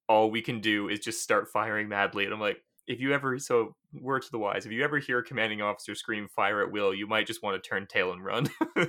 all 0.09 0.31
we 0.31 0.41
can 0.41 0.59
do 0.59 0.89
is 0.89 0.99
just 0.99 1.21
start 1.21 1.47
firing 1.51 1.87
madly 1.87 2.25
and 2.25 2.33
i'm 2.33 2.39
like 2.39 2.63
if 2.87 2.99
you 2.99 3.13
ever 3.13 3.37
so 3.39 3.75
word 3.93 4.21
to 4.21 4.31
the 4.31 4.39
wise 4.39 4.65
if 4.65 4.71
you 4.71 4.83
ever 4.83 4.99
hear 4.99 5.19
a 5.19 5.23
commanding 5.23 5.61
officer 5.61 5.95
scream 5.95 6.27
fire 6.35 6.61
at 6.63 6.71
will 6.71 6.93
you 6.93 7.07
might 7.07 7.27
just 7.27 7.43
want 7.43 7.61
to 7.61 7.69
turn 7.69 7.87
tail 7.87 8.11
and 8.11 8.23
run 8.23 8.47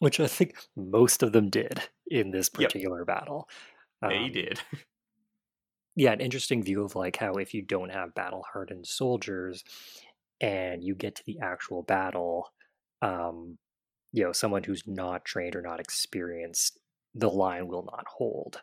Which 0.00 0.20
I 0.20 0.26
think 0.26 0.56
most 0.76 1.22
of 1.22 1.32
them 1.32 1.48
did 1.48 1.88
in 2.06 2.30
this 2.30 2.48
Yep. 2.56 2.72
particular 2.72 3.04
battle. 3.06 3.48
they 4.04 4.28
Um, 4.28 4.28
did 4.28 4.60
yeah, 5.96 6.12
an 6.12 6.20
interesting 6.20 6.62
view 6.62 6.82
of 6.84 6.94
like 6.96 7.16
how 7.16 7.34
if 7.34 7.52
you 7.54 7.62
don't 7.62 7.90
have 7.90 8.14
battle 8.14 8.44
hardened 8.52 8.86
soldiers 8.86 9.62
and 10.40 10.82
you 10.82 10.94
get 10.94 11.16
to 11.16 11.24
the 11.26 11.38
actual 11.40 11.82
battle, 11.82 12.48
um, 13.02 13.58
you 14.12 14.24
know, 14.24 14.32
someone 14.32 14.64
who's 14.64 14.84
not 14.86 15.24
trained 15.24 15.56
or 15.56 15.62
not 15.62 15.80
experienced, 15.80 16.78
the 17.14 17.30
line 17.30 17.68
will 17.68 17.84
not 17.84 18.06
hold. 18.08 18.60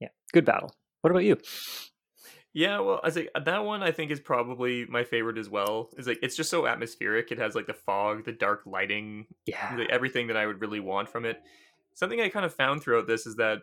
Yeah, 0.00 0.08
good 0.32 0.44
battle. 0.44 0.74
What 1.02 1.10
about 1.10 1.24
you? 1.24 1.36
Yeah, 2.54 2.80
well, 2.80 3.00
I 3.04 3.10
say 3.10 3.28
uh, 3.34 3.40
that 3.40 3.64
one 3.64 3.82
I 3.82 3.92
think 3.92 4.10
is 4.10 4.20
probably 4.20 4.86
my 4.86 5.04
favorite 5.04 5.38
as 5.38 5.48
well. 5.48 5.90
Is 5.96 6.06
like 6.06 6.18
it's 6.22 6.36
just 6.36 6.50
so 6.50 6.66
atmospheric. 6.66 7.30
It 7.30 7.38
has 7.38 7.54
like 7.54 7.66
the 7.66 7.74
fog, 7.74 8.24
the 8.24 8.32
dark 8.32 8.62
lighting, 8.66 9.26
Yeah, 9.46 9.76
like, 9.76 9.90
everything 9.90 10.26
that 10.28 10.36
I 10.36 10.46
would 10.46 10.60
really 10.60 10.80
want 10.80 11.08
from 11.08 11.24
it. 11.24 11.40
something 11.94 12.20
I 12.20 12.28
kind 12.28 12.46
of 12.46 12.54
found 12.54 12.82
throughout 12.82 13.06
this 13.06 13.26
is 13.26 13.36
that 13.36 13.58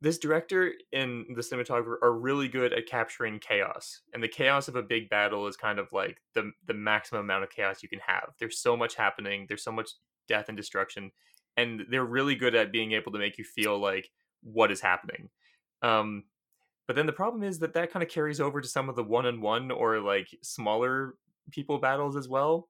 this 0.00 0.18
director 0.18 0.72
and 0.92 1.24
the 1.36 1.42
cinematographer 1.42 1.94
are 2.02 2.12
really 2.12 2.48
good 2.48 2.72
at 2.72 2.86
capturing 2.86 3.38
chaos 3.38 4.00
and 4.12 4.22
the 4.22 4.28
chaos 4.28 4.66
of 4.66 4.74
a 4.74 4.82
big 4.82 5.08
battle 5.08 5.46
is 5.46 5.56
kind 5.56 5.78
of 5.78 5.92
like 5.92 6.20
the 6.34 6.50
the 6.66 6.74
maximum 6.74 7.20
amount 7.20 7.44
of 7.44 7.50
chaos 7.50 7.82
you 7.84 7.88
can 7.88 8.00
have 8.04 8.30
there's 8.40 8.58
so 8.58 8.76
much 8.76 8.96
happening 8.96 9.46
there's 9.48 9.62
so 9.62 9.70
much 9.70 9.90
death 10.28 10.46
and 10.48 10.56
destruction 10.56 11.10
and 11.56 11.82
they're 11.90 12.04
really 12.04 12.34
good 12.34 12.54
at 12.54 12.72
being 12.72 12.92
able 12.92 13.12
to 13.12 13.18
make 13.18 13.38
you 13.38 13.44
feel 13.44 13.78
like 13.78 14.10
what 14.42 14.70
is 14.72 14.80
happening 14.80 15.28
um 15.82 16.24
but 16.86 16.96
then 16.96 17.06
the 17.06 17.12
problem 17.12 17.42
is 17.42 17.58
that 17.60 17.74
that 17.74 17.92
kind 17.92 18.02
of 18.02 18.08
carries 18.08 18.40
over 18.40 18.60
to 18.60 18.68
some 18.68 18.88
of 18.88 18.96
the 18.96 19.04
one-on-one 19.04 19.70
or 19.70 20.00
like 20.00 20.28
smaller 20.42 21.14
people 21.50 21.78
battles 21.78 22.16
as 22.16 22.28
well 22.28 22.68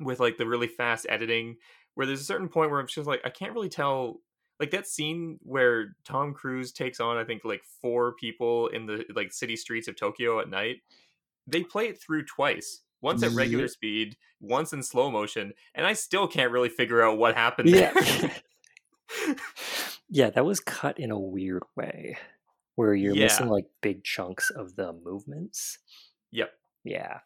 with 0.00 0.20
like 0.20 0.36
the 0.36 0.46
really 0.46 0.68
fast 0.68 1.06
editing 1.08 1.56
where 1.94 2.06
there's 2.06 2.20
a 2.20 2.24
certain 2.24 2.48
point 2.48 2.70
where 2.70 2.80
i'm 2.80 2.86
just 2.86 3.06
like 3.06 3.20
i 3.24 3.30
can't 3.30 3.52
really 3.52 3.68
tell 3.68 4.20
like 4.60 4.70
that 4.72 4.86
scene 4.86 5.38
where 5.42 5.94
Tom 6.04 6.34
Cruise 6.34 6.72
takes 6.72 7.00
on 7.00 7.16
I 7.16 7.24
think 7.24 7.44
like 7.44 7.62
four 7.80 8.14
people 8.14 8.68
in 8.68 8.86
the 8.86 9.04
like 9.14 9.32
city 9.32 9.56
streets 9.56 9.88
of 9.88 9.96
Tokyo 9.96 10.40
at 10.40 10.50
night. 10.50 10.78
They 11.46 11.62
play 11.62 11.88
it 11.88 12.00
through 12.00 12.24
twice. 12.24 12.80
Once 13.00 13.22
at 13.22 13.30
regular 13.32 13.68
speed, 13.68 14.16
once 14.40 14.72
in 14.72 14.82
slow 14.82 15.10
motion, 15.10 15.52
and 15.74 15.86
I 15.86 15.92
still 15.92 16.26
can't 16.26 16.50
really 16.50 16.68
figure 16.68 17.02
out 17.02 17.18
what 17.18 17.36
happened 17.36 17.68
yeah. 17.68 17.92
yeah, 20.08 20.30
that 20.30 20.44
was 20.44 20.60
cut 20.60 20.98
in 20.98 21.10
a 21.10 21.18
weird 21.18 21.62
way 21.76 22.16
where 22.74 22.94
you're 22.94 23.14
yeah. 23.14 23.24
missing 23.24 23.48
like 23.48 23.66
big 23.80 24.04
chunks 24.04 24.50
of 24.50 24.76
the 24.76 24.92
movements. 24.92 25.78
Yep. 26.30 26.50
Yeah. 26.84 27.18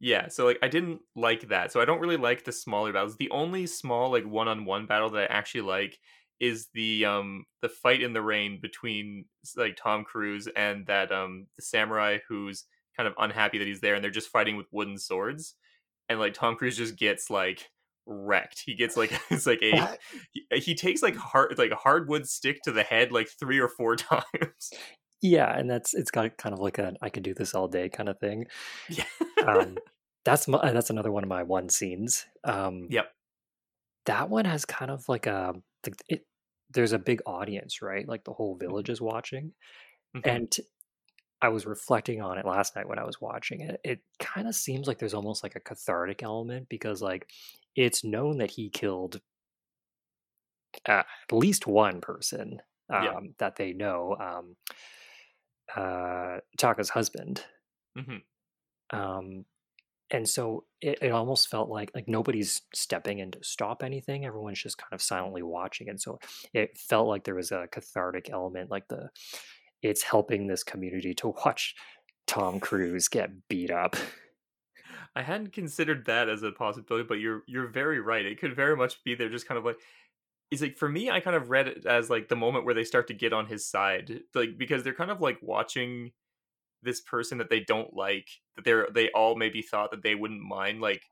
Yeah, 0.00 0.28
so 0.28 0.46
like 0.46 0.58
I 0.62 0.68
didn't 0.68 1.00
like 1.14 1.48
that. 1.48 1.72
So 1.72 1.80
I 1.80 1.84
don't 1.84 2.00
really 2.00 2.16
like 2.16 2.44
the 2.44 2.52
smaller 2.52 2.92
battles. 2.92 3.16
The 3.16 3.30
only 3.30 3.66
small 3.66 4.10
like 4.10 4.24
one-on-one 4.24 4.86
battle 4.86 5.10
that 5.10 5.30
I 5.30 5.34
actually 5.34 5.62
like 5.62 5.98
is 6.40 6.68
the 6.74 7.04
um 7.04 7.44
the 7.62 7.68
fight 7.68 8.02
in 8.02 8.12
the 8.12 8.22
rain 8.22 8.58
between 8.60 9.26
like 9.56 9.76
Tom 9.76 10.04
Cruise 10.04 10.48
and 10.56 10.86
that 10.86 11.12
um 11.12 11.46
the 11.56 11.62
samurai 11.62 12.18
who's 12.28 12.64
kind 12.96 13.06
of 13.06 13.14
unhappy 13.18 13.58
that 13.58 13.66
he's 13.66 13.80
there 13.80 13.94
and 13.94 14.02
they're 14.02 14.10
just 14.10 14.28
fighting 14.28 14.56
with 14.56 14.66
wooden 14.70 14.98
swords 14.98 15.54
and 16.08 16.18
like 16.18 16.34
Tom 16.34 16.56
Cruise 16.56 16.76
just 16.76 16.96
gets 16.96 17.30
like 17.30 17.70
wrecked. 18.06 18.62
He 18.64 18.74
gets 18.74 18.96
like 18.96 19.12
it's 19.30 19.46
like 19.46 19.62
a 19.62 19.96
he, 20.32 20.60
he 20.60 20.74
takes 20.74 21.02
like 21.02 21.16
hard 21.16 21.56
like 21.58 21.70
a 21.70 21.76
hardwood 21.76 22.28
stick 22.28 22.62
to 22.62 22.72
the 22.72 22.82
head 22.82 23.12
like 23.12 23.28
three 23.28 23.58
or 23.58 23.68
four 23.68 23.96
times. 23.96 24.70
Yeah, 25.22 25.56
and 25.56 25.70
that's 25.70 25.94
it's 25.94 26.10
got 26.10 26.36
kind 26.36 26.52
of 26.52 26.60
like 26.60 26.78
a 26.78 26.94
I 27.00 27.08
could 27.08 27.22
do 27.22 27.34
this 27.34 27.54
all 27.54 27.68
day 27.68 27.88
kind 27.88 28.08
of 28.08 28.18
thing. 28.18 28.46
Yeah. 28.88 29.04
um 29.46 29.78
that's 30.24 30.48
my, 30.48 30.72
that's 30.72 30.90
another 30.90 31.12
one 31.12 31.22
of 31.22 31.28
my 31.28 31.42
one 31.42 31.68
scenes. 31.68 32.26
Um 32.44 32.88
Yep. 32.90 33.06
That 34.06 34.28
one 34.28 34.44
has 34.44 34.64
kind 34.66 34.90
of 34.90 35.08
like 35.08 35.26
a 35.26 35.54
it, 36.08 36.26
there's 36.70 36.92
a 36.92 36.98
big 36.98 37.22
audience, 37.26 37.80
right? 37.82 38.06
Like 38.06 38.24
the 38.24 38.32
whole 38.32 38.54
mm-hmm. 38.54 38.66
village 38.66 38.90
is 38.90 39.00
watching. 39.00 39.52
Mm-hmm. 40.16 40.28
And 40.28 40.56
I 41.44 41.48
was 41.48 41.66
reflecting 41.66 42.22
on 42.22 42.38
it 42.38 42.46
last 42.46 42.74
night 42.74 42.88
when 42.88 42.98
I 42.98 43.04
was 43.04 43.20
watching 43.20 43.60
it. 43.60 43.78
It 43.84 44.00
kind 44.18 44.48
of 44.48 44.54
seems 44.54 44.86
like 44.86 44.98
there's 44.98 45.12
almost 45.12 45.42
like 45.42 45.56
a 45.56 45.60
cathartic 45.60 46.22
element 46.22 46.70
because 46.70 47.02
like 47.02 47.28
it's 47.76 48.02
known 48.02 48.38
that 48.38 48.52
he 48.52 48.70
killed 48.70 49.20
uh, 50.88 51.02
at 51.02 51.32
least 51.32 51.66
one 51.66 52.00
person 52.00 52.62
um, 52.90 53.04
yeah. 53.04 53.20
that 53.40 53.56
they 53.56 53.74
know, 53.74 54.16
um, 54.18 54.56
uh, 55.76 56.38
Taka's 56.56 56.88
husband. 56.88 57.44
Mm-hmm. 57.98 58.98
Um, 58.98 59.44
and 60.10 60.26
so 60.26 60.64
it, 60.80 60.98
it 61.02 61.10
almost 61.10 61.50
felt 61.50 61.68
like 61.68 61.90
like 61.94 62.08
nobody's 62.08 62.62
stepping 62.72 63.18
in 63.18 63.30
to 63.32 63.38
stop 63.42 63.82
anything 63.82 64.24
everyone's 64.24 64.62
just 64.62 64.76
kind 64.76 64.92
of 64.92 65.00
silently 65.00 65.42
watching 65.42 65.88
and 65.88 66.00
so 66.00 66.18
it 66.52 66.76
felt 66.76 67.08
like 67.08 67.24
there 67.24 67.34
was 67.34 67.50
a 67.50 67.66
cathartic 67.72 68.28
element 68.30 68.70
like 68.70 68.86
the 68.88 69.08
it's 69.84 70.02
helping 70.02 70.46
this 70.46 70.64
community 70.64 71.14
to 71.14 71.28
watch 71.28 71.74
tom 72.26 72.58
cruise 72.58 73.08
get 73.08 73.30
beat 73.48 73.70
up. 73.70 73.96
I 75.16 75.22
hadn't 75.22 75.52
considered 75.52 76.06
that 76.06 76.28
as 76.28 76.42
a 76.42 76.50
possibility 76.50 77.06
but 77.06 77.20
you're 77.20 77.42
you're 77.46 77.68
very 77.68 78.00
right. 78.00 78.24
It 78.24 78.40
could 78.40 78.56
very 78.56 78.76
much 78.76 79.02
be 79.04 79.14
there 79.14 79.28
just 79.28 79.46
kind 79.46 79.58
of 79.58 79.64
like 79.64 79.76
is 80.50 80.62
like 80.62 80.76
for 80.76 80.88
me 80.88 81.10
i 81.10 81.20
kind 81.20 81.36
of 81.36 81.50
read 81.50 81.68
it 81.68 81.86
as 81.86 82.10
like 82.10 82.28
the 82.28 82.36
moment 82.36 82.64
where 82.64 82.74
they 82.74 82.84
start 82.84 83.08
to 83.08 83.14
get 83.14 83.32
on 83.32 83.46
his 83.46 83.66
side 83.66 84.20
like 84.34 84.56
because 84.56 84.82
they're 84.82 84.94
kind 84.94 85.10
of 85.10 85.20
like 85.20 85.38
watching 85.42 86.12
this 86.82 87.00
person 87.00 87.38
that 87.38 87.50
they 87.50 87.60
don't 87.60 87.94
like 87.94 88.28
that 88.54 88.64
they're 88.64 88.86
they 88.92 89.10
all 89.10 89.36
maybe 89.36 89.62
thought 89.62 89.90
that 89.90 90.02
they 90.02 90.14
wouldn't 90.14 90.42
mind 90.42 90.80
like 90.80 91.02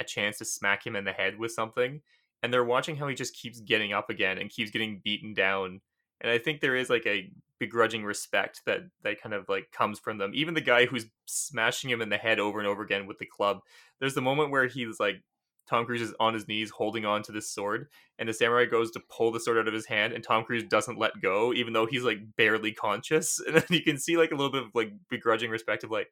a 0.00 0.04
chance 0.04 0.38
to 0.38 0.44
smack 0.44 0.84
him 0.84 0.96
in 0.96 1.04
the 1.04 1.12
head 1.12 1.38
with 1.38 1.52
something 1.52 2.00
and 2.42 2.52
they're 2.52 2.64
watching 2.64 2.96
how 2.96 3.06
he 3.06 3.14
just 3.14 3.36
keeps 3.36 3.60
getting 3.60 3.92
up 3.92 4.08
again 4.08 4.38
and 4.38 4.50
keeps 4.50 4.70
getting 4.70 5.00
beaten 5.04 5.34
down 5.34 5.80
and 6.20 6.30
i 6.30 6.38
think 6.38 6.60
there 6.60 6.76
is 6.76 6.90
like 6.90 7.06
a 7.06 7.30
begrudging 7.58 8.04
respect 8.04 8.62
that 8.64 8.80
that 9.02 9.20
kind 9.20 9.34
of 9.34 9.48
like 9.48 9.70
comes 9.70 9.98
from 9.98 10.18
them 10.18 10.32
even 10.34 10.54
the 10.54 10.60
guy 10.60 10.86
who's 10.86 11.06
smashing 11.26 11.90
him 11.90 12.00
in 12.00 12.08
the 12.08 12.16
head 12.16 12.40
over 12.40 12.58
and 12.58 12.66
over 12.66 12.82
again 12.82 13.06
with 13.06 13.18
the 13.18 13.26
club 13.26 13.60
there's 13.98 14.14
the 14.14 14.22
moment 14.22 14.50
where 14.50 14.66
he's 14.66 14.98
like 14.98 15.22
Tom 15.70 15.86
Cruise 15.86 16.02
is 16.02 16.14
on 16.18 16.34
his 16.34 16.48
knees 16.48 16.70
holding 16.70 17.06
on 17.06 17.22
to 17.22 17.32
this 17.32 17.48
sword, 17.48 17.88
and 18.18 18.28
the 18.28 18.34
samurai 18.34 18.64
goes 18.64 18.90
to 18.90 19.00
pull 19.08 19.30
the 19.30 19.38
sword 19.38 19.56
out 19.56 19.68
of 19.68 19.74
his 19.74 19.86
hand, 19.86 20.12
and 20.12 20.24
Tom 20.24 20.42
Cruise 20.42 20.64
doesn't 20.64 20.98
let 20.98 21.20
go, 21.22 21.52
even 21.52 21.72
though 21.72 21.86
he's 21.86 22.02
like 22.02 22.18
barely 22.36 22.72
conscious. 22.72 23.40
And 23.46 23.54
then 23.54 23.64
you 23.68 23.82
can 23.82 23.96
see 23.96 24.16
like 24.16 24.32
a 24.32 24.34
little 24.34 24.50
bit 24.50 24.64
of 24.64 24.70
like 24.74 24.92
begrudging 25.08 25.48
respect 25.48 25.84
of 25.84 25.92
like, 25.92 26.08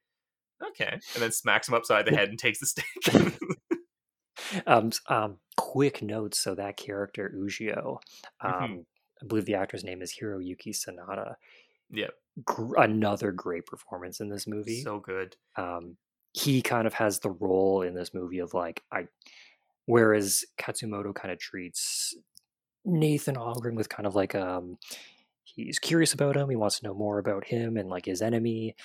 okay, 0.64 0.92
and 0.92 1.22
then 1.22 1.32
smacks 1.32 1.68
him 1.68 1.74
upside 1.74 2.06
the 2.06 2.14
head 2.14 2.28
and 2.28 2.38
takes 2.38 2.60
the 2.60 2.66
stick. 2.66 3.38
um, 4.66 4.92
um, 5.08 5.38
quick 5.56 6.02
notes. 6.02 6.38
So 6.38 6.54
that 6.54 6.76
character 6.76 7.32
Ujio, 7.36 7.98
um, 8.40 8.52
mm-hmm. 8.52 8.80
I 9.22 9.26
believe 9.26 9.46
the 9.46 9.54
actor's 9.54 9.84
name 9.84 10.02
is 10.02 10.14
Hiroyuki 10.20 10.74
Sanada. 10.74 11.34
Yep. 11.90 12.10
Gr- 12.44 12.76
another 12.76 13.32
great 13.32 13.66
performance 13.66 14.20
in 14.20 14.28
this 14.28 14.46
movie. 14.46 14.82
So 14.82 15.00
good. 15.00 15.36
Um, 15.56 15.96
he 16.32 16.62
kind 16.62 16.86
of 16.86 16.94
has 16.94 17.20
the 17.20 17.30
role 17.30 17.82
in 17.82 17.94
this 17.94 18.14
movie 18.14 18.38
of 18.38 18.54
like 18.54 18.82
I 18.92 19.06
Whereas 19.86 20.44
Katsumoto 20.60 21.14
kind 21.14 21.32
of 21.32 21.38
treats 21.38 22.14
Nathan 22.84 23.36
Algren 23.36 23.74
with 23.74 23.88
kind 23.88 24.06
of 24.06 24.14
like 24.14 24.34
um 24.34 24.76
he's 25.44 25.78
curious 25.78 26.12
about 26.12 26.36
him, 26.36 26.50
he 26.50 26.56
wants 26.56 26.78
to 26.80 26.86
know 26.86 26.94
more 26.94 27.18
about 27.18 27.46
him 27.46 27.76
and 27.76 27.88
like 27.88 28.04
his 28.04 28.20
enemy. 28.20 28.76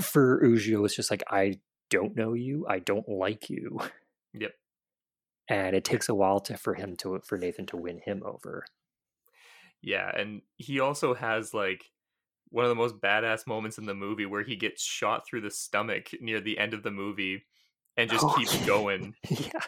For 0.00 0.42
Ujio, 0.42 0.84
it's 0.84 0.96
just 0.96 1.10
like 1.10 1.22
I 1.30 1.60
don't 1.90 2.16
know 2.16 2.32
you, 2.32 2.66
I 2.68 2.78
don't 2.78 3.08
like 3.08 3.50
you. 3.50 3.78
Yep. 4.32 4.52
And 5.48 5.76
it 5.76 5.84
takes 5.84 6.08
a 6.08 6.14
while 6.14 6.40
to 6.40 6.56
for 6.56 6.74
him 6.74 6.96
to 6.96 7.20
for 7.24 7.38
Nathan 7.38 7.66
to 7.66 7.76
win 7.76 8.00
him 8.04 8.22
over. 8.24 8.64
Yeah, 9.86 10.10
and 10.14 10.42
he 10.56 10.80
also 10.80 11.14
has 11.14 11.54
like 11.54 11.84
one 12.50 12.64
of 12.64 12.68
the 12.68 12.74
most 12.74 13.00
badass 13.00 13.46
moments 13.46 13.78
in 13.78 13.86
the 13.86 13.94
movie 13.94 14.26
where 14.26 14.42
he 14.42 14.56
gets 14.56 14.82
shot 14.82 15.26
through 15.26 15.40
the 15.40 15.50
stomach 15.50 16.10
near 16.20 16.40
the 16.40 16.58
end 16.58 16.74
of 16.74 16.82
the 16.82 16.90
movie 16.90 17.46
and 17.96 18.10
just 18.10 18.24
oh, 18.24 18.34
keeps 18.34 18.66
going. 18.66 19.14
yeah 19.30 19.60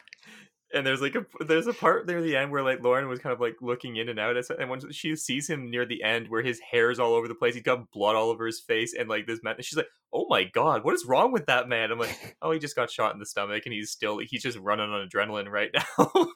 and 0.75 0.87
there's 0.87 1.01
like 1.01 1.15
a 1.15 1.25
there's 1.45 1.67
a 1.67 1.73
part 1.73 2.07
near 2.07 2.21
the 2.21 2.37
end 2.37 2.51
where 2.51 2.63
like 2.63 2.83
Lauren 2.83 3.09
was 3.09 3.21
kind 3.21 3.33
of 3.33 3.41
like 3.41 3.57
looking 3.61 3.97
in 3.97 4.09
and 4.09 4.19
out 4.19 4.37
at 4.37 4.45
and 4.59 4.69
when 4.69 4.81
she 4.93 5.17
sees 5.17 5.49
him 5.49 5.71
near 5.71 5.87
the 5.87 6.03
end 6.03 6.29
where 6.29 6.43
his 6.43 6.61
hair's 6.61 6.99
all 6.99 7.15
over 7.15 7.29
the 7.29 7.35
place, 7.35 7.55
he's 7.55 7.63
got 7.63 7.91
blood 7.91 8.17
all 8.17 8.31
over 8.31 8.47
his 8.47 8.61
face 8.61 8.95
and 8.99 9.09
like 9.09 9.27
this 9.27 9.41
man 9.43 9.57
she's 9.61 9.77
like, 9.77 9.89
Oh 10.13 10.27
my 10.29 10.45
god, 10.45 10.85
what 10.85 10.95
is 10.95 11.07
wrong 11.07 11.33
with 11.33 11.47
that 11.47 11.69
man? 11.69 11.91
I'm 11.91 11.99
like, 11.99 12.37
Oh, 12.43 12.51
he 12.51 12.59
just 12.59 12.77
got 12.77 12.91
shot 12.91 13.15
in 13.15 13.19
the 13.19 13.27
stomach 13.27 13.63
and 13.65 13.73
he's 13.73 13.91
still 13.91 14.19
he's 14.19 14.43
just 14.43 14.59
running 14.59 14.91
on 14.91 15.09
adrenaline 15.09 15.49
right 15.49 15.71
now. 15.99 16.27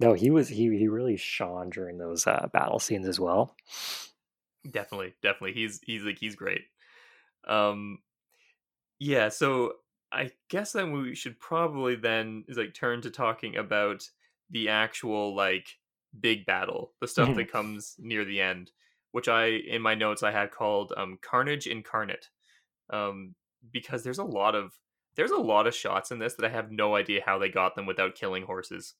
No, 0.00 0.12
he 0.14 0.30
was 0.30 0.48
he 0.48 0.76
he 0.78 0.88
really 0.88 1.16
shone 1.16 1.70
during 1.70 1.98
those 1.98 2.26
uh, 2.26 2.48
battle 2.52 2.78
scenes 2.78 3.06
as 3.08 3.18
well. 3.18 3.56
Definitely, 4.68 5.14
definitely. 5.22 5.52
He's 5.54 5.80
he's 5.82 6.02
like 6.02 6.18
he's 6.18 6.34
great. 6.36 6.62
Um 7.46 8.00
yeah, 8.98 9.28
so 9.28 9.74
I 10.12 10.32
guess 10.48 10.72
then 10.72 10.92
we 10.92 11.14
should 11.14 11.38
probably 11.38 11.94
then 11.96 12.44
is 12.48 12.56
like 12.56 12.74
turn 12.74 13.02
to 13.02 13.10
talking 13.10 13.56
about 13.56 14.08
the 14.50 14.68
actual 14.68 15.34
like 15.34 15.68
big 16.18 16.46
battle, 16.46 16.94
the 17.00 17.08
stuff 17.08 17.34
that 17.34 17.52
comes 17.52 17.96
near 17.98 18.24
the 18.24 18.40
end, 18.40 18.72
which 19.12 19.28
I 19.28 19.46
in 19.46 19.82
my 19.82 19.94
notes 19.94 20.22
I 20.22 20.32
had 20.32 20.50
called 20.50 20.92
um, 20.96 21.18
Carnage 21.22 21.66
Incarnate, 21.66 22.30
um, 22.90 23.34
because 23.72 24.02
there's 24.02 24.18
a 24.18 24.24
lot 24.24 24.54
of 24.54 24.78
there's 25.16 25.30
a 25.30 25.36
lot 25.36 25.66
of 25.66 25.74
shots 25.74 26.10
in 26.10 26.18
this 26.18 26.34
that 26.34 26.46
I 26.46 26.50
have 26.50 26.70
no 26.72 26.96
idea 26.96 27.22
how 27.24 27.38
they 27.38 27.48
got 27.48 27.74
them 27.76 27.86
without 27.86 28.14
killing 28.14 28.44
horses. 28.44 28.94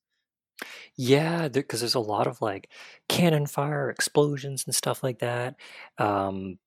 Yeah, 0.96 1.48
because 1.48 1.80
there's 1.80 1.94
a 1.94 2.00
lot 2.00 2.26
of 2.26 2.40
like 2.42 2.70
cannon 3.08 3.46
fire, 3.46 3.90
explosions, 3.90 4.64
and 4.66 4.74
stuff 4.74 5.02
like 5.02 5.20
that. 5.20 5.56
Um, 5.98 6.58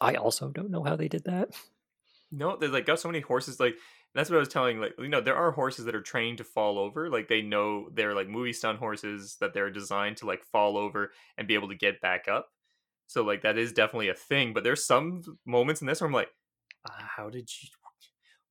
I 0.00 0.14
also 0.16 0.50
don't 0.50 0.70
know 0.70 0.84
how 0.84 0.96
they 0.96 1.08
did 1.08 1.24
that. 1.24 1.50
No, 2.30 2.56
they 2.56 2.68
like 2.68 2.86
got 2.86 3.00
so 3.00 3.08
many 3.08 3.20
horses. 3.20 3.60
Like 3.60 3.76
that's 4.14 4.30
what 4.30 4.36
I 4.36 4.40
was 4.40 4.48
telling. 4.48 4.80
Like 4.80 4.94
you 4.98 5.08
know, 5.08 5.20
there 5.20 5.36
are 5.36 5.52
horses 5.52 5.84
that 5.84 5.94
are 5.94 6.00
trained 6.02 6.38
to 6.38 6.44
fall 6.44 6.78
over. 6.78 7.10
Like 7.10 7.28
they 7.28 7.42
know 7.42 7.90
they're 7.92 8.14
like 8.14 8.28
movie 8.28 8.52
stunt 8.52 8.78
horses 8.78 9.36
that 9.40 9.52
they're 9.54 9.70
designed 9.70 10.16
to 10.18 10.26
like 10.26 10.44
fall 10.44 10.76
over 10.78 11.12
and 11.36 11.46
be 11.48 11.54
able 11.54 11.68
to 11.68 11.74
get 11.74 12.00
back 12.00 12.28
up. 12.28 12.48
So 13.08 13.22
like 13.24 13.42
that 13.42 13.58
is 13.58 13.72
definitely 13.72 14.08
a 14.10 14.14
thing. 14.14 14.54
But 14.54 14.64
there's 14.64 14.86
some 14.86 15.22
moments 15.46 15.80
in 15.82 15.86
this 15.86 16.00
where 16.00 16.08
I'm 16.08 16.14
like, 16.14 16.30
uh, 16.88 16.92
how 17.16 17.30
did 17.30 17.50
you? 17.62 17.68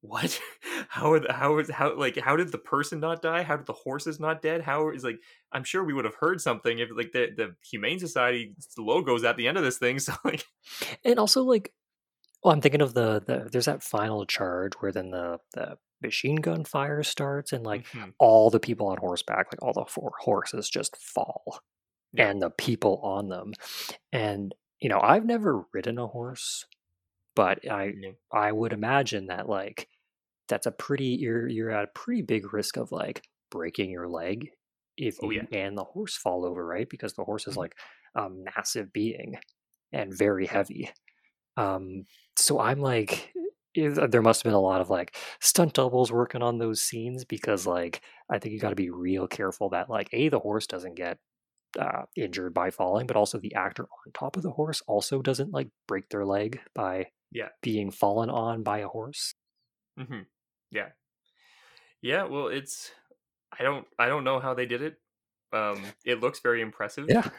What? 0.01 0.39
How 0.89 1.13
are 1.13 1.19
the, 1.19 1.31
how 1.31 1.57
is 1.59 1.69
how 1.69 1.95
like 1.95 2.17
how 2.17 2.35
did 2.35 2.51
the 2.51 2.57
person 2.57 2.99
not 2.99 3.21
die? 3.21 3.43
How 3.43 3.55
did 3.55 3.65
the 3.65 3.73
horses 3.73 4.19
not 4.19 4.41
dead? 4.41 4.61
How 4.61 4.89
is 4.89 5.03
like 5.05 5.19
I'm 5.53 5.63
sure 5.63 5.83
we 5.85 5.93
would 5.93 6.03
have 6.05 6.15
heard 6.15 6.41
something 6.41 6.79
if 6.79 6.89
like 6.93 7.11
the 7.13 7.29
the 7.35 7.55
Humane 7.71 7.99
Society 7.99 8.55
logos 8.77 9.23
at 9.23 9.37
the 9.37 9.47
end 9.47 9.57
of 9.57 9.63
this 9.63 9.77
thing. 9.77 9.99
So 9.99 10.13
like, 10.25 10.43
and 11.05 11.19
also 11.19 11.43
like, 11.43 11.73
well, 12.43 12.53
I'm 12.53 12.61
thinking 12.61 12.81
of 12.81 12.93
the 12.93 13.21
the 13.25 13.49
there's 13.51 13.65
that 13.65 13.83
final 13.83 14.25
charge 14.25 14.73
where 14.79 14.91
then 14.91 15.11
the 15.11 15.39
the 15.53 15.77
machine 16.01 16.37
gun 16.37 16.65
fire 16.65 17.03
starts 17.03 17.53
and 17.53 17.65
like 17.65 17.85
mhm, 17.93 18.13
all 18.19 18.49
the 18.49 18.59
people 18.59 18.87
on 18.87 18.97
horseback, 18.97 19.47
like 19.53 19.61
all 19.61 19.73
the 19.73 19.85
four 19.85 20.13
horses 20.21 20.69
just 20.69 20.97
fall 20.97 21.59
Yeah. 22.13 22.29
and 22.29 22.41
the 22.41 22.49
people 22.51 22.99
on 23.03 23.29
them. 23.29 23.53
And, 24.11 24.55
you 24.79 24.89
know, 24.89 24.99
I've 25.01 25.25
never 25.25 25.65
ridden 25.73 25.97
a 25.97 26.07
horse, 26.07 26.65
but 27.36 27.69
I 27.69 27.93
yeah. 27.93 28.11
I 28.32 28.51
would 28.51 28.73
imagine 28.73 29.27
that 29.27 29.49
like 29.49 29.89
that's 30.47 30.65
a 30.67 30.71
pretty 30.71 31.05
you're 31.07 31.47
you're 31.47 31.71
at 31.71 31.86
a 31.86 31.91
pretty 31.95 32.21
big 32.21 32.53
risk 32.53 32.77
of 32.77 32.91
like 32.91 33.23
breaking 33.51 33.89
your 33.91 34.07
leg 34.09 34.51
if 34.97 35.21
Oh, 35.21 35.29
you 35.32 35.47
and 35.51 35.77
the 35.77 35.84
horse 35.84 36.17
fall 36.17 36.45
over, 36.45 36.65
right? 36.65 36.89
Because 36.89 37.13
the 37.13 37.23
horse 37.25 37.47
is 37.47 37.55
Mhm. 37.55 37.57
like 37.57 37.77
a 38.15 38.29
massive 38.29 38.93
being 38.93 39.36
and 39.93 40.13
very 40.17 40.47
heavy. 40.47 40.91
Um, 41.57 42.05
so 42.38 42.59
I'm 42.59 42.79
like, 42.79 43.34
eh, 43.75 44.07
there 44.07 44.21
must 44.21 44.41
have 44.41 44.49
been 44.49 44.55
a 44.55 44.59
lot 44.61 44.82
of 44.82 44.89
like 44.89 45.15
stunt 45.41 45.73
doubles 45.73 46.11
working 46.11 46.41
on 46.41 46.57
those 46.57 46.82
scenes 46.82 47.25
because 47.25 47.67
like 47.67 48.01
I 48.29 48.39
think 48.39 48.53
you 48.53 48.59
got 48.59 48.69
to 48.69 48.75
be 48.75 48.89
real 48.89 49.27
careful 49.27 49.69
that 49.69 49.89
like 49.89 50.09
a 50.13 50.29
the 50.29 50.39
horse 50.39 50.67
doesn't 50.67 50.95
get 50.95 51.19
uh, 51.79 52.03
injured 52.15 52.53
by 52.53 52.71
falling, 52.71 53.07
but 53.07 53.17
also 53.17 53.39
the 53.39 53.55
actor 53.55 53.84
on 53.86 54.13
top 54.13 54.38
of 54.38 54.43
the 54.43 54.51
horse 54.51 54.82
also 54.88 55.21
doesn't 55.21 55.51
like 55.51 55.69
break 55.88 56.09
their 56.09 56.25
leg 56.25 56.61
by 56.75 57.07
Yeah. 57.32 57.49
being 57.61 57.91
fallen 57.91 58.29
on 58.29 58.63
by 58.63 58.79
a 58.79 58.88
horse. 58.88 59.34
hmm 59.97 60.23
Yeah. 60.71 60.91
Yeah, 62.01 62.23
well 62.23 62.47
it's 62.47 62.91
I 63.51 63.63
don't 63.63 63.88
I 63.99 64.07
don't 64.07 64.23
know 64.23 64.39
how 64.39 64.53
they 64.53 64.65
did 64.65 64.82
it. 64.82 65.01
Um 65.53 65.93
it 66.05 66.19
looks 66.19 66.39
very 66.39 66.61
impressive. 66.61 67.07
yeah 67.07 67.29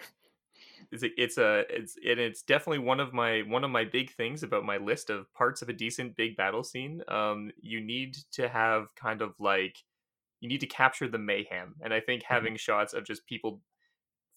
It's 0.90 1.02
a, 1.02 1.20
it's 1.22 1.38
a 1.38 1.64
it's 1.70 1.96
and 1.96 2.20
it's 2.20 2.42
definitely 2.42 2.80
one 2.80 3.00
of 3.00 3.12
my 3.12 3.42
one 3.42 3.64
of 3.64 3.70
my 3.70 3.84
big 3.84 4.10
things 4.10 4.42
about 4.42 4.64
my 4.64 4.76
list 4.76 5.10
of 5.10 5.32
parts 5.32 5.62
of 5.62 5.68
a 5.68 5.72
decent 5.72 6.16
big 6.16 6.36
battle 6.36 6.62
scene. 6.64 7.02
Um 7.08 7.50
you 7.60 7.80
need 7.80 8.16
to 8.32 8.48
have 8.48 8.94
kind 8.94 9.22
of 9.22 9.34
like 9.40 9.78
you 10.40 10.48
need 10.48 10.60
to 10.60 10.66
capture 10.66 11.08
the 11.08 11.18
mayhem. 11.18 11.76
And 11.82 11.94
I 11.94 12.00
think 12.00 12.24
having 12.24 12.56
shots 12.56 12.94
of 12.94 13.04
just 13.06 13.26
people 13.26 13.62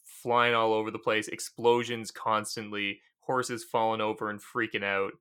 flying 0.06 0.56
all 0.56 0.74
over 0.74 0.91
the 0.91 0.99
place, 0.99 1.28
explosions 1.30 2.12
constantly, 2.12 3.01
horses 3.22 3.64
falling 3.64 4.01
over 4.01 4.30
and 4.30 4.41
freaking 4.41 4.84
out 4.84 5.14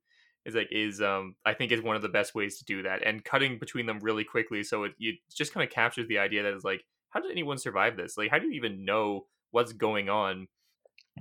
is 0.44 0.54
like 0.54 0.68
is 0.70 1.00
um 1.02 1.36
I 1.44 1.54
think 1.54 1.72
is 1.72 1.82
one 1.82 1.96
of 1.96 2.02
the 2.02 2.08
best 2.08 2.34
ways 2.34 2.58
to 2.58 2.64
do 2.64 2.82
that. 2.82 3.02
And 3.06 3.24
cutting 3.24 3.58
between 3.58 3.86
them 3.86 3.98
really 4.00 4.24
quickly 4.24 4.62
so 4.62 4.84
it 4.84 4.92
you 4.98 5.14
just 5.34 5.52
kind 5.54 5.66
of 5.66 5.72
captures 5.72 6.08
the 6.08 6.18
idea 6.18 6.42
that 6.42 6.54
it's 6.54 6.64
like 6.64 6.84
how 7.10 7.20
did 7.20 7.30
anyone 7.30 7.58
survive 7.58 7.96
this? 7.96 8.16
Like 8.18 8.30
how 8.30 8.38
do 8.38 8.46
you 8.46 8.52
even 8.52 8.84
know 8.84 9.26
what's 9.52 9.72
going 9.72 10.08
on? 10.08 10.48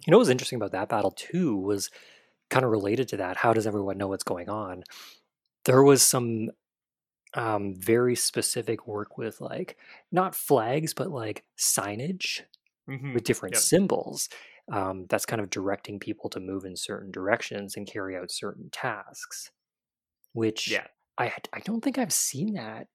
You 0.06 0.12
know 0.12 0.18
what 0.18 0.22
was 0.24 0.30
interesting 0.30 0.58
about 0.58 0.72
that 0.72 0.90
battle 0.90 1.12
too 1.12 1.56
was 1.56 1.90
kind 2.50 2.66
of 2.66 2.72
related 2.72 3.08
to 3.10 3.18
that. 3.18 3.38
How 3.38 3.54
does 3.54 3.68
everyone 3.68 3.98
know 3.98 4.08
what's 4.10 4.24
going 4.24 4.50
on? 4.50 4.84
There 5.66 5.84
was 5.84 6.04
some 6.04 6.52
um, 7.36 7.76
very 7.76 8.16
specific 8.16 8.88
work 8.88 9.18
with 9.18 9.42
like 9.42 9.78
not 10.12 10.36
flags, 10.36 10.94
but 10.94 11.12
like 11.12 11.46
signage 11.58 12.44
Mhm. 12.88 13.16
with 13.16 13.26
different 13.26 13.56
Yep. 13.56 13.58
symbols. 13.58 14.30
Um, 14.72 15.06
that's 15.08 15.26
kind 15.26 15.42
of 15.42 15.50
directing 15.50 16.00
people 16.00 16.30
to 16.32 16.40
move 16.40 16.66
in 16.66 16.76
certain 16.76 17.12
directions 17.12 17.76
and 17.76 17.88
carry 17.88 18.16
out 18.16 18.32
certain 18.32 18.70
tasks. 18.72 19.52
Which 20.34 20.82
Yeah. 20.82 20.88
I 21.18 21.34
I 21.54 21.60
don't 21.62 21.82
think 21.84 21.98
I've 21.98 22.14
seen 22.14 22.54
that 22.56 22.90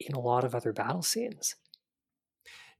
in 0.00 0.14
a 0.14 0.20
lot 0.20 0.44
of 0.44 0.54
other 0.54 0.72
battle 0.72 1.02
scenes. 1.02 1.56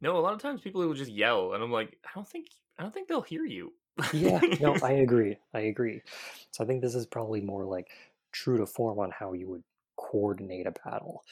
No, 0.00 0.16
a 0.16 0.20
lot 0.20 0.34
of 0.34 0.40
times 0.40 0.60
people 0.60 0.80
will 0.86 0.94
just 0.94 1.10
yell 1.10 1.54
and 1.54 1.62
I'm 1.62 1.70
like, 1.70 1.98
I 2.04 2.10
don't 2.14 2.28
think 2.28 2.48
I 2.78 2.82
don't 2.82 2.92
think 2.92 3.08
they'll 3.08 3.22
hear 3.22 3.44
you. 3.44 3.74
Yeah, 4.12 4.42
no, 4.58 4.78
I 4.82 4.92
agree. 4.92 5.38
I 5.54 5.60
agree. 5.60 6.02
So 6.50 6.62
I 6.64 6.66
think 6.66 6.82
this 6.82 6.94
is 6.94 7.06
probably 7.06 7.40
more 7.40 7.64
like 7.64 7.92
true 8.30 8.58
to 8.58 8.66
form 8.66 8.98
on 8.98 9.10
how 9.10 9.32
you 9.32 9.48
would 9.48 9.64
coordinate 9.96 10.66
a 10.66 10.72
battle. 10.72 11.24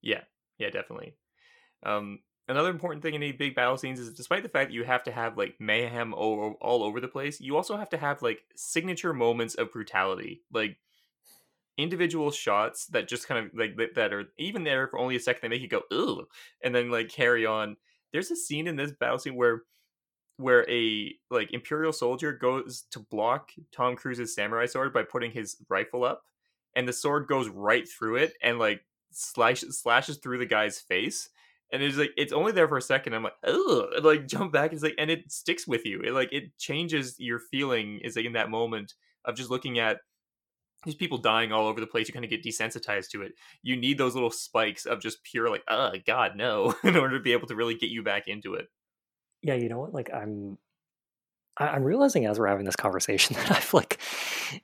Yeah, 0.00 0.24
yeah, 0.58 0.70
definitely. 0.70 1.16
Um, 1.84 2.22
another 2.48 2.70
important 2.70 3.02
thing 3.02 3.14
in 3.14 3.22
any 3.22 3.32
big 3.32 3.54
battle 3.54 3.76
scenes 3.76 4.00
is, 4.00 4.12
despite 4.12 4.42
the 4.42 4.48
fact 4.48 4.70
that 4.70 4.74
you 4.74 4.84
have 4.84 5.04
to 5.04 5.12
have 5.12 5.36
like 5.36 5.54
mayhem 5.58 6.14
all, 6.14 6.56
all 6.60 6.82
over 6.82 7.00
the 7.00 7.08
place, 7.08 7.40
you 7.40 7.56
also 7.56 7.76
have 7.76 7.90
to 7.90 7.96
have 7.96 8.22
like 8.22 8.44
signature 8.54 9.12
moments 9.12 9.54
of 9.54 9.72
brutality, 9.72 10.42
like 10.52 10.76
individual 11.78 12.30
shots 12.30 12.86
that 12.86 13.08
just 13.08 13.26
kind 13.26 13.46
of 13.46 13.52
like 13.54 13.76
that- 13.94 14.12
are 14.12 14.24
even 14.38 14.64
there 14.64 14.88
for 14.88 14.98
only 14.98 15.16
a 15.16 15.20
second. 15.20 15.40
They 15.42 15.48
make 15.48 15.62
you 15.62 15.68
go 15.68 15.82
ugh, 15.90 16.26
and 16.62 16.74
then 16.74 16.90
like 16.90 17.08
carry 17.08 17.46
on. 17.46 17.76
There's 18.12 18.30
a 18.30 18.36
scene 18.36 18.66
in 18.66 18.76
this 18.76 18.92
battle 18.92 19.18
scene 19.18 19.36
where 19.36 19.62
where 20.38 20.68
a 20.68 21.14
like 21.30 21.52
imperial 21.52 21.92
soldier 21.92 22.32
goes 22.32 22.84
to 22.90 22.98
block 22.98 23.52
Tom 23.70 23.96
Cruise's 23.96 24.34
samurai 24.34 24.66
sword 24.66 24.92
by 24.92 25.02
putting 25.02 25.30
his 25.30 25.56
rifle 25.68 26.04
up 26.04 26.24
and 26.74 26.88
the 26.88 26.92
sword 26.92 27.26
goes 27.26 27.48
right 27.48 27.88
through 27.88 28.16
it 28.16 28.34
and 28.42 28.58
like 28.58 28.82
slashes 29.10 29.78
slashes 29.78 30.16
through 30.16 30.38
the 30.38 30.46
guy's 30.46 30.80
face 30.80 31.28
and 31.72 31.82
it's 31.82 31.96
like 31.96 32.12
it's 32.16 32.32
only 32.32 32.52
there 32.52 32.68
for 32.68 32.76
a 32.76 32.82
second 32.82 33.14
i'm 33.14 33.22
like 33.22 33.32
oh 33.46 33.88
like 34.02 34.26
jump 34.26 34.52
back 34.52 34.72
it's 34.72 34.82
like 34.82 34.94
and 34.98 35.10
it 35.10 35.30
sticks 35.30 35.66
with 35.66 35.84
you 35.84 36.00
it 36.00 36.12
like 36.12 36.32
it 36.32 36.56
changes 36.58 37.16
your 37.18 37.38
feeling 37.38 38.00
is 38.04 38.16
like 38.16 38.24
in 38.24 38.32
that 38.32 38.50
moment 38.50 38.94
of 39.24 39.34
just 39.34 39.50
looking 39.50 39.78
at 39.78 39.98
these 40.84 40.94
people 40.96 41.18
dying 41.18 41.52
all 41.52 41.68
over 41.68 41.80
the 41.80 41.86
place 41.86 42.08
you 42.08 42.12
kind 42.12 42.24
of 42.24 42.30
get 42.30 42.44
desensitized 42.44 43.08
to 43.08 43.22
it 43.22 43.32
you 43.62 43.76
need 43.76 43.98
those 43.98 44.14
little 44.14 44.30
spikes 44.30 44.84
of 44.84 45.00
just 45.00 45.22
pure 45.24 45.48
like 45.48 45.62
oh 45.68 45.92
god 46.06 46.36
no 46.36 46.74
in 46.84 46.96
order 46.96 47.16
to 47.16 47.22
be 47.22 47.32
able 47.32 47.46
to 47.46 47.56
really 47.56 47.74
get 47.74 47.90
you 47.90 48.02
back 48.02 48.28
into 48.28 48.54
it 48.54 48.66
Yeah, 49.42 49.54
you 49.54 49.68
know 49.68 49.80
what? 49.80 49.92
Like 49.92 50.10
I'm 50.14 50.58
I'm 51.58 51.84
realizing 51.84 52.24
as 52.26 52.38
we're 52.38 52.46
having 52.46 52.64
this 52.64 52.76
conversation 52.76 53.36
that 53.38 53.50
I've 53.50 53.74
like 53.74 53.98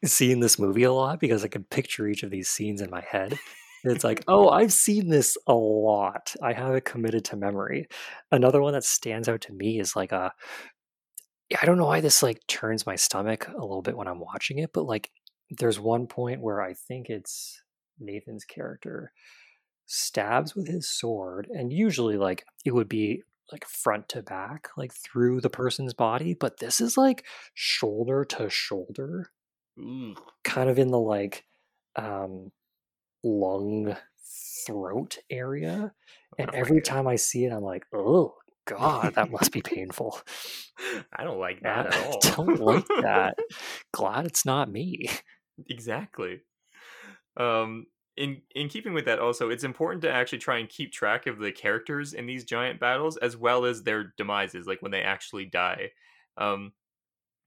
seen 0.05 0.41
this 0.41 0.59
movie 0.59 0.85
a 0.85 0.93
lot 0.93 1.21
because 1.21 1.45
I 1.45 1.49
can 1.49 1.65
picture 1.65 2.09
each 2.09 2.23
of 2.23 2.31
these 2.31 2.49
scenes 2.49 2.81
in 2.81 2.91
my 2.91 3.03
head. 3.03 3.39
And 3.85 3.95
it's 3.95 4.05
like, 4.05 4.25
oh, 4.27 4.49
I've 4.49 4.73
seen 4.73 5.09
this 5.09 5.37
a 5.47 5.55
lot. 5.55 6.35
I 6.43 6.53
have 6.53 6.75
it 6.75 6.85
committed 6.85 7.25
to 7.27 7.37
memory. 7.37 7.89
Another 8.33 8.61
one 8.61 8.73
that 8.73 8.85
stands 8.85 9.29
out 9.29 9.41
to 9.43 9.53
me 9.53 9.79
is 9.79 9.95
like 9.95 10.13
a 10.13 10.33
I 11.61 11.65
don't 11.65 11.79
know 11.79 11.87
why 11.87 12.01
this 12.01 12.23
like 12.23 12.47
turns 12.47 12.87
my 12.87 12.97
stomach 12.97 13.49
a 13.49 13.61
little 13.61 13.83
bit 13.83 13.97
when 13.97 14.09
I'm 14.09 14.21
watching 14.21 14.59
it, 14.59 14.71
but 14.73 14.85
like 14.85 15.11
there's 15.51 15.81
one 15.81 16.07
point 16.07 16.43
where 16.43 16.61
I 16.61 16.75
think 16.75 17.09
it's 17.09 17.63
Nathan's 17.99 18.45
character 18.45 19.13
stabs 19.87 20.55
with 20.55 20.69
his 20.69 20.89
sword, 20.89 21.49
and 21.51 21.73
usually 21.73 22.19
like 22.19 22.45
it 22.65 22.75
would 22.75 22.89
be 22.89 23.23
like 23.51 23.65
front 23.65 24.11
to 24.11 24.23
back, 24.23 24.69
like 24.77 24.93
through 24.93 25.41
the 25.41 25.49
person's 25.49 25.95
body, 25.95 26.35
but 26.35 26.59
this 26.59 26.81
is 26.81 26.99
like 26.99 27.25
shoulder 27.55 28.25
to 28.27 28.51
shoulder, 28.51 29.31
Ooh. 29.79 30.15
kind 30.45 30.69
of 30.69 30.79
in 30.79 30.89
the 30.89 30.99
like 30.99 31.45
um 31.97 32.53
lung 33.29 33.97
throat 34.67 35.19
area. 35.31 35.93
And 36.39 36.51
Oh 36.53 36.57
every 36.57 36.81
time 36.81 37.07
I 37.07 37.17
see 37.17 37.45
it, 37.45 37.53
I'm 37.53 37.63
like, 37.63 37.85
oh 37.93 38.35
god, 38.67 39.15
that 39.15 39.31
must 39.31 39.53
be 39.53 39.63
painful. 39.63 40.21
i 41.13 41.25
don't 41.25 41.41
like 41.41 41.61
that 41.63 41.93
I 41.93 41.99
at 41.99 42.07
all 42.07 42.21
don't 42.21 42.61
like 42.61 42.87
that. 43.03 43.37
Glad 43.93 44.27
it's 44.27 44.47
not 44.47 44.71
me. 44.71 45.11
exactly 45.69 46.41
um 47.37 47.87
in 48.17 48.41
in 48.55 48.69
keeping 48.69 48.95
with 48.95 49.05
that 49.07 49.19
also 49.19 49.51
it's 49.51 49.65
important 49.65 50.03
to 50.03 50.11
actually 50.11 50.39
try 50.39 50.59
and 50.59 50.69
keep 50.69 50.93
track 50.93 51.27
of 51.27 51.39
the 51.39 51.51
characters 51.51 52.13
in 52.15 52.27
these 52.27 52.45
giant 52.45 52.79
battles 52.79 53.17
as 53.17 53.37
well 53.37 53.65
as 53.65 53.83
their 53.83 54.13
demises 54.17 54.67
like 54.67 54.81
when 54.83 54.93
they 54.93 55.03
actually 55.03 55.47
die 55.47 55.91
um 56.37 56.73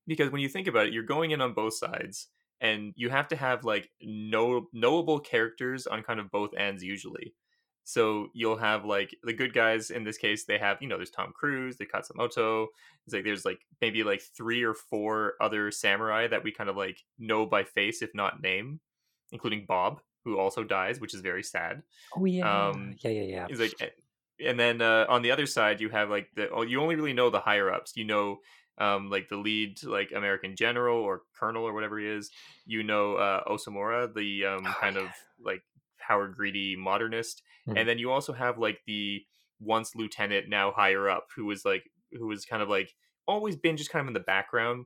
because 0.08 0.30
when 0.30 0.42
you 0.42 0.50
think 0.50 0.68
about 0.68 0.88
it 0.88 0.94
you're 0.94 1.04
going 1.04 1.32
in 1.32 1.42
on 1.42 1.54
both 1.54 1.74
sides 1.74 2.28
and 2.62 2.94
you 2.96 3.10
have 3.10 3.28
to 3.28 3.36
have 3.36 3.64
like 3.66 3.90
no 4.02 4.68
knowable 4.74 5.20
characters 5.20 5.88
on 5.88 6.04
kind 6.04 6.20
of 6.20 6.32
both 6.32 6.52
ends 6.58 6.84
usually 6.84 7.34
so 7.84 8.28
you'll 8.34 8.58
have 8.58 8.86
like 8.86 9.16
the 9.24 9.34
good 9.34 9.54
guys 9.54 9.90
in 9.90 10.04
this 10.04 10.18
case 10.18 10.46
they 10.46 10.58
have 10.58 10.78
you 10.82 10.88
know 10.88 10.98
there's 10.98 11.10
tom 11.10 11.34
cruise 11.36 11.78
the 11.78 11.86
katsumoto 11.86 12.68
it's 13.06 13.14
like 13.14 13.24
there's 13.24 13.46
like 13.46 13.60
maybe 13.82 14.04
like 14.04 14.22
three 14.38 14.64
or 14.64 14.74
four 14.74 15.34
other 15.42 15.72
samurai 15.72 16.28
that 16.28 16.44
we 16.44 16.52
kind 16.52 16.70
of 16.70 16.78
like 16.78 17.00
know 17.18 17.46
by 17.46 17.64
face 17.64 18.02
if 18.02 18.12
not 18.14 18.42
name 18.42 18.80
including 19.32 19.66
bob 19.68 20.00
who 20.24 20.38
also 20.38 20.64
dies 20.64 21.00
which 21.00 21.16
is 21.16 21.22
very 21.22 21.44
sad 21.44 21.82
Oh 22.16 22.26
yeah. 22.26 22.68
Um, 22.70 22.96
yeah, 23.00 23.12
yeah, 23.12 23.22
yeah. 23.22 23.48
He's 23.48 23.60
like, 23.60 23.74
eh, 23.80 23.88
and 24.46 24.60
then 24.60 24.82
uh, 24.82 25.06
on 25.08 25.22
the 25.22 25.32
other 25.32 25.46
side, 25.46 25.82
you 25.82 25.90
have 25.90 26.10
like 26.10 26.30
the 26.36 26.50
oh, 26.50 26.64
you 26.64 26.82
only 26.82 26.96
really 26.96 27.14
know 27.14 27.30
the 27.30 27.40
higher 27.40 27.72
ups. 27.72 27.94
You 27.96 28.06
know, 28.06 28.40
um, 28.78 29.10
like 29.10 29.28
the 29.30 29.38
lead, 29.38 29.84
like 29.84 30.12
American 30.16 30.56
general 30.56 30.98
or 31.00 31.22
colonel 31.40 31.64
or 31.64 31.74
whatever 31.74 32.00
he 32.00 32.08
is. 32.08 32.32
You 32.66 32.84
know, 32.84 33.16
uh, 33.16 33.44
Osamura, 33.46 34.14
the 34.14 34.46
um, 34.46 34.66
Oh, 34.66 34.74
kind 34.80 34.96
yeah. 34.96 35.04
of 35.04 35.10
like 35.44 35.62
power 36.00 36.28
greedy 36.28 36.76
modernist, 36.76 37.44
Mhm. 37.68 37.78
and 37.80 37.88
then 37.90 37.98
you 38.00 38.12
also 38.12 38.34
have 38.34 38.58
like 38.58 38.80
the 38.88 39.24
once 39.60 39.96
lieutenant, 39.96 40.50
now 40.50 40.72
higher 40.72 41.08
up, 41.10 41.28
who 41.36 41.46
was 41.46 41.64
like 41.66 41.84
who 42.12 42.28
was 42.28 42.46
kind 42.46 42.62
of 42.64 42.70
like 42.70 42.94
always 43.28 43.56
been 43.56 43.78
just 43.78 43.90
kind 43.92 44.02
of 44.02 44.08
in 44.08 44.14
the 44.14 44.20
background. 44.20 44.86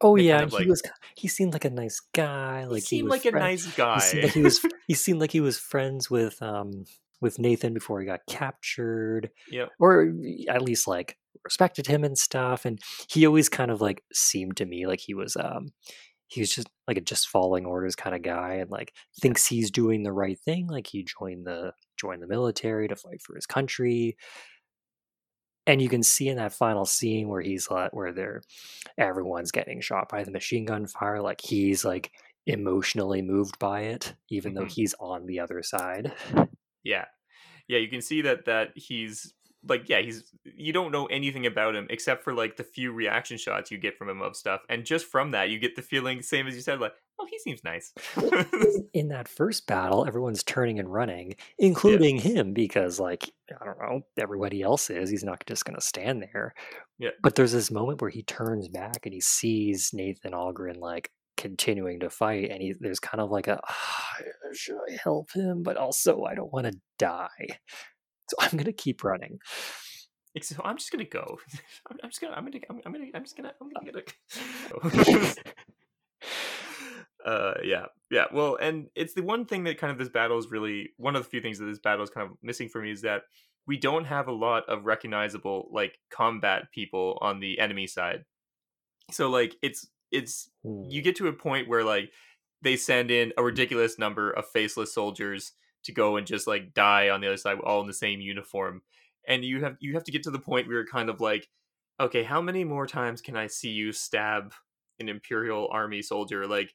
Oh 0.00 0.16
yeah, 0.16 0.38
kind 0.40 0.52
of, 0.52 0.58
he 0.58 0.66
was. 0.66 0.82
He 1.16 1.28
seemed 1.28 1.52
like 1.52 1.64
a 1.64 1.70
nice 1.70 2.00
guy. 2.12 2.64
Like 2.64 2.82
he 2.82 2.86
seemed 2.86 3.04
was 3.08 3.24
like 3.24 3.34
a 3.34 3.38
nice 3.38 3.66
guy. 3.74 3.94
He 3.94 4.00
seemed 4.00 4.22
like 4.24 4.32
he 4.32 4.42
was. 4.42 4.66
He 4.88 4.94
seemed 4.94 5.20
like 5.20 5.30
he 5.30 5.40
was 5.40 5.58
friends 5.58 6.10
with 6.10 6.42
um 6.42 6.84
with 7.22 7.38
Nathan 7.38 7.72
before 7.72 8.00
he 8.00 8.06
got 8.06 8.20
captured, 8.28 9.30
yep. 9.50 9.70
or 9.80 10.12
at 10.50 10.60
least 10.62 10.86
like 10.86 11.16
respected 11.44 11.86
him 11.86 12.04
and 12.04 12.18
stuff. 12.18 12.66
And 12.66 12.78
he 13.08 13.24
always 13.26 13.48
kind 13.48 13.70
of 13.70 13.80
like 13.80 14.02
seemed 14.12 14.58
to 14.58 14.66
me 14.66 14.86
like 14.86 15.00
he 15.00 15.14
was 15.14 15.36
um 15.36 15.72
he 16.28 16.40
was 16.40 16.54
just 16.54 16.68
like 16.88 16.96
a 16.96 17.00
just 17.02 17.28
following 17.28 17.64
orders 17.66 17.94
kind 17.96 18.14
of 18.16 18.22
guy, 18.22 18.54
and 18.54 18.70
like 18.70 18.92
thinks 19.20 19.46
he's 19.46 19.70
doing 19.70 20.02
the 20.02 20.12
right 20.12 20.38
thing. 20.38 20.66
Like 20.66 20.86
he 20.86 21.04
joined 21.04 21.46
the 21.46 21.72
joined 21.98 22.22
the 22.22 22.26
military 22.26 22.88
to 22.88 22.96
fight 22.96 23.22
for 23.22 23.34
his 23.36 23.46
country. 23.46 24.16
And 25.66 25.80
you 25.80 25.88
can 25.88 26.02
see 26.02 26.28
in 26.28 26.38
that 26.38 26.52
final 26.52 26.84
scene 26.84 27.28
where 27.28 27.40
he's 27.40 27.70
like, 27.70 27.92
where 27.92 28.12
they're 28.12 28.42
everyone's 28.98 29.52
getting 29.52 29.80
shot 29.80 30.08
by 30.08 30.24
the 30.24 30.32
machine 30.32 30.64
gun 30.64 30.86
fire, 30.88 31.22
like 31.22 31.40
he's 31.40 31.84
like 31.84 32.10
emotionally 32.46 33.22
moved 33.22 33.58
by 33.60 33.82
it, 33.82 34.14
even 34.28 34.54
though 34.54 34.64
Mhm. 34.64 34.72
he's 34.72 34.94
on 34.98 35.26
the 35.26 35.38
other 35.38 35.62
side. 35.62 36.12
Yeah. 36.84 37.06
Yeah, 37.68 37.78
you 37.78 37.88
can 37.88 38.02
see 38.02 38.22
that 38.22 38.44
that 38.46 38.70
he's 38.74 39.32
like 39.66 39.88
yeah, 39.88 40.00
he's 40.00 40.24
you 40.44 40.72
don't 40.72 40.92
know 40.92 41.06
anything 41.06 41.46
about 41.46 41.76
him 41.76 41.86
except 41.90 42.24
for 42.24 42.34
like 42.34 42.56
the 42.56 42.64
few 42.64 42.92
reaction 42.92 43.38
shots 43.38 43.70
you 43.70 43.78
get 43.78 43.96
from 43.96 44.08
him 44.08 44.20
of 44.20 44.36
stuff. 44.36 44.62
And 44.68 44.84
just 44.84 45.06
from 45.06 45.30
that 45.32 45.50
you 45.50 45.58
get 45.58 45.76
the 45.76 45.82
feeling 45.82 46.22
same 46.22 46.46
as 46.46 46.54
you 46.54 46.60
said 46.60 46.80
like, 46.80 46.92
oh, 47.20 47.26
he 47.30 47.38
seems 47.38 47.62
nice. 47.64 47.92
In 48.94 49.08
that 49.08 49.28
first 49.28 49.66
battle, 49.66 50.06
everyone's 50.06 50.42
turning 50.42 50.78
and 50.78 50.92
running, 50.92 51.36
including 51.58 52.18
him, 52.18 52.52
because 52.52 52.98
like 52.98 53.30
I 53.60 53.64
don't 53.64 53.78
know, 53.78 54.00
everybody 54.18 54.62
else 54.62 54.90
is. 54.90 55.10
He's 55.10 55.24
not 55.24 55.44
just 55.46 55.64
going 55.64 55.76
to 55.76 55.80
stand 55.80 56.22
there. 56.22 56.54
Yeah. 56.98 57.10
But 57.22 57.34
there's 57.34 57.52
this 57.52 57.70
moment 57.70 58.00
where 58.00 58.10
he 58.10 58.22
turns 58.22 58.68
back 58.68 59.00
and 59.04 59.14
he 59.14 59.20
sees 59.20 59.90
Nathan 59.92 60.32
Algren 60.32 60.78
like 60.78 61.10
continuing 61.42 61.98
to 62.00 62.08
fight, 62.08 62.50
and 62.50 62.62
he 62.62 62.72
there's 62.78 63.00
kind 63.00 63.20
of 63.20 63.30
like 63.30 63.48
a 63.48 63.60
"Ah, 63.68 64.16
should 64.52 64.78
I 64.88 64.96
help 65.02 65.32
him, 65.32 65.64
but 65.64 65.76
also 65.76 66.22
I 66.22 66.36
don't 66.36 66.52
want 66.52 66.66
to 66.66 66.78
die, 66.98 67.58
so 68.30 68.36
I'm 68.40 68.56
to 68.58 68.72
keep 68.72 69.02
running. 69.02 69.40
so 70.40 70.62
I'm 70.64 70.78
just 70.78 70.92
gonna 70.92 71.04
go. 71.04 71.38
I'm, 71.90 71.98
I'm 72.04 72.10
just 72.10 72.20
gonna. 72.20 72.34
I'm 72.34 72.44
gonna. 72.44 72.60
I'm, 72.70 72.80
I'm 72.86 72.92
gonna. 72.92 73.06
I'm 73.12 73.24
just 73.24 73.36
gonna. 73.36 73.52
I'm 73.60 73.70
gonna. 73.84 74.02
uh 77.24 77.54
yeah 77.62 77.86
yeah 78.10 78.24
well 78.32 78.56
and 78.60 78.88
it's 78.96 79.14
the 79.14 79.22
one 79.22 79.44
thing 79.44 79.62
that 79.62 79.78
kind 79.78 79.92
of 79.92 79.98
this 79.98 80.08
battle 80.08 80.38
is 80.38 80.50
really 80.50 80.90
one 80.96 81.14
of 81.14 81.22
the 81.22 81.28
few 81.28 81.40
things 81.40 81.56
that 81.58 81.66
this 81.66 81.78
battle 81.78 82.02
is 82.02 82.10
kind 82.10 82.28
of 82.28 82.36
missing 82.42 82.68
for 82.68 82.80
me 82.80 82.90
is 82.90 83.00
that 83.02 83.22
we 83.66 83.76
don't 83.76 84.04
have 84.04 84.26
a 84.26 84.32
lot 84.32 84.68
of 84.68 84.84
recognizable 84.84 85.68
like 85.72 85.98
combat 86.10 86.64
people 86.72 87.18
on 87.20 87.38
the 87.38 87.60
enemy 87.60 87.86
side 87.86 88.24
so 89.12 89.30
like 89.30 89.54
it's 89.62 89.86
it's 90.12 90.50
you 90.64 91.02
get 91.02 91.16
to 91.16 91.28
a 91.28 91.32
point 91.32 91.68
where 91.68 91.84
like 91.84 92.12
they 92.62 92.76
send 92.76 93.10
in 93.10 93.32
a 93.36 93.42
ridiculous 93.42 93.98
number 93.98 94.30
of 94.30 94.48
faceless 94.48 94.94
soldiers 94.94 95.52
to 95.84 95.92
go 95.92 96.16
and 96.16 96.26
just 96.26 96.46
like 96.46 96.74
die 96.74 97.08
on 97.08 97.20
the 97.20 97.26
other 97.26 97.36
side 97.36 97.58
all 97.64 97.80
in 97.80 97.86
the 97.86 97.92
same 97.92 98.20
uniform 98.20 98.82
and 99.26 99.44
you 99.44 99.62
have 99.64 99.76
you 99.80 99.94
have 99.94 100.04
to 100.04 100.12
get 100.12 100.22
to 100.22 100.30
the 100.30 100.38
point 100.38 100.66
where 100.66 100.76
you're 100.76 100.86
kind 100.86 101.08
of 101.08 101.20
like 101.20 101.48
okay 101.98 102.22
how 102.22 102.40
many 102.40 102.62
more 102.62 102.86
times 102.86 103.20
can 103.20 103.36
i 103.36 103.46
see 103.46 103.70
you 103.70 103.92
stab 103.92 104.52
an 105.02 105.08
imperial 105.08 105.68
army 105.70 106.00
soldier? 106.00 106.46
Like 106.46 106.74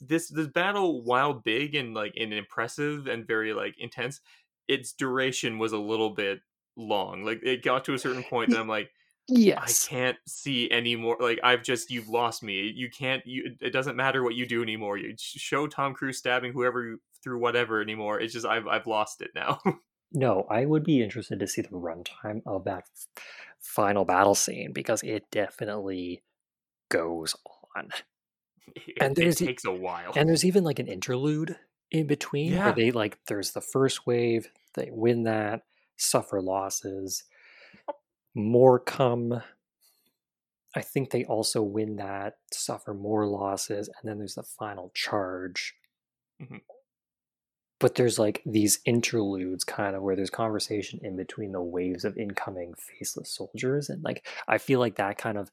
this 0.00 0.28
this 0.28 0.46
battle 0.46 1.02
while 1.02 1.32
big 1.32 1.74
and 1.74 1.94
like 1.94 2.14
and 2.18 2.32
impressive 2.32 3.06
and 3.06 3.26
very 3.26 3.52
like 3.54 3.74
intense 3.78 4.20
its 4.68 4.92
duration 4.92 5.58
was 5.58 5.72
a 5.72 5.78
little 5.78 6.10
bit 6.10 6.40
long 6.76 7.24
like 7.24 7.40
it 7.42 7.64
got 7.64 7.82
to 7.82 7.94
a 7.94 7.98
certain 7.98 8.22
point 8.24 8.50
that 8.50 8.60
i'm 8.60 8.68
like 8.68 8.90
Yes. 9.28 9.86
I 9.86 9.90
can't 9.90 10.16
see 10.26 10.70
anymore. 10.70 11.16
Like 11.20 11.40
I've 11.42 11.62
just 11.62 11.90
you've 11.90 12.08
lost 12.08 12.42
me. 12.42 12.72
You 12.74 12.88
can't. 12.90 13.26
You 13.26 13.56
it 13.60 13.70
doesn't 13.72 13.96
matter 13.96 14.22
what 14.22 14.34
you 14.36 14.46
do 14.46 14.62
anymore. 14.62 14.98
You 14.98 15.14
show 15.18 15.66
Tom 15.66 15.94
Cruise 15.94 16.18
stabbing 16.18 16.52
whoever 16.52 16.96
through 17.24 17.38
whatever 17.40 17.80
anymore. 17.80 18.20
It's 18.20 18.32
just 18.32 18.46
I've 18.46 18.66
I've 18.68 18.86
lost 18.86 19.20
it 19.22 19.30
now. 19.34 19.60
No, 20.12 20.46
I 20.48 20.64
would 20.64 20.84
be 20.84 21.02
interested 21.02 21.40
to 21.40 21.48
see 21.48 21.62
the 21.62 21.68
runtime 21.70 22.40
of 22.46 22.64
that 22.64 22.84
final 23.58 24.04
battle 24.04 24.36
scene 24.36 24.72
because 24.72 25.02
it 25.02 25.24
definitely 25.32 26.22
goes 26.88 27.34
on. 27.76 27.88
it, 28.76 28.96
And 29.00 29.18
it 29.18 29.36
takes 29.36 29.64
a 29.64 29.72
while. 29.72 30.12
And 30.14 30.28
there's 30.28 30.44
even 30.44 30.62
like 30.62 30.78
an 30.78 30.86
interlude 30.86 31.56
in 31.90 32.06
between 32.06 32.52
Yeah. 32.52 32.66
where 32.66 32.72
they 32.74 32.92
like 32.92 33.18
there's 33.26 33.50
the 33.50 33.60
first 33.60 34.06
wave, 34.06 34.48
they 34.74 34.90
win 34.92 35.24
that, 35.24 35.62
suffer 35.96 36.40
losses, 36.40 37.24
more 38.36 38.78
come. 38.78 39.42
I 40.76 40.80
think 40.82 41.10
they 41.10 41.24
also 41.24 41.60
win 41.60 41.96
that, 41.96 42.38
suffer 42.52 42.94
more 42.94 43.26
losses, 43.26 43.88
and 43.88 44.08
then 44.08 44.18
there's 44.18 44.36
the 44.36 44.44
final 44.44 44.90
charge. 44.90 45.74
Mhm. 46.40 46.60
But 47.78 47.94
there's 47.94 48.18
like 48.18 48.42
these 48.46 48.80
interludes 48.86 49.62
kind 49.64 49.94
of 49.94 50.02
where 50.02 50.16
there's 50.16 50.30
conversation 50.30 50.98
in 51.02 51.14
between 51.16 51.52
the 51.52 51.60
waves 51.62 52.04
of 52.06 52.16
incoming 52.16 52.74
faceless 52.74 53.30
soldiers. 53.30 53.90
And 53.90 54.02
like 54.02 54.26
I 54.48 54.56
feel 54.58 54.80
like 54.80 54.96
that 54.96 55.18
kind 55.18 55.36
of 55.36 55.52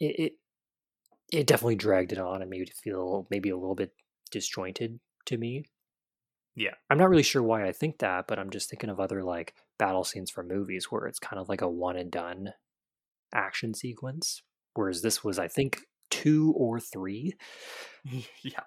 it, 0.00 0.18
it 0.20 0.32
it 1.32 1.46
definitely 1.46 1.76
dragged 1.76 2.12
it 2.12 2.18
on 2.18 2.42
and 2.42 2.50
made 2.50 2.68
it 2.68 2.74
feel 2.74 3.26
maybe 3.30 3.50
a 3.50 3.56
little 3.58 3.74
bit 3.76 3.94
disjointed 4.30 5.00
to 5.26 5.38
me. 5.38 5.64
Yeah. 6.56 6.74
I'm 6.90 6.98
not 6.98 7.08
really 7.10 7.22
sure 7.22 7.42
why 7.42 7.66
I 7.66 7.72
think 7.72 7.98
that, 7.98 8.26
but 8.26 8.38
I'm 8.38 8.50
just 8.50 8.70
thinking 8.70 8.90
of 8.90 9.00
other 9.00 9.22
like 9.22 9.54
battle 9.78 10.04
scenes 10.04 10.30
from 10.30 10.48
movies 10.48 10.86
where 10.90 11.06
it's 11.06 11.18
kind 11.18 11.40
of 11.40 11.48
like 11.48 11.62
a 11.62 11.68
one 11.68 11.96
and 11.96 12.10
done 12.10 12.52
action 13.34 13.74
sequence. 13.74 14.42
Whereas 14.74 15.02
this 15.02 15.24
was, 15.24 15.38
I 15.38 15.48
think, 15.48 15.80
two 16.10 16.52
or 16.56 16.80
three. 16.80 17.34
yeah. 18.42 18.60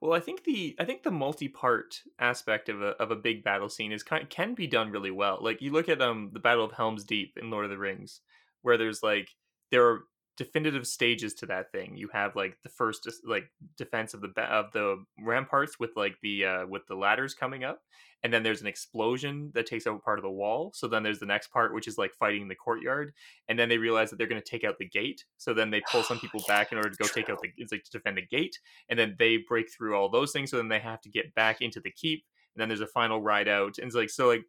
Well, 0.00 0.12
I 0.12 0.20
think 0.20 0.44
the 0.44 0.76
I 0.78 0.84
think 0.84 1.02
the 1.02 1.10
multi-part 1.10 2.00
aspect 2.18 2.68
of 2.68 2.82
a 2.82 2.88
of 3.00 3.10
a 3.10 3.16
big 3.16 3.42
battle 3.42 3.68
scene 3.68 3.92
is 3.92 4.02
kind 4.02 4.28
can 4.28 4.54
be 4.54 4.66
done 4.66 4.90
really 4.90 5.10
well. 5.10 5.38
Like 5.40 5.62
you 5.62 5.72
look 5.72 5.88
at 5.88 6.02
um 6.02 6.30
the 6.32 6.40
Battle 6.40 6.64
of 6.64 6.72
Helm's 6.72 7.04
Deep 7.04 7.38
in 7.40 7.50
Lord 7.50 7.64
of 7.64 7.70
the 7.70 7.78
Rings, 7.78 8.20
where 8.60 8.76
there's 8.76 9.02
like 9.02 9.30
there 9.70 9.86
are 9.86 10.00
definitive 10.36 10.86
stages 10.86 11.34
to 11.34 11.46
that 11.46 11.70
thing. 11.72 11.96
You 11.96 12.08
have 12.12 12.34
like 12.36 12.56
the 12.62 12.68
first 12.68 13.08
like 13.26 13.44
defense 13.76 14.14
of 14.14 14.22
the 14.22 14.28
of 14.42 14.72
the 14.72 15.04
ramparts 15.20 15.78
with 15.78 15.90
like 15.96 16.16
the 16.22 16.44
uh 16.44 16.66
with 16.66 16.86
the 16.88 16.94
ladders 16.94 17.34
coming 17.34 17.64
up, 17.64 17.80
and 18.22 18.32
then 18.32 18.42
there's 18.42 18.60
an 18.60 18.66
explosion 18.66 19.50
that 19.54 19.66
takes 19.66 19.86
over 19.86 19.98
part 19.98 20.18
of 20.18 20.22
the 20.22 20.30
wall. 20.30 20.72
So 20.74 20.88
then 20.88 21.02
there's 21.02 21.18
the 21.18 21.26
next 21.26 21.48
part 21.48 21.74
which 21.74 21.86
is 21.86 21.98
like 21.98 22.14
fighting 22.14 22.48
the 22.48 22.54
courtyard, 22.54 23.12
and 23.48 23.58
then 23.58 23.68
they 23.68 23.78
realize 23.78 24.10
that 24.10 24.16
they're 24.16 24.26
going 24.26 24.40
to 24.40 24.50
take 24.50 24.64
out 24.64 24.78
the 24.78 24.88
gate. 24.88 25.24
So 25.36 25.52
then 25.52 25.70
they 25.70 25.82
pull 25.90 26.02
some 26.02 26.18
people 26.18 26.42
back 26.48 26.72
in 26.72 26.78
order 26.78 26.90
to 26.90 26.96
go 26.96 27.08
take 27.08 27.28
out 27.28 27.40
the 27.42 27.50
it's 27.56 27.72
like 27.72 27.84
to 27.84 27.90
defend 27.90 28.16
the 28.16 28.26
gate, 28.26 28.58
and 28.88 28.98
then 28.98 29.16
they 29.18 29.38
break 29.48 29.66
through 29.70 29.96
all 29.96 30.08
those 30.08 30.32
things. 30.32 30.50
So 30.50 30.56
then 30.56 30.68
they 30.68 30.80
have 30.80 31.00
to 31.02 31.10
get 31.10 31.34
back 31.34 31.60
into 31.60 31.80
the 31.80 31.90
keep, 31.90 32.24
and 32.54 32.60
then 32.60 32.68
there's 32.68 32.80
a 32.80 32.86
final 32.86 33.20
ride 33.20 33.48
out, 33.48 33.78
and 33.78 33.86
it's 33.86 33.96
like 33.96 34.10
so 34.10 34.28
like 34.28 34.44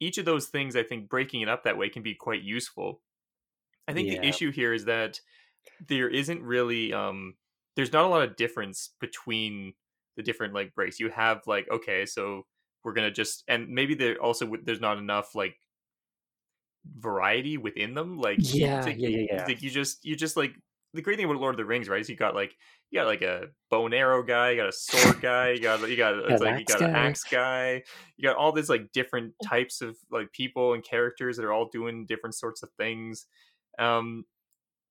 each 0.00 0.18
of 0.18 0.26
those 0.26 0.48
things. 0.48 0.76
I 0.76 0.82
think 0.82 1.08
breaking 1.08 1.40
it 1.40 1.48
up 1.48 1.64
that 1.64 1.78
way 1.78 1.88
can 1.88 2.02
be 2.02 2.14
quite 2.14 2.42
useful. 2.42 3.00
I 3.88 3.92
think 3.92 4.08
Yeah. 4.08 4.20
the 4.20 4.28
issue 4.28 4.50
here 4.50 4.72
is 4.72 4.84
that 4.86 5.20
there 5.88 6.08
isn't 6.08 6.42
really 6.42 6.92
um 6.92 7.36
there's 7.76 7.92
not 7.92 8.04
a 8.04 8.08
lot 8.08 8.22
of 8.22 8.36
difference 8.36 8.94
between 9.00 9.74
the 10.16 10.22
different 10.22 10.54
like 10.54 10.74
breaks. 10.74 11.00
You 11.00 11.10
have 11.10 11.46
like 11.46 11.68
okay, 11.70 12.06
so 12.06 12.46
we're 12.84 12.92
gonna 12.94 13.10
just 13.10 13.44
and 13.48 13.68
maybe 13.68 13.94
there 13.94 14.18
also 14.22 14.52
there's 14.64 14.80
not 14.80 14.98
enough 14.98 15.34
like 15.34 15.58
variety 16.98 17.56
within 17.56 17.94
them. 17.94 18.18
Like 18.18 18.40
Yeah, 18.52 18.84
like, 18.86 18.96
yeah, 18.98 19.08
yeah, 19.08 19.26
yeah. 19.30 19.44
Like 19.46 19.62
you 19.62 19.70
just 19.70 20.04
you 20.04 20.16
just 20.16 20.36
like 20.36 20.54
the 20.92 21.02
great 21.02 21.16
thing 21.16 21.24
about 21.24 21.38
Lord 21.40 21.54
of 21.54 21.58
the 21.58 21.64
Rings, 21.64 21.88
right? 21.88 22.00
Is 22.00 22.08
you 22.08 22.16
got 22.16 22.34
like 22.34 22.56
you 22.90 23.00
got 23.00 23.06
like 23.06 23.22
a 23.22 23.48
bow 23.70 23.86
and 23.86 23.94
arrow 23.94 24.22
guy, 24.22 24.50
you 24.50 24.56
got 24.56 24.68
a 24.68 24.72
sword 24.72 25.20
guy, 25.20 25.50
you 25.50 25.60
got 25.60 25.80
you 25.88 25.96
got 25.96 26.14
it's 26.30 26.40
like 26.40 26.56
you 26.58 26.64
got 26.64 26.80
an 26.80 26.90
axe 26.94 27.24
guy, 27.24 27.82
you 28.16 28.22
got 28.28 28.36
all 28.36 28.52
these 28.52 28.68
like 28.68 28.92
different 28.92 29.34
types 29.42 29.80
of 29.80 29.96
like 30.10 30.32
people 30.32 30.74
and 30.74 30.84
characters 30.84 31.36
that 31.36 31.44
are 31.44 31.52
all 31.52 31.68
doing 31.68 32.06
different 32.06 32.34
sorts 32.34 32.62
of 32.62 32.70
things. 32.78 33.26
Um 33.78 34.24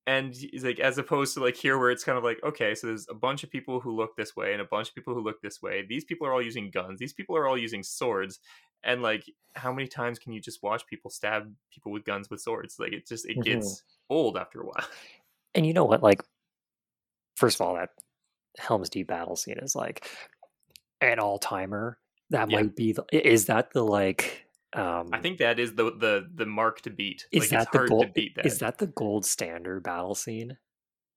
and 0.06 0.36
like 0.62 0.80
as 0.80 0.98
opposed 0.98 1.34
to 1.34 1.40
like 1.40 1.56
here 1.56 1.78
where 1.78 1.90
it's 1.90 2.04
kind 2.04 2.18
of 2.18 2.24
like 2.24 2.38
okay 2.44 2.74
so 2.74 2.86
there's 2.88 3.06
a 3.10 3.14
bunch 3.14 3.42
of 3.44 3.50
people 3.50 3.80
who 3.80 3.94
look 3.96 4.16
this 4.16 4.36
way 4.36 4.52
and 4.52 4.60
a 4.60 4.66
bunch 4.66 4.88
of 4.88 4.94
people 4.94 5.14
who 5.14 5.20
look 5.22 5.40
this 5.42 5.62
way 5.62 5.84
these 5.86 6.04
people 6.04 6.26
are 6.26 6.32
all 6.34 6.42
using 6.42 6.70
guns 6.70 6.98
these 6.98 7.14
people 7.14 7.36
are 7.36 7.48
all 7.48 7.56
using 7.56 7.82
swords 7.82 8.40
and 8.82 9.02
like 9.02 9.24
how 9.54 9.72
many 9.72 9.88
times 9.88 10.18
can 10.18 10.32
you 10.32 10.40
just 10.40 10.62
watch 10.62 10.86
people 10.86 11.10
stab 11.10 11.54
people 11.72 11.90
with 11.92 12.04
guns 12.04 12.28
with 12.30 12.40
swords 12.40 12.76
like 12.78 12.92
it 12.92 13.06
just 13.06 13.26
it 13.26 13.36
Mhm. 13.36 13.42
gets 13.42 13.84
old 14.10 14.36
after 14.36 14.60
a 14.60 14.66
while 14.66 14.86
And 15.54 15.66
you 15.66 15.72
know 15.72 15.84
what? 15.84 16.02
Like, 16.02 16.22
first 17.36 17.56
of 17.60 17.66
all, 17.66 17.74
that 17.74 17.90
Helm's 18.58 18.90
Deep 18.90 19.08
battle 19.08 19.36
scene 19.36 19.58
is 19.58 19.76
like 19.76 20.08
an 21.00 21.18
all 21.18 21.38
timer. 21.38 21.98
That 22.30 22.48
Yeah. 22.48 22.56
might 22.56 22.76
be 22.76 22.92
the. 22.92 23.04
Is 23.12 23.46
that 23.46 23.72
the 23.72 23.84
like? 23.84 24.43
Um, 24.74 25.10
i 25.12 25.20
think 25.20 25.38
that 25.38 25.58
is 25.60 25.74
the 25.74 25.84
the 25.92 26.28
the 26.34 26.46
mark 26.46 26.80
to 26.82 26.90
beat 26.90 27.26
is 27.30 27.42
like 27.44 27.50
that 27.50 27.62
it's 27.62 27.70
the 27.70 27.78
hard 27.78 27.88
gold? 27.90 28.06
to 28.06 28.12
beat 28.12 28.34
that 28.36 28.46
Is 28.46 28.58
that 28.58 28.78
the 28.78 28.88
gold 28.88 29.24
standard 29.24 29.82
battle 29.84 30.14
scene? 30.14 30.58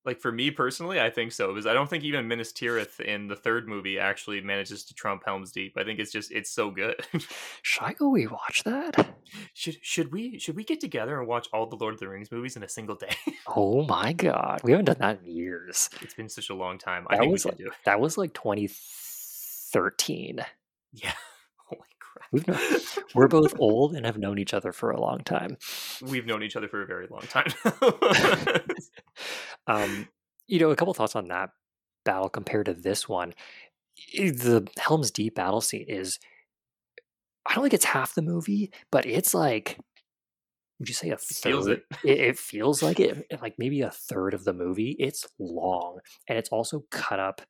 like 0.06 0.22
for 0.22 0.32
me 0.32 0.52
personally, 0.52 1.02
I 1.02 1.10
think 1.10 1.34
so 1.34 1.50
because 1.50 1.66
I 1.68 1.74
don't 1.74 1.90
think 1.90 2.06
even 2.06 2.30
Minas 2.30 2.54
Tirith 2.54 3.02
in 3.02 3.28
the 3.28 3.36
third 3.36 3.68
movie 3.68 4.00
actually 4.00 4.40
manages 4.40 4.86
to 4.86 4.94
trump 4.94 5.24
Helm's 5.26 5.52
Deep. 5.52 5.74
I 5.78 5.84
think 5.84 6.00
it's 6.00 6.14
just 6.14 6.32
it's 6.32 6.50
so 6.50 6.72
good. 6.72 6.96
Should 7.62 7.84
I 7.84 7.92
go 7.92 8.10
rewatch 8.12 8.64
that? 8.64 9.16
should 9.54 9.76
should 9.82 10.14
we 10.14 10.40
should 10.40 10.56
we 10.56 10.64
get 10.64 10.80
together 10.80 11.20
and 11.20 11.28
watch 11.28 11.50
all 11.52 11.66
the 11.68 11.76
Lord 11.76 11.94
of 11.96 12.00
the 12.00 12.08
Rings 12.08 12.32
movies 12.32 12.56
in 12.56 12.64
a 12.64 12.70
single 12.70 12.96
day? 12.96 13.14
Oh 13.54 13.84
my 13.86 14.14
god, 14.14 14.62
we 14.64 14.72
haven't 14.72 14.86
done 14.86 14.98
that 15.00 15.20
in 15.26 15.30
years. 15.36 15.90
it's 16.02 16.14
been 16.14 16.30
such 16.30 16.50
a 16.52 16.56
long 16.56 16.78
time. 16.78 17.06
I 17.10 17.16
That 17.16 17.20
think 17.22 17.30
we 17.30 17.34
was 17.34 17.42
should 17.42 17.52
like 17.52 17.58
do 17.58 17.68
it. 17.68 17.74
that 17.86 18.00
was 18.00 18.18
like 18.18 18.34
2013. 18.34 20.40
Yeah. 20.94 21.12
We've 22.32 22.48
known, 22.48 22.60
we're 23.16 23.28
both 23.28 23.54
old 23.60 23.96
and 23.96 24.06
have 24.06 24.18
known 24.18 24.38
each 24.38 24.54
other 24.54 24.72
for 24.72 24.92
a 24.92 25.00
long 25.00 25.20
time. 25.20 25.58
We've 26.02 26.26
known 26.26 26.44
each 26.44 26.56
other 26.56 26.68
for 26.68 26.82
a 26.82 26.86
very 26.86 27.08
long 27.10 27.22
time. 27.22 27.52
Um, 29.68 30.08
you 30.48 30.60
know, 30.60 30.70
a 30.72 30.76
couple 30.78 30.94
thoughts 30.94 31.16
on 31.16 31.28
that 31.28 31.50
battle 32.06 32.30
compared 32.30 32.68
to 32.68 32.74
this 32.74 33.10
one. 33.10 33.34
The 34.14 34.66
Helm's 34.78 35.12
Deep 35.12 35.36
battle 35.36 35.60
scene 35.60 35.86
is, 35.90 36.20
I 37.46 37.54
don't 37.54 37.64
think 37.64 37.74
it's 37.74 37.84
half 37.84 38.16
the 38.16 38.22
movie, 38.22 38.72
but 38.92 39.06
it's 39.06 39.34
like, 39.34 39.78
would 40.80 40.88
you 40.88 40.96
say 40.96 41.10
a 41.10 41.18
feels 41.18 41.66
third? 41.66 41.82
it. 42.04 42.10
It, 42.10 42.20
it 42.20 42.40
feels 42.40 42.82
like 42.82 43.00
it, 43.00 43.26
like 43.42 43.56
maybe 43.58 43.82
a 43.82 43.92
third 43.92 44.34
of 44.34 44.46
the 44.46 44.54
movie. 44.54 44.96
It's 45.00 45.28
long 45.38 46.00
and 46.30 46.38
it's 46.38 46.50
also 46.50 46.86
cut 46.90 47.20
up 47.20 47.42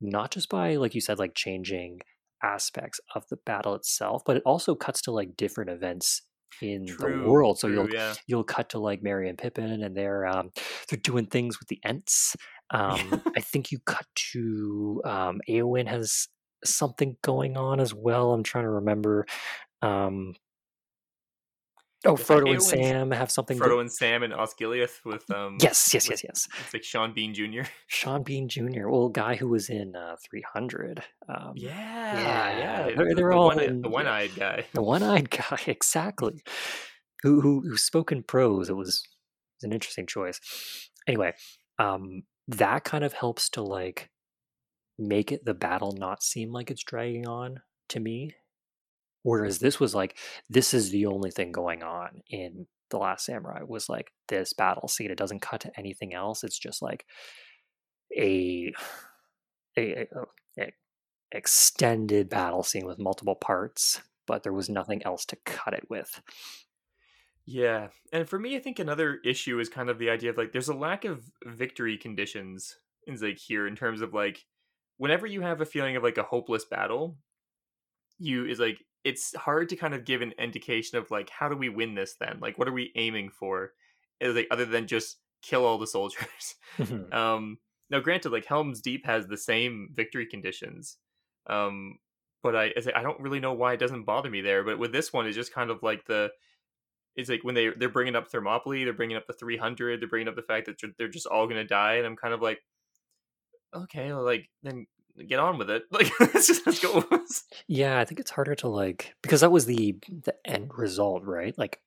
not 0.00 0.32
just 0.32 0.48
by, 0.48 0.76
like 0.76 0.94
you 0.94 1.00
said, 1.00 1.18
like 1.18 1.34
changing 1.34 2.00
aspects 2.46 3.00
of 3.14 3.24
the 3.28 3.36
battle 3.44 3.74
itself, 3.74 4.22
but 4.24 4.36
it 4.36 4.42
also 4.46 4.74
cuts 4.74 5.02
to 5.02 5.10
like 5.10 5.36
different 5.36 5.70
events 5.70 6.22
in 6.62 6.86
True, 6.86 7.22
the 7.22 7.28
world. 7.28 7.58
So 7.58 7.68
true, 7.68 7.76
you'll 7.76 7.94
yeah. 7.94 8.14
you'll 8.26 8.44
cut 8.44 8.70
to 8.70 8.78
like 8.78 9.02
Merry 9.02 9.28
and 9.28 9.36
Pippin, 9.38 9.82
and 9.82 9.96
they're 9.96 10.26
um, 10.26 10.50
they're 10.88 10.98
doing 10.98 11.26
things 11.26 11.58
with 11.58 11.68
the 11.68 11.80
Ents. 11.84 12.36
Um, 12.70 13.22
I 13.36 13.40
think 13.40 13.70
you 13.70 13.78
cut 13.84 14.06
to 14.32 15.02
um, 15.04 15.40
Eowyn 15.48 15.88
has 15.88 16.28
something 16.64 17.16
going 17.22 17.56
on 17.56 17.80
as 17.80 17.92
well. 17.92 18.32
I'm 18.32 18.42
trying 18.42 18.64
to 18.64 18.70
remember. 18.70 19.26
Um, 19.82 20.34
oh, 22.04 22.12
like 22.12 22.20
Frodo 22.20 22.52
and 22.52 22.62
Sam 22.62 23.10
have 23.10 23.30
something. 23.30 23.58
Frodo 23.58 23.80
and 23.80 23.90
Sam 23.92 24.22
and 24.22 24.32
Osgiliath 24.32 25.04
with 25.04 25.28
um 25.30 25.58
yes, 25.60 25.92
yes, 25.94 26.08
with- 26.08 26.22
yes, 26.24 26.46
yes. 26.48 26.60
It's 26.64 26.74
like 26.74 26.84
Sean 26.84 27.12
Bean 27.14 27.32
Jr. 27.34 27.62
Sean 27.86 28.22
Bean 28.22 28.48
Jr. 28.48 28.88
Well, 28.88 29.08
guy 29.08 29.36
who 29.36 29.48
was 29.48 29.68
in 29.70 29.94
uh, 29.96 30.16
300. 30.28 31.02
Um, 31.28 31.52
Yeah, 31.54 31.70
Yeah, 31.70 32.58
yeah. 32.58 32.82
they're- 32.96 33.14
they're 33.14 33.30
the 33.30 33.36
all 33.36 33.46
one, 33.46 33.60
in- 33.60 33.82
the 33.82 33.88
one-eyed 33.88 34.34
guy. 34.36 34.66
the 34.72 34.82
one-eyed 34.82 35.30
guy, 35.30 35.58
exactly. 35.66 36.42
Who 37.22 37.40
who 37.40 37.62
who 37.62 37.76
spoke 37.76 38.12
in 38.12 38.22
prose. 38.22 38.68
It 38.68 38.76
was, 38.76 39.02
it 39.04 39.56
was 39.56 39.64
an 39.64 39.72
interesting 39.72 40.06
choice. 40.06 40.40
Anyway, 41.08 41.32
um, 41.78 42.22
that 42.48 42.84
kind 42.84 43.02
of 43.04 43.14
helps 43.14 43.48
to 43.50 43.62
like 43.62 44.10
make 44.98 45.32
it 45.32 45.44
the 45.44 45.54
battle 45.54 45.92
not 45.92 46.22
seem 46.22 46.52
like 46.52 46.70
it's 46.70 46.84
dragging 46.84 47.26
on 47.26 47.60
to 47.88 48.00
me. 48.00 48.32
Whereas 49.26 49.58
this 49.58 49.80
was 49.80 49.92
like, 49.92 50.16
this 50.48 50.72
is 50.72 50.90
the 50.90 51.06
only 51.06 51.32
thing 51.32 51.50
going 51.50 51.82
on 51.82 52.22
in 52.30 52.68
The 52.90 52.98
Last 52.98 53.24
Samurai 53.24 53.62
was 53.66 53.88
like 53.88 54.12
this 54.28 54.52
battle 54.52 54.86
scene. 54.86 55.10
It 55.10 55.18
doesn't 55.18 55.42
cut 55.42 55.62
to 55.62 55.76
anything 55.76 56.14
else. 56.14 56.44
It's 56.44 56.56
just 56.56 56.80
like 56.80 57.06
a 58.16 58.72
a, 59.76 60.06
a, 60.60 60.72
extended 61.32 62.28
battle 62.28 62.62
scene 62.62 62.86
with 62.86 63.00
multiple 63.00 63.34
parts, 63.34 64.00
but 64.28 64.44
there 64.44 64.52
was 64.52 64.68
nothing 64.68 65.02
else 65.02 65.24
to 65.24 65.36
cut 65.44 65.74
it 65.74 65.90
with. 65.90 66.20
Yeah, 67.44 67.88
and 68.12 68.28
for 68.28 68.38
me, 68.38 68.54
I 68.54 68.60
think 68.60 68.78
another 68.78 69.18
issue 69.24 69.58
is 69.58 69.68
kind 69.68 69.90
of 69.90 69.98
the 69.98 70.08
idea 70.08 70.30
of 70.30 70.36
like 70.36 70.52
there's 70.52 70.68
a 70.68 70.74
lack 70.74 71.04
of 71.04 71.24
victory 71.44 71.98
conditions 71.98 72.76
in 73.08 73.16
like 73.16 73.38
here 73.38 73.66
in 73.66 73.74
terms 73.74 74.02
of 74.02 74.14
like 74.14 74.44
whenever 74.98 75.26
you 75.26 75.40
have 75.40 75.60
a 75.60 75.66
feeling 75.66 75.96
of 75.96 76.04
like 76.04 76.16
a 76.16 76.22
hopeless 76.22 76.64
battle, 76.64 77.16
you 78.20 78.46
is 78.46 78.60
like 78.60 78.78
it's 79.06 79.34
hard 79.36 79.68
to 79.70 79.76
kind 79.76 79.94
of 79.94 80.04
give 80.04 80.20
an 80.20 80.32
indication 80.38 80.98
of 80.98 81.10
like 81.10 81.30
how 81.30 81.48
do 81.48 81.56
we 81.56 81.68
win 81.68 81.94
this 81.94 82.16
then? 82.20 82.38
Like 82.40 82.58
what 82.58 82.68
are 82.68 82.72
we 82.72 82.92
aiming 82.96 83.30
for? 83.30 83.72
Like 84.20 84.48
other 84.50 84.64
than 84.64 84.86
just 84.86 85.18
kill 85.42 85.64
all 85.64 85.78
the 85.78 85.86
soldiers. 85.86 86.56
Um, 87.12 87.58
now, 87.88 88.00
granted, 88.00 88.32
like 88.32 88.44
Helm's 88.46 88.80
Deep 88.80 89.06
has 89.06 89.26
the 89.26 89.36
same 89.36 89.90
victory 89.94 90.26
conditions, 90.26 90.98
um, 91.46 91.98
but 92.42 92.56
I 92.56 92.72
I 92.94 93.02
don't 93.02 93.20
really 93.20 93.40
know 93.40 93.52
why 93.52 93.72
it 93.74 93.78
doesn't 93.80 94.04
bother 94.04 94.28
me 94.28 94.40
there. 94.40 94.64
But 94.64 94.78
with 94.78 94.92
this 94.92 95.12
one, 95.12 95.26
it's 95.26 95.36
just 95.36 95.54
kind 95.54 95.70
of 95.70 95.82
like 95.82 96.04
the 96.06 96.30
it's 97.14 97.30
like 97.30 97.44
when 97.44 97.54
they 97.54 97.68
they're 97.70 97.88
bringing 97.88 98.16
up 98.16 98.28
Thermopylae, 98.28 98.84
they're 98.84 98.92
bringing 98.92 99.16
up 99.16 99.26
the 99.26 99.32
300, 99.34 100.00
they're 100.00 100.08
bringing 100.08 100.28
up 100.28 100.36
the 100.36 100.42
fact 100.42 100.66
that 100.66 100.80
they're- 100.80 100.94
they're 100.98 101.08
just 101.08 101.26
all 101.26 101.46
gonna 101.46 101.64
die, 101.64 101.94
and 101.94 102.06
I'm 102.06 102.16
kind 102.16 102.34
of 102.34 102.42
like, 102.42 102.60
okay, 103.74 104.12
like 104.12 104.48
then 104.62 104.86
get 105.24 105.38
on 105.38 105.58
with 105.58 105.70
it. 105.70 105.84
Like 105.90 106.10
let's 106.20 106.46
just 106.46 106.66
let's 106.66 106.80
go. 106.80 107.04
yeah, 107.68 107.98
I 107.98 108.04
think 108.04 108.20
it's 108.20 108.30
harder 108.30 108.54
to 108.56 108.68
like 108.68 109.14
because 109.22 109.40
that 109.40 109.52
was 109.52 109.66
the 109.66 109.96
the 110.24 110.34
end 110.44 110.70
result, 110.76 111.24
right? 111.24 111.56
Like 111.56 111.80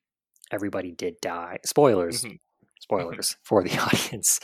everybody 0.51 0.91
did 0.91 1.15
die. 1.21 1.59
Spoilers, 1.65 2.23
Mhm. 2.23 2.39
spoilers 2.79 3.37
for 3.43 3.63
the 3.63 3.77
audience 3.79 4.39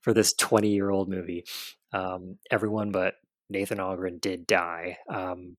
for 0.00 0.12
this 0.14 0.32
20 0.34 0.68
year 0.70 0.90
old 0.90 1.08
movie. 1.08 1.44
Um, 1.92 2.38
everyone 2.50 2.92
but 2.92 3.14
Nathan 3.48 3.78
Algren 3.78 4.20
did 4.20 4.46
die. 4.46 4.98
Um, 5.12 5.56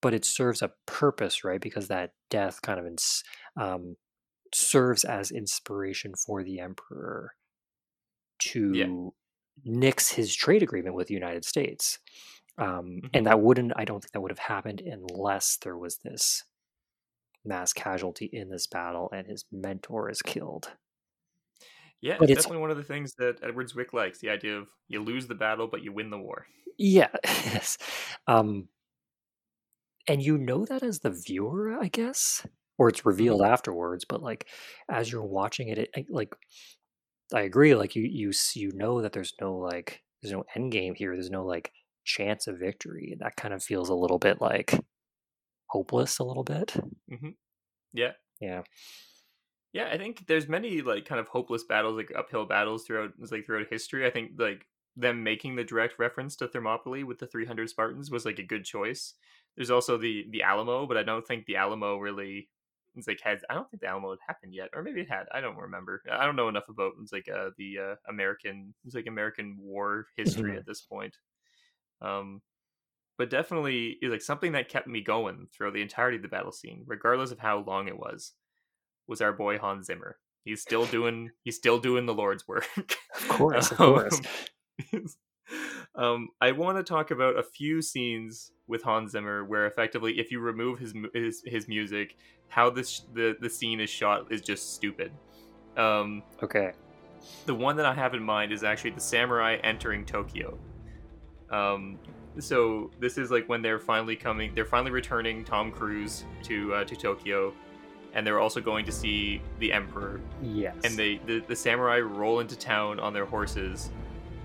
but 0.00 0.14
it 0.14 0.24
serves 0.24 0.62
a 0.62 0.72
purpose, 0.86 1.44
right? 1.44 1.60
Because 1.60 1.88
that 1.88 2.12
death 2.30 2.60
kind 2.62 2.78
of 2.80 2.86
ins- 2.86 3.22
um, 3.58 3.96
serves 4.54 5.04
as 5.04 5.30
inspiration 5.30 6.14
for 6.14 6.42
the 6.42 6.60
emperor 6.60 7.32
to 8.40 9.12
nix 9.64 10.10
his 10.10 10.34
trade 10.34 10.62
agreement 10.62 10.96
with 10.96 11.08
the 11.08 11.14
United 11.14 11.44
States. 11.44 11.98
Um, 12.58 13.02
Mhm. 13.02 13.10
And 13.14 13.26
that 13.26 13.40
wouldn't, 13.40 13.72
I 13.76 13.84
don't 13.84 14.00
think 14.02 14.12
that 14.12 14.20
would 14.22 14.30
have 14.32 14.38
happened 14.40 14.80
unless 14.82 15.56
there 15.58 15.78
was 15.78 15.98
this 15.98 16.44
mass 17.44 17.72
casualty 17.72 18.26
in 18.26 18.50
this 18.50 18.66
battle 18.66 19.08
and 19.12 19.26
his 19.26 19.44
mentor 19.52 20.10
is 20.10 20.20
killed. 20.22 20.76
Yeah, 22.00 22.18
But 22.18 22.28
it's 22.28 22.32
it's- 22.32 22.44
definitely 22.44 22.60
one 22.60 22.70
of 22.70 22.76
the 22.76 22.84
things 22.84 23.14
that 23.14 23.42
Edward 23.42 23.68
Zwick 23.70 23.92
likes: 23.92 24.18
the 24.20 24.30
idea 24.30 24.58
of 24.58 24.68
you 24.88 25.00
lose 25.00 25.26
the 25.26 25.34
battle, 25.34 25.66
but 25.66 25.82
you 25.82 25.92
win 25.92 26.10
the 26.10 26.18
war. 26.18 26.46
Yeah, 26.78 27.10
yes. 27.24 27.78
Um, 28.26 28.68
and 30.06 30.22
you 30.22 30.36
know 30.36 30.64
that 30.66 30.82
as 30.82 31.00
the 31.00 31.10
viewer, 31.10 31.78
I 31.80 31.88
guess, 31.88 32.46
or 32.78 32.88
it's 32.88 33.06
revealed 33.06 33.42
afterwards. 33.42 34.04
But 34.04 34.22
like, 34.22 34.48
as 34.88 35.10
you're 35.10 35.22
watching 35.24 35.68
it, 35.68 35.78
it 35.78 36.06
like, 36.10 36.34
I 37.32 37.42
agree. 37.42 37.74
Like, 37.74 37.96
you 37.96 38.02
you 38.04 38.32
you 38.54 38.72
know 38.72 39.02
that 39.02 39.12
there's 39.12 39.34
no 39.40 39.54
like, 39.56 40.02
there's 40.22 40.32
no 40.32 40.44
end 40.54 40.72
game 40.72 40.94
here. 40.94 41.14
There's 41.14 41.30
no 41.30 41.44
like 41.44 41.72
chance 42.04 42.46
of 42.46 42.58
victory. 42.58 43.16
That 43.20 43.36
kind 43.36 43.54
of 43.54 43.62
feels 43.62 43.88
a 43.88 43.94
little 43.94 44.18
bit 44.18 44.40
like 44.40 44.78
hopeless, 45.68 46.18
a 46.18 46.24
little 46.24 46.44
bit. 46.44 46.76
Mm-hmm. 47.10 47.30
Yeah, 47.92 48.14
Yeah. 48.40 48.62
Yeah, 49.72 49.88
I 49.92 49.98
think 49.98 50.26
there's 50.26 50.48
many 50.48 50.82
like 50.82 51.04
kind 51.04 51.20
of 51.20 51.28
hopeless 51.28 51.64
battles, 51.64 51.96
like 51.96 52.12
uphill 52.16 52.46
battles 52.46 52.84
throughout 52.84 53.12
like 53.30 53.44
throughout 53.46 53.66
history. 53.70 54.06
I 54.06 54.10
think 54.10 54.32
like 54.38 54.66
them 54.96 55.24
making 55.24 55.56
the 55.56 55.64
direct 55.64 55.98
reference 55.98 56.36
to 56.36 56.48
Thermopylae 56.48 57.02
with 57.02 57.18
the 57.18 57.26
300 57.26 57.68
Spartans 57.68 58.10
was 58.10 58.24
like 58.24 58.38
a 58.38 58.44
good 58.44 58.64
choice. 58.64 59.14
There's 59.56 59.70
also 59.70 59.98
the 59.98 60.26
the 60.30 60.42
Alamo, 60.42 60.86
but 60.86 60.96
I 60.96 61.02
don't 61.02 61.26
think 61.26 61.46
the 61.46 61.56
Alamo 61.56 61.96
really 61.98 62.48
like 63.06 63.20
has 63.22 63.40
I 63.50 63.54
don't 63.54 63.70
think 63.70 63.80
the 63.82 63.88
Alamo 63.88 64.10
had 64.10 64.18
happened 64.26 64.54
yet, 64.54 64.70
or 64.74 64.82
maybe 64.82 65.00
it 65.00 65.10
had. 65.10 65.26
I 65.32 65.40
don't 65.40 65.56
remember. 65.56 66.02
I 66.10 66.24
don't 66.24 66.36
know 66.36 66.48
enough 66.48 66.68
about 66.68 66.92
it's 67.02 67.12
like 67.12 67.28
uh, 67.28 67.50
the 67.58 67.78
uh, 67.78 67.94
American 68.08 68.74
it's 68.84 68.94
like 68.94 69.06
American 69.06 69.56
war 69.58 70.06
history 70.16 70.52
Mhm. 70.52 70.58
at 70.58 70.66
this 70.66 70.80
point. 70.82 71.16
Um, 72.00 72.42
but 73.18 73.30
definitely 73.30 73.96
is 74.02 74.10
like 74.10 74.22
something 74.22 74.52
that 74.52 74.68
kept 74.68 74.86
me 74.88 75.00
going 75.00 75.48
throughout 75.52 75.74
the 75.74 75.82
entirety 75.82 76.16
of 76.16 76.22
the 76.22 76.28
battle 76.28 76.52
scene, 76.52 76.82
regardless 76.86 77.30
of 77.30 77.38
how 77.38 77.58
long 77.58 77.88
it 77.88 77.98
was 77.98 78.32
was 79.06 79.20
our 79.20 79.32
boy 79.32 79.58
Hans 79.58 79.86
Zimmer. 79.86 80.18
He's 80.44 80.60
still 80.62 80.86
doing 80.86 81.30
he's 81.42 81.56
still 81.56 81.78
doing 81.78 82.06
the 82.06 82.14
Lord's 82.14 82.46
work. 82.48 82.66
Of 83.16 83.28
course, 83.28 83.70
of 83.70 83.76
course. 83.78 84.20
Um, 85.94 86.28
I 86.40 86.52
want 86.52 86.76
to 86.78 86.82
talk 86.82 87.10
about 87.10 87.38
a 87.38 87.42
few 87.42 87.80
scenes 87.82 88.50
with 88.66 88.82
Hans 88.82 89.12
Zimmer 89.12 89.44
where 89.44 89.66
effectively, 89.66 90.18
if 90.18 90.32
you 90.32 90.40
remove 90.40 90.78
his 90.78 90.92
his, 91.12 91.42
his 91.46 91.68
music, 91.68 92.16
how 92.48 92.70
this 92.70 93.02
the 93.12 93.36
the 93.40 93.48
scene 93.48 93.78
is 93.80 93.90
shot 93.90 94.32
is 94.32 94.40
just 94.40 94.74
stupid. 94.74 95.12
Um, 95.76 96.22
Okay. 96.42 96.72
the 97.46 97.54
one 97.54 97.76
that 97.76 97.86
I 97.86 97.94
have 97.94 98.14
in 98.14 98.22
mind 98.22 98.52
is 98.52 98.64
actually 98.64 98.90
the 98.90 99.00
samurai 99.00 99.56
entering 99.62 100.04
Tokyo. 100.04 100.58
Um, 101.50 101.98
so 102.38 102.90
this 102.98 103.16
is 103.18 103.30
like 103.30 103.48
when 103.48 103.62
they're 103.62 103.78
finally 103.78 104.16
coming, 104.16 104.54
they're 104.54 104.64
finally 104.64 104.90
returning 104.90 105.44
Tom 105.44 105.70
Cruise 105.70 106.24
to 106.44 106.74
uh, 106.74 106.84
to 106.84 106.96
Tokyo, 106.96 107.52
and 108.14 108.26
they're 108.26 108.40
also 108.40 108.60
going 108.60 108.84
to 108.86 108.92
see 108.92 109.40
the 109.60 109.72
Emperor. 109.72 110.20
Yes. 110.42 110.74
And 110.84 110.96
they 110.96 111.20
the, 111.26 111.40
the 111.46 111.54
samurai 111.56 112.00
roll 112.00 112.40
into 112.40 112.56
town 112.58 112.98
on 112.98 113.12
their 113.12 113.26
horses, 113.26 113.90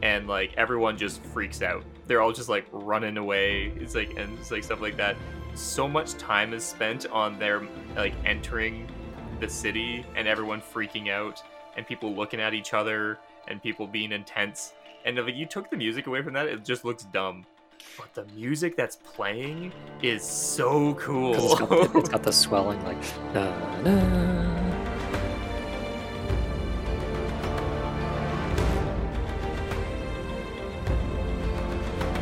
and 0.02 0.28
like 0.28 0.54
everyone 0.58 0.98
just 0.98 1.24
freaks 1.24 1.62
out. 1.62 1.84
They're 2.08 2.22
all 2.22 2.32
just 2.32 2.50
like 2.50 2.66
running 2.72 3.18
away. 3.18 3.74
It's 3.76 3.96
like 3.96 4.18
and 4.18 4.38
it's 4.40 4.52
like 4.52 4.64
stuff 4.64 4.82
like 4.82 4.98
that. 4.98 5.16
So 5.56 5.88
much 5.88 6.14
time 6.14 6.54
is 6.54 6.64
spent 6.64 7.06
on 7.08 7.40
their 7.40 7.62
like 7.96 8.14
entering 8.26 8.90
the 9.40 9.50
city 9.50 10.06
and 10.16 10.28
everyone 10.28 10.62
freaking 10.62 11.10
out 11.10 11.42
and 11.76 11.88
people 11.88 12.14
looking 12.14 12.40
at 12.40 12.54
each 12.54 12.74
other 12.74 13.18
and 13.48 13.62
people 13.62 13.88
being 13.88 14.12
intense. 14.12 14.74
And 15.06 15.18
if 15.18 15.36
you 15.36 15.46
took 15.46 15.70
the 15.70 15.78
music 15.78 16.08
away 16.08 16.22
from 16.22 16.34
that, 16.34 16.48
it 16.48 16.66
just 16.66 16.84
looks 16.84 17.04
dumb. 17.06 17.46
But 17.98 18.14
the 18.14 18.26
music 18.34 18.76
that's 18.76 18.98
playing 18.98 19.72
is 20.02 20.24
so 20.24 20.94
cool. 20.96 21.34
It's, 21.36 21.60
got 21.60 21.96
it's 21.96 22.10
got 22.10 22.24
the 22.24 22.32
swelling 22.32 22.84
like 22.84 22.98
na, 23.34 23.82
na. 23.82 24.39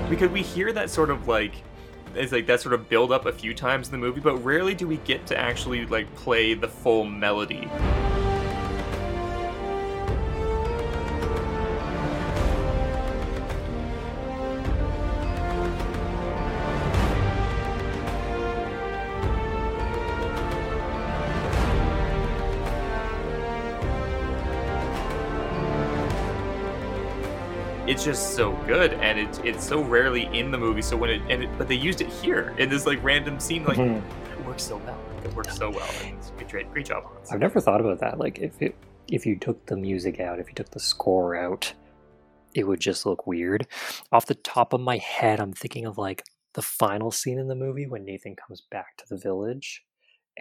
Because 0.09 0.29
we 0.31 0.41
hear 0.41 0.71
that 0.73 0.89
sort 0.89 1.09
of 1.09 1.27
like 1.27 1.53
it's 2.15 2.31
like 2.31 2.47
that 2.47 2.61
sort 2.61 2.73
of 2.73 2.89
build 2.89 3.11
up 3.11 3.25
a 3.25 3.31
few 3.31 3.53
times 3.53 3.87
in 3.87 3.91
the 3.91 3.97
movie, 3.97 4.21
but 4.21 4.37
rarely 4.37 4.73
do 4.73 4.87
we 4.87 4.97
get 4.97 5.25
to 5.27 5.37
actually 5.37 5.85
like 5.85 6.13
play 6.15 6.53
the 6.53 6.67
full 6.67 7.05
melody. 7.05 7.69
It's 27.87 28.03
just 28.03 28.35
so 28.35 28.51
good 28.67 28.93
and 28.93 29.17
it's 29.17 29.39
it's 29.39 29.65
so 29.65 29.81
rarely 29.83 30.25
in 30.37 30.51
the 30.51 30.57
movie 30.57 30.81
so 30.81 30.95
when 30.97 31.09
it 31.09 31.21
and 31.29 31.43
it, 31.43 31.49
but 31.57 31.67
they 31.67 31.75
used 31.75 32.01
it 32.01 32.07
here 32.09 32.53
in 32.57 32.69
this 32.69 32.85
like 32.85 33.01
random 33.03 33.39
scene 33.39 33.63
like 33.63 33.77
Mhm. 33.77 34.01
it 34.37 34.45
works 34.45 34.63
so 34.63 34.77
well 34.77 34.99
it 35.23 35.33
works 35.33 35.55
so 35.57 35.69
well 35.69 35.87
and 36.03 36.17
it's 36.17 36.31
a 36.39 36.43
great 36.43 36.71
great 36.71 36.85
job 36.85 37.03
Hans. 37.05 37.31
I've 37.31 37.39
never 37.39 37.59
thought 37.61 37.79
about 37.81 37.99
that. 37.99 38.19
Like 38.19 38.39
if 38.39 38.61
it, 38.61 38.75
if 39.11 39.25
you 39.25 39.37
took 39.37 39.65
the 39.67 39.77
music 39.77 40.19
out, 40.19 40.39
if 40.39 40.47
you 40.49 40.53
took 40.53 40.69
the 40.71 40.79
score 40.79 41.35
out, 41.35 41.73
it 42.53 42.65
would 42.67 42.79
just 42.79 43.05
look 43.05 43.25
weird. 43.25 43.67
Off 44.11 44.25
the 44.25 44.35
top 44.35 44.73
of 44.73 44.81
my 44.81 44.97
head, 44.97 45.39
I'm 45.39 45.53
thinking 45.53 45.85
of 45.85 45.97
like 45.97 46.23
the 46.53 46.61
final 46.61 47.11
scene 47.11 47.39
in 47.39 47.47
the 47.47 47.55
movie 47.55 47.87
when 47.87 48.03
Nathan 48.05 48.35
comes 48.35 48.61
back 48.69 48.97
to 48.97 49.05
the 49.09 49.17
village, 49.17 49.83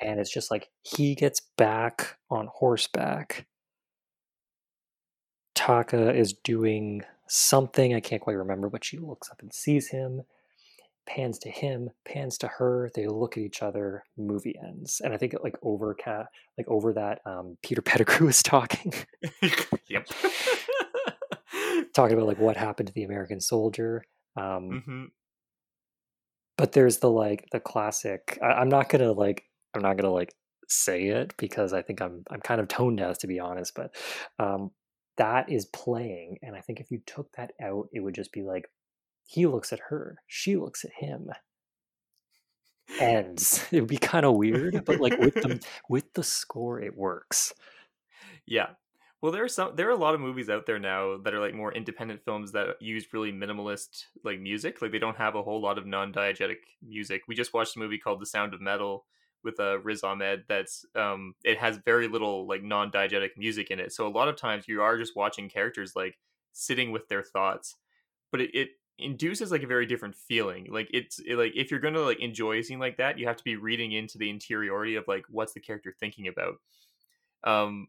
and 0.01 0.18
it's 0.20 0.32
just 0.32 0.51
like 0.51 0.68
he 0.82 1.14
gets 1.14 1.40
back 1.56 2.16
on 2.31 2.48
horseback. 2.52 3.47
Taka 5.55 6.14
is 6.14 6.32
doing 6.32 7.02
something 7.28 7.94
I 7.94 8.00
can't 8.00 8.22
quite 8.22 8.36
remember, 8.36 8.68
but 8.68 8.84
she 8.84 8.98
looks 8.98 9.30
up 9.30 9.40
and 9.40 9.52
sees 9.52 9.88
him, 9.88 10.22
pans 11.06 11.38
to 11.40 11.50
him, 11.50 11.90
pans 12.04 12.38
to 12.38 12.48
her. 12.48 12.90
They 12.94 13.06
look 13.06 13.36
at 13.36 13.42
each 13.42 13.62
other. 13.62 14.04
Movie 14.16 14.56
ends, 14.62 15.00
and 15.04 15.12
I 15.12 15.16
think 15.16 15.34
like 15.42 15.56
over 15.62 15.94
cat, 15.94 16.26
like 16.58 16.68
over 16.68 16.92
that, 16.94 17.20
um, 17.26 17.56
Peter 17.62 17.82
Pettigrew 17.82 18.28
is 18.28 18.42
talking, 18.42 18.92
yep 19.88 20.06
talking 21.94 22.16
about 22.16 22.26
like 22.26 22.38
what 22.38 22.56
happened 22.56 22.88
to 22.88 22.94
the 22.94 23.04
American 23.04 23.40
soldier. 23.40 24.04
Um, 24.36 24.82
hmm 24.84 25.04
but 26.56 26.72
there's 26.72 26.98
the 26.98 27.10
like 27.10 27.46
the 27.52 27.60
classic. 27.60 28.38
I, 28.42 28.46
I'm 28.46 28.68
not 28.68 28.88
gonna 28.88 29.12
like. 29.12 29.44
I'm 29.74 29.82
not 29.82 29.96
gonna 29.96 30.12
like 30.12 30.34
say 30.68 31.08
it 31.08 31.34
because 31.36 31.72
I 31.72 31.82
think 31.82 32.00
I'm 32.00 32.24
I'm 32.30 32.40
kind 32.40 32.60
of 32.60 32.68
tone 32.68 32.96
deaf 32.96 33.18
to 33.18 33.26
be 33.26 33.38
honest. 33.38 33.74
But 33.74 33.94
um, 34.38 34.70
that 35.16 35.51
is 35.51 35.66
playing, 35.66 36.38
and 36.43 36.55
I 36.56 36.60
think 36.60 36.80
if 36.80 36.90
you 36.90 37.01
took 37.06 37.32
that 37.32 37.52
out, 37.62 37.88
it 37.93 38.01
would 38.01 38.14
just 38.14 38.32
be 38.32 38.43
like 38.43 38.70
he 39.24 39.47
looks 39.47 39.72
at 39.72 39.80
her, 39.88 40.18
she 40.26 40.56
looks 40.56 40.84
at 40.84 40.93
him. 40.93 41.30
Ends. 43.01 43.64
It 43.72 43.80
would 43.80 43.88
be 43.88 43.98
kind 43.98 44.24
of 44.24 44.36
weird, 44.36 44.84
but 44.84 45.01
like 45.01 45.18
with 45.18 45.34
the 45.34 45.60
with 45.88 46.12
the 46.14 46.22
score, 46.22 46.80
it 46.80 46.97
works. 46.97 47.52
yeah 48.47 48.68
well 49.22 49.32
there 49.32 49.43
are 49.44 49.48
some 49.48 49.74
there 49.76 49.88
are 49.88 49.93
a 49.93 49.97
lot 49.97 50.14
of 50.14 50.20
movies 50.20 50.48
out 50.48 50.66
there 50.66 50.78
now 50.78 51.16
that 51.18 51.34
are 51.34 51.40
like 51.40 51.55
more 51.55 51.72
independent 51.72 52.22
films 52.24 52.52
that 52.52 52.76
use 52.80 53.06
really 53.12 53.32
minimalist 53.32 54.05
like 54.24 54.38
music 54.40 54.80
like 54.82 54.93
they 54.93 54.98
don't 54.98 55.16
have 55.16 55.34
a 55.34 55.43
whole 55.43 55.60
lot 55.60 55.78
of 55.78 55.86
non-diegetic 55.86 56.59
music 56.86 57.22
we 57.26 57.34
just 57.34 57.55
watched 57.55 57.76
a 57.76 57.78
movie 57.78 57.98
called 57.98 58.20
the 58.20 58.26
sound 58.26 58.55
of 58.55 58.60
metal 58.60 59.06
with 59.47 59.59
uh, 59.59 59.78
Riz 59.81 60.02
Ahmed 60.05 60.44
that's 60.48 60.85
um 60.94 61.35
it 61.44 61.56
has 61.59 61.78
very 61.78 62.09
little 62.09 62.47
like 62.47 62.62
non-diegetic 62.62 63.31
music 63.39 63.70
in 63.70 63.81
it. 63.81 63.93
So 63.93 64.06
a 64.06 64.10
lot 64.10 64.28
of 64.28 64.36
times 64.36 64.68
you 64.68 64.82
are 64.82 64.98
just 64.98 65.16
watching 65.16 65.48
characters 65.48 65.97
like 65.97 66.18
sitting 66.52 66.93
with 66.93 67.09
their 67.09 67.23
thoughts 67.23 67.77
but 68.31 68.40
it, 68.43 68.51
it 68.55 68.68
induces 68.98 69.51
like 69.51 69.62
a 69.62 69.66
very 69.66 69.86
different 69.86 70.14
feeling. 70.14 70.66
Like 70.70 70.89
it's 70.93 71.18
it, 71.20 71.36
like 71.36 71.52
if 71.55 71.70
you're 71.70 71.81
gonna 71.81 72.01
like 72.01 72.20
enjoy 72.20 72.59
a 72.59 72.62
scene 72.62 72.78
like 72.78 72.98
that 72.98 73.18
you 73.18 73.27
have 73.27 73.36
to 73.36 73.44
be 73.44 73.56
reading 73.56 73.93
into 73.93 74.18
the 74.18 74.28
interiority 74.31 74.97
of 74.97 75.05
like 75.09 75.24
what's 75.31 75.52
the 75.55 75.60
character 75.60 75.94
thinking 75.98 76.28
about. 76.28 76.56
Um 77.44 77.89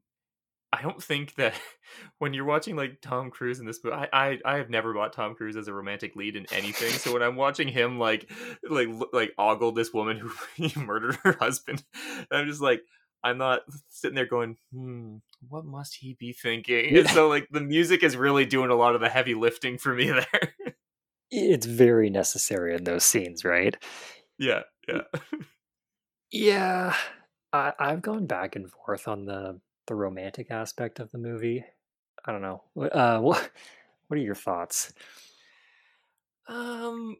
I 0.74 0.82
don't 0.82 1.02
think 1.02 1.36
that 1.36 1.54
when 2.20 2.34
you're 2.34 2.46
watching 2.46 2.76
like 2.76 3.00
Tom 3.02 3.32
Cruise 3.32 3.60
in 3.60 3.66
this 3.66 3.80
movie, 3.84 3.96
I, 3.96 4.08
I 4.12 4.40
I 4.46 4.58
have 4.58 4.70
never 4.70 4.94
bought 4.94 5.14
Tom 5.14 5.36
Cruise 5.36 5.56
as 5.56 5.68
a 5.68 5.74
romantic 5.74 6.16
lead 6.16 6.36
in 6.36 6.46
anything. 6.52 6.92
so 6.92 7.14
when 7.14 7.22
I'm 7.22 7.36
watching 7.36 7.68
him 7.68 8.00
like 8.00 8.30
like 8.70 8.90
like 9.14 9.34
ogle 9.38 9.72
this 9.72 9.94
woman 9.94 10.18
who 10.18 10.32
he 10.56 10.78
murdered 10.80 11.18
her 11.24 11.38
husband, 11.40 11.84
I'm 12.32 12.48
just 12.48 12.62
like 12.62 12.82
I'm 13.24 13.38
not 13.38 13.62
sitting 13.90 14.16
there 14.16 14.28
going, 14.28 14.58
hmm, 14.72 15.18
what 15.48 15.66
must 15.66 15.96
he 15.96 16.16
be 16.20 16.34
thinking? 16.34 16.96
And 16.98 17.10
so 17.10 17.28
like 17.28 17.48
the 17.52 17.62
music 17.62 18.04
is 18.04 18.16
really 18.16 18.46
doing 18.46 18.70
a 18.70 18.76
lot 18.76 18.96
of 18.96 19.02
the 19.02 19.10
heavy 19.10 19.34
lifting 19.34 19.78
for 19.78 19.94
me 19.94 20.12
there. 20.12 20.54
It's 21.30 21.66
very 21.66 22.10
necessary 22.10 22.74
in 22.76 22.86
those 22.86 23.04
scenes, 23.04 23.44
right? 23.44 23.76
yeah, 24.40 24.62
yeah. 24.88 25.02
Yeah, 26.32 26.96
I, 27.54 27.74
I've 27.80 28.02
gone 28.02 28.28
back 28.28 28.56
and 28.56 28.70
forth 28.70 29.08
on 29.08 29.26
the 29.26 29.60
the 29.88 29.96
romantic 29.96 30.52
aspect 30.52 31.00
of 31.00 31.12
the 31.12 31.18
movie. 31.18 31.64
I 32.26 32.32
don't 32.32 32.42
know. 32.42 32.64
Uh, 32.78 33.20
what 33.20 33.52
what 34.08 34.18
are 34.18 34.24
your 34.24 34.36
thoughts? 34.36 34.94
Um 36.48 37.18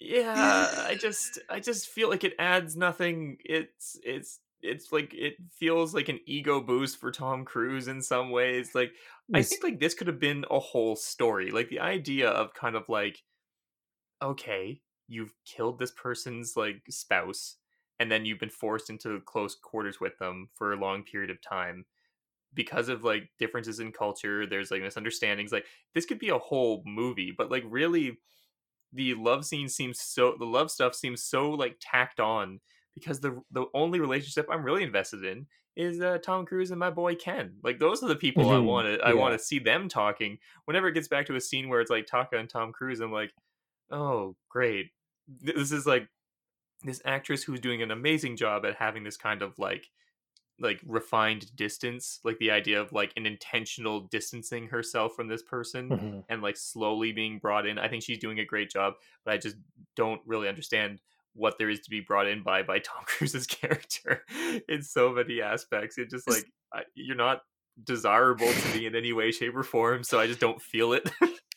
yeah, 0.00 0.68
I 0.86 0.96
just 1.00 1.38
I 1.48 1.60
just 1.60 1.88
feel 1.88 2.08
like 2.08 2.24
it 2.24 2.34
adds 2.38 2.76
nothing. 2.76 3.38
It's 3.44 3.98
it's 4.04 4.40
it's 4.62 4.92
like 4.92 5.12
it 5.14 5.34
feels 5.52 5.94
like 5.94 6.08
an 6.08 6.20
ego 6.26 6.60
boost 6.60 6.98
for 6.98 7.10
Tom 7.10 7.44
Cruise 7.44 7.88
in 7.88 8.00
some 8.00 8.30
ways. 8.30 8.74
Like 8.74 8.92
I 9.32 9.42
think 9.42 9.62
like 9.62 9.80
this 9.80 9.94
could 9.94 10.06
have 10.06 10.20
been 10.20 10.44
a 10.50 10.58
whole 10.58 10.96
story. 10.96 11.50
Like 11.50 11.68
the 11.68 11.80
idea 11.80 12.30
of 12.30 12.54
kind 12.54 12.76
of 12.76 12.88
like 12.88 13.22
okay, 14.22 14.80
you've 15.08 15.34
killed 15.44 15.78
this 15.78 15.90
person's 15.90 16.56
like 16.56 16.82
spouse 16.88 17.56
and 18.00 18.10
then 18.10 18.24
you've 18.24 18.38
been 18.40 18.50
forced 18.50 18.90
into 18.90 19.20
close 19.22 19.54
quarters 19.54 20.00
with 20.00 20.18
them 20.18 20.48
for 20.54 20.72
a 20.72 20.76
long 20.76 21.04
period 21.04 21.30
of 21.30 21.40
time 21.40 21.86
because 22.54 22.88
of 22.88 23.04
like 23.04 23.30
differences 23.38 23.80
in 23.80 23.92
culture 23.92 24.46
there's 24.46 24.70
like 24.70 24.82
misunderstandings 24.82 25.52
like 25.52 25.66
this 25.94 26.06
could 26.06 26.18
be 26.18 26.28
a 26.30 26.38
whole 26.38 26.82
movie 26.86 27.32
but 27.36 27.50
like 27.50 27.64
really 27.66 28.18
the 28.92 29.14
love 29.14 29.44
scene 29.44 29.68
seems 29.68 30.00
so 30.00 30.36
the 30.38 30.44
love 30.46 30.70
stuff 30.70 30.94
seems 30.94 31.22
so 31.22 31.50
like 31.50 31.76
tacked 31.80 32.20
on 32.20 32.60
because 32.94 33.20
the 33.20 33.40
the 33.50 33.66
only 33.74 34.00
relationship 34.00 34.46
i'm 34.50 34.64
really 34.64 34.82
invested 34.82 35.24
in 35.24 35.46
is 35.76 36.00
uh, 36.00 36.18
tom 36.18 36.46
cruise 36.46 36.70
and 36.70 36.78
my 36.78 36.90
boy 36.90 37.14
ken 37.16 37.58
like 37.64 37.80
those 37.80 38.02
are 38.02 38.08
the 38.08 38.14
people 38.16 38.50
i 38.50 38.58
Mhm, 38.58 38.58
want 38.58 38.86
to 38.86 38.98
i 39.04 39.12
yeah. 39.12 39.14
want 39.14 39.36
to 39.38 39.44
see 39.44 39.58
them 39.58 39.88
talking. 39.88 40.38
Whenever 40.66 40.86
it 40.88 40.92
gets 40.94 41.08
back 41.08 41.26
to 41.26 41.34
a 41.36 41.40
scene 41.40 41.68
where 41.68 41.80
it's 41.80 41.90
like 41.90 42.06
taka 42.06 42.36
and 42.38 42.48
tom 42.48 42.72
cruise 42.72 43.00
i'm 43.00 43.12
like 43.12 43.32
oh 43.90 44.36
great. 44.48 44.90
This 45.28 45.72
is 45.72 45.86
like 45.86 46.08
this 46.84 47.00
actress 47.04 47.42
who's 47.42 47.60
doing 47.60 47.82
an 47.82 47.90
amazing 47.90 48.36
job 48.36 48.64
at 48.64 48.76
having 48.76 49.04
this 49.04 49.16
kind 49.16 49.42
of 49.42 49.58
like 49.58 49.90
like 50.60 50.80
refined 50.86 51.54
distance 51.56 52.20
like 52.24 52.38
the 52.38 52.50
idea 52.52 52.80
of 52.80 52.92
like 52.92 53.12
an 53.16 53.26
intentional 53.26 54.02
distancing 54.02 54.68
herself 54.68 55.12
from 55.16 55.26
this 55.26 55.42
person 55.42 55.88
Mhm. 55.88 56.24
and 56.28 56.42
like 56.42 56.56
slowly 56.56 57.10
being 57.10 57.40
brought 57.40 57.66
in 57.66 57.76
i 57.76 57.88
think 57.88 58.04
she's 58.04 58.18
doing 58.18 58.38
a 58.38 58.44
great 58.44 58.70
job 58.70 58.94
but 59.24 59.34
i 59.34 59.36
just 59.36 59.56
don't 59.96 60.20
really 60.26 60.48
understand 60.48 61.00
what 61.34 61.58
there 61.58 61.68
is 61.68 61.80
to 61.80 61.90
be 61.90 61.98
brought 62.00 62.28
in 62.28 62.44
by 62.44 62.62
by 62.62 62.78
tom 62.88 63.02
cruise's 63.04 63.48
character 63.48 64.24
in 64.68 64.80
so 64.82 65.12
many 65.12 65.42
aspects 65.42 65.98
it 65.98 66.08
just 66.08 66.30
like 66.30 66.44
I, 66.72 66.82
you're 66.94 67.16
not 67.16 67.42
desirable 67.82 68.46
to 68.52 68.78
me 68.78 68.86
in 68.86 68.94
any 68.94 69.12
way 69.12 69.32
shape 69.32 69.56
or 69.56 69.64
form 69.64 70.04
so 70.04 70.20
i 70.20 70.28
just 70.28 70.38
don't 70.38 70.62
feel 70.62 70.92
it 70.92 71.10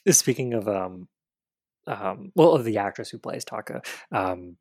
Speaking 0.09 0.53
of 0.55 0.67
um, 0.69 1.07
um, 1.85 2.31
well, 2.33 2.53
of 2.53 2.63
the 2.63 2.77
actress 2.77 3.09
who 3.09 3.17
plays 3.19 3.43
Taka, 3.45 3.81
um, 4.11 4.55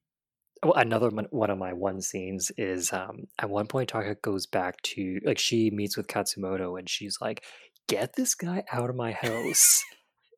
another 0.72 1.10
one, 1.10 1.50
of 1.50 1.58
my 1.58 1.72
one 1.72 2.00
scenes 2.00 2.50
is 2.56 2.92
um, 2.92 3.26
at 3.38 3.50
one 3.50 3.66
point 3.66 3.88
Taka 3.90 4.16
goes 4.16 4.46
back 4.46 4.80
to 4.82 5.20
like 5.24 5.38
she 5.38 5.70
meets 5.70 5.96
with 5.96 6.06
Katsumoto 6.06 6.78
and 6.78 6.88
she's 6.88 7.18
like, 7.20 7.44
"Get 7.88 8.14
this 8.14 8.34
guy 8.34 8.64
out 8.72 8.90
of 8.90 8.96
my 8.96 9.12
house! 9.12 9.82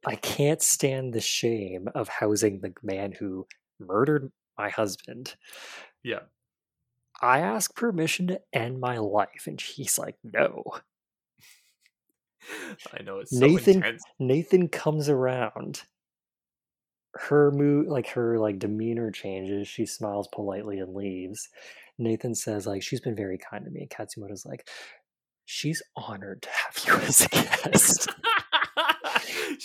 I 0.06 0.16
can't 0.16 0.62
stand 0.62 1.12
the 1.12 1.20
shame 1.20 1.88
of 1.94 2.09
housing 2.09 2.60
the 2.60 2.72
man 2.82 3.12
who 3.12 3.46
murdered 3.78 4.30
my 4.56 4.70
husband." 4.70 5.36
yeah 6.02 6.20
I 7.20 7.40
ask 7.40 7.74
permission 7.74 8.28
to 8.28 8.40
end 8.52 8.80
my 8.80 8.98
life, 8.98 9.44
and 9.46 9.60
she's 9.60 9.98
like, 9.98 10.16
"No." 10.22 10.64
i 12.98 13.02
know 13.02 13.18
it's 13.18 13.36
so 13.36 13.46
Nathan 13.46 13.76
intense 13.76 14.02
Nathan 14.18 14.68
comes 14.68 15.09
around. 15.09 15.82
Her 17.18 17.50
mood, 17.50 17.88
like 17.88 18.08
her 18.10 18.38
like 18.38 18.58
demeanor 18.58 19.10
changes. 19.10 19.68
She 19.68 19.86
smiles 19.86 20.28
politely 20.32 20.78
and 20.78 20.94
leaves. 20.94 21.48
Nathan 21.98 22.34
says 22.34 22.66
like 22.66 22.82
she's 22.82 23.00
been 23.00 23.16
very 23.16 23.38
kind 23.38 23.64
to 23.64 23.70
me. 23.70 23.80
And 23.80 23.90
Katsumoto's 23.90 24.46
like, 24.46 24.68
she's 25.44 25.82
honored 25.96 26.42
to 26.42 26.48
have 26.50 26.78
you 26.86 26.94
as 27.06 27.24
a 27.24 27.28
guest. 27.28 28.08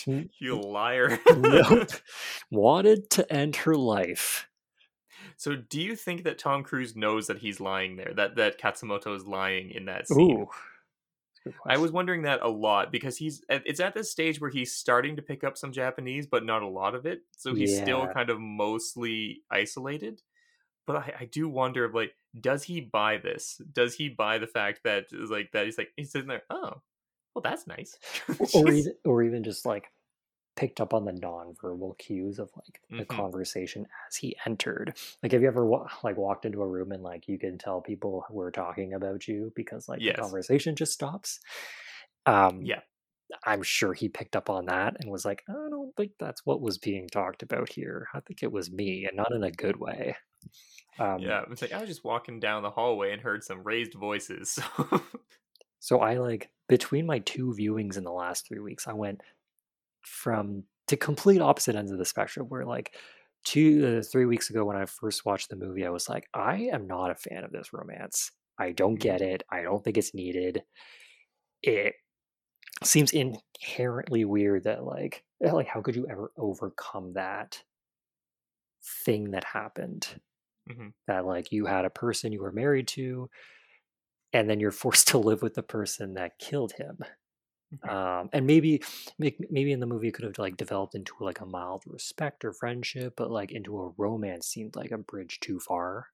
you 0.40 0.60
liar. 0.60 1.20
nope. 1.36 1.90
Wanted 2.52 3.10
to 3.12 3.32
end 3.32 3.58
her 3.58 3.76
life. 3.76 4.48
So, 5.38 5.56
do 5.56 5.82
you 5.82 5.96
think 5.96 6.24
that 6.24 6.38
Tom 6.38 6.64
Cruise 6.64 6.96
knows 6.96 7.28
that 7.28 7.40
he's 7.40 7.60
lying 7.60 7.98
there? 7.98 8.14
That 8.16 8.36
that 8.36 8.60
Katsumoto 8.60 9.16
is 9.16 9.26
lying 9.26 9.72
in 9.72 9.86
that 9.86 10.08
scene? 10.08 10.42
Ooh. 10.42 10.48
I 11.66 11.78
was 11.78 11.92
wondering 11.92 12.24
that 12.24 12.42
a 12.42 12.48
lot 12.48 12.92
because 12.92 13.18
he's 13.18 13.44
it's 13.50 13.80
at 13.80 13.94
this 13.94 14.12
stage 14.12 14.40
where 14.40 14.50
he's 14.50 14.76
starting 14.76 15.16
to 15.18 15.22
pick 15.22 15.44
up 15.44 15.58
some 15.58 15.72
Japanese, 15.72 16.26
but 16.26 16.46
not 16.46 16.64
a 16.64 16.68
lot 16.68 16.96
of 16.96 17.06
it. 17.06 17.22
So 17.38 17.54
he's 17.54 17.78
still 17.78 18.08
kind 18.08 18.30
of 18.30 18.40
mostly 18.40 19.42
isolated. 19.52 20.22
But 20.86 20.98
I, 20.98 21.14
I 21.22 21.26
do 21.26 21.48
wonder, 21.48 21.90
like, 21.94 22.12
does 22.40 22.64
he 22.64 22.82
buy 22.82 23.18
this? 23.18 23.62
Does 23.72 23.96
he 23.96 24.10
buy 24.10 24.38
the 24.38 24.48
fact 24.48 24.82
that 24.84 25.06
is 25.12 25.30
like 25.30 25.52
that? 25.54 25.66
He's 25.66 25.78
like 25.78 25.90
he's 25.96 26.12
sitting 26.12 26.28
there. 26.28 26.44
Oh, 26.50 26.82
well, 27.34 27.42
that's 27.42 27.68
nice. 27.68 27.98
or 28.54 28.72
even 28.72 28.94
or 29.06 29.24
even 29.24 29.44
just 29.44 29.66
like 29.66 29.86
picked 30.56 30.80
up 30.82 30.94
on 30.94 31.06
the 31.06 31.12
nonverbal 31.12 31.98
cues 31.98 32.40
of 32.40 32.52
like 32.56 32.82
the 32.98 33.06
Mhm. 33.06 33.08
conversation 33.08 33.88
as 34.08 34.16
he 34.16 34.36
entered. 34.46 34.98
Like, 35.24 35.32
have 35.32 35.42
you 35.42 35.48
ever 35.48 35.66
wa- 35.66 35.90
like 36.04 36.18
walked 36.18 36.46
into 36.46 36.62
a 36.62 36.68
room 36.68 36.92
and 36.92 37.04
like 37.04 37.28
you 37.28 37.40
can 37.40 37.58
tell 37.58 37.82
people 37.82 38.26
were 38.30 38.52
talking 38.52 38.94
about 38.94 39.28
you 39.28 39.52
because 39.56 39.90
like 39.90 40.02
Yes. 40.02 40.16
the 40.16 40.22
conversation 40.22 40.76
just 40.76 40.94
stops? 40.94 41.40
Um, 42.26 42.62
Yeah. 42.66 42.82
I'm 43.46 43.64
sure 43.64 43.94
he 43.94 44.10
picked 44.10 44.36
up 44.36 44.50
on 44.50 44.66
that 44.66 44.98
and 45.00 45.10
was 45.12 45.26
like, 45.26 45.44
I 45.50 45.54
don't 45.54 45.96
think 45.96 46.12
that's 46.20 46.46
what 46.46 46.62
was 46.62 46.78
being 46.78 47.08
talked 47.10 47.42
about 47.42 47.72
here. 47.74 48.08
I 48.14 48.20
think 48.20 48.44
it 48.44 48.52
was 48.52 48.72
me, 48.72 49.06
and 49.08 49.18
not 49.18 49.32
in 49.32 49.44
a 49.44 49.52
good 49.52 49.78
way. 49.78 50.16
Um, 51.00 51.22
yeah, 51.22 51.44
it's 51.50 51.62
like 51.64 51.72
I 51.74 51.80
was 51.80 51.90
just 51.90 52.04
walking 52.04 52.40
down 52.40 52.62
the 52.62 52.70
hallway 52.70 53.12
and 53.12 53.22
heard 53.22 53.44
some 53.44 53.64
raised 53.64 53.94
voices. 53.96 54.60
So 55.80 56.00
I 56.00 56.18
like 56.18 56.50
between 56.70 57.06
my 57.06 57.20
two 57.20 57.54
viewings 57.58 57.98
in 57.98 58.04
the 58.04 58.12
last 58.12 58.48
three 58.48 58.60
weeks, 58.60 58.88
I 58.88 58.94
went 58.94 59.22
from 60.06 60.64
to 60.88 60.98
complete 60.98 61.42
opposite 61.42 61.76
ends 61.76 61.92
of 61.92 61.98
the 62.00 62.06
spectrum. 62.06 62.48
Where 62.50 62.66
like 62.66 62.96
two, 63.44 64.00
uh, 64.00 64.04
three 64.04 64.26
weeks 64.26 64.50
ago 64.50 64.66
when 64.66 64.78
I 64.78 64.86
first 64.86 65.26
watched 65.26 65.50
the 65.50 65.56
movie, 65.56 65.86
I 65.86 65.90
was 65.90 66.10
like, 66.10 66.30
I 66.34 66.58
am 66.74 66.88
not 66.88 67.12
a 67.12 67.16
fan 67.16 67.44
of 67.44 67.52
this 67.52 67.74
romance. 67.74 68.32
I 68.60 68.72
don't 68.72 68.98
Mhm. 68.98 69.00
get 69.00 69.22
it. 69.22 69.44
I 69.50 69.64
don't 69.64 69.84
think 69.84 69.98
it's 69.98 70.14
needed. 70.14 70.64
It 71.64 71.96
seems 72.84 73.14
inherently 73.14 74.26
weird 74.26 74.64
that 74.66 74.84
like 74.86 75.26
eh, 75.44 75.52
like 75.54 75.68
how 75.68 75.82
could 75.82 75.96
you 75.96 76.08
ever 76.10 76.32
overcome 76.38 77.14
that 77.14 77.64
thing 79.06 79.32
that 79.32 79.44
happened 79.46 80.20
Mhm. 80.66 80.94
that 81.08 81.26
like 81.26 81.52
you 81.52 81.66
had 81.66 81.86
a 81.86 81.90
person 81.90 82.32
you 82.34 82.42
were 82.42 82.52
married 82.52 82.88
to 82.90 83.30
and 84.34 84.50
then 84.50 84.60
you're 84.60 84.72
forced 84.72 85.08
to 85.10 85.18
live 85.18 85.42
with 85.42 85.54
the 85.54 85.64
person 85.64 86.14
that 86.16 86.40
killed 86.40 86.74
him. 86.74 87.00
Um, 87.88 88.30
and 88.34 88.46
maybe 88.46 88.82
maybe 89.18 89.72
in 89.72 89.80
the 89.80 89.86
movie 89.86 90.08
it 90.08 90.14
could 90.14 90.26
have 90.26 90.38
like 90.38 90.58
developed 90.58 90.96
into 90.96 91.14
like 91.20 91.42
a 91.42 91.46
mild 91.46 91.84
respect 91.88 92.46
or 92.46 92.54
friendship 92.54 93.14
but 93.18 93.32
like 93.32 93.52
into 93.52 93.80
a 93.80 93.92
romance 93.98 94.48
seemed 94.48 94.76
like 94.76 94.92
a 94.92 94.98
bridge 94.98 95.40
too 95.40 95.60
far. 95.60 96.08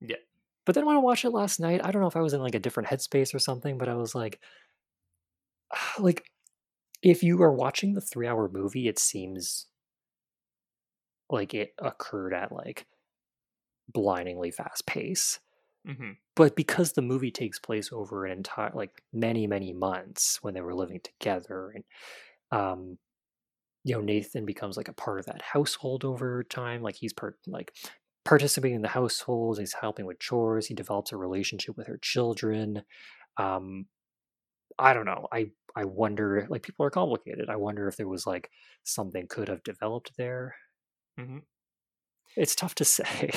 Yeah. 0.00 0.16
but 0.64 0.74
then 0.74 0.86
when 0.86 0.96
i 0.96 1.00
watched 1.00 1.24
it 1.24 1.30
last 1.30 1.58
night 1.58 1.80
i 1.84 1.90
don't 1.90 2.00
know 2.00 2.08
if 2.08 2.16
i 2.16 2.20
was 2.20 2.34
in 2.34 2.40
like 2.40 2.54
a 2.54 2.60
different 2.60 2.88
headspace 2.88 3.34
or 3.34 3.40
something 3.40 3.78
but 3.78 3.88
i 3.88 3.94
was 3.94 4.14
like 4.14 4.38
like 5.98 6.24
if 7.02 7.22
you 7.22 7.42
are 7.42 7.52
watching 7.52 7.94
the 7.94 8.00
three 8.00 8.26
hour 8.26 8.48
movie 8.48 8.86
it 8.88 8.98
seems 8.98 9.66
like 11.30 11.54
it 11.54 11.74
occurred 11.78 12.32
at 12.32 12.52
like 12.52 12.86
blindingly 13.92 14.50
fast 14.50 14.86
pace 14.86 15.40
Mhm. 15.88 16.18
but 16.36 16.56
because 16.56 16.92
the 16.92 17.02
movie 17.02 17.30
takes 17.30 17.58
place 17.58 17.90
over 17.92 18.24
an 18.26 18.32
entire 18.32 18.72
like 18.74 19.02
many 19.12 19.46
many 19.46 19.72
months 19.72 20.42
when 20.42 20.54
they 20.54 20.60
were 20.60 20.74
living 20.74 21.00
together 21.00 21.70
and 21.74 21.84
um 22.52 22.98
you 23.84 23.94
know 23.94 24.00
nathan 24.00 24.44
becomes 24.46 24.76
like 24.76 24.88
a 24.88 24.92
part 24.94 25.20
of 25.20 25.26
that 25.26 25.42
household 25.42 26.04
over 26.04 26.42
time 26.44 26.82
like 26.82 26.96
he's 26.96 27.12
part 27.12 27.38
like 27.46 27.74
participating 28.24 28.76
in 28.76 28.82
the 28.82 28.88
household 28.88 29.58
he's 29.58 29.74
helping 29.74 30.06
with 30.06 30.18
chores 30.20 30.66
he 30.66 30.74
develops 30.74 31.12
a 31.12 31.16
relationship 31.16 31.76
with 31.76 31.86
her 31.86 31.98
children 32.02 32.82
um 33.38 33.86
i 34.78 34.92
don't 34.94 35.06
know 35.06 35.28
i 35.32 35.50
i 35.76 35.84
wonder 35.84 36.46
like 36.50 36.62
people 36.62 36.84
are 36.86 36.90
complicated 36.90 37.48
i 37.50 37.56
wonder 37.56 37.88
if 37.88 37.96
there 37.96 38.08
was 38.08 38.26
like 38.26 38.50
something 38.84 39.26
could 39.28 39.48
have 39.48 39.62
developed 39.64 40.12
there 40.18 40.56
Mm-hmm. 41.18 41.38
it's 42.36 42.54
tough 42.54 42.74
to 42.76 42.84
say 42.84 43.30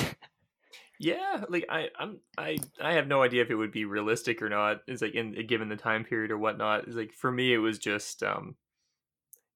Yeah, 1.02 1.44
like 1.48 1.64
I, 1.68 1.88
I'm, 1.98 2.20
I, 2.38 2.58
I 2.80 2.92
have 2.92 3.08
no 3.08 3.22
idea 3.22 3.42
if 3.42 3.50
it 3.50 3.56
would 3.56 3.72
be 3.72 3.84
realistic 3.84 4.40
or 4.40 4.48
not. 4.48 4.82
It's 4.86 5.02
like 5.02 5.14
in 5.14 5.46
given 5.46 5.68
the 5.68 5.76
time 5.76 6.04
period 6.04 6.30
or 6.30 6.38
whatnot. 6.38 6.86
It's 6.86 6.94
like 6.96 7.12
for 7.12 7.32
me, 7.32 7.52
it 7.52 7.58
was 7.58 7.78
just, 7.78 8.22
um, 8.22 8.56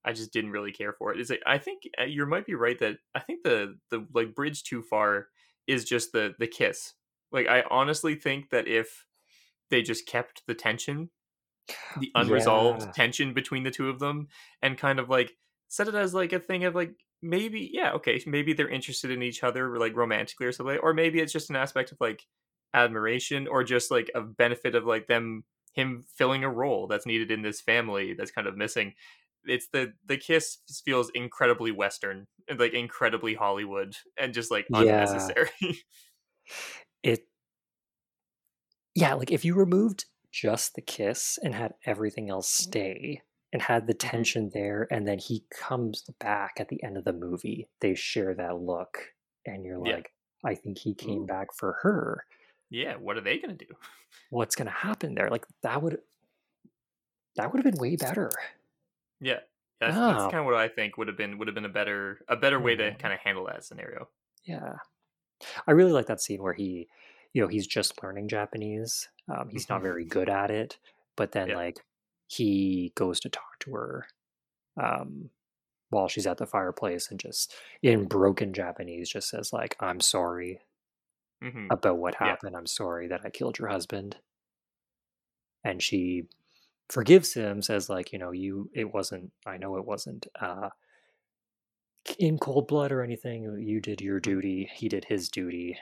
I 0.05 0.13
just 0.13 0.33
didn't 0.33 0.53
really 0.53 0.73
care 0.73 0.93
for 0.93 1.13
it. 1.13 1.21
It's 1.21 1.31
like 1.31 1.43
I 1.47 1.59
think 1.59 1.83
uh, 2.01 2.05
you 2.05 2.25
might 2.27 2.47
be 2.47 2.55
right 2.55 2.79
that 2.79 2.99
I 3.15 3.21
think 3.21 3.43
the 3.43 3.79
the 3.91 4.07
like 4.15 4.35
bridge 4.35 4.63
too 4.63 4.83
far 4.83 5.29
is 5.67 5.85
just 5.85 6.13
the 6.13 6.35
the 6.39 6.47
kiss. 6.47 6.95
Like 7.33 7.49
I 7.49 7.63
honestly 7.71 8.15
think 8.15 8.51
that 8.51 8.69
if 8.69 9.07
they 9.71 9.83
just 9.83 10.07
kept 10.07 10.47
the 10.47 10.55
tension, 10.55 11.11
the 11.97 12.13
unresolved 12.17 12.87
Yeah. 12.87 12.95
tension 12.95 13.35
between 13.35 13.65
the 13.65 13.73
two 13.73 13.91
of 13.91 14.01
them, 14.01 14.29
and 14.63 14.79
kind 14.79 15.01
of 15.01 15.11
like 15.11 15.39
set 15.69 15.89
it 15.89 15.97
as 15.97 16.15
like 16.15 16.33
a 16.35 16.41
thing 16.41 16.65
of 16.65 16.75
like 16.77 17.06
maybe 17.29 17.71
yeah 17.73 17.93
okay 17.93 18.23
maybe 18.27 18.53
they're 18.53 18.69
interested 18.69 19.11
in 19.11 19.23
each 19.23 19.43
other 19.43 19.79
like 19.79 19.97
romantically 19.97 20.47
or 20.47 20.53
something 20.53 20.79
or 20.79 20.95
maybe 20.95 21.21
it's 21.21 21.33
just 21.33 21.51
an 21.51 21.57
aspect 21.57 21.93
of 21.93 21.99
like 22.01 22.25
admiration 22.75 23.49
or 23.49 23.65
just 23.65 23.91
like 23.91 24.11
a 24.15 24.21
benefit 24.21 24.75
of 24.75 24.85
like 24.85 25.07
them 25.07 25.45
him 25.77 26.05
filling 26.17 26.43
a 26.43 26.51
role 26.51 26.87
that's 26.87 27.07
needed 27.07 27.31
in 27.31 27.43
this 27.43 27.61
family 27.61 28.15
that's 28.15 28.31
kind 28.31 28.47
of 28.49 28.57
missing. 28.57 28.95
It's 29.45 29.69
the 29.69 29.93
the 30.05 30.17
kiss 30.17 30.59
feels 30.85 31.11
incredibly 31.11 31.71
western 31.71 32.27
and 32.49 32.59
like 32.59 32.73
incredibly 32.73 33.35
hollywood 33.35 33.95
and 34.19 34.35
just 34.35 34.51
like 34.51 34.67
Yeah. 34.69 34.81
unnecessary. 34.81 35.51
It 37.03 37.27
yeah 38.95 39.15
like 39.15 39.31
if 39.31 39.45
you 39.45 39.55
removed 39.55 40.07
just 40.33 40.75
the 40.75 40.83
kiss 40.83 41.39
and 41.43 41.55
had 41.55 41.75
everything 41.85 42.31
else 42.31 42.49
mm-hmm. 42.51 42.71
stay 42.71 43.23
and 43.57 43.63
had 43.63 43.87
the 43.87 43.95
tension 43.95 44.51
there 44.53 44.87
and 44.91 45.09
then 45.09 45.19
he 45.19 45.43
comes 45.51 46.03
back 46.21 46.59
at 46.61 46.69
the 46.69 46.83
end 46.83 46.99
of 46.99 47.05
the 47.05 47.13
movie 47.15 47.67
they 47.81 47.95
share 47.95 48.35
that 48.35 48.61
look 48.61 49.15
and 49.47 49.65
you're 49.65 49.79
Yeah. 49.79 49.95
like 49.95 50.13
i 50.45 50.55
think 50.55 50.77
he 50.77 50.93
came 50.93 51.23
Ooh. 51.23 51.27
back 51.27 51.55
for 51.55 51.79
her 51.81 52.27
yeah 52.69 52.97
what 52.97 53.17
are 53.17 53.23
they 53.23 53.39
gonna 53.39 53.55
do 53.55 53.65
what's 54.29 54.55
going 54.57 54.67
to 54.67 54.73
happen 54.73 55.15
there 55.15 55.31
like 55.31 55.47
that 55.63 55.81
would 55.81 56.03
that 57.37 57.51
would 57.51 57.65
have 57.65 57.73
been 57.73 57.81
way 57.81 57.97
better 57.97 58.31
yeah 59.23 59.39
that's, 59.81 59.97
that's 59.97 60.27
Oh. 60.27 60.29
kind 60.29 60.41
of 60.41 60.45
what 60.45 60.55
i 60.55 60.69
think 60.69 60.99
would 60.99 61.09
have 61.09 61.17
been 61.17 61.39
would 61.39 61.49
have 61.49 61.55
been 61.55 61.65
a 61.65 61.71
better 61.71 62.21
a 62.29 62.37
better 62.37 62.61
way 62.61 62.77
to 62.77 62.91
Mhm. 62.91 62.99
kind 62.99 63.15
of 63.15 63.21
handle 63.21 63.47
that 63.47 63.65
scenario 63.65 64.07
yeah 64.45 64.75
i 65.67 65.71
really 65.71 65.93
like 65.93 66.09
that 66.09 66.21
scene 66.21 66.43
where 66.43 66.53
he 66.53 66.89
you 67.33 67.41
know 67.41 67.49
he's 67.49 67.67
just 67.67 68.03
learning 68.03 68.29
japanese 68.29 69.09
um, 69.35 69.49
he's 69.49 69.71
not 69.71 69.81
Mhm. 69.81 69.85
very 69.85 70.05
good 70.05 70.29
at 70.29 70.51
it 70.51 70.77
but 71.17 71.33
then 71.33 71.49
Yeah. 71.49 71.55
like 71.55 71.83
he 72.27 72.93
goes 72.95 73.21
to 73.21 73.29
talk 73.29 73.59
to 73.61 73.73
her 73.73 74.07
um, 74.83 75.31
while 75.91 76.09
she's 76.09 76.27
at 76.27 76.39
the 76.39 76.47
fireplace 76.47 77.11
and 77.11 77.21
just 77.21 77.55
in 77.83 78.05
broken 78.05 78.53
japanese 78.53 79.09
just 79.09 79.29
says 79.29 79.53
like 79.53 79.77
i'm 79.81 80.01
sorry 80.01 80.61
hmm 81.43 81.67
about 81.71 81.99
what 81.99 82.15
Yeah. 82.15 82.27
happened. 82.29 82.57
I'm 82.57 82.67
sorry 82.67 83.09
that 83.09 83.21
i 83.25 83.31
killed 83.31 83.59
your 83.59 83.69
husband. 83.69 84.17
And 85.65 85.83
she 85.83 86.29
forgives 86.89 87.35
him 87.35 87.63
says 87.63 87.89
like 87.89 88.13
you 88.13 88.19
know 88.19 88.31
you 88.31 88.71
it 88.73 88.95
wasn't 88.95 89.33
i 89.45 89.57
know 89.57 89.77
it 89.77 89.85
wasn't 89.85 90.29
uh 90.41 90.69
in 92.19 92.39
cold 92.39 92.69
blood 92.69 92.93
or 92.93 93.03
anything. 93.03 93.43
You 93.67 93.81
did 93.81 94.01
your 94.01 94.21
duty. 94.21 94.71
He 94.75 94.89
did 94.89 95.07
his 95.07 95.29
duty. 95.29 95.77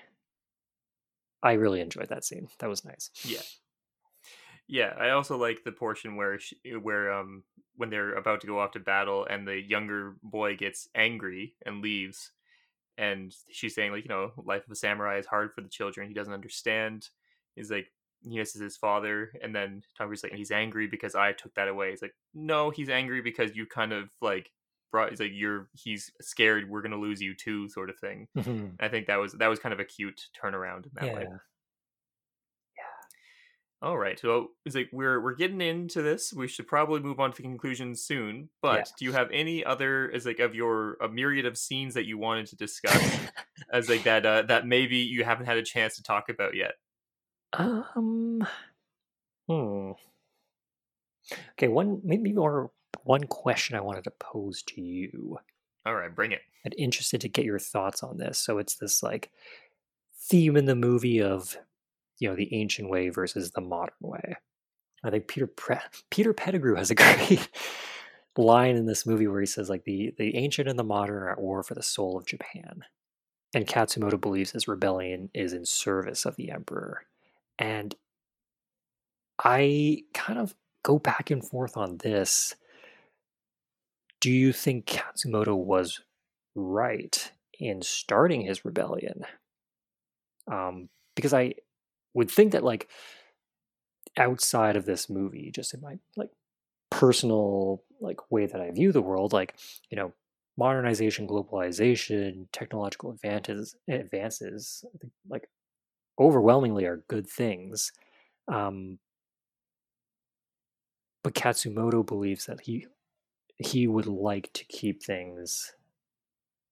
I 1.43 1.53
really 1.53 1.81
enjoyed 1.81 2.09
that 2.09 2.25
scene. 2.25 2.49
That 2.59 2.69
was 2.71 2.85
nice. 2.85 3.11
Yeah. 3.23 3.43
Yeah, 4.66 4.95
I 4.99 5.11
also 5.11 5.36
like 5.36 5.62
the 5.65 5.73
portion 5.73 6.16
where 6.16 6.39
she, 6.39 6.57
where 6.81 7.12
um 7.12 7.45
when 7.77 7.91
they're 7.91 8.15
about 8.15 8.41
to 8.41 8.47
go 8.47 8.59
off 8.61 8.73
to 8.73 8.81
battle 8.81 9.27
and 9.28 9.47
the 9.47 9.61
younger 9.61 10.16
boy 10.23 10.57
gets 10.57 10.89
angry 10.95 11.57
and 11.66 11.82
leaves 11.82 12.32
and 12.99 13.35
she's 13.51 13.74
saying 13.74 13.93
like, 13.93 14.05
you 14.05 14.09
know, 14.09 14.32
life 14.36 14.66
of 14.66 14.73
a 14.73 14.77
samurai 14.77 15.19
is 15.19 15.27
hard 15.27 15.53
for 15.55 15.62
the 15.62 15.69
children. 15.69 16.09
He 16.09 16.15
doesn't 16.15 16.32
understand. 16.35 17.11
He's 17.57 17.70
like 17.70 17.93
he 18.23 18.36
misses 18.39 18.61
his 18.62 18.77
father 18.77 19.32
and 19.43 19.55
then 19.55 19.82
Tom 19.99 20.09
Cruise 20.09 20.20
is 20.20 20.24
like 20.24 20.35
he's 20.35 20.53
angry 20.53 20.86
because 20.89 21.15
I 21.15 21.32
took 21.32 21.55
that 21.55 21.69
away. 21.69 21.91
He's 21.91 22.03
like, 22.03 22.16
"No, 22.35 22.70
he's 22.70 22.91
angry 22.91 23.23
because 23.23 23.57
you 23.57 23.66
kind 23.66 23.93
of 23.93 24.11
like 24.23 24.53
brought 24.93 25.11
he's 25.11 25.20
like 25.20 25.32
you're 25.35 25.70
he's 25.74 26.12
scared 26.23 26.70
we're 26.70 26.82
going 26.82 26.93
to 26.93 26.99
lose 26.99 27.23
you 27.23 27.35
too 27.35 27.69
sort 27.69 27.91
of 27.91 27.99
thing." 28.01 28.28
Mhm. 28.36 28.78
I 28.81 28.89
think 28.89 29.07
that 29.09 29.16
was 29.16 29.35
that 29.35 29.49
was 29.49 29.59
kind 29.61 29.73
of 29.74 29.81
a 29.81 29.85
cute 29.86 30.28
turnaround 30.41 30.86
in 30.86 30.93
that 30.97 31.11
yeah 31.11 31.12
way. 31.12 31.28
All 33.85 33.98
right. 33.98 34.19
So 34.19 34.52
it's 34.65 34.74
like 34.74 34.89
we're 34.93 35.20
we're 35.20 35.35
getting 35.35 35.61
into 35.61 36.01
this. 36.01 36.32
We 36.32 36.48
should 36.48 36.66
probably 36.66 37.01
move 37.01 37.20
on 37.20 37.32
to 37.32 37.36
the 37.36 37.43
conclusion 37.43 37.94
soon. 37.94 38.48
But 38.62 38.81
Yeah. 38.81 38.85
do 38.98 39.05
you 39.05 39.12
have 39.12 39.31
any 39.31 39.62
other 39.65 40.11
as 40.11 40.24
like 40.24 40.39
of 40.39 40.55
your 40.55 40.94
a 41.02 41.09
myriad 41.09 41.44
of 41.44 41.59
scenes 41.59 41.94
that 41.94 42.06
you 42.06 42.16
wanted 42.16 42.47
to 42.47 42.56
discuss 42.56 43.20
as 43.70 43.90
like 43.90 44.05
that 44.05 44.24
uh, 44.24 44.43
that 44.43 44.66
maybe 44.66 44.97
you 44.98 45.23
haven't 45.24 45.47
had 45.47 45.59
a 45.59 45.62
chance 45.62 45.97
to 45.97 46.02
talk 46.02 46.31
about 46.31 46.55
yet? 46.55 46.77
um 47.55 48.47
hmm 49.48 49.94
Okay, 51.52 51.69
one 51.69 52.01
maybe 52.05 52.32
more 52.32 52.70
one 53.02 53.24
question 53.24 53.77
I 53.77 53.81
wanted 53.81 54.05
to 54.05 54.11
pose 54.12 54.62
to 54.65 54.81
you. 54.81 55.39
All 55.86 55.94
right, 55.94 56.15
bring 56.15 56.32
it. 56.32 56.43
I'm 56.65 56.73
interested 56.78 57.20
to 57.23 57.28
get 57.28 57.44
your 57.44 57.59
thoughts 57.59 58.02
on 58.02 58.16
this. 58.16 58.39
So 58.39 58.59
it's 58.59 58.77
this 58.77 59.02
like 59.02 59.31
theme 60.16 60.56
in 60.56 60.66
the 60.66 60.77
movie 60.77 61.23
of 61.23 61.56
you 62.19 62.28
know 62.28 62.36
the 62.36 62.55
ancient 62.55 62.89
way 62.89 63.09
versus 63.09 63.51
the 63.51 63.61
modern 63.61 63.95
way. 64.01 64.36
I 65.05 65.11
think 65.11 65.28
Peter 65.28 65.47
Pre- 65.47 65.77
Peter 66.11 66.32
Pettigrew 66.32 66.77
has 66.77 66.91
a 66.91 66.95
great 66.97 67.49
line 68.36 68.77
in 68.77 68.86
this 68.86 69.07
movie 69.07 69.28
where 69.28 69.41
he 69.41 69.47
says 69.47 69.69
like 69.70 69.85
the 69.85 70.12
the 70.19 70.36
ancient 70.36 70.69
and 70.69 70.78
the 70.78 70.85
modern 70.85 71.23
are 71.23 71.31
at 71.31 71.41
war 71.41 71.62
for 71.62 71.74
the 71.74 71.82
soul 71.82 72.16
of 72.16 72.27
Japan. 72.27 72.85
And 73.55 73.69
Katsumoto 73.69 74.20
believes 74.20 74.51
his 74.51 74.66
rebellion 74.66 75.31
is 75.32 75.53
in 75.53 75.65
service 75.65 76.24
of 76.24 76.35
the 76.35 76.51
emperor. 76.51 77.07
And 77.57 77.95
I 79.43 80.03
kind 80.12 80.41
of 80.41 80.57
go 80.82 80.99
back 80.99 81.31
and 81.31 81.47
forth 81.49 81.77
on 81.77 81.99
this. 81.99 82.57
Do 84.20 84.31
you 84.32 84.53
think 84.53 84.86
Katsumoto 84.86 85.57
was 85.57 86.01
right 86.57 87.31
in 87.61 87.82
starting 87.82 88.43
his 88.43 88.65
rebellion? 88.65 89.24
Um, 90.51 90.89
because 91.15 91.32
I 91.32 91.55
would 92.15 92.31
think 92.31 92.53
that 92.53 92.65
like 92.65 92.89
outside 94.16 94.77
of 94.77 94.86
this 94.86 95.11
movie, 95.11 95.51
just 95.51 95.74
in 95.74 95.81
my 95.81 95.99
like 96.16 96.31
personal 96.91 97.82
like 98.01 98.31
way 98.31 98.47
that 98.47 98.61
I 98.61 98.70
view 98.70 98.93
the 98.93 99.03
world, 99.03 99.32
like 99.32 99.55
you 99.91 99.97
know, 99.97 100.12
modernization, 100.57 101.27
globalization, 101.27 102.47
technological 102.53 103.11
advances, 103.11 103.77
advances, 103.89 104.85
I 104.95 104.99
think, 104.99 105.12
like 105.28 105.49
overwhelmingly 106.19 106.85
are 106.85 107.05
good 107.09 107.28
things. 107.28 107.93
Um, 108.49 108.99
but 111.23 111.35
Katsumoto 111.35 112.07
believes 112.07 112.47
that 112.47 112.61
he 112.61 112.86
he 113.59 113.86
would 113.86 114.07
like 114.07 114.53
to 114.53 114.65
keep 114.65 115.03
things 115.03 115.73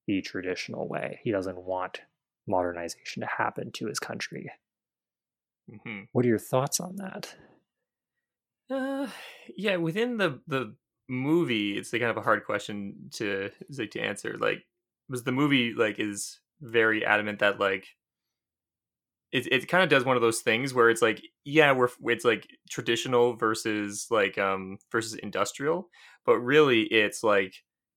the 0.07 0.21
traditional 0.21 0.89
way. 0.89 1.21
He 1.23 1.31
doesn't 1.31 1.59
want 1.59 2.01
modernization 2.47 3.23
to 3.23 3.27
happen 3.27 3.71
to 3.73 3.87
his 3.87 4.01
country. 4.01 4.51
Mm-hmm. 5.71 6.03
What 6.13 6.25
are 6.25 6.29
your 6.29 6.39
thoughts 6.39 6.81
on 6.81 6.97
that? 6.97 7.35
Uh, 8.71 9.09
yeah, 9.57 9.77
within 9.77 10.17
the 10.17 10.41
the 10.47 10.75
movie, 11.09 11.77
it's 11.77 11.91
the 11.91 11.99
kind 11.99 12.11
of 12.11 12.17
a 12.17 12.23
hard 12.23 12.45
question 12.45 13.11
to 13.13 13.51
like 13.77 13.91
to 13.93 14.01
answer. 14.01 14.37
Like, 14.39 14.65
was 15.09 15.25
the 15.25 15.33
movie 15.33 15.75
like 15.75 15.99
is 15.99 16.41
very 16.61 17.05
adamant 17.05 17.41
that 17.41 17.59
like 17.61 17.87
it 19.33 19.47
it 19.51 19.69
kind 19.69 19.83
of 19.83 19.91
does 19.91 20.05
one 20.05 20.17
of 20.17 20.23
those 20.23 20.41
things 20.41 20.73
where 20.73 20.91
it's 20.91 21.03
like 21.03 21.23
yeah 21.45 21.73
we're 21.73 21.89
it's 22.05 22.25
like 22.25 22.47
traditional 22.71 23.35
versus 23.35 24.07
like 24.11 24.39
um 24.39 24.79
versus 24.91 25.15
industrial, 25.15 25.89
but 26.25 26.39
really 26.39 26.83
it's 26.83 27.23
like 27.23 27.55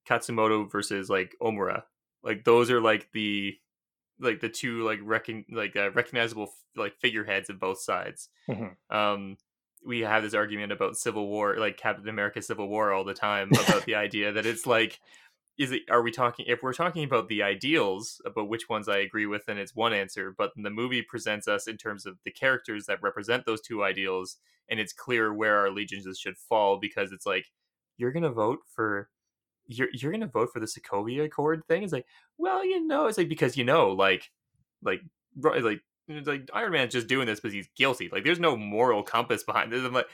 Katsumoto 0.10 0.72
versus 0.72 1.10
like 1.10 1.36
Omura. 1.42 1.84
Like 2.24 2.44
those 2.44 2.72
are 2.72 2.82
like 2.82 3.10
the 3.14 3.56
like 4.20 4.40
the 4.40 4.50
two 4.50 4.84
like 4.84 5.00
recon 5.04 5.46
like 5.52 5.76
uh, 5.76 5.92
recognizable 5.92 6.54
like 6.76 6.96
figureheads 7.00 7.50
of 7.50 7.60
both 7.60 7.80
sides. 7.80 8.30
Mm-hmm. 8.50 8.96
Um, 8.96 9.38
we 9.86 10.02
have 10.02 10.24
this 10.24 10.34
argument 10.34 10.72
about 10.72 10.98
Civil 10.98 11.28
War, 11.28 11.58
like 11.58 11.78
Captain 11.78 12.10
America 12.10 12.42
Civil 12.42 12.68
War, 12.68 12.92
all 12.92 13.04
the 13.04 13.14
time 13.14 13.50
about 13.52 13.86
the 13.86 13.96
idea 13.96 14.32
that 14.32 14.46
it's 14.46 14.66
like, 14.66 15.00
is 15.58 15.72
it? 15.72 15.84
Are 15.90 16.02
we 16.02 16.12
talking? 16.12 16.46
If 16.48 16.64
we're 16.64 16.74
talking 16.74 17.04
about 17.04 17.30
the 17.30 17.44
ideals, 17.44 18.22
about 18.26 18.50
which 18.50 18.68
ones 18.68 18.90
I 18.90 18.98
agree 18.98 19.26
with, 19.26 19.46
then 19.46 19.58
it's 19.58 19.76
one 19.76 19.94
answer. 19.94 20.34
But 20.38 20.52
the 20.56 20.70
movie 20.70 21.02
presents 21.02 21.48
us 21.48 21.68
in 21.68 21.78
terms 21.78 22.06
of 22.06 22.18
the 22.26 22.32
characters 22.32 22.88
that 22.88 23.02
represent 23.02 23.46
those 23.46 23.62
two 23.62 23.84
ideals, 23.84 24.38
and 24.70 24.80
it's 24.80 24.92
clear 24.92 25.34
where 25.34 25.58
our 25.58 25.68
allegiances 25.68 26.20
should 26.20 26.38
fall 26.38 26.78
because 26.78 27.12
it's 27.12 27.26
like 27.26 27.46
you're 27.98 28.12
gonna 28.12 28.32
vote 28.32 28.60
for 28.74 29.10
you're 29.68 29.90
you're 29.94 30.12
gonna 30.12 30.28
vote 30.28 30.50
for 30.54 30.60
the 30.60 30.66
Sokovia 30.66 31.26
Accord 31.26 31.64
thing. 31.68 31.84
It's 31.84 31.94
like, 31.94 32.06
well, 32.38 32.66
you 32.66 32.86
know, 32.86 33.08
it's 33.08 33.18
like 33.18 33.30
because 33.30 33.58
you 33.58 33.64
know, 33.64 33.90
like, 33.90 34.32
like, 34.84 35.02
like, 35.42 35.82
it's 36.08 36.28
like 36.28 36.50
Iron 36.54 36.72
Man's 36.72 36.94
just 36.94 37.08
doing 37.08 37.26
this 37.26 37.40
because 37.40 37.54
he's 37.54 37.70
guilty. 37.76 38.10
Like, 38.12 38.24
there's 38.24 38.40
no 38.40 38.56
moral 38.56 39.04
compass 39.04 39.44
behind 39.44 39.72
this. 39.72 39.84
I'm 39.84 39.94
like, 39.94 40.08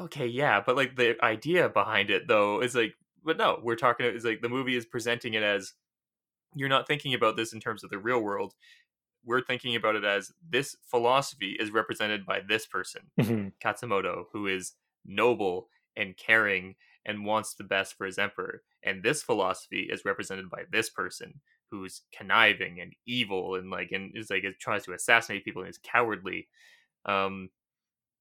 okay, 0.00 0.26
yeah, 0.26 0.62
but 0.64 0.76
like 0.76 0.96
the 0.96 1.16
idea 1.22 1.68
behind 1.68 2.10
it 2.10 2.28
though 2.28 2.60
is 2.60 2.74
like, 2.74 2.94
but 3.24 3.36
no, 3.36 3.60
we're 3.62 3.76
talking. 3.76 4.06
It's 4.06 4.24
like 4.24 4.42
the 4.42 4.48
movie 4.48 4.76
is 4.76 4.86
presenting 4.86 5.34
it 5.34 5.42
as 5.42 5.72
you're 6.54 6.68
not 6.68 6.86
thinking 6.86 7.14
about 7.14 7.36
this 7.36 7.52
in 7.52 7.60
terms 7.60 7.84
of 7.84 7.90
the 7.90 7.98
real 7.98 8.20
world. 8.20 8.54
We're 9.24 9.40
thinking 9.40 9.74
about 9.74 9.96
it 9.96 10.04
as 10.04 10.32
this 10.48 10.76
philosophy 10.90 11.56
is 11.58 11.70
represented 11.70 12.26
by 12.26 12.40
this 12.46 12.66
person, 12.66 13.02
mm-hmm. 13.18 13.48
Katsumoto, 13.66 14.24
who 14.32 14.46
is 14.46 14.74
noble 15.06 15.68
and 15.96 16.16
caring 16.16 16.74
and 17.06 17.24
wants 17.24 17.54
the 17.54 17.64
best 17.64 17.96
for 17.96 18.06
his 18.06 18.18
emperor. 18.18 18.62
And 18.82 19.02
this 19.02 19.22
philosophy 19.22 19.88
is 19.90 20.04
represented 20.04 20.50
by 20.50 20.62
this 20.70 20.90
person 20.90 21.40
who's 21.70 22.02
conniving 22.16 22.80
and 22.80 22.92
evil 23.06 23.56
and 23.56 23.70
like 23.70 23.90
and 23.92 24.12
is 24.14 24.30
like 24.30 24.44
it 24.44 24.60
tries 24.60 24.84
to 24.84 24.92
assassinate 24.92 25.44
people 25.44 25.62
and 25.62 25.70
is 25.70 25.78
cowardly. 25.78 26.48
Um 27.04 27.50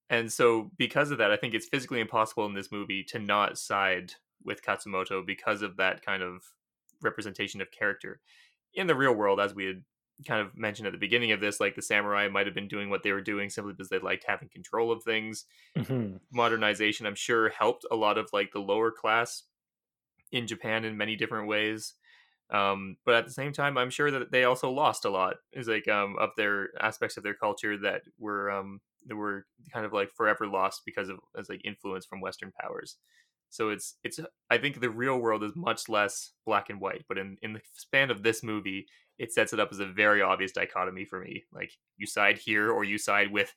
and 0.09 0.31
so 0.31 0.71
because 0.77 1.11
of 1.11 1.17
that, 1.19 1.31
I 1.31 1.37
think 1.37 1.53
it's 1.53 1.67
physically 1.67 1.99
impossible 1.99 2.45
in 2.45 2.53
this 2.53 2.71
movie 2.71 3.03
to 3.09 3.19
not 3.19 3.57
side 3.57 4.13
with 4.43 4.63
Katsumoto 4.63 5.25
because 5.25 5.61
of 5.61 5.77
that 5.77 6.05
kind 6.05 6.21
of 6.21 6.43
representation 7.01 7.61
of 7.61 7.71
character. 7.71 8.19
In 8.73 8.87
the 8.87 8.95
real 8.95 9.13
world, 9.13 9.39
as 9.39 9.55
we 9.55 9.65
had 9.65 9.83
kind 10.23 10.41
of 10.41 10.55
mentioned 10.57 10.87
at 10.87 10.93
the 10.93 10.99
beginning 10.99 11.31
of 11.31 11.41
this, 11.41 11.59
like 11.59 11.75
the 11.75 11.81
samurai 11.81 12.27
might 12.27 12.45
have 12.45 12.55
been 12.55 12.67
doing 12.67 12.89
what 12.89 13.03
they 13.03 13.11
were 13.11 13.21
doing 13.21 13.49
simply 13.49 13.73
because 13.73 13.89
they 13.89 13.99
liked 13.99 14.25
having 14.27 14.49
control 14.49 14.91
of 14.91 15.03
things. 15.03 15.45
Mm-hmm. 15.77 16.17
Modernization, 16.31 17.05
I'm 17.05 17.15
sure, 17.15 17.49
helped 17.49 17.85
a 17.91 17.95
lot 17.95 18.17
of 18.17 18.29
like 18.33 18.51
the 18.51 18.59
lower 18.59 18.91
class 18.91 19.43
in 20.31 20.47
Japan 20.47 20.85
in 20.85 20.97
many 20.97 21.15
different 21.15 21.47
ways. 21.47 21.93
Um, 22.49 22.97
but 23.05 23.15
at 23.15 23.25
the 23.25 23.31
same 23.31 23.53
time, 23.53 23.77
I'm 23.77 23.89
sure 23.89 24.11
that 24.11 24.31
they 24.31 24.43
also 24.43 24.69
lost 24.69 25.05
a 25.05 25.09
lot. 25.09 25.37
Is 25.53 25.67
like 25.67 25.87
um, 25.87 26.15
of 26.19 26.29
their 26.37 26.69
aspects 26.79 27.17
of 27.17 27.23
their 27.23 27.33
culture 27.33 27.77
that 27.79 28.01
were 28.19 28.51
um, 28.51 28.81
that 29.07 29.15
were 29.15 29.45
kind 29.71 29.85
of 29.85 29.93
like 29.93 30.11
forever 30.11 30.47
lost 30.47 30.81
because 30.85 31.09
of 31.09 31.19
as 31.37 31.49
like 31.49 31.61
influence 31.65 32.05
from 32.05 32.21
Western 32.21 32.51
powers. 32.59 32.97
So 33.53 33.69
it's 33.69 33.97
it's 34.03 34.19
I 34.49 34.57
think 34.57 34.81
the 34.81 34.89
real 34.89 35.19
world 35.19 35.43
is 35.43 35.55
much 35.55 35.87
less 35.87 36.31
black 36.43 36.71
and 36.71 36.81
white, 36.81 37.05
but 37.07 37.19
in 37.19 37.37
in 37.43 37.53
the 37.53 37.61
span 37.73 38.09
of 38.09 38.23
this 38.23 38.41
movie, 38.41 38.87
it 39.19 39.31
sets 39.31 39.53
it 39.53 39.59
up 39.59 39.69
as 39.71 39.79
a 39.79 39.85
very 39.85 40.23
obvious 40.23 40.51
dichotomy 40.51 41.05
for 41.05 41.19
me. 41.19 41.43
Like 41.53 41.71
you 41.95 42.07
side 42.07 42.39
here 42.39 42.71
or 42.71 42.83
you 42.83 42.97
side 42.97 43.31
with 43.31 43.53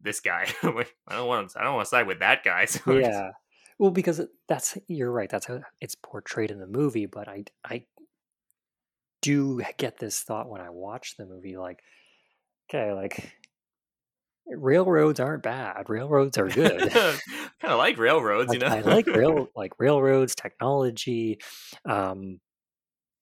this 0.00 0.20
guy. 0.20 0.46
like, 0.62 0.94
I 1.08 1.16
don't 1.16 1.26
want 1.26 1.50
to, 1.50 1.60
I 1.60 1.64
don't 1.64 1.74
want 1.74 1.86
to 1.86 1.90
side 1.90 2.06
with 2.06 2.20
that 2.20 2.44
guy. 2.44 2.64
So 2.68 2.92
yeah. 2.96 3.32
Well, 3.80 3.90
because 3.90 4.20
that's 4.46 4.78
you're 4.86 5.10
right. 5.10 5.28
That's 5.28 5.46
how 5.46 5.62
it's 5.80 5.96
portrayed 5.96 6.52
in 6.52 6.60
the 6.60 6.68
movie. 6.68 7.06
But 7.06 7.26
I 7.28 7.44
I 7.64 7.86
do 9.20 9.60
get 9.78 9.98
this 9.98 10.20
thought 10.20 10.48
when 10.48 10.60
I 10.60 10.70
watch 10.70 11.16
the 11.16 11.26
movie. 11.26 11.56
Like, 11.56 11.80
okay, 12.70 12.92
like 12.92 13.32
railroads 14.50 15.20
aren't 15.20 15.42
bad. 15.42 15.88
Railroads 15.88 16.38
are 16.38 16.48
good. 16.48 16.80
kind 16.92 17.20
of 17.62 17.78
like 17.78 17.98
railroads, 17.98 18.48
like, 18.48 18.60
you 18.60 18.66
know. 18.66 18.74
I 18.74 18.80
like 18.80 19.06
rail 19.14 19.48
like 19.54 19.72
railroads, 19.78 20.34
technology. 20.34 21.38
Um, 21.84 22.40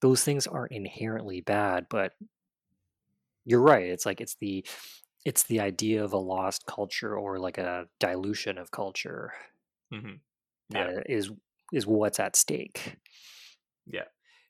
those 0.00 0.22
things 0.22 0.46
aren't 0.46 0.72
inherently 0.72 1.40
bad, 1.40 1.86
but 1.90 2.12
you're 3.44 3.60
right. 3.60 3.86
It's 3.86 4.06
like 4.06 4.20
it's 4.20 4.36
the 4.40 4.64
it's 5.24 5.42
the 5.44 5.60
idea 5.60 6.04
of 6.04 6.12
a 6.12 6.18
lost 6.18 6.64
culture 6.66 7.16
or 7.16 7.38
like 7.38 7.58
a 7.58 7.86
dilution 7.98 8.58
of 8.58 8.70
culture 8.70 9.32
mm-hmm. 9.92 10.14
yeah. 10.70 11.00
is 11.06 11.30
is 11.72 11.86
what's 11.86 12.20
at 12.20 12.36
stake. 12.36 12.96
Yeah. 13.86 14.04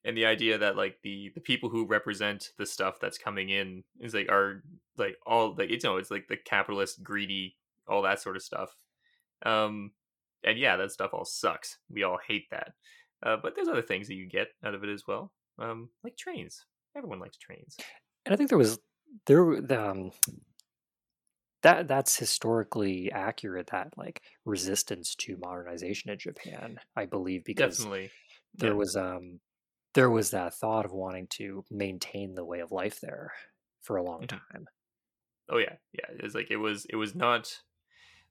And 0.05 0.17
the 0.17 0.27
idea 0.27 0.59
that 0.59 0.77
like 0.77 1.01
the 1.03 1.31
the 1.35 1.41
people 1.41 1.69
who 1.69 1.87
represent 1.87 2.53
the 2.57 2.67
stuff 2.67 3.01
that's 3.01 3.19
coming 3.19 3.51
in 3.51 3.85
is 4.01 4.15
like 4.15 4.29
are 4.31 4.63
like 4.97 5.17
all 5.27 5.55
like 5.55 5.71
it's 5.71 5.85
you 5.85 5.91
know 5.91 5.97
it's 5.97 6.11
like 6.11 6.29
the 6.29 6.37
capitalist 6.37 7.03
greedy 7.03 7.57
all 7.87 8.03
that 8.03 8.21
sort 8.21 8.37
of 8.37 8.43
stuff. 8.43 8.77
Um 9.43 9.93
and 10.45 10.59
yeah, 10.59 10.77
that 10.77 10.93
stuff 10.93 11.13
all 11.13 11.25
sucks. 11.25 11.79
We 11.91 12.05
all 12.05 12.19
hate 12.27 12.51
that. 12.51 12.75
Uh, 13.23 13.37
but 13.37 13.57
there's 13.57 13.67
other 13.69 13.83
things 13.83 14.07
that 14.07 14.15
you 14.15 14.27
get 14.27 14.49
out 14.63 14.75
of 14.75 14.85
it 14.85 14.91
as 14.91 15.05
well 15.07 15.33
um, 15.59 15.91
like 16.05 16.17
trains. 16.17 16.65
Everyone 16.95 17.19
likes 17.19 17.37
trains. 17.37 17.81
And 18.25 18.33
I 18.33 18.37
think 18.37 18.49
there 18.49 18.59
was 18.59 18.79
there 19.27 19.43
um, 19.73 20.13
that 21.63 21.89
that's 21.89 22.17
historically 22.17 23.11
accurate. 23.11 23.69
That 23.69 23.97
like 23.97 24.23
resistance 24.45 25.15
to 25.17 25.37
modernization 25.37 26.11
in 26.11 26.19
Japan, 26.19 26.79
I 26.97 27.07
believe, 27.07 27.45
because 27.45 27.89
Definitely. 27.89 28.13
there 28.55 28.75
Yeah. 28.75 28.77
was 28.77 28.97
um 28.97 29.41
there 29.95 30.11
was 30.11 30.31
that 30.31 30.55
thought 30.55 30.85
of 30.85 30.93
wanting 30.93 31.27
to 31.29 31.65
maintain 31.71 32.35
the 32.35 32.45
way 32.45 32.61
of 32.61 32.73
life 32.73 33.01
there 33.01 33.33
for 33.81 33.97
a 33.97 34.03
long 34.03 34.25
Mhm. 34.25 34.39
time. 34.51 34.69
Oh 35.49 35.59
yeah, 35.59 35.77
yeah. 35.93 36.07
It's 36.11 36.35
like 36.35 36.51
it 36.51 36.57
was. 36.57 36.85
It 36.87 36.97
was 36.97 37.15
not 37.15 37.63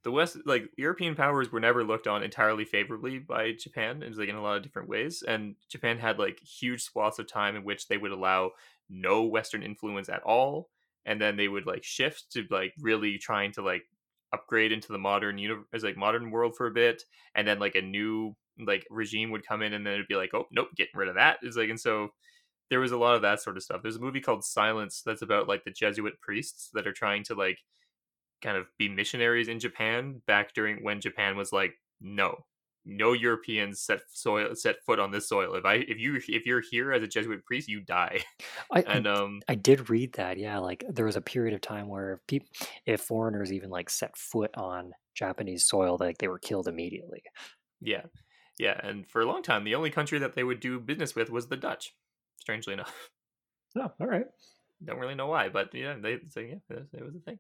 the 0.03 0.11
West. 0.11 0.38
Like 0.45 0.71
European 0.77 1.15
powers 1.15 1.51
were 1.51 1.59
never 1.61 1.84
looked 1.84 2.07
on 2.07 2.23
entirely 2.23 2.65
favorably 2.65 3.19
by 3.19 3.53
Japan. 3.53 4.03
It 4.03 4.09
was 4.09 4.19
like 4.19 4.29
in 4.29 4.35
a 4.35 4.41
lot 4.41 4.57
of 4.57 4.63
different 4.63 4.89
ways, 4.89 5.23
and 5.23 5.55
Japan 5.69 5.99
had 5.99 6.19
like 6.19 6.39
huge 6.41 6.84
swaths 6.84 7.19
of 7.19 7.27
time 7.27 7.55
in 7.55 7.63
which 7.65 7.88
they 7.88 7.97
would 7.97 8.11
allow 8.11 8.53
no 8.89 9.23
Western 9.25 9.63
influence 9.63 10.09
at 10.09 10.23
all, 10.23 10.71
and 11.05 11.21
then 11.21 11.38
they 11.38 11.49
would 11.49 11.67
like 11.67 11.84
shift 11.84 12.31
to 12.34 12.47
like 12.51 12.73
really 12.79 13.17
trying 13.19 13.51
to 13.53 13.61
like 13.63 13.85
upgrade 14.34 14.71
into 14.73 14.91
the 14.91 14.99
modern 14.99 15.38
universe, 15.38 15.84
like 15.84 15.97
modern 15.97 16.31
world 16.31 16.55
for 16.57 16.67
a 16.67 16.71
bit, 16.71 17.03
and 17.35 17.47
then 17.47 17.59
like 17.59 17.75
a 17.75 17.81
new 17.81 18.35
like 18.59 18.85
regime 18.89 19.31
would 19.31 19.47
come 19.47 19.61
in, 19.61 19.73
and 19.73 19.85
then 19.85 19.93
it'd 19.93 20.07
be 20.07 20.15
like, 20.15 20.34
oh 20.34 20.45
nope, 20.51 20.69
getting 20.75 20.97
rid 20.97 21.09
of 21.09 21.15
that. 21.15 21.39
It's 21.41 21.57
like, 21.57 21.69
and 21.69 21.79
so 21.79 22.09
there 22.69 22.79
was 22.79 22.91
a 22.91 22.97
lot 22.97 23.15
of 23.15 23.21
that 23.23 23.41
sort 23.41 23.57
of 23.57 23.63
stuff. 23.63 23.81
There's 23.81 23.95
a 23.97 24.01
movie 24.01 24.21
called 24.21 24.43
Silence 24.43 25.01
that's 25.05 25.21
about 25.21 25.47
like 25.47 25.63
the 25.63 25.71
Jesuit 25.71 26.19
priests 26.21 26.69
that 26.73 26.88
are 26.88 26.93
trying 26.93 27.23
to 27.25 27.35
like 27.35 27.59
kind 28.41 28.57
of 28.57 28.67
be 28.77 28.89
missionaries 28.89 29.47
in 29.47 29.59
Japan 29.59 30.21
back 30.27 30.53
during 30.53 30.84
when 30.84 31.01
Japan 31.01 31.38
was 31.38 31.51
like, 31.51 31.73
no, 32.01 32.45
no 32.85 33.13
Europeans 33.13 33.81
set 33.81 34.01
soil 34.11 34.55
set 34.55 34.77
foot 34.85 34.99
on 34.99 35.11
this 35.11 35.27
soil. 35.29 35.55
If 35.55 35.65
I 35.65 35.75
if 35.75 35.97
you 35.99 36.15
if 36.27 36.45
you're 36.45 36.61
here 36.61 36.93
as 36.93 37.03
a 37.03 37.07
Jesuit 37.07 37.43
priest, 37.45 37.67
you 37.67 37.81
die. 37.81 38.23
I, 38.71 38.85
And 38.85 39.07
um 39.07 39.41
I 39.47 39.55
did 39.55 39.89
read 39.89 40.13
that. 40.13 40.38
Yeah, 40.38 40.59
like 40.59 40.84
there 40.89 41.05
was 41.05 41.15
a 41.15 41.21
period 41.21 41.53
of 41.53 41.61
time 41.61 41.88
where 41.88 42.21
people, 42.27 42.49
if 42.85 43.01
foreigners 43.01 43.51
even 43.53 43.69
like 43.69 43.89
set 43.89 44.17
foot 44.17 44.51
on 44.55 44.93
Japanese 45.15 45.65
soil, 45.65 45.97
like 45.99 46.17
they 46.19 46.27
were 46.27 46.39
killed 46.39 46.67
immediately. 46.67 47.23
yeah. 47.81 48.03
Yeah, 48.57 48.79
and 48.81 49.07
for 49.07 49.21
a 49.21 49.25
long 49.25 49.43
time 49.43 49.63
the 49.63 49.75
only 49.75 49.89
country 49.89 50.19
that 50.19 50.35
they 50.35 50.43
would 50.43 50.59
do 50.59 50.79
business 50.79 51.15
with 51.15 51.29
was 51.29 51.47
the 51.47 51.57
Dutch. 51.57 51.93
Strangely 52.39 52.73
enough. 52.73 53.09
Oh, 53.75 53.91
all 53.99 54.07
right. 54.07 54.25
Don't 54.84 54.99
really 54.99 55.15
know 55.15 55.27
why, 55.27 55.49
but 55.49 55.73
yeah, 55.73 55.95
they 55.99 56.19
say 56.29 56.49
yeah, 56.49 56.75
it 56.75 56.79
was, 56.79 56.88
it 56.93 57.05
was 57.05 57.15
a 57.15 57.19
thing. 57.19 57.39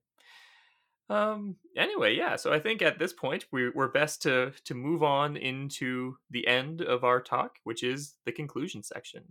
Um. 1.09 1.55
Anyway, 1.77 2.15
yeah. 2.15 2.35
So 2.35 2.51
I 2.51 2.59
think 2.59 2.81
at 2.81 2.99
this 2.99 3.13
point 3.13 3.45
we, 3.51 3.69
we're 3.69 3.87
best 3.87 4.21
to 4.23 4.51
to 4.65 4.73
move 4.73 5.03
on 5.03 5.37
into 5.37 6.17
the 6.29 6.45
end 6.47 6.81
of 6.81 7.03
our 7.03 7.21
talk, 7.21 7.59
which 7.63 7.83
is 7.83 8.15
the 8.25 8.31
conclusion 8.31 8.83
section. 8.83 9.23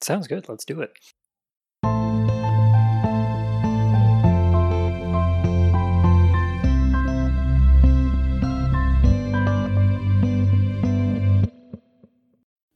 Sounds 0.00 0.26
good. 0.26 0.48
Let's 0.48 0.64
do 0.64 0.80
it. 0.80 0.92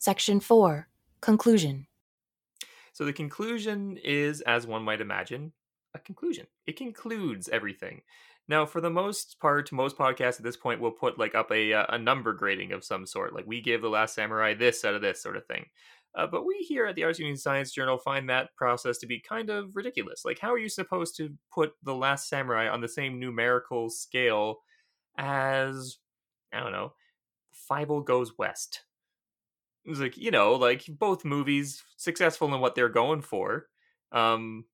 Section 0.01 0.41
4 0.41 0.89
Conclusion. 1.21 1.87
So 2.95 3.05
the 3.05 3.13
conclusion 3.13 3.99
is, 4.03 4.41
as 4.41 4.67
one 4.67 4.83
might 4.83 5.03
imagine, 5.03 5.53
a 5.95 5.99
conclusion. 5.99 6.47
It 6.67 6.79
concludes 6.79 7.51
everything. 7.51 8.01
Now, 8.49 8.65
for 8.65 8.81
the 8.81 8.89
most 8.89 9.39
part, 9.41 9.71
most 9.73 9.99
podcasts 9.99 10.39
at 10.39 10.43
this 10.43 10.57
point 10.57 10.81
will 10.81 10.91
put 10.91 11.19
like 11.19 11.35
up 11.35 11.53
a 11.53 11.75
uh, 11.75 11.85
a 11.91 11.99
number 11.99 12.33
grading 12.33 12.73
of 12.73 12.83
some 12.83 13.05
sort. 13.05 13.35
Like 13.35 13.47
we 13.47 13.61
gave 13.61 13.83
the 13.83 13.91
Last 13.91 14.15
Samurai 14.15 14.55
this 14.55 14.87
out 14.87 14.95
of 14.95 15.03
this 15.03 15.23
sort 15.23 15.37
of 15.37 15.45
thing. 15.45 15.67
Uh, 16.15 16.27
but 16.27 16.47
we 16.47 16.57
here 16.67 16.87
at 16.87 16.95
the 16.95 17.05
Arts 17.05 17.19
Union 17.19 17.37
Science 17.37 17.71
Journal 17.71 17.99
find 17.99 18.31
that 18.31 18.57
process 18.57 18.97
to 18.99 19.07
be 19.07 19.21
kind 19.21 19.51
of 19.51 19.77
ridiculous. 19.77 20.23
Like, 20.25 20.39
how 20.39 20.51
are 20.51 20.59
you 20.59 20.71
supposed 20.71 21.15
to 21.19 21.29
put 21.53 21.73
the 21.83 21.95
Last 21.95 22.31
Samurai 22.31 22.69
on 22.69 22.81
the 22.81 22.89
same 22.89 23.21
numerical 23.21 23.91
scale 23.91 24.61
as 25.19 25.99
I 26.55 26.61
don't 26.61 26.73
know, 26.73 26.95
Fievel 27.71 28.03
Goes 28.03 28.39
West? 28.39 28.81
It's 29.91 30.01
like 30.01 30.17
you 30.17 30.31
know, 30.31 30.55
like 30.55 30.85
both 30.89 31.25
movies 31.25 31.83
successful 31.97 32.53
in 32.55 32.61
what 32.61 32.75
they're 32.75 32.89
going 32.89 33.23
for. 33.23 33.67
Um, 34.13 34.65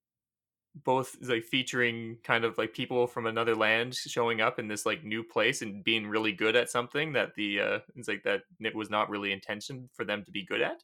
both 0.84 1.16
like 1.22 1.44
featuring 1.44 2.18
kind 2.22 2.44
of 2.44 2.58
like 2.58 2.74
people 2.74 3.06
from 3.06 3.26
another 3.26 3.54
land 3.54 3.94
showing 3.94 4.40
up 4.40 4.58
in 4.58 4.68
this 4.68 4.84
like 4.84 5.04
new 5.04 5.22
place 5.22 5.62
and 5.62 5.82
being 5.82 6.06
really 6.06 6.32
good 6.32 6.54
at 6.54 6.70
something 6.70 7.12
that 7.14 7.34
the 7.34 7.60
uh 7.60 7.78
it's 7.94 8.08
like 8.08 8.22
that 8.24 8.42
it 8.60 8.74
was 8.74 8.90
not 8.90 9.08
really 9.08 9.32
intention 9.32 9.88
for 9.94 10.04
them 10.04 10.22
to 10.22 10.30
be 10.30 10.44
good 10.44 10.60
at 10.60 10.82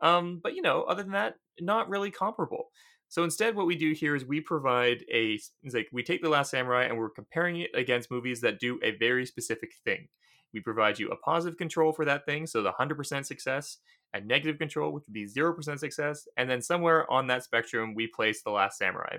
um 0.00 0.40
but 0.42 0.54
you 0.54 0.62
know 0.62 0.82
other 0.84 1.02
than 1.02 1.12
that 1.12 1.34
not 1.60 1.88
really 1.88 2.10
comparable 2.10 2.70
so 3.08 3.24
instead 3.24 3.56
what 3.56 3.66
we 3.66 3.74
do 3.74 3.92
here 3.92 4.14
is 4.14 4.24
we 4.24 4.40
provide 4.40 5.04
a 5.12 5.32
it's 5.62 5.74
like 5.74 5.88
we 5.90 6.02
take 6.02 6.22
the 6.22 6.28
last 6.28 6.50
samurai 6.50 6.84
and 6.84 6.96
we're 6.96 7.10
comparing 7.10 7.60
it 7.60 7.70
against 7.74 8.10
movies 8.12 8.40
that 8.40 8.60
do 8.60 8.78
a 8.84 8.92
very 8.98 9.26
specific 9.26 9.72
thing 9.84 10.06
we 10.54 10.60
provide 10.60 10.98
you 10.98 11.10
a 11.10 11.16
positive 11.16 11.58
control 11.58 11.92
for 11.92 12.04
that 12.04 12.24
thing 12.24 12.46
so 12.46 12.62
the 12.62 12.72
100% 12.72 13.26
success 13.26 13.78
a 14.14 14.20
negative 14.20 14.58
control, 14.58 14.92
which 14.92 15.04
would 15.06 15.12
be 15.12 15.26
0% 15.26 15.78
success, 15.78 16.26
and 16.36 16.48
then 16.48 16.62
somewhere 16.62 17.10
on 17.10 17.26
that 17.26 17.42
spectrum, 17.42 17.94
we 17.94 18.06
place 18.06 18.42
The 18.42 18.50
Last 18.50 18.78
Samurai. 18.78 19.18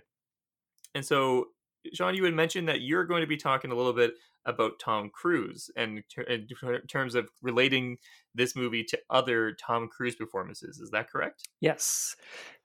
And 0.95 1.05
so, 1.05 1.47
Sean, 1.93 2.15
you 2.15 2.23
had 2.23 2.33
mentioned 2.33 2.69
that 2.69 2.81
you're 2.81 3.03
going 3.03 3.21
to 3.21 3.27
be 3.27 3.37
talking 3.37 3.71
a 3.71 3.75
little 3.75 3.93
bit 3.93 4.13
about 4.45 4.79
Tom 4.79 5.11
Cruise 5.13 5.69
and 5.75 6.01
ter- 6.13 6.21
in 6.21 6.47
ter- 6.47 6.79
terms 6.81 7.13
of 7.13 7.29
relating 7.41 7.97
this 8.33 8.55
movie 8.55 8.85
to 8.85 8.99
other 9.09 9.51
Tom 9.53 9.89
Cruise 9.89 10.15
performances. 10.15 10.79
Is 10.79 10.91
that 10.91 11.09
correct? 11.09 11.49
Yes. 11.59 12.15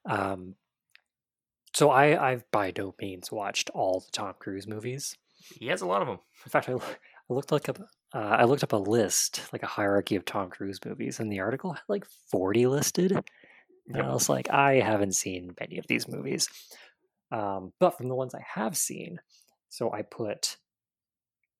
Um, 0.08 0.54
so 1.74 1.90
I, 1.90 2.30
I've 2.30 2.48
by 2.52 2.72
no 2.76 2.94
means 3.00 3.32
watched 3.32 3.70
all 3.70 4.00
the 4.00 4.10
Tom 4.12 4.34
Cruise 4.38 4.68
movies. 4.68 5.16
He 5.58 5.66
has 5.66 5.80
a 5.80 5.86
lot 5.86 6.02
of 6.02 6.08
them. 6.08 6.18
In 6.44 6.50
fact, 6.50 6.68
I, 6.68 6.74
I 7.30 7.34
looked 7.34 7.52
like 7.52 7.68
a, 7.68 7.74
uh, 8.12 8.18
I 8.18 8.44
looked 8.44 8.64
up 8.64 8.72
a 8.72 8.76
list, 8.76 9.52
like 9.52 9.62
a 9.62 9.66
hierarchy 9.66 10.16
of 10.16 10.24
Tom 10.24 10.50
Cruise 10.50 10.80
movies, 10.84 11.20
and 11.20 11.30
the 11.30 11.40
article 11.40 11.72
had 11.72 11.82
like 11.88 12.04
40 12.30 12.66
listed. 12.66 13.12
And 13.12 14.02
I 14.02 14.12
was 14.12 14.28
like, 14.28 14.50
I 14.50 14.74
haven't 14.80 15.14
seen 15.14 15.54
many 15.60 15.78
of 15.78 15.86
these 15.86 16.08
movies. 16.08 16.48
Um, 17.32 17.72
but 17.78 17.96
from 17.96 18.08
the 18.08 18.14
ones 18.14 18.34
I 18.34 18.44
have 18.54 18.76
seen, 18.76 19.20
so 19.68 19.92
I 19.92 20.02
put 20.02 20.58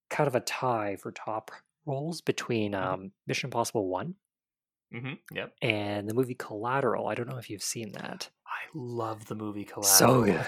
kind 0.09 0.27
of 0.27 0.35
a 0.35 0.41
tie 0.41 0.97
for 0.97 1.13
top 1.13 1.51
roles 1.87 2.21
between 2.21 2.73
Mhm. 2.73 2.83
um, 2.83 3.13
Mission 3.27 3.49
Impossible 3.49 3.89
1 3.89 4.17
hmm 4.93 5.15
Yep. 5.33 5.55
and 5.63 6.09
the 6.09 6.15
movie 6.15 6.35
Collateral. 6.35 7.07
I 7.09 7.15
don't 7.15 7.29
know 7.29 7.39
if 7.39 7.51
you've 7.51 7.63
seen 7.63 7.93
that. 7.93 8.31
I 8.47 8.69
love 8.75 9.27
the 9.27 9.35
movie 9.35 9.65
Collateral. 9.65 10.23
So 10.23 10.25
good. 10.25 10.47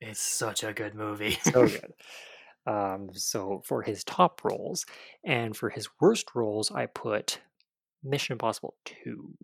It's 0.00 0.20
such 0.20 0.64
a 0.64 0.72
good 0.72 0.94
movie. 0.94 1.38
so 1.42 1.68
good. 1.68 1.92
Um, 2.66 3.10
so 3.12 3.62
for 3.64 3.82
his 3.82 4.04
top 4.04 4.44
roles 4.44 4.86
and 5.24 5.56
for 5.56 5.68
his 5.70 5.88
worst 6.00 6.34
roles, 6.34 6.70
I 6.70 6.86
put 6.86 7.40
Mission 8.02 8.34
Impossible 8.34 8.74
2. 8.84 9.34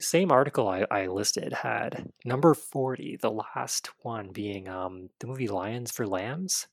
Same 0.00 0.30
article 0.30 0.68
I, 0.68 0.86
I 0.90 1.06
listed 1.06 1.52
had 1.52 2.12
number 2.24 2.54
40, 2.54 3.16
the 3.20 3.30
last 3.30 3.90
one 4.02 4.30
being 4.30 4.68
um, 4.68 5.10
the 5.20 5.26
movie 5.26 5.48
Lions 5.48 5.90
for 5.90 6.06
Lambs, 6.06 6.68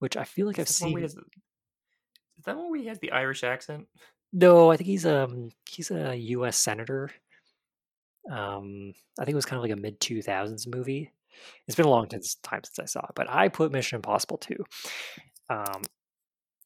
which 0.00 0.16
I 0.16 0.24
feel 0.24 0.46
like 0.46 0.58
I've 0.58 0.68
Is 0.68 0.78
that 0.78 0.78
the 0.78 0.84
one 0.84 0.92
where 0.92 1.02
he 1.02 1.08
seen. 1.08 1.16
has 1.16 1.16
Is 1.16 2.44
that 2.44 2.56
one 2.56 2.70
where 2.70 2.80
he 2.80 2.86
has 2.88 2.98
the 2.98 3.12
Irish 3.12 3.44
accent? 3.44 3.86
No, 4.32 4.70
I 4.70 4.76
think 4.76 4.86
he's 4.86 5.06
um 5.06 5.50
he's 5.68 5.90
a 5.90 6.14
U.S. 6.16 6.56
senator. 6.56 7.10
Um, 8.30 8.92
I 9.18 9.24
think 9.24 9.32
it 9.32 9.36
was 9.36 9.46
kind 9.46 9.58
of 9.58 9.62
like 9.62 9.72
a 9.72 9.80
mid 9.80 10.00
two 10.00 10.22
thousands 10.22 10.66
movie. 10.66 11.12
It's 11.66 11.76
been 11.76 11.86
a 11.86 11.90
long 11.90 12.06
time 12.08 12.20
since 12.22 12.78
I 12.78 12.84
saw 12.84 13.00
it, 13.00 13.14
but 13.14 13.28
I 13.30 13.48
put 13.48 13.72
Mission 13.72 13.96
Impossible 13.96 14.38
two. 14.38 14.64
Um, 15.48 15.82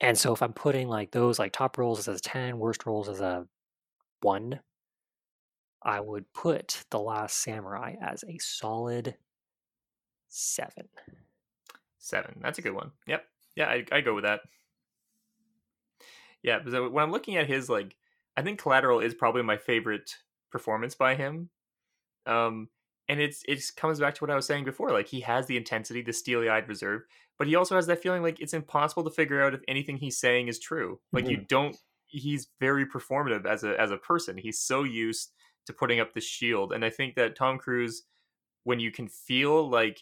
and 0.01 0.19
so 0.19 0.33
if 0.33 0.43
I'm 0.43 0.53
putting 0.53 0.89
like 0.89 1.11
those 1.11 1.39
like 1.39 1.53
top 1.53 1.79
roles 1.79 2.07
as 2.09 2.19
a 2.19 2.21
ten, 2.21 2.59
worst 2.59 2.87
roles 2.87 3.09
as 3.09 3.21
a 3.21 3.47
one, 4.21 4.61
I 5.83 6.01
would 6.01 6.33
put 6.33 6.85
The 6.91 6.99
Last 6.99 7.39
Samurai 7.39 7.95
as 8.03 8.25
a 8.25 8.39
solid 8.39 9.17
seven. 10.29 10.89
Seven. 11.99 12.41
That's 12.43 12.59
a 12.59 12.63
good 12.63 12.75
one. 12.75 12.91
Yep. 13.07 13.25
Yeah, 13.57 13.67
I 13.69 13.85
I 13.93 14.01
go 14.01 14.15
with 14.15 14.25
that. 14.25 14.41
Yeah, 16.43 16.59
because 16.59 16.91
when 16.91 17.03
I'm 17.03 17.13
looking 17.13 17.37
at 17.37 17.47
his 17.47 17.71
like, 17.71 17.97
I 18.37 18.43
think 18.43 18.61
Collateral 18.61 19.01
is 19.01 19.15
probably 19.15 19.43
my 19.43 19.57
favorite 19.57 20.15
performance 20.51 20.95
by 20.95 21.15
him. 21.15 21.49
Um, 22.27 22.69
and 23.09 23.21
it's 23.21 23.43
it 23.47 23.63
comes 23.77 24.01
back 24.01 24.15
to 24.15 24.25
what 24.25 24.31
I 24.31 24.37
was 24.37 24.47
saying 24.47 24.65
before. 24.65 24.91
Like 24.91 25.09
he 25.09 25.21
has 25.21 25.47
the 25.47 25.57
intensity, 25.57 26.03
the 26.03 26.13
steely-eyed 26.13 26.69
reserve, 26.69 27.03
but 27.39 27.47
he 27.47 27.57
also 27.57 27.77
has 27.77 27.87
that 27.87 28.03
feeling 28.03 28.23
like 28.23 28.41
it's 28.41 28.55
impossible 28.55 29.05
to 29.05 29.11
figure 29.11 29.43
out 29.43 29.55
if 29.55 29.61
anything 29.69 29.97
he's 29.97 30.19
saying 30.19 30.49
is 30.49 30.59
true. 30.59 31.01
Like 31.13 31.29
you 31.29 31.39
mm-hmm. 31.39 31.47
don't. 31.49 31.77
He's 32.07 32.49
very 32.61 32.87
performative 32.87 33.45
as 33.45 33.65
a 33.65 33.79
as 33.81 33.91
a 33.91 33.97
person. 33.97 34.39
He's 34.39 34.61
so 34.61 34.85
used 34.85 35.33
to 35.67 35.73
putting 35.73 36.01
up 36.01 36.15
the 36.15 36.21
shield, 36.21 36.73
and 36.73 36.85
I 36.85 36.91
think 36.91 37.17
that 37.17 37.37
Tom 37.37 37.59
Cruise, 37.59 38.05
when 38.65 38.81
you 38.81 38.91
can 38.91 39.09
feel 39.09 39.69
like 39.69 40.01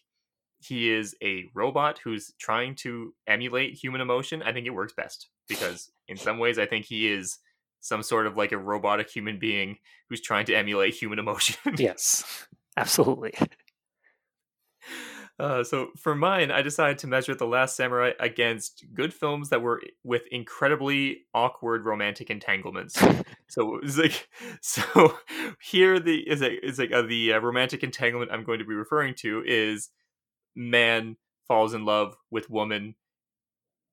he 0.60 0.90
is 0.90 1.16
a 1.22 1.44
robot 1.54 1.98
who's 2.04 2.32
trying 2.38 2.74
to 2.76 3.14
emulate 3.26 3.74
human 3.74 4.00
emotion, 4.00 4.42
I 4.42 4.52
think 4.52 4.66
it 4.66 4.70
works 4.70 4.92
best 4.92 5.28
because 5.48 5.90
in 6.06 6.16
some 6.16 6.38
ways 6.38 6.58
I 6.58 6.66
think 6.66 6.84
he 6.84 7.10
is 7.10 7.38
some 7.80 8.02
sort 8.02 8.28
of 8.28 8.36
like 8.36 8.52
a 8.52 8.58
robotic 8.58 9.10
human 9.10 9.38
being 9.38 9.76
who's 10.08 10.20
trying 10.20 10.46
to 10.46 10.54
emulate 10.54 10.94
human 10.94 11.18
emotion. 11.18 11.74
Yes, 11.76 12.46
absolutely. 12.76 13.34
Uh, 15.38 15.64
so 15.64 15.88
for 15.96 16.14
mine, 16.14 16.50
I 16.50 16.62
decided 16.62 16.98
to 16.98 17.06
measure 17.06 17.34
The 17.34 17.46
Last 17.46 17.74
Samurai 17.74 18.12
against 18.20 18.84
good 18.94 19.12
films 19.12 19.48
that 19.48 19.62
were 19.62 19.82
with 20.04 20.22
incredibly 20.30 21.24
awkward 21.34 21.84
romantic 21.84 22.30
entanglements. 22.30 22.94
so 23.48 23.74
it 23.74 23.82
was 23.82 23.98
like, 23.98 24.28
so 24.60 25.16
here 25.60 25.98
the 25.98 26.18
is 26.28 26.42
like 26.42 26.60
is 26.62 26.78
like 26.78 26.92
uh, 26.92 27.02
the 27.02 27.32
uh, 27.32 27.38
romantic 27.40 27.82
entanglement 27.82 28.30
I'm 28.30 28.44
going 28.44 28.58
to 28.58 28.64
be 28.64 28.74
referring 28.74 29.14
to 29.16 29.42
is 29.46 29.90
man 30.54 31.16
falls 31.48 31.74
in 31.74 31.84
love 31.84 32.14
with 32.30 32.50
woman 32.50 32.94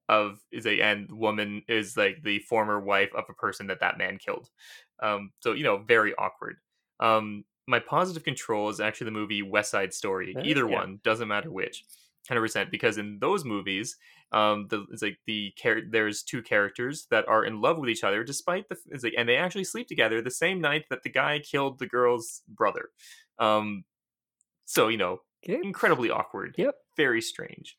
of 0.08 0.40
is 0.52 0.66
a 0.66 0.82
and 0.82 1.10
woman 1.12 1.64
is 1.68 1.96
like 1.96 2.22
the 2.24 2.40
former 2.40 2.80
wife 2.80 3.14
of 3.16 3.26
a 3.30 3.34
person 3.34 3.68
that 3.68 3.80
that 3.80 3.98
man 3.98 4.18
killed. 4.18 4.50
Um, 5.02 5.32
so 5.40 5.54
you 5.54 5.64
know, 5.64 5.78
very 5.78 6.14
awkward. 6.16 6.58
Um, 7.00 7.46
my 7.70 7.80
positive 7.80 8.24
control 8.24 8.70
is 8.70 8.80
actually 8.80 9.06
the 9.06 9.12
movie 9.12 9.44
West 9.44 9.70
Side 9.72 9.94
Story. 9.94 10.36
Oh, 10.36 10.42
Either 10.44 10.68
yeah. 10.68 10.76
one 10.80 11.00
doesn't 11.04 11.28
matter 11.28 11.52
which. 11.52 11.86
hundred 12.28 12.42
percent. 12.42 12.72
Because 12.72 12.98
in 12.98 13.20
those 13.20 13.46
movies, 13.46 13.96
um, 14.32 14.68
the 14.70 14.86
it's 14.92 15.02
like 15.04 15.20
the 15.26 15.54
char- 15.56 15.88
there's 15.90 16.24
two 16.24 16.42
characters 16.42 17.08
that 17.12 17.28
are 17.28 17.46
in 17.46 17.62
love 17.62 17.78
with 17.78 17.90
each 17.90 18.04
other, 18.04 18.24
despite 18.24 18.68
the 18.70 18.78
it's 18.88 19.04
like, 19.04 19.14
and 19.18 19.30
they 19.30 19.38
actually 19.38 19.64
sleep 19.64 19.88
together 19.88 20.22
the 20.22 20.32
same 20.32 20.60
night 20.60 20.86
that 20.90 21.04
the 21.04 21.10
guy 21.10 21.40
killed 21.40 21.78
the 21.80 21.88
girl's 21.88 22.42
brother. 22.48 22.90
Um, 23.38 23.86
so 24.66 24.88
you 24.88 24.98
know, 24.98 25.22
incredibly 25.44 26.10
awkward. 26.10 26.56
Yep. 26.58 26.76
Very 26.98 27.22
strange. 27.22 27.78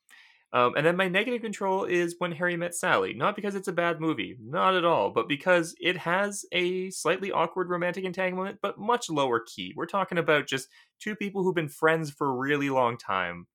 Um, 0.52 0.74
and 0.76 0.84
then 0.84 0.96
my 0.96 1.08
negative 1.08 1.42
control 1.42 1.84
is 1.84 2.16
when 2.18 2.32
Harry 2.32 2.56
met 2.56 2.74
Sally. 2.74 3.14
Not 3.14 3.36
because 3.36 3.54
it's 3.54 3.68
a 3.68 3.72
bad 3.72 4.00
movie, 4.00 4.36
not 4.42 4.74
at 4.74 4.84
all, 4.84 5.10
but 5.10 5.28
because 5.28 5.74
it 5.80 5.96
has 5.98 6.44
a 6.52 6.90
slightly 6.90 7.30
awkward 7.30 7.68
romantic 7.68 8.04
entanglement, 8.04 8.58
but 8.60 8.78
much 8.78 9.08
lower 9.08 9.40
key. 9.40 9.72
We're 9.76 9.86
talking 9.86 10.18
about 10.18 10.48
just 10.48 10.68
two 11.00 11.14
people 11.14 11.42
who've 11.42 11.54
been 11.54 11.68
friends 11.68 12.10
for 12.10 12.28
a 12.28 12.36
really 12.36 12.68
long 12.68 12.98
time, 12.98 13.46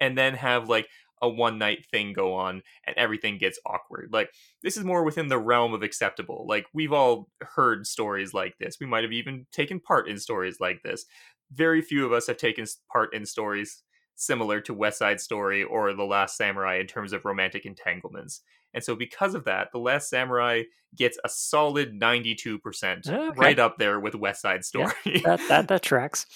and 0.00 0.18
then 0.18 0.34
have 0.34 0.68
like 0.68 0.88
a 1.22 1.28
one 1.28 1.58
night 1.58 1.86
thing 1.90 2.12
go 2.12 2.34
on, 2.34 2.62
and 2.84 2.96
everything 2.96 3.38
gets 3.38 3.60
awkward. 3.64 4.10
Like 4.12 4.30
this 4.62 4.76
is 4.76 4.84
more 4.84 5.04
within 5.04 5.28
the 5.28 5.38
realm 5.38 5.74
of 5.74 5.82
acceptable. 5.82 6.44
Like 6.48 6.66
we've 6.74 6.92
all 6.92 7.28
heard 7.40 7.86
stories 7.86 8.34
like 8.34 8.54
this. 8.58 8.78
We 8.80 8.86
might 8.86 9.04
have 9.04 9.12
even 9.12 9.46
taken 9.52 9.78
part 9.78 10.08
in 10.08 10.18
stories 10.18 10.56
like 10.58 10.82
this. 10.82 11.04
Very 11.52 11.82
few 11.82 12.04
of 12.04 12.12
us 12.12 12.26
have 12.26 12.36
taken 12.36 12.66
part 12.92 13.14
in 13.14 13.26
stories 13.26 13.84
similar 14.20 14.60
to 14.60 14.74
West 14.74 14.98
Side 14.98 15.20
Story 15.20 15.62
or 15.64 15.92
The 15.94 16.04
Last 16.04 16.36
Samurai 16.36 16.78
in 16.78 16.86
terms 16.86 17.12
of 17.12 17.24
romantic 17.24 17.64
entanglements. 17.66 18.42
And 18.74 18.84
so, 18.84 18.94
because 18.94 19.34
of 19.34 19.44
that, 19.46 19.68
The 19.72 19.78
Last 19.80 20.08
Samurai 20.10 20.62
gets 20.94 21.18
a 21.24 21.28
solid 21.28 21.92
92%, 22.00 23.08
Okay. 23.08 23.38
right 23.40 23.58
up 23.58 23.78
there 23.78 23.98
with 23.98 24.14
West 24.14 24.42
Side 24.42 24.64
Story. 24.64 24.92
That 25.24 25.40
that 25.48 25.68
that 25.68 25.82
tracks. 25.90 26.26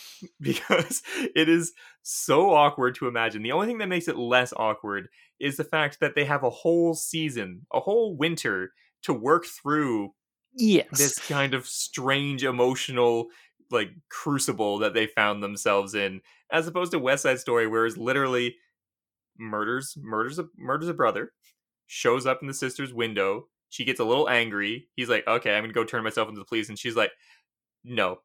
because 0.41 1.03
it 1.35 1.49
is 1.49 1.73
so 2.03 2.53
awkward 2.53 2.95
to 2.97 3.09
imagine. 3.09 3.43
The 3.43 3.53
only 3.53 3.67
thing 3.67 3.79
that 3.79 3.89
makes 3.89 4.09
it 4.09 4.17
less 4.17 4.53
awkward 4.57 5.09
is 5.39 5.57
the 5.57 5.65
fact 5.65 6.01
that 6.01 6.15
they 6.15 6.25
have 6.25 6.43
a 6.43 6.51
whole 6.51 6.95
season, 6.95 7.67
a 7.73 7.81
whole 7.81 8.17
winter 8.17 8.73
to 9.03 9.13
work 9.13 9.45
through 9.47 10.13
Yes. 10.57 10.87
this 10.93 11.19
kind 11.19 11.53
of 11.53 11.67
strange 11.67 12.45
emotional 12.45 13.27
like 13.75 13.91
crucible 14.09 14.79
that 14.79 14.95
they 14.95 15.07
found 15.07 15.43
themselves 15.43 15.95
in 15.95 16.21
as 16.51 16.67
opposed 16.67 16.93
to 16.93 16.99
west 16.99 17.25
side 17.25 17.39
story 17.39 17.67
where 17.67 17.87
it's 17.87 17.97
literally 17.97 18.55
murders 19.39 19.97
murders 20.01 20.39
a 20.39 20.47
murders 20.57 20.89
a 20.89 20.95
brother 20.95 21.33
shows 21.87 22.27
up 22.27 22.39
in 22.41 22.49
the 22.49 22.55
sister's 22.55 22.95
window 22.95 23.47
she 23.69 23.85
gets 23.85 24.01
a 24.01 24.05
little 24.05 24.29
angry 24.29 24.89
he's 24.97 25.09
like 25.09 25.27
okay 25.27 25.55
i'm 25.55 25.63
gonna 25.63 25.73
go 25.73 25.85
turn 25.85 26.05
myself 26.05 26.29
into 26.29 26.39
the 26.39 26.47
police 26.47 26.69
and 26.69 26.79
she's 26.79 26.97
like 26.97 27.11
no 27.83 28.19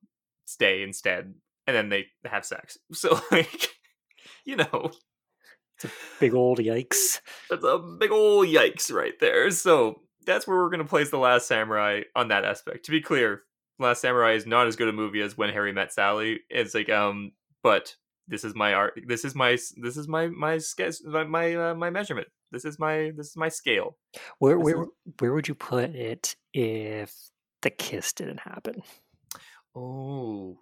stay 0.46 0.84
instead 0.84 1.34
and 1.68 1.76
then 1.76 1.90
they 1.90 2.06
have 2.26 2.46
sex 2.46 2.78
so 2.94 3.20
like 3.32 3.70
you 4.46 4.56
know 4.56 4.92
it's 5.82 5.86
a 5.86 6.20
Big 6.20 6.34
old 6.34 6.60
yikes. 6.60 7.22
that's 7.50 7.64
a 7.64 7.78
big 7.78 8.12
old 8.12 8.48
yikes 8.48 8.92
right 8.92 9.18
there. 9.20 9.50
So 9.52 10.02
that's 10.26 10.46
where 10.46 10.58
we're 10.58 10.70
gonna 10.70 10.84
place 10.84 11.10
the 11.10 11.18
Last 11.18 11.48
Samurai 11.48 12.02
on 12.16 12.28
that 12.28 12.44
aspect. 12.44 12.86
To 12.86 12.92
be 12.92 13.02
clear, 13.02 13.44
Last 13.80 14.02
Samurai 14.02 14.34
is 14.34 14.46
not 14.46 14.68
as 14.68 14.76
good 14.76 14.90
a 14.90 14.94
movie 14.94 15.22
as 15.22 15.38
When 15.38 15.50
Harry 15.52 15.72
Met 15.72 15.94
Sally. 15.94 16.42
It's 16.50 16.74
like 16.76 16.90
um, 16.90 17.32
but 17.64 17.96
this 18.28 18.44
is 18.44 18.54
my 18.56 18.74
art. 18.74 19.00
This 19.08 19.26
is 19.26 19.34
my 19.36 19.52
this 19.78 19.98
is 19.98 20.08
my 20.08 20.28
my 20.28 20.58
sketch 20.58 20.96
my 21.06 21.24
my, 21.24 21.56
uh, 21.56 21.76
my 21.76 21.90
measurement. 21.90 22.28
This 22.52 22.66
is 22.66 22.78
my 22.80 23.12
this 23.16 23.28
is 23.28 23.38
my 23.38 23.50
scale. 23.50 23.98
Where 24.40 24.58
This 24.58 24.66
where 24.66 24.84
is- 24.84 24.90
where 25.20 25.34
would 25.34 25.48
you 25.48 25.56
put 25.56 25.92
it 25.96 26.36
if 26.54 27.14
the 27.62 27.70
kiss 27.70 28.14
didn't 28.14 28.42
happen? 28.42 28.82
Oh, 29.76 30.58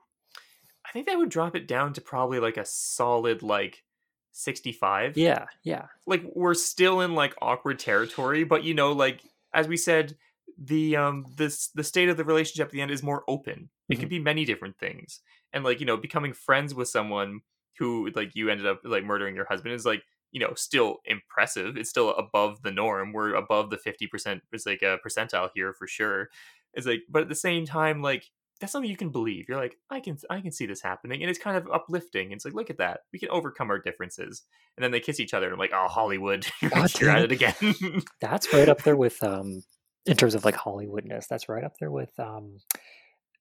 I 0.85 0.91
think 0.91 1.07
that 1.07 1.17
would 1.17 1.29
drop 1.29 1.55
it 1.55 1.67
down 1.67 1.93
to 1.93 2.01
probably 2.01 2.39
like 2.39 2.57
a 2.57 2.65
solid 2.65 3.41
like 3.43 3.83
sixty 4.31 4.71
five. 4.71 5.17
Yeah, 5.17 5.45
yeah. 5.63 5.85
like 6.05 6.23
we're 6.35 6.53
still 6.53 7.01
in 7.01 7.15
like 7.15 7.33
awkward 7.41 7.79
territory 7.79 8.43
but 8.43 8.63
you 8.63 8.73
know 8.73 8.91
like 8.91 9.21
as 9.53 9.67
we 9.67 9.77
said 9.77 10.15
the 10.57 10.95
um 10.95 11.25
this 11.35 11.69
the 11.69 11.83
state 11.83 12.09
of 12.09 12.17
the 12.17 12.23
relationship 12.23 12.67
at 12.67 12.71
the 12.71 12.81
end 12.81 12.91
is 12.91 13.03
more 13.03 13.23
open. 13.27 13.69
It 13.89 13.99
could 13.99 14.09
be 14.09 14.19
many 14.19 14.43
different 14.43 14.77
things. 14.77 15.21
And 15.53 15.63
like 15.63 15.79
you 15.79 15.85
know 15.85 15.97
becoming 15.97 16.33
friends 16.33 16.73
with 16.73 16.89
someone 16.89 17.41
who 17.77 18.09
like 18.15 18.35
you 18.35 18.49
ended 18.49 18.67
up 18.67 18.81
like 18.83 19.03
murdering 19.03 19.35
your 19.35 19.45
husband 19.45 19.73
is 19.73 19.85
like 19.85 20.03
you 20.31 20.39
know 20.39 20.53
still 20.55 20.97
impressive. 21.05 21.77
It's 21.77 21.89
still 21.89 22.09
above 22.15 22.61
the 22.63 22.71
norm. 22.71 23.13
We're 23.13 23.35
above 23.35 23.69
the 23.69 23.77
50% 23.77 24.41
it's 24.51 24.65
like 24.65 24.81
a 24.81 24.97
percentile 25.05 25.49
here 25.53 25.73
for 25.73 25.87
sure. 25.87 26.29
It's 26.73 26.87
like 26.87 27.01
but 27.09 27.23
at 27.23 27.29
the 27.29 27.35
same 27.35 27.65
time 27.65 28.01
like 28.01 28.25
that's 28.59 28.71
something 28.71 28.89
you 28.89 28.97
can 28.97 29.11
believe. 29.11 29.45
You're 29.47 29.59
like 29.59 29.77
i 29.89 29.99
can 29.99 30.17
i 30.29 30.41
can 30.41 30.51
see 30.51 30.65
this 30.65 30.81
happening. 30.81 31.21
And 31.21 31.29
it's 31.29 31.39
kind 31.39 31.55
of 31.55 31.67
uplifting. 31.71 32.31
It's 32.31 32.45
like 32.45 32.55
look 32.55 32.69
at 32.69 32.79
that. 32.79 33.01
We 33.13 33.19
can 33.19 33.29
overcome 33.29 33.69
our 33.69 33.79
differences. 33.79 34.43
And 34.75 34.83
then 34.83 34.91
they 34.91 34.99
kiss 34.99 35.19
each 35.19 35.33
other 35.33 35.45
and 35.45 35.53
i'm 35.53 35.59
like 35.59 35.73
oh 35.73 35.87
hollywood 35.87 36.47
you're, 36.61 36.71
God 36.71 36.99
you're 36.99 37.09
damn 37.11 37.23
at 37.23 37.23
it 37.25 37.31
again. 37.31 38.01
That's 38.21 38.51
right 38.51 38.67
up 38.67 38.83
there 38.83 38.97
with 38.97 39.21
um 39.23 39.63
in 40.07 40.17
terms 40.17 40.35
of 40.35 40.45
like 40.45 40.55
Hollywoodness. 40.55 41.27
That's 41.27 41.49
right 41.49 41.63
up 41.63 41.77
there 41.79 41.91
with 41.91 42.17
um 42.19 42.59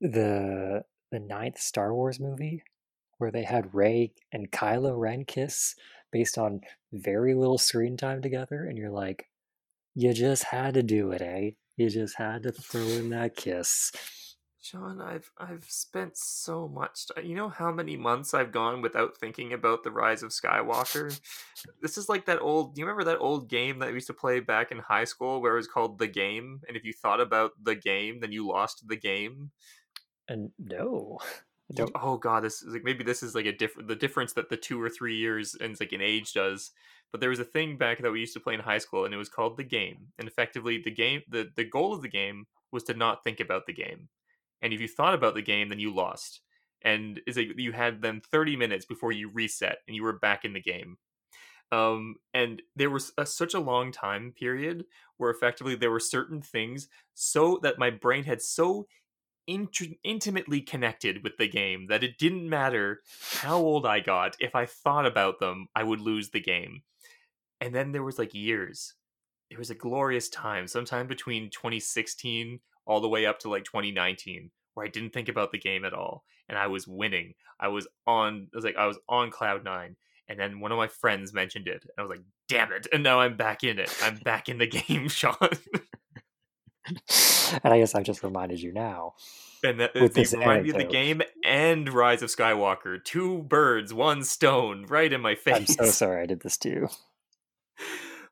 the 0.01 0.85
the 1.11 1.21
ninth 1.21 1.59
Star 1.59 1.95
Wars 1.95 2.21
movie 2.21 2.63
where 3.19 3.31
they 3.31 3.45
had 3.45 3.75
Rey 3.75 4.13
and 4.33 4.51
Kylo 4.51 4.99
Ren 4.99 5.25
kiss 5.25 5.75
based 6.13 6.39
on 6.39 6.61
very 6.93 7.35
little 7.35 7.59
screen 7.59 7.97
time 7.97 8.23
together, 8.23 8.65
and 8.65 8.77
you're 8.77 8.91
like, 8.91 9.27
you 9.95 10.13
just 10.13 10.45
had 10.45 10.75
to 10.75 10.83
do 10.83 11.11
it, 11.13 11.23
eh? 11.23 11.51
You 11.77 11.91
just 11.91 12.17
had 12.17 12.43
to 12.45 12.53
throw 12.53 12.83
in 12.83 13.11
that 13.11 13.37
kiss. 13.37 13.93
Sean, 14.71 15.01
I've 15.01 15.31
I've 15.39 15.65
spent 15.71 16.17
so 16.17 16.67
much. 16.67 17.07
ti- 17.07 17.27
You 17.29 17.37
know 17.37 17.49
how 17.49 17.71
many 17.71 17.97
months 17.97 18.35
I've 18.35 18.51
gone 18.51 18.83
without 18.83 19.17
thinking 19.17 19.53
about 19.53 19.85
the 19.85 19.91
rise 19.93 20.23
of 20.23 20.31
Skywalker. 20.31 21.19
this 21.81 21.97
is 21.97 22.09
like 22.09 22.27
that 22.27 22.41
old. 22.41 22.75
Do 22.75 22.81
you 22.81 22.87
remember 22.87 23.05
that 23.05 23.21
old 23.21 23.49
game 23.49 23.79
that 23.79 23.89
we 23.89 23.95
used 23.95 24.09
to 24.09 24.15
play 24.15 24.41
back 24.41 24.73
in 24.73 24.79
high 24.79 25.05
school, 25.05 25.41
where 25.41 25.53
it 25.53 25.57
was 25.57 25.69
called 25.69 25.99
the 25.99 26.09
game? 26.09 26.61
And 26.67 26.77
if 26.77 26.85
you 26.85 26.93
thought 26.93 27.21
about 27.21 27.53
the 27.63 27.77
game, 27.77 28.19
then 28.21 28.33
you 28.33 28.47
lost 28.49 28.87
the 28.89 28.97
game. 28.97 29.51
And 30.29 30.51
no, 30.59 31.19
You- 31.87 31.93
oh 31.95 32.17
god, 32.17 32.43
this 32.43 32.63
is 32.63 32.73
like 32.73 32.85
maybe 32.85 33.05
this 33.05 33.23
is 33.23 33.35
like 33.35 33.47
a 33.47 33.53
different 33.57 33.89
the 33.89 33.97
difference 33.97 34.33
that 34.33 34.49
the 34.49 34.57
two 34.57 34.81
or 34.83 34.89
three 34.91 35.17
years 35.17 35.55
and 35.55 35.77
like 35.79 35.93
an 35.93 36.01
age 36.01 36.33
does. 36.33 36.73
But 37.13 37.21
there 37.21 37.31
was 37.31 37.39
a 37.39 37.45
thing 37.45 37.79
back 37.79 38.03
that 38.03 38.11
we 38.11 38.19
used 38.21 38.35
to 38.35 38.41
play 38.41 38.55
in 38.55 38.61
high 38.61 38.79
school, 38.79 39.05
and 39.05 39.15
it 39.15 39.17
was 39.17 39.29
called 39.29 39.57
the 39.57 39.65
game. 39.65 40.09
And 40.19 40.27
effectively, 40.27 40.83
the 40.85 40.91
game 40.91 41.23
the 41.29 41.51
the 41.55 41.65
goal 41.65 41.93
of 41.95 42.03
the 42.03 42.09
game 42.09 42.47
was 42.73 42.83
to 42.85 42.95
not 42.95 43.23
think 43.23 43.39
about 43.41 43.67
the 43.67 43.73
game. 43.73 44.09
And 44.63 44.73
if 44.73 44.81
you 44.81 44.89
thought 44.89 45.15
about 45.15 45.35
the 45.35 45.43
game, 45.43 45.69
then 45.69 45.79
you 45.79 45.95
lost. 45.95 46.41
And 46.83 47.21
it's 47.27 47.37
like 47.37 47.49
you 47.57 47.73
had 47.73 48.03
then 48.03 48.21
thirty 48.21 48.57
minutes 48.57 48.85
before 48.85 49.13
you 49.13 49.31
reset, 49.31 49.79
and 49.87 49.97
you 49.97 50.03
were 50.03 50.19
back 50.19 50.45
in 50.45 50.53
the 50.53 50.61
game. 50.61 50.99
Um, 51.73 52.17
and 52.33 52.63
there 52.77 52.91
was 52.91 53.13
a, 53.19 53.27
such 53.27 53.55
a 53.55 53.61
long 53.61 53.91
time 53.91 54.33
period 54.39 54.85
where 55.17 55.31
effectively 55.31 55.75
there 55.75 55.91
were 55.91 56.01
certain 56.01 56.41
things 56.41 56.89
so 57.15 57.59
that 57.63 57.79
my 57.79 57.91
brain 57.91 58.25
had 58.25 58.41
so 58.41 58.87
int- 59.47 59.99
intimately 60.05 60.61
connected 60.61 61.25
with 61.25 61.37
the 61.39 61.49
game 61.49 61.87
that 61.89 62.05
it 62.05 62.19
didn't 62.19 62.49
matter 62.49 63.03
how 63.33 63.59
old 63.59 63.85
I 63.85 64.01
got. 64.01 64.37
If 64.39 64.55
I 64.55 64.67
thought 64.67 65.07
about 65.07 65.41
them, 65.41 65.67
I 65.75 65.83
would 65.83 66.01
lose 66.01 66.31
the 66.31 66.41
game. 66.41 66.83
And 67.61 67.75
then 67.75 67.93
there 67.93 68.05
was 68.05 68.19
like 68.19 68.35
years. 68.35 68.95
It 69.51 69.59
was 69.59 69.71
a 69.71 69.75
glorious 69.75 70.29
time, 70.29 70.67
sometime 70.69 71.07
between 71.07 71.51
2016 71.51 72.61
all 72.87 73.01
the 73.01 73.09
way 73.09 73.27
up 73.27 73.41
to 73.41 73.51
like 73.51 73.65
2019, 73.65 74.51
where 74.75 74.87
I 74.87 74.89
didn't 74.89 75.13
think 75.13 75.29
about 75.29 75.53
the 75.53 75.59
game 75.59 75.85
at 75.85 75.93
all, 75.93 76.25
and 76.49 76.57
I 76.57 76.69
was 76.69 76.87
winning. 76.87 77.35
I 77.61 77.69
was 77.69 77.87
on. 78.07 78.49
I 78.53 78.57
was 78.57 78.65
like 78.65 78.77
I 78.77 78.87
was 78.87 78.99
on 79.09 79.31
cloud 79.31 79.65
nine. 79.65 79.97
And 80.29 80.41
then 80.41 80.59
one 80.59 80.73
of 80.73 80.79
my 80.79 80.89
friends 80.89 81.33
mentioned 81.33 81.69
it, 81.69 81.85
and 81.85 81.93
I 81.99 82.03
was 82.03 82.11
like, 82.11 82.25
"Damn 82.49 82.73
it!" 82.73 82.89
And 82.93 83.05
now 83.05 83.21
I'm 83.21 83.37
back 83.37 83.63
in 83.63 83.79
it. 83.79 83.95
I'm 84.03 84.17
back 84.17 84.49
in 84.49 84.59
the 84.59 84.67
game, 84.89 85.09
Sean. 85.09 85.37
and 87.63 87.73
I 87.73 87.79
guess 87.79 87.95
I've 87.95 88.05
just 88.05 88.23
reminded 88.23 88.61
you 88.61 88.73
now. 88.73 89.15
And 89.65 89.81
that 89.81 89.95
with 89.95 90.15
this 90.15 90.33
remind 90.33 90.65
me 90.65 90.71
of 90.71 90.77
the 90.77 90.85
game 90.85 91.23
and 91.45 91.93
Rise 91.93 92.23
of 92.23 92.29
Skywalker. 92.29 93.03
Two 93.03 93.43
birds, 93.43 93.93
one 93.93 94.23
stone, 94.23 94.87
right 94.87 95.13
in 95.13 95.21
my 95.21 95.35
face. 95.35 95.77
I'm 95.79 95.87
so 95.87 95.93
sorry 95.93 96.23
I 96.23 96.27
did 96.27 96.41
this 96.41 96.57
to 96.59 96.69
you. 96.69 96.89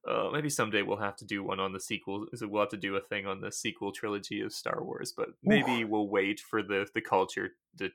Uh, 0.09 0.29
maybe 0.33 0.51
someday 0.51 0.83
we'll 0.83 0.99
have 0.99 1.17
to 1.17 1.25
do 1.25 1.43
one 1.43 1.59
on 1.61 1.73
the 1.73 1.81
sequel. 1.81 2.27
So 2.35 2.47
we'll 2.47 2.63
have 2.63 2.71
to 2.71 2.77
do 2.77 2.97
a 2.97 3.01
thing 3.01 3.27
on 3.27 3.41
the 3.41 3.51
sequel 3.51 3.91
trilogy 3.93 4.41
of 4.43 4.53
Star 4.53 4.83
Wars, 4.85 5.13
but 5.17 5.29
maybe 5.43 5.85
we'll 5.85 6.09
wait 6.09 6.41
for 6.41 6.63
the 6.63 6.87
the 6.95 7.01
culture 7.01 7.51
to 7.79 7.91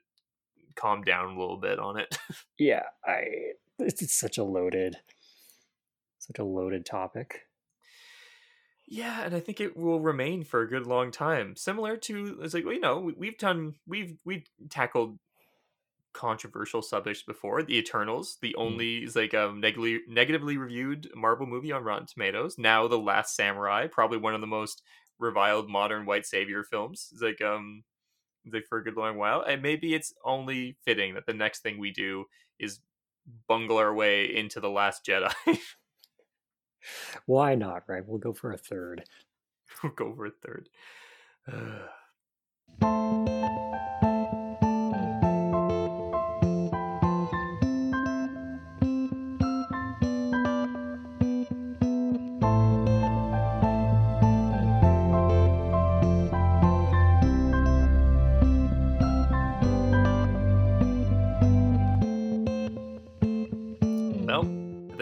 calm 0.76 1.04
down 1.04 1.36
a 1.36 1.40
little 1.40 1.58
bit 1.58 1.78
on 1.80 1.98
it. 2.00 2.18
Yeah, 2.58 2.84
I. 3.06 3.24
It's, 3.80 4.02
it's 4.02 4.16
such 4.20 4.38
a 4.38 4.44
loaded, 4.44 4.98
such 6.18 6.40
a 6.40 6.44
loaded 6.44 6.86
topic. 6.86 7.42
yeah, 8.88 9.24
and 9.24 9.36
I 9.36 9.40
think 9.40 9.62
it 9.62 9.78
will 9.78 10.00
remain 10.00 10.44
for 10.44 10.62
a 10.62 10.68
good 10.68 10.86
long 10.88 11.12
time. 11.12 11.56
Similar 11.56 11.96
to 11.98 12.40
it's 12.42 12.54
like 12.54 12.66
well, 12.66 12.74
you 12.74 12.80
know 12.82 13.00
we- 13.00 13.14
we've 13.18 13.38
done 13.38 13.76
we've 13.88 14.18
we've 14.26 14.48
tackled 14.70 15.20
controversial 16.14 16.82
subjects 16.82 17.24
before. 17.24 17.64
The 17.64 17.78
Eternals, 17.78 18.38
the 18.42 18.56
only 18.56 19.04
is 19.04 19.16
like 19.16 19.34
um 19.34 19.60
negatively 19.60 20.02
negatively 20.08 20.58
reviewed 20.58 21.10
Marvel 21.16 21.46
movie 21.46 21.72
on 21.72 21.84
Rotten 21.84 22.08
Tomatoes. 22.08 22.56
Now 22.58 22.88
the 22.88 22.98
Last 22.98 23.36
Samurai, 23.36 23.88
probably 23.88 24.18
one 24.18 24.36
of 24.36 24.42
the 24.42 24.48
most 24.48 24.82
reviled 25.20 25.70
modern 25.70 26.06
white 26.06 26.26
savior 26.26 26.64
films. 26.64 27.10
It's 27.12 27.22
like 27.22 27.42
um 27.42 27.84
it's 28.46 28.54
like 28.54 28.66
for 28.68 28.80
a 28.80 28.84
good 28.84 28.98
long 28.98 29.18
while. 29.18 29.42
And 29.42 29.62
maybe 29.62 29.94
it's 29.94 30.14
only 30.24 30.78
fitting 30.86 31.14
that 31.14 31.26
the 31.26 31.34
next 31.34 31.60
thing 31.60 31.78
we 31.78 31.92
do 31.92 32.26
is 32.60 32.80
bungle 33.48 33.78
our 33.78 33.94
way 33.94 34.26
into 34.36 34.60
the 34.60 34.70
Last 34.70 35.06
Jedi. 35.06 35.34
Why 37.26 37.56
not, 37.56 37.84
right? 37.88 38.04
We'll 38.06 38.20
go 38.20 38.34
for 38.34 38.52
a 38.52 38.58
third. 38.58 39.04
we'll 39.84 39.92
go 39.92 40.14
for 40.16 40.26
a 40.28 40.32
third. 40.32 40.70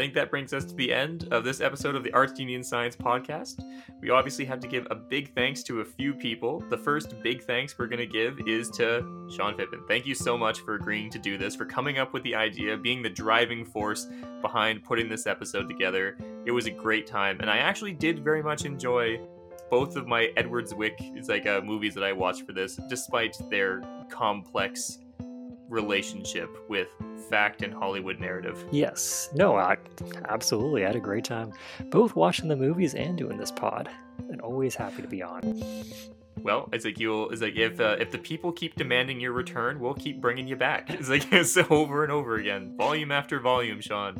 think 0.08 0.16
that 0.16 0.32
brings 0.32 0.54
us 0.54 0.64
to 0.64 0.74
the 0.76 0.94
end 0.94 1.28
of 1.32 1.44
this 1.44 1.60
episode 1.60 1.94
of 1.94 2.02
the 2.02 2.14
Arts 2.14 2.40
Union 2.40 2.64
Science 2.64 2.96
Podcast. 2.96 3.62
We 4.00 4.10
obviously 4.10 4.46
have 4.46 4.62
to 4.62 4.68
give 4.70 4.88
a 4.90 4.96
big 4.96 5.36
thanks 5.36 5.64
to 5.64 5.82
a 5.82 5.86
few 5.86 6.14
people. 6.14 6.64
The 6.70 6.78
first 6.78 7.22
big 7.22 7.44
thanks 7.44 7.78
we're 7.78 7.88
going 7.88 8.00
to 8.00 8.06
give 8.06 8.40
is 8.48 8.70
to 8.72 9.06
Sean 9.30 9.56
Pippin. 9.56 9.82
Thank 9.86 10.06
you 10.06 10.16
so 10.16 10.38
much 10.38 10.62
for 10.62 10.76
agreeing 10.76 11.10
to 11.10 11.20
do 11.20 11.38
this, 11.38 11.58
for 11.58 11.66
coming 11.66 11.98
up 11.98 12.14
with 12.14 12.24
the 12.24 12.36
idea, 12.36 12.78
being 12.78 13.02
the 13.02 13.10
driving 13.10 13.66
force 13.66 14.08
behind 14.42 14.82
putting 14.82 15.10
this 15.10 15.28
episode 15.28 15.68
together. 15.68 16.18
It 16.46 16.52
was 16.52 16.68
a 16.68 16.72
great 16.72 17.06
time, 17.06 17.42
and 17.42 17.50
I 17.50 17.58
actually 17.58 17.92
did 17.92 18.24
very 18.24 18.42
much 18.42 18.64
enjoy 18.64 19.20
both 19.70 19.98
of 19.98 20.08
my 20.08 20.32
Edward 20.38 20.68
Zwick 20.68 21.28
like 21.28 21.46
uh, 21.46 21.60
movies 21.60 21.94
that 21.96 22.06
I 22.06 22.14
watched 22.14 22.46
for 22.46 22.54
this, 22.54 22.80
despite 22.88 23.36
their 23.50 23.82
complex 24.10 25.00
relationship 25.70 26.50
with 26.70 26.88
fact 27.30 27.62
and 27.62 27.74
Hollywood 27.74 28.20
narrative. 28.20 28.64
Yes. 28.72 29.30
No, 29.34 29.56
I 29.56 29.78
absolutely 30.30 30.84
I 30.84 30.88
had 30.88 30.96
a 30.96 31.02
great 31.02 31.26
time 31.26 31.54
both 31.90 32.16
watching 32.16 32.48
the 32.48 32.56
movies 32.56 32.94
and 32.94 33.18
doing 33.18 33.38
this 33.38 33.52
pod. 33.52 33.90
And 34.30 34.42
always 34.42 34.76
happy 34.76 35.02
to 35.04 35.08
be 35.08 35.22
on. 35.22 35.62
Well, 36.42 36.70
it's 36.72 36.86
like 36.86 37.00
you'll 37.00 37.30
it's 37.30 37.42
like 37.42 37.56
if 37.56 37.80
uh, 37.80 37.98
if 38.00 38.12
the 38.12 38.18
people 38.18 38.52
keep 38.52 38.76
demanding 38.76 39.20
your 39.20 39.32
return, 39.34 39.80
we'll 39.80 39.94
keep 39.94 40.22
bringing 40.22 40.48
you 40.48 40.56
back. 40.56 40.90
It's 40.90 41.10
like 41.10 41.28
it's 41.32 41.58
over 41.58 42.04
and 42.04 42.12
over 42.12 42.36
again, 42.36 42.76
volume 42.78 43.12
after 43.12 43.40
volume, 43.40 43.82
Sean. 43.82 44.18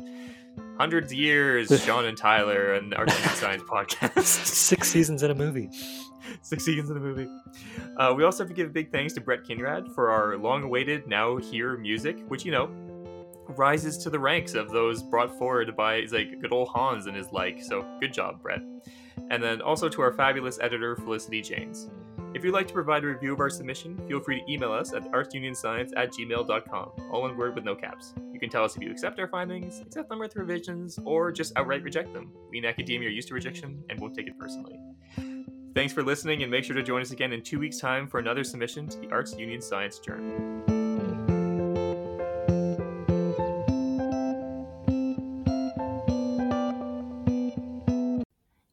Hundreds 0.78 1.10
of 1.10 1.18
years, 1.18 1.84
Sean 1.84 2.04
and 2.04 2.16
Tyler 2.16 2.74
and 2.74 2.94
our 2.94 3.08
Science 3.34 3.64
podcast. 3.64 4.24
Six 4.24 4.88
seasons 4.88 5.24
in 5.24 5.30
a 5.32 5.34
movie. 5.34 5.68
Six 6.42 6.64
seasons 6.64 6.90
in 6.90 6.96
a 6.96 7.00
movie. 7.00 7.28
Uh, 7.96 8.14
we 8.16 8.22
also 8.22 8.44
have 8.44 8.48
to 8.48 8.54
give 8.54 8.72
big 8.72 8.92
thanks 8.92 9.12
to 9.14 9.20
Brett 9.20 9.44
Kinrad 9.44 9.92
for 9.92 10.10
our 10.10 10.36
long-awaited 10.36 11.08
now 11.08 11.36
here 11.36 11.76
music, 11.76 12.20
which 12.28 12.44
you 12.44 12.52
know 12.52 12.70
rises 13.56 13.96
to 13.98 14.10
the 14.10 14.18
ranks 14.18 14.54
of 14.54 14.70
those 14.70 15.02
brought 15.02 15.36
forward 15.36 15.74
by 15.76 16.06
like 16.12 16.40
good 16.40 16.52
old 16.52 16.68
Hans 16.68 17.06
and 17.06 17.16
his 17.16 17.32
like. 17.32 17.60
So 17.62 17.84
good 18.00 18.12
job, 18.12 18.40
Brett. 18.40 18.62
And 19.30 19.42
then 19.42 19.60
also 19.60 19.88
to 19.88 20.00
our 20.02 20.12
fabulous 20.12 20.60
editor 20.60 20.94
Felicity 20.94 21.42
James. 21.42 21.90
If 22.34 22.44
you'd 22.44 22.52
like 22.52 22.68
to 22.68 22.74
provide 22.74 23.04
a 23.04 23.06
review 23.06 23.32
of 23.32 23.40
our 23.40 23.48
submission, 23.48 23.98
feel 24.06 24.20
free 24.20 24.40
to 24.40 24.52
email 24.52 24.70
us 24.70 24.92
at 24.92 25.10
artsunionscience 25.12 25.92
at 25.96 26.12
gmail.com, 26.12 26.90
all 27.10 27.22
one 27.22 27.36
word 27.38 27.54
with 27.54 27.64
no 27.64 27.74
caps. 27.74 28.12
You 28.32 28.38
can 28.38 28.50
tell 28.50 28.64
us 28.64 28.76
if 28.76 28.82
you 28.82 28.90
accept 28.90 29.18
our 29.18 29.28
findings, 29.28 29.80
accept 29.80 30.10
them 30.10 30.18
with 30.18 30.36
revisions, 30.36 30.98
or 31.04 31.32
just 31.32 31.54
outright 31.56 31.82
reject 31.82 32.12
them. 32.12 32.30
We 32.50 32.58
in 32.58 32.66
academia 32.66 33.08
are 33.08 33.12
used 33.12 33.28
to 33.28 33.34
rejection 33.34 33.82
and 33.88 33.98
won't 33.98 34.14
take 34.14 34.26
it 34.26 34.38
personally. 34.38 34.78
Thanks 35.74 35.92
for 35.94 36.02
listening, 36.02 36.42
and 36.42 36.50
make 36.50 36.64
sure 36.64 36.76
to 36.76 36.82
join 36.82 37.00
us 37.00 37.12
again 37.12 37.32
in 37.32 37.42
two 37.42 37.58
weeks' 37.58 37.78
time 37.78 38.06
for 38.06 38.18
another 38.18 38.44
submission 38.44 38.88
to 38.88 38.98
the 38.98 39.08
Arts 39.10 39.34
Union 39.34 39.62
Science 39.62 39.98
Journal. 39.98 40.64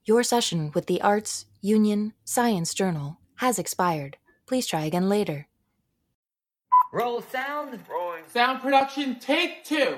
Your 0.04 0.24
session 0.24 0.72
with 0.76 0.88
the 0.88 1.02
Arts 1.02 1.46
Union 1.62 2.14
Science 2.26 2.74
Journal 2.74 3.18
has 3.38 3.60
expired. 3.60 4.18
Please 4.46 4.68
try 4.68 4.86
again 4.86 5.10
later. 5.10 5.48
Roll 6.92 7.22
sound. 7.22 7.80
Rolling. 7.90 8.24
Sound 8.32 8.62
production, 8.62 9.20
take 9.20 9.64
two. 9.64 9.98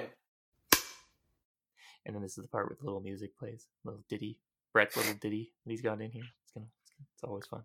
And 2.05 2.15
then 2.15 2.21
this 2.21 2.37
is 2.37 2.43
the 2.43 2.47
part 2.47 2.67
where 2.67 2.77
the 2.79 2.85
little 2.85 3.01
music 3.01 3.37
plays, 3.37 3.67
little 3.83 4.03
ditty, 4.09 4.39
Brett's 4.73 4.95
little 4.95 5.13
ditty 5.15 5.51
that 5.65 5.71
he's 5.71 5.81
got 5.81 6.01
in 6.01 6.11
here. 6.11 6.23
It's 6.43 6.53
gonna 6.53 6.67
it's 7.13 7.23
always 7.23 7.45
fun. 7.45 7.63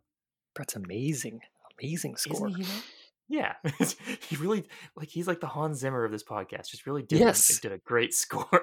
Brett's 0.54 0.76
amazing, 0.76 1.40
amazing 1.78 2.16
score. 2.16 2.48
He, 2.48 2.64
yeah, 3.28 3.54
he 4.28 4.36
really 4.36 4.64
like 4.96 5.08
he's 5.08 5.28
like 5.28 5.40
the 5.40 5.46
Hans 5.46 5.78
Zimmer 5.78 6.04
of 6.04 6.10
this 6.10 6.24
podcast. 6.24 6.70
Just 6.70 6.86
really 6.86 7.02
did 7.02 7.20
yes. 7.20 7.60
did 7.60 7.72
a 7.72 7.78
great 7.78 8.14
score. 8.14 8.60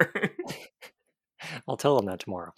I'll 1.67 1.77
tell 1.77 1.97
him 1.97 2.05
that 2.07 2.19
tomorrow. 2.19 2.53